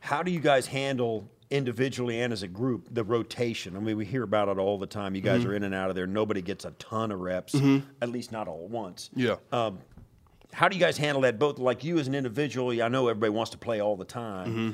How 0.00 0.22
do 0.22 0.30
you 0.32 0.40
guys 0.40 0.66
handle 0.66 1.28
individually 1.50 2.22
and 2.22 2.32
as 2.32 2.42
a 2.42 2.48
group 2.48 2.88
the 2.90 3.04
rotation? 3.04 3.76
I 3.76 3.80
mean, 3.80 3.96
we 3.98 4.06
hear 4.06 4.22
about 4.22 4.48
it 4.48 4.58
all 4.58 4.78
the 4.78 4.86
time. 4.86 5.14
You 5.14 5.20
guys 5.20 5.42
Mm-hmm. 5.42 5.50
are 5.50 5.54
in 5.54 5.62
and 5.64 5.74
out 5.74 5.90
of 5.90 5.94
there. 5.96 6.06
Nobody 6.06 6.40
gets 6.40 6.64
a 6.64 6.70
ton 6.72 7.12
of 7.12 7.20
reps, 7.20 7.54
at 8.00 8.08
least 8.08 8.32
not 8.32 8.48
all 8.48 8.64
at 8.64 8.70
once. 8.70 9.10
Yeah. 9.14 9.36
Um, 9.52 9.78
how 10.52 10.68
do 10.68 10.76
you 10.76 10.80
guys 10.80 10.96
handle 10.96 11.20
that? 11.22 11.38
Both 11.38 11.58
like 11.58 11.84
you 11.84 11.98
as 11.98 12.08
an 12.08 12.14
individual. 12.14 12.70
I 12.82 12.88
know 12.88 13.08
everybody 13.08 13.30
wants 13.30 13.50
to 13.52 13.58
play 13.58 13.80
all 13.80 13.96
the 13.96 14.04
time. 14.04 14.48
Mm-hmm. 14.48 14.70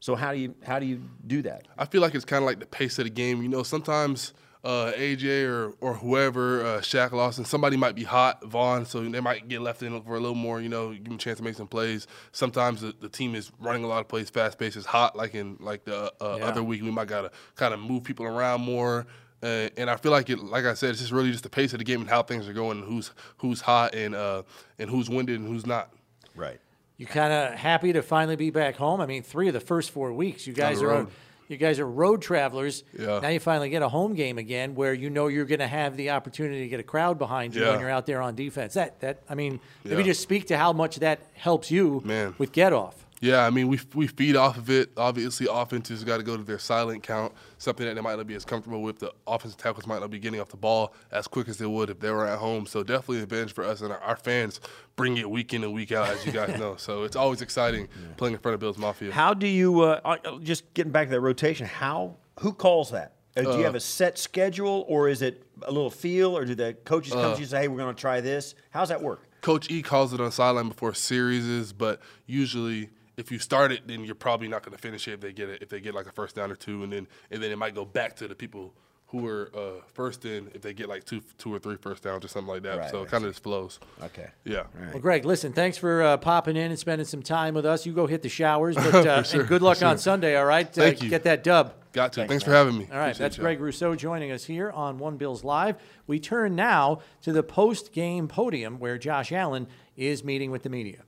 So 0.00 0.14
how 0.14 0.32
do 0.32 0.38
you 0.38 0.54
how 0.64 0.78
do 0.78 0.86
you 0.86 1.02
do 1.26 1.42
that? 1.42 1.66
I 1.78 1.84
feel 1.86 2.00
like 2.02 2.14
it's 2.14 2.24
kind 2.24 2.42
of 2.42 2.46
like 2.46 2.60
the 2.60 2.66
pace 2.66 2.98
of 2.98 3.04
the 3.04 3.10
game. 3.10 3.42
You 3.42 3.48
know, 3.48 3.62
sometimes 3.62 4.34
uh, 4.62 4.92
AJ 4.96 5.48
or 5.48 5.72
or 5.80 5.94
whoever, 5.94 6.60
uh, 6.64 6.80
Shaq 6.80 7.12
Lawson, 7.12 7.44
somebody 7.44 7.76
might 7.76 7.94
be 7.94 8.04
hot, 8.04 8.44
Von, 8.44 8.84
so 8.84 9.00
they 9.08 9.20
might 9.20 9.48
get 9.48 9.60
left 9.62 9.82
in 9.82 10.00
for 10.02 10.16
a 10.16 10.20
little 10.20 10.34
more. 10.34 10.60
You 10.60 10.68
know, 10.68 10.92
give 10.92 11.04
them 11.04 11.14
a 11.14 11.18
chance 11.18 11.38
to 11.38 11.44
make 11.44 11.54
some 11.54 11.66
plays. 11.68 12.06
Sometimes 12.32 12.82
the, 12.82 12.94
the 13.00 13.08
team 13.08 13.34
is 13.34 13.50
running 13.58 13.84
a 13.84 13.86
lot 13.86 14.00
of 14.00 14.08
plays, 14.08 14.28
fast 14.28 14.58
pace 14.58 14.76
is 14.76 14.84
hot. 14.86 15.16
Like 15.16 15.34
in 15.34 15.56
like 15.60 15.84
the 15.84 16.12
uh, 16.20 16.36
Yeah. 16.38 16.44
other 16.46 16.62
week, 16.62 16.82
we 16.82 16.90
might 16.90 17.08
gotta 17.08 17.30
kind 17.54 17.72
of 17.74 17.80
move 17.80 18.04
people 18.04 18.26
around 18.26 18.60
more. 18.60 19.06
Uh, 19.42 19.68
and 19.76 19.88
I 19.90 19.96
feel 19.96 20.12
like 20.12 20.30
it, 20.30 20.38
like 20.40 20.64
I 20.64 20.74
said, 20.74 20.90
it's 20.90 21.00
just 21.00 21.12
really 21.12 21.30
just 21.30 21.42
the 21.44 21.50
pace 21.50 21.72
of 21.72 21.78
the 21.78 21.84
game 21.84 22.00
and 22.00 22.08
how 22.10 22.22
things 22.22 22.48
are 22.48 22.52
going, 22.54 22.78
and 22.78 22.86
who's 22.86 23.12
who's 23.38 23.60
hot 23.60 23.94
and 23.94 24.14
uh, 24.14 24.42
and 24.78 24.90
who's 24.90 25.08
winded 25.08 25.38
and 25.40 25.48
who's 25.48 25.66
not. 25.66 25.92
Right. 26.34 26.58
You 26.98 27.06
kind 27.06 27.32
of 27.32 27.54
happy 27.58 27.92
to 27.92 28.02
finally 28.02 28.36
be 28.36 28.50
back 28.50 28.76
home. 28.76 29.00
I 29.00 29.06
mean, 29.06 29.22
three 29.22 29.48
of 29.48 29.54
the 29.54 29.60
first 29.60 29.90
four 29.90 30.12
weeks, 30.12 30.46
you 30.46 30.52
guys 30.54 30.80
are 30.82 30.88
road. 30.88 31.08
you 31.48 31.56
guys 31.58 31.78
are 31.78 31.86
road 31.86 32.22
travelers. 32.22 32.84
Yeah. 32.98 33.20
Now 33.20 33.28
you 33.28 33.38
finally 33.38 33.68
get 33.68 33.82
a 33.82 33.88
home 33.88 34.14
game 34.14 34.38
again, 34.38 34.74
where 34.74 34.94
you 34.94 35.10
know 35.10 35.26
you're 35.28 35.44
going 35.44 35.58
to 35.60 35.66
have 35.68 35.96
the 35.96 36.10
opportunity 36.10 36.60
to 36.60 36.68
get 36.68 36.80
a 36.80 36.82
crowd 36.82 37.18
behind 37.18 37.54
you 37.54 37.64
when 37.66 37.80
you're 37.80 37.90
out 37.90 38.06
there 38.06 38.22
on 38.22 38.34
defense. 38.34 38.74
That 38.74 38.98
that 39.00 39.22
I 39.28 39.34
mean, 39.34 39.60
maybe 39.84 39.96
Yeah. 40.02 40.06
just 40.08 40.22
speak 40.22 40.46
to 40.48 40.56
how 40.56 40.72
much 40.72 40.96
that 40.96 41.20
helps 41.34 41.70
you 41.70 42.00
Man. 42.04 42.34
with 42.38 42.52
get 42.52 42.72
off. 42.72 43.05
Yeah, 43.20 43.46
I 43.46 43.50
mean, 43.50 43.68
we 43.68 43.80
we 43.94 44.06
feed 44.06 44.36
off 44.36 44.58
of 44.58 44.68
it. 44.68 44.90
Obviously, 44.96 45.46
offenses 45.50 46.04
got 46.04 46.18
to 46.18 46.22
go 46.22 46.36
to 46.36 46.42
their 46.42 46.58
silent 46.58 47.02
count, 47.02 47.32
something 47.58 47.86
that 47.86 47.94
they 47.94 48.00
might 48.00 48.16
not 48.16 48.26
be 48.26 48.34
as 48.34 48.44
comfortable 48.44 48.82
with. 48.82 48.98
The 48.98 49.12
offensive 49.26 49.58
tackles 49.58 49.86
might 49.86 50.00
not 50.00 50.10
be 50.10 50.18
getting 50.18 50.40
off 50.40 50.48
the 50.48 50.56
ball 50.56 50.92
as 51.10 51.26
quick 51.26 51.48
as 51.48 51.56
they 51.56 51.66
would 51.66 51.88
if 51.88 51.98
they 51.98 52.10
were 52.10 52.26
at 52.26 52.38
home. 52.38 52.66
So 52.66 52.82
definitely 52.82 53.18
an 53.18 53.22
advantage 53.22 53.54
for 53.54 53.64
us, 53.64 53.80
and 53.80 53.92
our, 53.92 54.00
our 54.00 54.16
fans 54.16 54.60
bring 54.96 55.16
it 55.16 55.28
week 55.30 55.54
in 55.54 55.64
and 55.64 55.72
week 55.72 55.92
out, 55.92 56.08
as 56.08 56.26
you 56.26 56.32
guys 56.32 56.58
know. 56.60 56.76
So 56.76 57.04
it's 57.04 57.16
always 57.16 57.40
exciting 57.40 57.88
playing 58.16 58.34
in 58.34 58.40
front 58.40 58.54
of 58.54 58.60
Bills 58.60 58.78
Mafia. 58.78 59.12
How 59.12 59.32
do 59.32 59.46
you 59.46 59.80
uh, 59.80 60.00
uh, 60.04 60.38
just 60.40 60.72
getting 60.74 60.92
back 60.92 61.06
to 61.06 61.12
that 61.12 61.20
rotation? 61.20 61.66
How 61.66 62.16
who 62.40 62.52
calls 62.52 62.90
that? 62.90 63.14
Uh, 63.36 63.42
do 63.42 63.58
you 63.58 63.64
have 63.64 63.74
a 63.74 63.80
set 63.80 64.18
schedule, 64.18 64.84
or 64.88 65.08
is 65.08 65.20
it 65.20 65.42
a 65.62 65.70
little 65.70 65.90
feel, 65.90 66.36
or 66.36 66.44
do 66.46 66.54
the 66.54 66.74
coaches 66.84 67.12
come 67.12 67.22
to 67.22 67.28
you 67.38 67.42
and 67.42 67.48
say, 67.48 67.60
"Hey, 67.62 67.68
we're 67.68 67.76
going 67.78 67.94
to 67.94 68.00
try 68.00 68.20
this"? 68.20 68.54
How's 68.70 68.88
that 68.88 69.02
work? 69.02 69.28
Coach 69.42 69.70
E 69.70 69.82
calls 69.82 70.12
it 70.12 70.20
on 70.20 70.32
sideline 70.32 70.68
before 70.68 70.92
series, 70.94 71.72
but 71.72 72.00
usually 72.26 72.90
if 73.16 73.30
you 73.32 73.38
start 73.38 73.72
it, 73.72 73.86
then 73.86 74.04
you're 74.04 74.14
probably 74.14 74.48
not 74.48 74.62
going 74.62 74.76
to 74.76 74.82
finish 74.82 75.08
it 75.08 75.12
if 75.12 75.20
they 75.20 75.32
get 75.32 75.48
it 75.48 75.62
if 75.62 75.68
they 75.68 75.80
get 75.80 75.94
like 75.94 76.06
a 76.06 76.12
first 76.12 76.36
down 76.36 76.50
or 76.50 76.56
two, 76.56 76.82
and 76.82 76.92
then 76.92 77.06
and 77.30 77.42
then 77.42 77.50
it 77.50 77.56
might 77.56 77.74
go 77.74 77.84
back 77.84 78.16
to 78.16 78.28
the 78.28 78.34
people 78.34 78.74
who 79.08 79.18
were 79.18 79.50
uh, 79.54 79.80
first 79.92 80.24
in 80.24 80.50
if 80.52 80.62
they 80.62 80.74
get 80.74 80.88
like 80.88 81.04
two 81.04 81.22
two 81.38 81.54
or 81.54 81.58
three 81.58 81.76
first 81.76 82.02
downs 82.02 82.24
or 82.24 82.28
something 82.28 82.52
like 82.52 82.62
that. 82.62 82.78
Right, 82.78 82.90
so 82.90 82.98
right. 82.98 83.06
it 83.06 83.10
kind 83.10 83.24
of 83.24 83.30
just 83.30 83.42
flows. 83.42 83.78
Okay. 84.02 84.28
Yeah. 84.44 84.64
Well, 84.92 85.00
Greg, 85.00 85.24
listen, 85.24 85.52
thanks 85.52 85.78
for 85.78 86.02
uh, 86.02 86.16
popping 86.16 86.56
in 86.56 86.70
and 86.70 86.78
spending 86.78 87.06
some 87.06 87.22
time 87.22 87.54
with 87.54 87.64
us. 87.64 87.86
You 87.86 87.92
go 87.92 88.06
hit 88.06 88.22
the 88.22 88.28
showers, 88.28 88.74
but 88.76 88.94
uh, 88.94 89.22
sure, 89.22 89.40
and 89.40 89.48
good 89.48 89.62
luck 89.62 89.78
for 89.78 89.86
on. 89.86 89.98
Sunday. 89.98 90.36
All 90.36 90.44
right, 90.44 90.70
Thank 90.72 91.00
uh, 91.00 91.04
you. 91.04 91.10
Get 91.10 91.22
that 91.22 91.44
dub. 91.44 91.74
Got 91.92 92.12
to. 92.14 92.26
Thanks, 92.26 92.44
for 92.44 92.50
having 92.50 92.76
me. 92.76 92.88
All 92.90 92.98
right, 92.98 93.06
Appreciate 93.06 93.18
that's 93.18 93.36
y'all. 93.38 93.44
Greg 93.44 93.60
Rousseau 93.60 93.94
joining 93.94 94.32
us 94.32 94.44
here 94.44 94.70
on 94.70 94.98
One 94.98 95.16
Bills 95.16 95.44
Live. 95.44 95.76
We 96.06 96.18
turn 96.18 96.56
now 96.56 97.00
to 97.22 97.32
the 97.32 97.42
post 97.42 97.92
game 97.92 98.28
podium 98.28 98.78
where 98.78 98.98
Josh 98.98 99.32
Allen 99.32 99.68
is 99.96 100.24
meeting 100.24 100.50
with 100.50 100.62
the 100.62 100.68
media. 100.68 101.04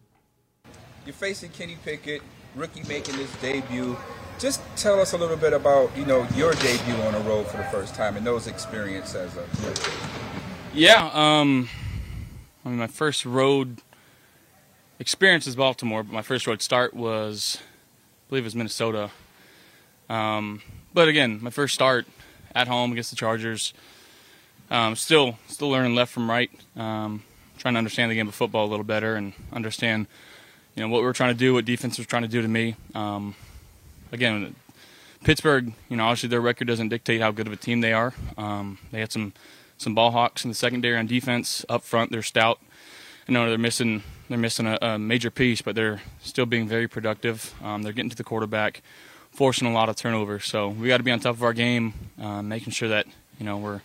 You're 1.09 1.15
facing 1.15 1.49
Kenny 1.53 1.79
Pickett, 1.87 2.21
rookie 2.55 2.83
making 2.87 3.15
his 3.15 3.35
debut. 3.37 3.97
Just 4.39 4.61
tell 4.77 5.01
us 5.01 5.15
a 5.15 5.17
little 5.17 5.39
bit 5.39 5.55
about 5.55 5.97
you 5.97 6.05
know 6.05 6.29
your 6.35 6.53
debut 6.53 6.97
on 6.97 7.15
the 7.15 7.21
road 7.21 7.47
for 7.47 7.57
the 7.57 7.65
first 7.65 7.95
time 7.95 8.19
and 8.19 8.27
those 8.27 8.47
experiences 8.47 9.35
as 9.35 9.65
a. 9.65 9.91
Yeah, 10.75 11.09
um, 11.15 11.71
I 12.63 12.69
mean, 12.69 12.77
my 12.77 12.89
first 12.89 13.25
road 13.25 13.81
experience 14.99 15.47
is 15.47 15.57
Baltimore, 15.57 16.03
but 16.03 16.13
my 16.13 16.21
first 16.21 16.47
road 16.47 16.61
start 16.61 16.93
was, 16.93 17.57
I 17.59 18.29
believe 18.29 18.45
it 18.45 18.49
was 18.49 18.55
Minnesota. 18.55 19.11
Um, 20.11 20.61
but 20.93 21.09
again, 21.09 21.39
my 21.41 21.49
first 21.49 21.73
start 21.73 22.07
at 22.55 22.69
home 22.69 22.93
against 22.93 23.09
the 23.09 23.17
Chargers. 23.17 23.73
Um, 24.71 24.95
still, 24.95 25.39
still 25.47 25.71
learning 25.71 25.95
left 25.95 26.13
from 26.13 26.29
right. 26.29 26.51
Um, 26.77 27.23
trying 27.57 27.73
to 27.73 27.79
understand 27.79 28.11
the 28.11 28.15
game 28.15 28.29
of 28.29 28.35
football 28.35 28.67
a 28.67 28.69
little 28.69 28.85
better 28.85 29.17
and 29.17 29.33
understand, 29.55 30.07
you 30.79 30.85
know, 30.85 30.91
what 30.91 31.01
we 31.01 31.07
were 31.07 31.13
trying 31.13 31.35
to 31.35 31.39
do, 31.39 31.55
what 31.55 31.65
defense 31.65 31.99
was 31.99 32.07
trying 32.07 32.23
to 32.23 32.29
do 32.29 32.41
to 32.41 32.47
me. 32.47 32.77
Um, 32.95 33.35
again, 34.13 34.55
Pittsburgh, 35.25 35.73
you 35.89 35.97
know, 35.97 36.05
obviously 36.05 36.29
their 36.29 36.41
record 36.41 36.69
doesn't 36.69 36.89
dictate 36.89 37.21
how 37.21 37.33
good 37.33 37.49
of 37.49 37.53
a 37.53 37.57
team 37.57 37.81
they 37.81 37.93
are. 37.93 38.15
Um, 38.37 38.79
they 38.93 39.01
had 39.01 39.11
some 39.11 39.33
some 39.77 39.97
ball 39.97 40.13
hawks 40.13 40.45
in 40.45 40.51
the 40.51 40.55
secondary 40.55 40.97
on 40.97 41.09
defense. 41.09 41.65
Up 41.69 41.83
front, 41.83 42.13
they're 42.13 42.23
stout. 42.23 42.61
You 43.27 43.35
know 43.35 43.49
they're 43.49 43.59
missing 43.59 44.05
they're 44.29 44.39
missing 44.39 44.69
a, 44.69 44.79
a 44.81 44.99
major 45.01 45.33
piece, 45.33 45.61
but 45.61 45.75
they're 45.75 46.01
still 46.23 46.47
being 46.47 46.69
very 46.69 46.87
productive. 46.87 47.53
Um, 47.61 47.83
they're 47.83 47.93
getting 47.93 48.11
to 48.11 48.17
the 48.17 48.23
quarterback, 48.23 48.81
forcing 49.33 49.67
a 49.67 49.73
lot 49.73 49.89
of 49.89 49.97
turnovers. 49.97 50.45
So 50.45 50.69
we 50.69 50.87
got 50.87 50.99
to 50.99 51.03
be 51.03 51.11
on 51.11 51.19
top 51.19 51.35
of 51.35 51.43
our 51.43 51.55
game, 51.55 51.93
uh, 52.23 52.41
making 52.41 52.73
sure 52.73 52.89
that 52.89 53.09
you 53.41 53.45
know 53.45 53.57
we're 53.57 53.81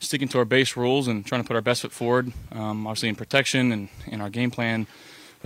sticking 0.00 0.26
to 0.28 0.38
our 0.38 0.44
base 0.44 0.76
rules 0.76 1.06
and 1.06 1.24
trying 1.24 1.42
to 1.42 1.46
put 1.46 1.54
our 1.54 1.62
best 1.62 1.82
foot 1.82 1.92
forward. 1.92 2.32
Um, 2.50 2.84
obviously 2.84 3.10
in 3.10 3.14
protection 3.14 3.70
and 3.70 3.88
in 4.08 4.20
our 4.20 4.28
game 4.28 4.50
plan, 4.50 4.88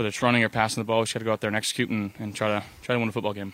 whether 0.01 0.09
it's 0.09 0.21
running 0.23 0.43
or 0.43 0.49
passing 0.49 0.81
the 0.81 0.85
ball, 0.85 0.99
we 0.99 1.03
just 1.03 1.13
got 1.13 1.19
to 1.19 1.25
go 1.25 1.31
out 1.31 1.41
there 1.41 1.47
and 1.47 1.55
execute 1.55 1.87
and, 1.91 2.11
and 2.17 2.35
try 2.35 2.47
to 2.47 2.65
try 2.81 2.95
to 2.95 2.99
win 2.99 3.09
a 3.09 3.11
football 3.11 3.33
game. 3.33 3.53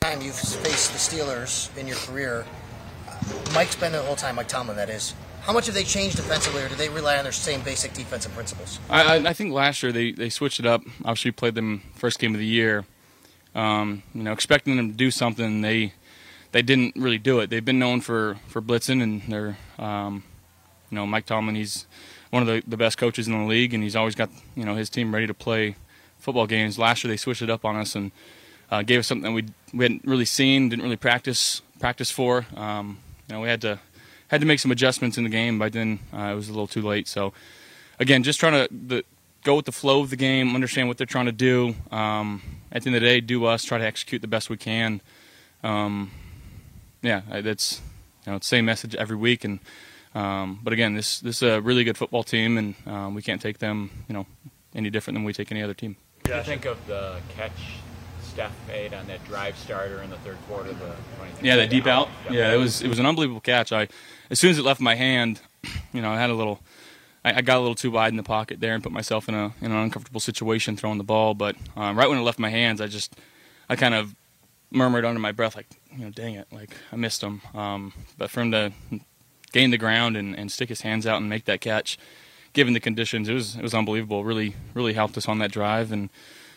Time 0.00 0.20
you've 0.20 0.34
faced 0.34 0.92
the 0.92 0.98
Steelers 0.98 1.74
in 1.78 1.86
your 1.86 1.96
career, 1.96 2.44
Mike's 3.54 3.74
been 3.76 3.92
the 3.92 4.02
whole 4.02 4.14
time. 4.14 4.34
Mike 4.34 4.48
Tomlin, 4.48 4.76
that 4.76 4.90
is. 4.90 5.14
How 5.40 5.54
much 5.54 5.66
have 5.66 5.74
they 5.74 5.84
changed 5.84 6.16
defensively, 6.16 6.62
or 6.62 6.68
do 6.68 6.74
they 6.74 6.90
rely 6.90 7.16
on 7.16 7.22
their 7.24 7.32
same 7.32 7.62
basic 7.62 7.94
defensive 7.94 8.32
principles? 8.34 8.78
I, 8.90 9.26
I 9.26 9.32
think 9.32 9.54
last 9.54 9.82
year 9.82 9.90
they, 9.90 10.12
they 10.12 10.28
switched 10.28 10.60
it 10.60 10.66
up. 10.66 10.82
Obviously, 11.00 11.30
we 11.30 11.32
played 11.32 11.54
them 11.54 11.82
first 11.94 12.18
game 12.18 12.34
of 12.34 12.38
the 12.38 12.46
year. 12.46 12.84
Um, 13.54 14.02
you 14.14 14.22
know, 14.22 14.32
expecting 14.32 14.76
them 14.76 14.90
to 14.90 14.96
do 14.96 15.10
something, 15.10 15.62
they 15.62 15.94
they 16.52 16.60
didn't 16.60 16.94
really 16.96 17.18
do 17.18 17.40
it. 17.40 17.48
They've 17.48 17.64
been 17.64 17.78
known 17.78 18.02
for, 18.02 18.36
for 18.48 18.60
blitzing, 18.60 19.02
and 19.02 19.22
they're 19.22 19.56
um, 19.78 20.24
you 20.90 20.96
know 20.96 21.06
Mike 21.06 21.24
Tomlin. 21.24 21.54
He's 21.54 21.86
one 22.32 22.42
of 22.42 22.48
the, 22.48 22.62
the 22.66 22.78
best 22.78 22.96
coaches 22.96 23.28
in 23.28 23.38
the 23.38 23.44
league, 23.44 23.74
and 23.74 23.82
he's 23.82 23.94
always 23.94 24.14
got 24.14 24.30
you 24.56 24.64
know 24.64 24.74
his 24.74 24.88
team 24.88 25.14
ready 25.14 25.26
to 25.26 25.34
play 25.34 25.76
football 26.18 26.46
games. 26.46 26.78
Last 26.78 27.04
year 27.04 27.12
they 27.12 27.18
switched 27.18 27.42
it 27.42 27.50
up 27.50 27.64
on 27.64 27.76
us 27.76 27.94
and 27.94 28.10
uh, 28.70 28.82
gave 28.82 29.00
us 29.00 29.06
something 29.06 29.24
that 29.24 29.32
we 29.32 29.44
we 29.74 29.84
hadn't 29.84 30.02
really 30.04 30.24
seen, 30.24 30.70
didn't 30.70 30.82
really 30.82 30.96
practice 30.96 31.60
practice 31.78 32.10
for. 32.10 32.46
Um, 32.56 32.98
you 33.28 33.34
know, 33.34 33.42
we 33.42 33.48
had 33.48 33.60
to 33.60 33.78
had 34.28 34.40
to 34.40 34.46
make 34.46 34.60
some 34.60 34.70
adjustments 34.70 35.18
in 35.18 35.24
the 35.24 35.30
game. 35.30 35.58
but 35.58 35.74
then, 35.74 35.98
uh, 36.12 36.30
it 36.32 36.34
was 36.34 36.48
a 36.48 36.52
little 36.52 36.66
too 36.66 36.80
late. 36.80 37.06
So, 37.06 37.34
again, 38.00 38.22
just 38.22 38.40
trying 38.40 38.66
to 38.66 38.74
the, 38.74 39.04
go 39.44 39.56
with 39.56 39.66
the 39.66 39.72
flow 39.72 40.00
of 40.00 40.08
the 40.08 40.16
game, 40.16 40.54
understand 40.54 40.88
what 40.88 40.96
they're 40.96 41.06
trying 41.06 41.26
to 41.26 41.32
do. 41.32 41.74
Um, 41.90 42.40
at 42.72 42.82
the 42.82 42.88
end 42.88 42.96
of 42.96 43.02
the 43.02 43.08
day, 43.08 43.20
do 43.20 43.44
us, 43.44 43.62
try 43.62 43.76
to 43.76 43.84
execute 43.84 44.22
the 44.22 44.28
best 44.28 44.48
we 44.48 44.56
can. 44.56 45.02
Um, 45.62 46.10
yeah, 47.02 47.20
that's 47.42 47.82
you 48.24 48.32
know, 48.32 48.38
the 48.38 48.44
same 48.44 48.64
message 48.64 48.94
every 48.94 49.16
week. 49.16 49.44
And 49.44 49.58
um, 50.14 50.60
but 50.62 50.72
again, 50.72 50.94
this 50.94 51.20
this 51.20 51.36
is 51.36 51.42
a 51.42 51.60
really 51.60 51.84
good 51.84 51.96
football 51.96 52.22
team, 52.22 52.58
and 52.58 52.74
um, 52.86 53.14
we 53.14 53.22
can't 53.22 53.40
take 53.40 53.58
them, 53.58 53.90
you 54.08 54.14
know, 54.14 54.26
any 54.74 54.90
different 54.90 55.16
than 55.16 55.24
we 55.24 55.32
take 55.32 55.50
any 55.50 55.62
other 55.62 55.74
team. 55.74 55.96
Do 56.24 56.34
you 56.34 56.42
think 56.42 56.64
of 56.64 56.84
the 56.86 57.18
catch 57.36 57.52
Steph 58.22 58.52
made 58.68 58.94
on 58.94 59.06
that 59.08 59.24
drive 59.26 59.56
starter 59.56 60.02
in 60.02 60.10
the 60.10 60.18
third 60.18 60.38
quarter? 60.48 60.72
The 60.72 60.94
yeah, 61.42 61.56
that 61.56 61.70
deep 61.70 61.86
out. 61.86 62.08
Yeah, 62.30 62.52
it 62.52 62.56
was 62.56 62.82
it 62.82 62.88
was 62.88 62.98
an 62.98 63.06
unbelievable 63.06 63.40
catch. 63.40 63.72
I 63.72 63.88
as 64.30 64.38
soon 64.38 64.50
as 64.50 64.58
it 64.58 64.64
left 64.64 64.80
my 64.80 64.94
hand, 64.94 65.40
you 65.92 66.02
know, 66.02 66.10
I 66.10 66.18
had 66.18 66.30
a 66.30 66.34
little. 66.34 66.60
I, 67.24 67.34
I 67.34 67.40
got 67.40 67.58
a 67.58 67.60
little 67.60 67.76
too 67.76 67.90
wide 67.90 68.12
in 68.12 68.16
the 68.16 68.22
pocket 68.22 68.58
there 68.60 68.74
and 68.74 68.82
put 68.82 68.92
myself 68.92 69.28
in 69.28 69.34
a 69.34 69.54
in 69.60 69.70
an 69.72 69.78
uncomfortable 69.78 70.20
situation 70.20 70.76
throwing 70.76 70.98
the 70.98 71.04
ball. 71.04 71.34
But 71.34 71.56
um, 71.76 71.98
right 71.98 72.08
when 72.08 72.18
it 72.18 72.22
left 72.22 72.38
my 72.38 72.50
hands, 72.50 72.80
I 72.80 72.86
just 72.86 73.16
I 73.68 73.76
kind 73.76 73.94
of 73.94 74.14
murmured 74.70 75.04
under 75.04 75.20
my 75.20 75.32
breath 75.32 75.54
like, 75.54 75.66
you 75.94 76.04
know, 76.04 76.10
dang 76.10 76.34
it, 76.34 76.48
like 76.50 76.70
I 76.90 76.96
missed 76.96 77.22
him. 77.22 77.42
Um, 77.54 77.92
but 78.16 78.30
for 78.30 78.40
him 78.40 78.50
to 78.52 78.72
gain 79.52 79.70
the 79.70 79.78
ground 79.78 80.16
and, 80.16 80.36
and 80.36 80.50
stick 80.50 80.68
his 80.68 80.80
hands 80.80 81.06
out 81.06 81.18
and 81.18 81.28
make 81.28 81.44
that 81.44 81.60
catch, 81.60 81.98
given 82.52 82.74
the 82.74 82.80
conditions, 82.80 83.28
it 83.28 83.34
was 83.34 83.56
it 83.56 83.62
was 83.62 83.74
unbelievable. 83.74 84.24
Really 84.24 84.54
really 84.74 84.94
helped 84.94 85.16
us 85.16 85.28
on 85.28 85.38
that 85.38 85.52
drive 85.52 85.92
and 85.92 86.10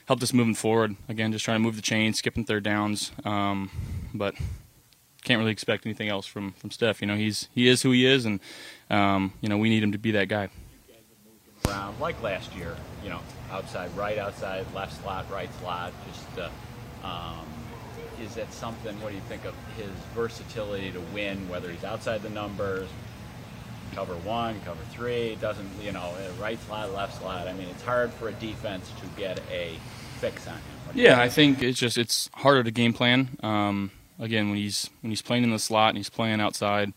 helped 0.05 0.23
us 0.23 0.33
moving 0.33 0.55
forward. 0.55 0.95
Again, 1.07 1.31
just 1.31 1.45
trying 1.45 1.55
to 1.55 1.63
move 1.63 1.75
the 1.75 1.81
chain, 1.81 2.13
skipping 2.13 2.45
third 2.45 2.63
downs. 2.63 3.11
Um, 3.23 3.71
but 4.13 4.35
can't 5.23 5.39
really 5.39 5.51
expect 5.51 5.85
anything 5.85 6.07
else 6.07 6.25
from 6.25 6.53
from 6.53 6.71
Steph. 6.71 7.01
You 7.01 7.07
know, 7.07 7.15
he's 7.15 7.49
he 7.53 7.67
is 7.67 7.81
who 7.81 7.91
he 7.91 8.05
is, 8.05 8.25
and 8.25 8.39
um, 8.89 9.33
you 9.41 9.49
know 9.49 9.57
we 9.57 9.69
need 9.69 9.83
him 9.83 9.91
to 9.91 9.97
be 9.97 10.11
that 10.11 10.27
guy. 10.27 10.49
Around 11.67 11.99
like 11.99 12.21
last 12.21 12.53
year, 12.55 12.75
you 13.03 13.09
know, 13.09 13.21
outside 13.51 13.95
right, 13.97 14.19
outside 14.19 14.65
left 14.73 15.01
slot, 15.01 15.25
right 15.31 15.49
slot. 15.59 15.93
Just 16.07 16.39
uh, 16.39 17.07
um, 17.07 17.45
is 18.21 18.35
that 18.35 18.51
something? 18.53 18.99
What 19.01 19.09
do 19.09 19.15
you 19.15 19.21
think 19.27 19.45
of 19.45 19.55
his 19.77 19.89
versatility 20.13 20.91
to 20.91 21.01
win? 21.13 21.47
Whether 21.49 21.71
he's 21.71 21.83
outside 21.83 22.21
the 22.21 22.29
numbers, 22.29 22.87
cover 23.93 24.15
one, 24.15 24.59
cover 24.61 24.83
three, 24.91 25.37
doesn't 25.39 25.69
you 25.81 25.91
know, 25.91 26.13
right 26.39 26.59
slot, 26.61 26.93
left 26.93 27.19
slot. 27.19 27.47
I 27.47 27.53
mean, 27.53 27.67
it's 27.69 27.83
hard 27.83 28.11
for 28.13 28.29
a 28.29 28.33
defense 28.33 28.91
to 29.01 29.07
get 29.19 29.39
a 29.51 29.77
fix 30.19 30.47
on 30.47 30.55
him. 30.55 30.61
Yeah, 30.93 31.19
I 31.19 31.29
think 31.29 31.61
it's 31.61 31.79
just 31.79 31.97
it's 31.97 32.29
harder 32.33 32.63
to 32.63 32.71
game 32.71 32.93
plan. 32.93 33.37
Um, 33.41 33.91
again, 34.19 34.49
when 34.49 34.57
he's 34.57 34.89
when 35.01 35.11
he's 35.11 35.21
playing 35.21 35.43
in 35.43 35.51
the 35.51 35.59
slot 35.59 35.89
and 35.89 35.97
he's 35.97 36.09
playing 36.09 36.39
outside, 36.39 36.93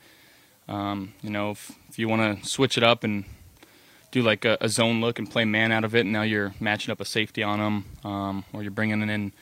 um, 0.69 1.15
you 1.23 1.31
know, 1.31 1.53
if, 1.53 1.73
if 1.89 1.99
you 1.99 2.09
want 2.09 2.43
to 2.43 2.49
switch 2.49 2.77
it 2.77 2.83
up 2.83 3.05
and 3.05 3.25
do 4.11 4.23
like 4.23 4.45
a, 4.45 4.57
a, 4.61 4.69
zone 4.69 5.01
look 5.01 5.19
and 5.19 5.31
play 5.31 5.45
man 5.45 5.73
out 5.73 5.85
of 5.85 5.95
it, 5.95 6.01
and 6.01 6.13
now 6.13 6.23
you're 6.23 6.55
matching 6.61 6.93
up 6.93 7.01
a 7.01 7.05
safety 7.05 7.43
on 7.43 7.61
him, 7.61 7.85
um, 8.11 8.45
or 8.53 8.63
you're 8.63 8.71
bringing 8.71 9.03
it 9.03 9.11
in 9.11 9.33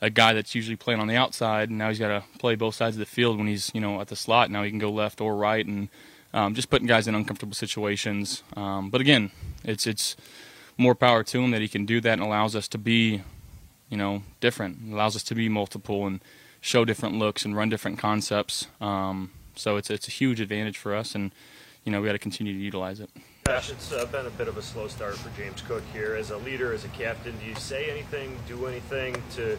a 0.00 0.10
guy 0.10 0.32
that's 0.32 0.54
usually 0.54 0.76
playing 0.76 1.00
on 1.00 1.08
the 1.08 1.16
outside, 1.16 1.68
and 1.70 1.78
now 1.78 1.88
he's 1.88 1.98
got 1.98 2.08
to 2.08 2.24
play 2.38 2.54
both 2.54 2.74
sides 2.74 2.96
of 2.96 3.00
the 3.00 3.06
field 3.06 3.38
when 3.38 3.46
he's 3.46 3.70
you 3.74 3.80
know 3.80 4.00
at 4.00 4.08
the 4.08 4.16
slot. 4.16 4.50
Now 4.50 4.62
he 4.62 4.70
can 4.70 4.78
go 4.78 4.90
left 4.90 5.20
or 5.20 5.36
right, 5.36 5.64
and 5.64 5.88
um, 6.32 6.54
just 6.54 6.70
putting 6.70 6.86
guys 6.86 7.08
in 7.08 7.14
uncomfortable 7.14 7.54
situations. 7.54 8.42
Um, 8.56 8.90
but 8.90 9.00
again, 9.00 9.30
it's 9.64 9.86
it's 9.86 10.16
more 10.76 10.94
power 10.94 11.24
to 11.24 11.40
him 11.40 11.50
that 11.50 11.60
he 11.60 11.68
can 11.68 11.84
do 11.84 12.00
that 12.00 12.12
and 12.12 12.22
allows 12.22 12.54
us 12.54 12.68
to 12.68 12.78
be, 12.78 13.22
you 13.88 13.96
know, 13.96 14.22
different. 14.40 14.78
It 14.86 14.92
allows 14.92 15.16
us 15.16 15.24
to 15.24 15.34
be 15.34 15.48
multiple 15.48 16.06
and 16.06 16.20
show 16.60 16.84
different 16.84 17.16
looks 17.16 17.44
and 17.44 17.56
run 17.56 17.68
different 17.68 17.98
concepts. 17.98 18.68
Um, 18.80 19.32
so 19.56 19.76
it's 19.76 19.90
it's 19.90 20.06
a 20.08 20.12
huge 20.12 20.40
advantage 20.40 20.78
for 20.78 20.94
us, 20.94 21.14
and 21.14 21.32
you 21.84 21.90
know 21.90 22.00
we 22.00 22.06
got 22.06 22.12
to 22.12 22.18
continue 22.18 22.52
to 22.52 22.60
utilize 22.60 23.00
it. 23.00 23.10
Josh, 23.46 23.70
it's 23.70 23.92
uh, 23.92 24.04
been 24.06 24.26
a 24.26 24.30
bit 24.30 24.46
of 24.46 24.58
a 24.58 24.62
slow 24.62 24.88
start 24.88 25.16
for 25.16 25.34
James 25.40 25.62
Cook 25.62 25.82
here. 25.92 26.14
As 26.14 26.30
a 26.30 26.36
leader, 26.36 26.72
as 26.74 26.84
a 26.84 26.88
captain, 26.88 27.34
do 27.38 27.46
you 27.46 27.54
say 27.54 27.90
anything, 27.90 28.38
do 28.46 28.66
anything 28.66 29.20
to 29.36 29.58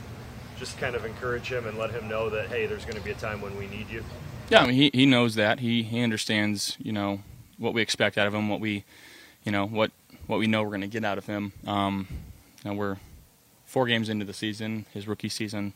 just 0.59 0.77
kind 0.77 0.95
of 0.95 1.05
encourage 1.05 1.51
him 1.51 1.65
and 1.65 1.77
let 1.77 1.91
him 1.91 2.07
know 2.07 2.29
that 2.29 2.49
hey, 2.49 2.65
there's 2.65 2.85
going 2.85 2.97
to 2.97 3.03
be 3.03 3.11
a 3.11 3.15
time 3.15 3.41
when 3.41 3.57
we 3.57 3.67
need 3.67 3.89
you? 3.89 4.03
Yeah, 4.49 4.61
I 4.61 4.67
mean 4.67 4.75
he 4.75 4.91
he 4.93 5.05
knows 5.05 5.35
that 5.35 5.59
he 5.59 5.83
he 5.83 6.01
understands 6.01 6.77
you 6.79 6.91
know 6.91 7.21
what 7.57 7.73
we 7.73 7.81
expect 7.81 8.17
out 8.17 8.27
of 8.27 8.33
him, 8.33 8.49
what 8.49 8.59
we 8.59 8.83
you 9.43 9.51
know 9.51 9.65
what 9.65 9.91
what 10.27 10.37
we 10.37 10.47
know 10.47 10.61
we're 10.61 10.69
going 10.69 10.81
to 10.81 10.87
get 10.87 11.03
out 11.03 11.17
of 11.17 11.25
him. 11.25 11.53
Um, 11.65 12.07
know, 12.69 12.73
we're 12.73 12.97
four 13.65 13.87
games 13.87 14.09
into 14.09 14.25
the 14.25 14.33
season, 14.33 14.85
his 14.93 15.07
rookie 15.07 15.29
season. 15.29 15.73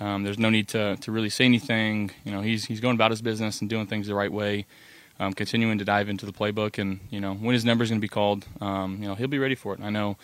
Um, 0.00 0.24
there's 0.24 0.38
no 0.38 0.50
need 0.50 0.68
to, 0.68 0.96
to 0.96 1.12
really 1.12 1.30
say 1.30 1.44
anything. 1.44 2.10
You 2.24 2.32
know, 2.32 2.42
he's 2.42 2.66
he's 2.66 2.80
going 2.80 2.96
about 2.96 3.10
his 3.10 3.22
business 3.22 3.60
and 3.60 3.70
doing 3.70 3.86
things 3.86 4.06
the 4.06 4.14
right 4.14 4.32
way, 4.32 4.66
um, 5.18 5.32
continuing 5.32 5.78
to 5.78 5.84
dive 5.84 6.08
into 6.08 6.26
the 6.26 6.32
playbook, 6.32 6.78
and 6.78 7.00
you 7.10 7.20
know 7.20 7.34
when 7.34 7.54
his 7.54 7.64
number 7.64 7.84
is 7.84 7.90
going 7.90 8.00
to 8.00 8.04
be 8.04 8.08
called, 8.08 8.46
um, 8.60 8.98
you 9.00 9.08
know 9.08 9.14
he'll 9.14 9.28
be 9.28 9.38
ready 9.38 9.54
for 9.54 9.74
it. 9.74 9.80
I 9.80 9.90
know 9.90 10.16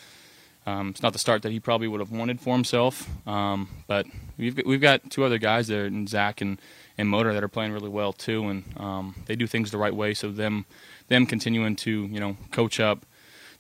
um, 0.67 0.91
it's 0.91 1.03
not 1.03 1.13
the 1.13 1.19
start 1.19 1.43
that 1.43 1.53
he 1.53 1.61
probably 1.61 1.89
would 1.89 2.01
have 2.01 2.11
wanted 2.11 2.41
for 2.41 2.55
himself, 2.55 3.09
um, 3.27 3.69
but 3.87 4.07
we've 4.39 4.57
got, 4.57 4.67
we've 4.67 4.81
got 4.81 5.11
two 5.11 5.25
other 5.25 5.39
guys 5.39 5.69
there, 5.69 5.85
and 5.85 6.09
Zack 6.09 6.41
and 6.41 6.61
and 6.99 7.09
Motor 7.09 7.33
that 7.33 7.43
are 7.43 7.49
playing 7.49 7.73
really 7.73 7.89
well 7.89 8.13
too, 8.13 8.49
and 8.49 8.65
um, 8.77 9.15
they 9.27 9.35
do 9.37 9.47
things 9.47 9.71
the 9.71 9.79
right 9.79 9.95
way. 9.95 10.15
So 10.15 10.31
them 10.31 10.67
them 11.09 11.27
continuing 11.27 11.77
to 11.77 12.07
you 12.07 12.21
know 12.21 12.37
coach 12.51 12.81
up 12.81 13.05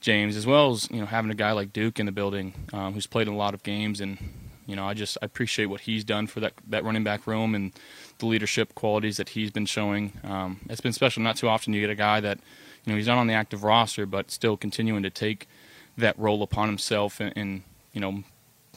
James 0.00 0.36
as 0.36 0.46
well 0.46 0.72
as 0.72 0.88
you 0.90 1.00
know 1.00 1.06
having 1.06 1.30
a 1.30 1.34
guy 1.34 1.52
like 1.52 1.72
Duke 1.72 1.98
in 1.98 2.06
the 2.06 2.12
building 2.12 2.54
who's 2.72 3.06
played 3.06 3.28
in 3.28 3.34
a 3.34 3.36
lot 3.36 3.54
of 3.54 3.62
games 3.62 4.00
and 4.00 4.18
you 4.66 4.76
know, 4.76 4.86
I 4.86 4.94
just 4.94 5.18
I 5.20 5.26
appreciate 5.26 5.66
what 5.66 5.82
he's 5.82 6.04
done 6.04 6.26
for 6.26 6.40
that 6.40 6.54
that 6.68 6.84
running 6.84 7.04
back 7.04 7.26
room 7.26 7.54
and 7.54 7.72
the 8.18 8.26
leadership 8.26 8.74
qualities 8.74 9.16
that 9.16 9.30
he's 9.30 9.50
been 9.50 9.66
showing. 9.66 10.12
Um, 10.24 10.60
it's 10.68 10.80
been 10.80 10.92
special. 10.92 11.22
Not 11.22 11.36
too 11.36 11.48
often 11.48 11.72
you 11.72 11.80
get 11.80 11.90
a 11.90 11.94
guy 11.94 12.20
that, 12.20 12.38
you 12.84 12.92
know, 12.92 12.96
he's 12.96 13.06
not 13.06 13.18
on 13.18 13.26
the 13.26 13.34
active 13.34 13.64
roster, 13.64 14.06
but 14.06 14.30
still 14.30 14.56
continuing 14.56 15.02
to 15.02 15.10
take 15.10 15.48
that 15.96 16.18
role 16.18 16.42
upon 16.42 16.68
himself 16.68 17.20
and, 17.20 17.32
and 17.36 17.62
you 17.92 18.00
know 18.00 18.22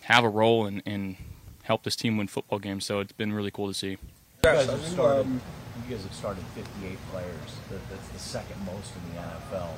have 0.04 0.24
a 0.24 0.30
role 0.30 0.66
and, 0.66 0.84
and 0.86 1.18
help 1.64 1.84
this 1.84 1.96
team 1.96 2.18
win 2.18 2.28
football 2.28 2.60
games. 2.60 2.86
So 2.86 3.00
it's 3.00 3.12
been 3.12 3.34
really 3.34 3.52
cool 3.52 3.68
to 3.68 3.74
see. 3.74 3.92
You 3.92 3.98
guys 4.44 4.68
have 4.68 4.86
started, 4.86 5.28
you 5.28 5.96
guys 5.96 6.04
have 6.04 6.14
started 6.14 6.44
58 6.54 6.98
players. 7.12 7.58
That's 7.72 8.08
the 8.10 8.20
second 8.20 8.64
most 8.66 8.94
in 8.96 9.16
the 9.16 9.22
NFL. 9.22 9.70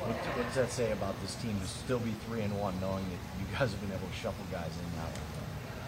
What, 0.00 0.16
what, 0.16 0.46
does 0.46 0.54
that 0.54 0.70
say 0.70 0.92
about 0.92 1.20
this 1.20 1.34
team 1.36 1.58
to 1.60 1.66
still 1.66 1.98
be 1.98 2.12
three 2.26 2.40
and 2.40 2.58
one, 2.58 2.78
knowing 2.80 3.04
that 3.04 3.40
you 3.40 3.46
guys 3.52 3.70
have 3.70 3.80
been 3.80 3.92
able 3.92 4.08
to 4.08 4.14
shuffle 4.14 4.44
guys 4.50 4.70
in 4.70 4.98
now? 4.98 5.08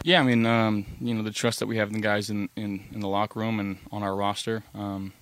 Yeah, 0.05 0.21
I 0.21 0.23
mean, 0.23 0.45
um, 0.47 0.87
you 1.01 1.15
know, 1.15 1.23
the 1.23 1.31
trust 1.31 1.59
that 1.61 1.67
we 1.67 1.79
have 1.79 1.89
in 1.89 1.95
the 1.95 2.01
guys 2.01 2.31
in, 2.31 2.49
in, 2.57 2.85
in 2.93 3.01
the 3.01 3.09
locker 3.09 3.41
room 3.41 3.59
and 3.59 3.79
on 3.91 4.03
our 4.03 4.15
roster. 4.15 4.65
Um, 4.75 5.13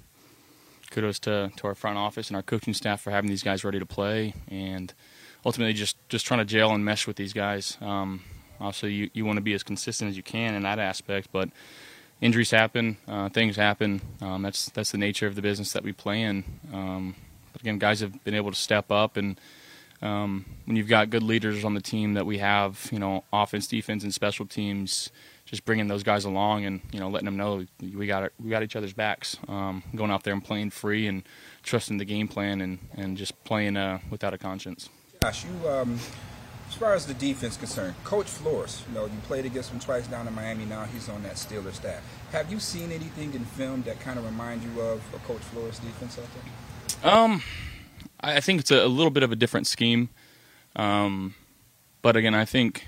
kudos 0.90 1.18
to, 1.20 1.50
to 1.56 1.66
our 1.66 1.74
front 1.74 1.98
office 1.98 2.28
and 2.28 2.36
our 2.36 2.42
coaching 2.42 2.74
staff 2.74 3.00
for 3.00 3.10
having 3.10 3.30
these 3.30 3.42
guys 3.42 3.64
ready 3.64 3.78
to 3.78 3.86
play, 3.86 4.34
and 4.48 4.92
ultimately 5.46 5.72
just, 5.72 5.96
just 6.08 6.26
trying 6.26 6.40
to 6.40 6.44
gel 6.44 6.72
and 6.72 6.84
mesh 6.84 7.06
with 7.06 7.16
these 7.16 7.32
guys. 7.32 7.78
Um, 7.80 8.22
also, 8.60 8.86
you, 8.86 9.08
you 9.14 9.24
want 9.24 9.36
to 9.36 9.42
be 9.42 9.54
as 9.54 9.62
consistent 9.62 10.10
as 10.10 10.16
you 10.16 10.22
can 10.22 10.54
in 10.54 10.64
that 10.64 10.78
aspect, 10.78 11.28
but 11.30 11.48
injuries 12.20 12.50
happen, 12.50 12.96
uh, 13.06 13.28
things 13.28 13.56
happen. 13.56 14.00
Um, 14.20 14.42
that's 14.42 14.70
that's 14.70 14.90
the 14.90 14.98
nature 14.98 15.26
of 15.26 15.36
the 15.36 15.42
business 15.42 15.72
that 15.72 15.84
we 15.84 15.92
play 15.92 16.22
in. 16.22 16.44
Um, 16.72 17.14
but 17.52 17.62
again, 17.62 17.78
guys 17.78 18.00
have 18.00 18.24
been 18.24 18.34
able 18.34 18.50
to 18.50 18.56
step 18.56 18.90
up 18.90 19.16
and 19.16 19.40
um, 20.02 20.44
when 20.66 20.76
you've 20.76 20.88
got 20.88 21.08
good 21.10 21.22
leaders 21.22 21.64
on 21.64 21.74
the 21.74 21.80
team 21.80 22.14
that 22.14 22.26
we 22.26 22.38
have, 22.38 22.88
you 22.92 22.98
know, 22.98 23.24
offense, 23.32 23.66
defense, 23.66 24.02
and 24.02 24.12
special 24.12 24.44
teams, 24.44 25.10
just 25.46 25.64
bringing 25.64 25.88
those 25.88 26.02
guys 26.02 26.24
along 26.24 26.64
and 26.64 26.80
you 26.92 27.00
know 27.00 27.08
letting 27.08 27.24
them 27.24 27.36
know 27.36 27.64
we 27.80 28.06
got 28.06 28.30
we 28.42 28.50
got 28.50 28.62
each 28.62 28.76
other's 28.76 28.92
backs. 28.92 29.36
Um, 29.48 29.82
going 29.94 30.10
out 30.10 30.24
there 30.24 30.34
and 30.34 30.44
playing 30.44 30.70
free 30.70 31.06
and 31.06 31.22
trusting 31.62 31.98
the 31.98 32.04
game 32.04 32.28
plan 32.28 32.60
and 32.60 32.78
and 32.96 33.16
just 33.16 33.42
playing 33.44 33.76
uh, 33.76 34.00
without 34.10 34.34
a 34.34 34.38
conscience. 34.38 34.90
Josh, 35.26 35.44
you 35.44 35.68
um, 35.68 35.98
as 36.68 36.74
far 36.76 36.94
as 36.94 37.04
the 37.04 37.14
defense 37.14 37.56
concerned, 37.56 37.96
Coach 38.04 38.28
Flores, 38.28 38.84
you 38.88 38.94
know, 38.94 39.06
you 39.06 39.18
played 39.24 39.44
against 39.44 39.72
him 39.72 39.80
twice 39.80 40.06
down 40.06 40.28
in 40.28 40.34
Miami. 40.36 40.64
Now 40.64 40.84
he's 40.84 41.08
on 41.08 41.24
that 41.24 41.34
Steelers 41.34 41.74
staff. 41.74 42.00
Have 42.30 42.52
you 42.52 42.60
seen 42.60 42.92
anything 42.92 43.34
in 43.34 43.44
film 43.44 43.82
that 43.82 43.98
kind 43.98 44.20
of 44.20 44.24
reminds 44.24 44.64
you 44.64 44.80
of 44.80 45.02
a 45.12 45.18
Coach 45.26 45.40
Flores 45.40 45.80
defense 45.80 46.16
out 46.16 46.28
there? 47.02 47.12
Um, 47.12 47.42
I 48.20 48.40
think 48.40 48.60
it's 48.60 48.70
a, 48.70 48.86
little 48.86 49.10
bit 49.10 49.24
of 49.24 49.32
a 49.32 49.36
different 49.36 49.66
scheme. 49.66 50.10
Um, 50.76 51.34
but 52.02 52.14
again, 52.14 52.36
I 52.36 52.44
think, 52.44 52.86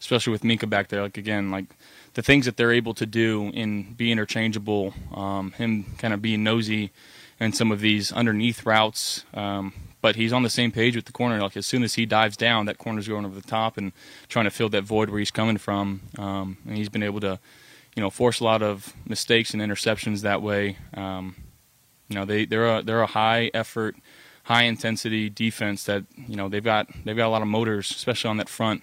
especially 0.00 0.30
with 0.30 0.44
Minkah 0.44 0.70
back 0.70 0.88
there, 0.88 1.02
like 1.02 1.18
again, 1.18 1.50
like 1.50 1.66
the 2.14 2.22
things 2.22 2.46
that 2.46 2.56
they're 2.56 2.72
able 2.72 2.94
to 2.94 3.04
do 3.04 3.50
in 3.52 3.92
be 3.92 4.10
interchangeable, 4.10 4.94
um, 5.12 5.50
him 5.52 5.94
kind 5.98 6.14
of 6.14 6.22
being 6.22 6.42
nosy 6.42 6.90
and 7.38 7.54
some 7.54 7.70
of 7.70 7.80
these 7.80 8.12
underneath 8.12 8.64
routes. 8.64 9.26
Um, 9.34 9.74
but 10.04 10.16
he's 10.16 10.34
on 10.34 10.42
the 10.42 10.50
same 10.50 10.70
page 10.70 10.94
with 10.96 11.06
the 11.06 11.12
corner. 11.12 11.40
Like 11.40 11.56
as 11.56 11.64
soon 11.64 11.82
as 11.82 11.94
he 11.94 12.04
dives 12.04 12.36
down, 12.36 12.66
that 12.66 12.76
corner's 12.76 13.08
going 13.08 13.24
over 13.24 13.34
the 13.34 13.48
top 13.48 13.78
and 13.78 13.90
trying 14.28 14.44
to 14.44 14.50
fill 14.50 14.68
that 14.68 14.82
void 14.82 15.08
where 15.08 15.18
he's 15.18 15.30
coming 15.30 15.56
from. 15.56 16.02
Um, 16.18 16.58
and 16.66 16.76
he's 16.76 16.90
been 16.90 17.02
able 17.02 17.20
to, 17.20 17.40
you 17.96 18.02
know, 18.02 18.10
force 18.10 18.38
a 18.40 18.44
lot 18.44 18.62
of 18.62 18.92
mistakes 19.06 19.54
and 19.54 19.62
interceptions 19.62 20.20
that 20.20 20.42
way. 20.42 20.76
Um, 20.92 21.36
you 22.10 22.16
know, 22.16 22.26
they 22.26 22.44
they're 22.44 22.80
a 22.80 22.82
they're 22.82 23.00
a 23.00 23.06
high 23.06 23.50
effort, 23.54 23.96
high 24.42 24.64
intensity 24.64 25.30
defense 25.30 25.84
that 25.84 26.04
you 26.28 26.36
know 26.36 26.50
they've 26.50 26.62
got 26.62 26.86
they've 27.06 27.16
got 27.16 27.28
a 27.28 27.32
lot 27.32 27.40
of 27.40 27.48
motors, 27.48 27.90
especially 27.90 28.28
on 28.28 28.36
that 28.36 28.50
front. 28.50 28.82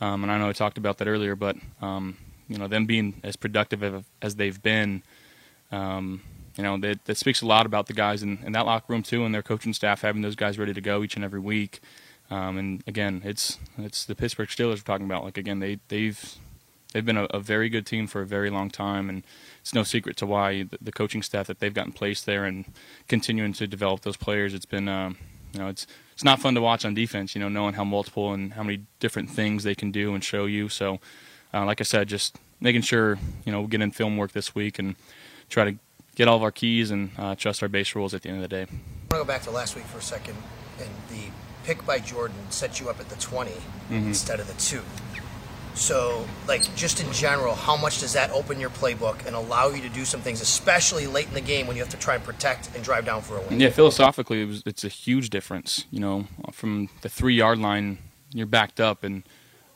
Um, 0.00 0.22
and 0.22 0.32
I 0.32 0.38
know 0.38 0.48
I 0.48 0.54
talked 0.54 0.78
about 0.78 0.96
that 0.96 1.08
earlier, 1.08 1.36
but 1.36 1.56
um, 1.82 2.16
you 2.48 2.56
know 2.56 2.68
them 2.68 2.86
being 2.86 3.20
as 3.22 3.36
productive 3.36 4.02
as, 4.22 4.36
they've 4.36 4.62
been, 4.62 5.02
um, 5.70 6.22
you 6.56 6.62
know 6.62 6.78
that, 6.78 7.04
that 7.04 7.16
speaks 7.16 7.42
a 7.42 7.46
lot 7.46 7.66
about 7.66 7.86
the 7.86 7.92
guys 7.92 8.22
in, 8.22 8.38
in 8.44 8.52
that 8.52 8.66
locker 8.66 8.92
room 8.92 9.02
too, 9.02 9.24
and 9.24 9.34
their 9.34 9.42
coaching 9.42 9.72
staff 9.72 10.02
having 10.02 10.22
those 10.22 10.36
guys 10.36 10.58
ready 10.58 10.72
to 10.74 10.80
go 10.80 11.02
each 11.02 11.16
and 11.16 11.24
every 11.24 11.40
week. 11.40 11.80
Um, 12.30 12.56
and 12.56 12.84
again, 12.86 13.22
it's 13.24 13.58
it's 13.76 14.04
the 14.04 14.14
Pittsburgh 14.14 14.48
Steelers 14.48 14.76
we're 14.76 14.82
talking 14.82 15.06
about. 15.06 15.24
Like 15.24 15.38
again, 15.38 15.58
they 15.58 15.78
they've 15.88 16.36
they've 16.92 17.04
been 17.04 17.16
a, 17.16 17.24
a 17.24 17.40
very 17.40 17.68
good 17.68 17.86
team 17.86 18.06
for 18.06 18.22
a 18.22 18.26
very 18.26 18.50
long 18.50 18.70
time, 18.70 19.08
and 19.08 19.24
it's 19.60 19.74
no 19.74 19.82
secret 19.82 20.16
to 20.18 20.26
why 20.26 20.62
the, 20.62 20.78
the 20.80 20.92
coaching 20.92 21.22
staff 21.22 21.46
that 21.48 21.58
they've 21.58 21.74
got 21.74 21.86
in 21.86 21.92
place 21.92 22.22
there 22.22 22.44
and 22.44 22.64
continuing 23.08 23.52
to 23.54 23.66
develop 23.66 24.02
those 24.02 24.16
players. 24.16 24.54
It's 24.54 24.66
been 24.66 24.88
um, 24.88 25.18
you 25.52 25.60
know 25.60 25.68
it's 25.68 25.86
it's 26.12 26.24
not 26.24 26.40
fun 26.40 26.54
to 26.54 26.60
watch 26.60 26.84
on 26.84 26.94
defense. 26.94 27.34
You 27.34 27.40
know, 27.40 27.48
knowing 27.48 27.74
how 27.74 27.84
multiple 27.84 28.32
and 28.32 28.54
how 28.54 28.62
many 28.62 28.82
different 29.00 29.30
things 29.30 29.64
they 29.64 29.74
can 29.74 29.90
do 29.90 30.14
and 30.14 30.22
show 30.22 30.46
you. 30.46 30.68
So, 30.68 31.00
uh, 31.52 31.64
like 31.66 31.80
I 31.80 31.84
said, 31.84 32.08
just 32.08 32.36
making 32.60 32.82
sure 32.82 33.18
you 33.44 33.52
know 33.52 33.62
we 33.62 33.68
get 33.68 33.82
in 33.82 33.90
film 33.90 34.16
work 34.16 34.32
this 34.32 34.54
week 34.54 34.78
and 34.78 34.96
try 35.50 35.64
to 35.72 35.78
get 36.14 36.28
all 36.28 36.36
of 36.36 36.42
our 36.42 36.50
keys 36.52 36.90
and 36.90 37.10
uh, 37.18 37.34
trust 37.34 37.62
our 37.62 37.68
base 37.68 37.94
rules 37.94 38.14
at 38.14 38.22
the 38.22 38.28
end 38.28 38.42
of 38.42 38.42
the 38.42 38.48
day. 38.48 38.62
I 38.62 38.64
want 38.66 39.10
to 39.10 39.16
go 39.18 39.24
back 39.24 39.42
to 39.42 39.50
last 39.50 39.74
week 39.76 39.84
for 39.86 39.98
a 39.98 40.02
second, 40.02 40.36
and 40.78 40.88
the 41.10 41.26
pick 41.64 41.84
by 41.86 41.98
Jordan 41.98 42.36
set 42.50 42.80
you 42.80 42.88
up 42.90 43.00
at 43.00 43.08
the 43.08 43.16
20 43.16 43.50
Mhm. 43.90 44.06
instead 44.06 44.40
of 44.40 44.46
the 44.46 44.54
two. 44.54 44.82
So, 45.74 46.24
like, 46.46 46.62
just 46.76 47.00
in 47.00 47.12
general, 47.12 47.56
how 47.56 47.76
much 47.76 47.98
does 47.98 48.12
that 48.12 48.30
open 48.30 48.60
your 48.60 48.70
playbook 48.70 49.26
and 49.26 49.34
allow 49.34 49.68
you 49.70 49.82
to 49.82 49.88
do 49.88 50.04
some 50.04 50.20
things, 50.20 50.40
especially 50.40 51.08
late 51.08 51.26
in 51.26 51.34
the 51.34 51.40
game 51.40 51.66
when 51.66 51.74
you 51.76 51.82
have 51.82 51.90
to 51.90 51.96
try 51.96 52.14
and 52.14 52.22
protect 52.22 52.70
and 52.76 52.84
drive 52.84 53.04
down 53.04 53.22
for 53.22 53.38
a 53.38 53.40
win? 53.40 53.58
Yeah, 53.58 53.70
philosophically, 53.70 54.42
it 54.42 54.44
was, 54.46 54.62
it's 54.66 54.84
a 54.84 54.88
huge 54.88 55.30
difference. 55.30 55.84
You 55.90 55.98
know, 55.98 56.26
from 56.52 56.90
the 57.02 57.08
three 57.08 57.34
yard 57.34 57.58
line, 57.58 57.98
you're 58.32 58.46
backed 58.46 58.78
up, 58.80 59.02
and 59.02 59.24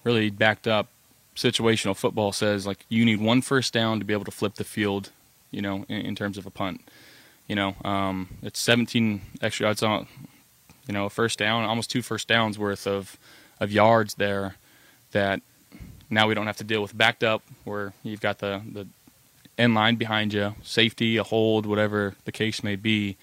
really 0.05 0.31
backed 0.31 0.69
up. 0.69 0.87
Situational 1.35 1.97
football 1.97 2.33
says 2.33 2.67
like 2.67 2.85
you 2.89 3.05
need 3.05 3.21
one 3.21 3.43
first 3.43 3.73
down 3.73 3.99
to 3.99 4.05
be 4.05 4.13
able 4.13 4.25
to 4.25 4.31
flip 4.31 4.55
the 4.55 4.65
field. 4.65 5.11
You 5.51 5.63
know, 5.63 5.85
in, 5.89 6.01
in 6.03 6.15
terms 6.15 6.39
of 6.39 6.47
a 6.47 6.51
punt. 6.51 6.83
You 7.47 7.55
know, 7.55 7.77
um, 7.85 8.29
it's 8.43 8.61
17 8.61 9.23
extra 9.41 9.67
yards 9.67 9.83
on. 9.83 10.07
You 10.87 10.95
know, 10.95 11.07
a 11.07 11.11
first 11.11 11.39
down, 11.39 11.65
almost 11.65 11.91
two 11.91 12.03
first 12.03 12.29
downs 12.29 12.59
worth 12.59 12.87
of 12.87 13.19
of 13.61 13.71
yards 13.71 14.15
there. 14.15 14.57
That 15.13 15.41
now 16.11 16.29
we 16.29 16.35
don't 16.35 16.47
have 16.47 16.57
to 16.59 16.65
deal 16.65 16.83
with 16.83 16.97
backed 16.97 17.25
up 17.25 17.43
where 17.65 17.93
you've 18.03 18.21
got 18.21 18.39
the 18.39 18.63
the 18.71 18.87
end 19.59 19.75
line 19.75 19.97
behind 19.97 20.33
you, 20.33 20.55
safety, 20.63 21.17
a 21.17 21.25
hold, 21.25 21.67
whatever 21.67 22.15
the 22.25 22.33
case 22.33 22.63
may 22.63 22.77
be. 22.77 23.17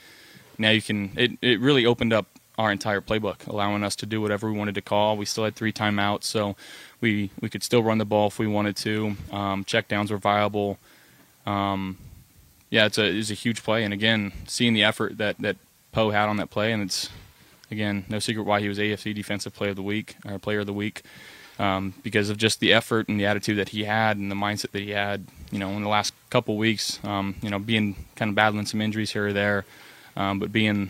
Now 0.58 0.72
you 0.72 0.82
can. 0.82 1.12
It 1.16 1.32
it 1.42 1.60
really 1.60 1.86
opened 1.86 2.14
up 2.14 2.28
our 2.58 2.72
entire 2.72 3.02
playbook, 3.02 3.48
allowing 3.48 3.84
us 3.84 3.96
to 3.98 4.06
do 4.06 4.22
whatever 4.22 4.50
we 4.50 4.58
wanted 4.58 4.76
to 4.76 4.82
call. 4.82 5.18
We 5.18 5.26
still 5.26 5.44
had 5.44 5.56
three 5.56 5.74
timeouts, 5.74 6.24
so 6.24 6.56
we 7.02 7.30
we 7.42 7.50
could 7.50 7.64
still 7.64 7.84
run 7.84 7.98
the 7.98 8.06
ball 8.06 8.28
if 8.28 8.40
we 8.40 8.48
wanted 8.48 8.76
to. 8.78 9.16
Um, 9.32 9.64
check 9.64 9.88
downs 9.88 10.12
were 10.12 10.18
viable. 10.18 10.78
Um, 11.46 11.98
yeah, 12.70 12.86
it's 12.86 12.98
a 12.98 13.06
it's 13.06 13.32
a 13.32 13.36
huge 13.36 13.64
play, 13.64 13.84
and 13.84 13.94
again, 13.94 14.34
seeing 14.48 14.74
the 14.74 14.84
effort 14.84 15.18
that 15.18 15.38
that 15.40 15.58
Poe 15.92 16.10
had 16.10 16.28
on 16.28 16.38
that 16.38 16.50
play, 16.50 16.72
and 16.72 16.82
it's 16.82 17.10
again 17.72 18.06
no 18.10 18.20
secret 18.20 18.44
why 18.44 18.60
he 18.60 18.68
was 18.68 18.78
AFC 18.78 19.14
Defensive 19.14 19.54
Player 19.54 19.72
of 19.72 19.76
the 19.76 19.84
Week 19.84 20.16
or 20.26 20.40
Player 20.40 20.60
of 20.60 20.66
the 20.66 20.74
Week 20.74 21.04
um, 21.60 21.94
because 22.04 22.30
of 22.30 22.38
just 22.38 22.60
the 22.60 22.74
effort 22.74 23.08
and 23.08 23.20
the 23.20 23.26
attitude 23.26 23.58
that 23.58 23.70
he 23.70 23.84
had 23.84 24.18
and 24.18 24.30
the 24.30 24.36
mindset 24.36 24.72
that 24.72 24.82
he 24.82 24.92
had. 24.92 25.26
You 25.52 25.60
know, 25.60 25.70
in 25.70 25.84
the 25.84 25.90
last 25.90 26.14
couple 26.30 26.58
weeks, 26.58 27.00
um, 27.04 27.36
you 27.42 27.50
know, 27.50 27.60
being 27.60 27.96
kind 28.16 28.30
of 28.30 28.36
battling 28.36 28.66
some 28.66 28.82
injuries 28.82 29.12
here 29.12 29.28
or 29.28 29.34
there, 29.34 29.66
um, 30.16 30.40
but 30.40 30.52
being 30.52 30.90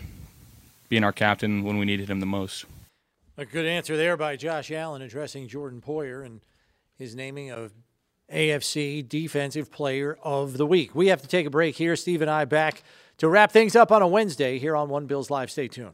being 0.90 1.04
our 1.04 1.12
captain 1.12 1.64
when 1.64 1.78
we 1.78 1.86
needed 1.86 2.10
him 2.10 2.20
the 2.20 2.26
most. 2.26 2.66
A 3.38 3.46
good 3.46 3.66
answer 3.66 3.98
there 3.98 4.16
by 4.16 4.38
Josh 4.38 4.72
Allen 4.72 5.02
addressing 5.02 5.48
Jordan 5.48 5.82
Poyer 5.86 6.26
and 6.26 6.42
his 6.98 7.16
naming 7.16 7.52
of 7.52 7.74
AFC 8.32 9.08
Defensive 9.08 9.72
Player 9.72 10.18
of 10.24 10.58
the 10.58 10.66
Week. 10.66 10.96
We 10.96 11.08
have 11.08 11.22
to 11.22 11.28
take 11.28 11.46
a 11.46 11.50
break 11.50 11.76
here. 11.76 11.96
Steve 11.96 12.22
and 12.22 12.32
I 12.32 12.46
back 12.46 12.84
to 13.18 13.30
wrap 13.30 13.52
things 13.52 13.76
up 13.76 13.92
on 13.92 14.02
a 14.02 14.08
Wednesday 14.08 14.58
here 14.58 14.76
on 14.76 14.90
One 14.90 15.06
Bills 15.06 15.30
Live. 15.30 15.52
Stay 15.52 15.68
tuned. 15.68 15.94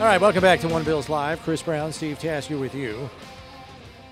All 0.00 0.04
right, 0.04 0.20
welcome 0.20 0.42
back 0.42 0.60
to 0.60 0.68
One 0.68 0.84
Bills 0.84 1.08
Live. 1.08 1.42
Chris 1.42 1.60
Brown, 1.60 1.92
Steve 1.92 2.20
Tasker 2.20 2.56
with 2.56 2.72
you. 2.72 3.10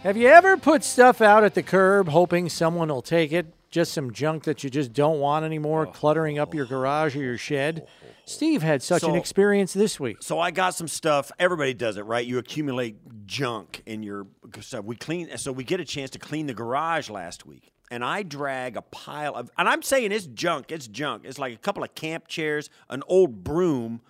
Have 0.06 0.16
you 0.16 0.28
ever 0.28 0.56
put 0.56 0.84
stuff 0.84 1.20
out 1.20 1.42
at 1.42 1.54
the 1.54 1.64
curb 1.64 2.06
hoping 2.06 2.48
someone 2.48 2.86
will 2.90 3.02
take 3.02 3.32
it? 3.32 3.52
Just 3.70 3.92
some 3.92 4.12
junk 4.12 4.44
that 4.44 4.62
you 4.62 4.70
just 4.70 4.92
don't 4.92 5.18
want 5.18 5.44
anymore, 5.44 5.88
oh. 5.88 5.90
cluttering 5.90 6.38
up 6.38 6.54
your 6.54 6.64
garage 6.64 7.16
or 7.16 7.22
your 7.24 7.36
shed? 7.36 7.88
Steve 8.24 8.62
had 8.62 8.84
such 8.84 9.02
an 9.02 9.16
experience 9.16 9.72
this 9.72 9.98
week. 9.98 10.18
So 10.20 10.38
I 10.38 10.52
got 10.52 10.76
some 10.76 10.86
stuff. 10.86 11.32
Everybody 11.40 11.74
does 11.74 11.96
it, 11.96 12.02
right? 12.02 12.24
You 12.24 12.38
accumulate 12.38 13.26
junk 13.26 13.82
in 13.84 14.04
your 14.04 14.28
stuff. 14.60 14.84
We 14.84 14.94
clean, 14.94 15.36
so 15.38 15.50
we 15.50 15.64
get 15.64 15.80
a 15.80 15.84
chance 15.84 16.10
to 16.10 16.20
clean 16.20 16.46
the 16.46 16.54
garage 16.54 17.10
last 17.10 17.44
week, 17.44 17.72
and 17.90 18.04
I 18.04 18.22
drag 18.22 18.76
a 18.76 18.82
pile 18.82 19.34
of, 19.34 19.50
and 19.58 19.68
I'm 19.68 19.82
saying 19.82 20.12
it's 20.12 20.26
junk. 20.26 20.70
It's 20.70 20.86
junk. 20.86 21.24
It's 21.24 21.40
like 21.40 21.52
a 21.52 21.58
couple 21.58 21.82
of 21.82 21.96
camp 21.96 22.28
chairs, 22.28 22.70
an 22.88 23.02
old 23.08 23.42
broom, 23.42 24.02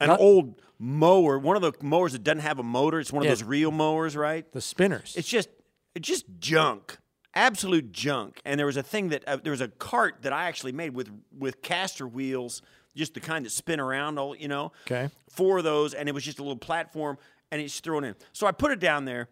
an 0.00 0.08
Not- 0.08 0.20
old 0.20 0.60
mower. 0.82 1.38
One 1.38 1.54
of 1.56 1.62
the 1.62 1.72
mowers 1.80 2.12
that 2.12 2.24
doesn't 2.24 2.40
have 2.40 2.58
a 2.58 2.62
motor. 2.64 2.98
It's 2.98 3.12
one 3.12 3.22
Yeah. 3.24 3.30
of 3.32 3.38
those 3.38 3.46
real 3.46 3.70
mowers, 3.70 4.16
right? 4.16 4.50
The 4.52 4.60
spinners. 4.60 5.14
It's 5.16 5.28
just, 5.28 5.48
it's 5.94 6.08
just 6.08 6.24
junk. 6.40 6.98
Absolute 7.34 7.92
junk. 7.92 8.40
And 8.44 8.58
there 8.58 8.66
was 8.66 8.76
a 8.76 8.82
thing 8.82 9.08
that 9.10 9.22
uh, 9.26 9.36
there 9.36 9.52
was 9.52 9.60
a 9.60 9.68
cart 9.68 10.16
that 10.22 10.32
I 10.32 10.48
actually 10.48 10.72
made 10.72 10.92
with 10.94 11.08
with 11.38 11.62
caster 11.62 12.06
wheels, 12.06 12.60
just 12.94 13.14
the 13.14 13.20
kind 13.20 13.46
that 13.46 13.50
spin 13.50 13.80
around. 13.80 14.18
All 14.18 14.36
you 14.36 14.48
know 14.48 14.72
Okay. 14.86 15.08
four 15.30 15.58
of 15.58 15.64
those, 15.64 15.94
and 15.94 16.08
it 16.10 16.12
was 16.12 16.24
just 16.24 16.40
a 16.40 16.42
little 16.42 16.58
platform, 16.58 17.16
and 17.50 17.62
it's 17.62 17.80
thrown 17.80 18.04
in. 18.04 18.16
So 18.34 18.46
I 18.46 18.52
put 18.52 18.70
it 18.70 18.80
down 18.80 19.06
there, 19.06 19.28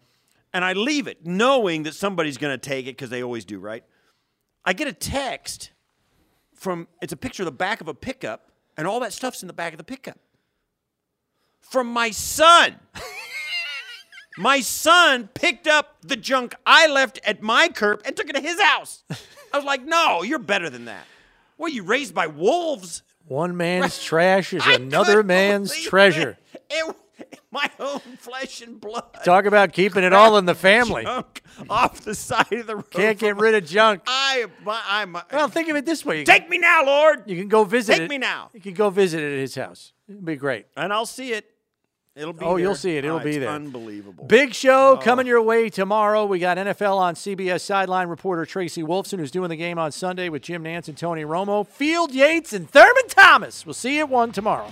and 0.51 0.65
I 0.65 0.73
leave 0.73 1.05
it, 1.05 1.27
knowing 1.27 1.83
that 1.83 1.93
somebody's 1.93 2.39
going 2.39 2.57
to 2.57 2.69
take 2.69 2.87
it 2.87 2.93
because 2.97 3.11
they 3.11 3.21
always 3.21 3.45
do, 3.45 3.59
right? 3.59 3.83
I 4.65 4.73
get 4.73 4.87
a 4.87 4.93
text 4.93 5.69
from 6.55 6.87
it's 7.03 7.13
a 7.13 7.17
picture 7.17 7.43
of 7.43 7.45
the 7.45 7.51
back 7.51 7.81
of 7.81 7.87
a 7.87 7.93
pickup, 7.93 8.51
and 8.77 8.87
all 8.87 8.99
that 9.01 9.13
stuff's 9.13 9.43
in 9.43 9.47
the 9.47 9.53
back 9.53 9.73
of 9.73 9.77
the 9.77 9.83
pickup 9.83 10.17
from 11.61 11.87
my 11.87 12.11
son. 12.11 12.75
my 14.37 14.59
son 14.61 15.29
picked 15.33 15.67
up 15.67 15.97
the 16.01 16.15
junk 16.15 16.55
I 16.65 16.87
left 16.87 17.19
at 17.23 17.41
my 17.41 17.69
curb 17.69 18.01
and 18.05 18.15
took 18.15 18.29
it 18.29 18.33
to 18.33 18.41
his 18.41 18.59
house. 18.61 19.03
I 19.53 19.57
was 19.57 19.65
like, 19.65 19.83
no, 19.85 20.23
you're 20.23 20.39
better 20.39 20.69
than 20.69 20.85
that. 20.85 21.05
Were 21.57 21.69
you 21.69 21.83
raised 21.83 22.13
by 22.13 22.27
wolves? 22.27 23.03
One 23.27 23.55
man's 23.55 24.03
trash 24.03 24.53
is 24.53 24.65
another 24.65 25.23
man's 25.23 25.75
treasure. 25.83 26.37
It, 26.69 26.95
my 27.51 27.69
own 27.79 27.99
flesh 28.19 28.61
and 28.61 28.79
blood. 28.79 29.03
Talk 29.23 29.45
about 29.45 29.73
keeping 29.73 30.03
it 30.03 30.13
all 30.13 30.37
in 30.37 30.45
the 30.45 30.55
family. 30.55 31.03
Junk 31.03 31.41
off 31.69 32.01
the 32.01 32.15
side 32.15 32.51
of 32.51 32.67
the 32.67 32.75
road. 32.77 32.91
Can't 32.91 33.17
get 33.19 33.37
rid 33.37 33.55
of 33.55 33.65
junk. 33.65 34.01
I, 34.07 34.45
my, 34.63 34.81
I'm. 34.87 35.17
Well, 35.31 35.47
think 35.47 35.69
of 35.69 35.75
it 35.75 35.85
this 35.85 36.05
way. 36.05 36.19
You 36.19 36.25
Take 36.25 36.49
me 36.49 36.57
now, 36.57 36.85
Lord. 36.85 37.23
You 37.25 37.37
can 37.37 37.47
go 37.47 37.63
visit 37.63 37.93
Take 37.93 38.01
it. 38.03 38.09
me 38.09 38.17
now. 38.17 38.49
You 38.53 38.61
can 38.61 38.73
go 38.73 38.89
visit 38.89 39.21
it 39.21 39.33
at 39.33 39.39
his 39.39 39.55
house. 39.55 39.93
It'd 40.07 40.25
be 40.25 40.35
great. 40.35 40.65
And 40.75 40.91
I'll 40.91 41.05
see 41.05 41.33
it. 41.33 41.45
It'll 42.13 42.33
be 42.33 42.43
Oh, 42.43 42.57
you'll 42.57 42.75
see 42.75 42.97
it. 42.97 43.05
It'll 43.05 43.19
Oh, 43.19 43.23
be 43.23 43.29
it's 43.29 43.39
there. 43.39 43.49
Unbelievable. 43.49 44.25
Big 44.25 44.53
show 44.53 44.97
oh. 44.99 45.01
coming 45.01 45.25
your 45.25 45.41
way 45.41 45.69
tomorrow. 45.69 46.25
We 46.25 46.39
got 46.39 46.57
NFL 46.57 46.97
on 46.97 47.15
CBS 47.15 47.61
sideline 47.61 48.09
reporter 48.09 48.45
Tracy 48.45 48.83
Wolfson, 48.83 49.17
who's 49.19 49.31
doing 49.31 49.47
the 49.49 49.55
game 49.55 49.79
on 49.79 49.93
Sunday 49.93 50.27
with 50.27 50.41
Jim 50.41 50.61
Nantz 50.65 50.89
and 50.89 50.97
Tony 50.97 51.23
Romo, 51.23 51.65
Field 51.65 52.13
Yates, 52.13 52.51
and 52.51 52.69
Thurman 52.69 53.07
Thomas. 53.07 53.65
We'll 53.65 53.73
see 53.73 53.95
you 53.95 54.01
at 54.01 54.09
1 54.09 54.33
tomorrow. 54.33 54.69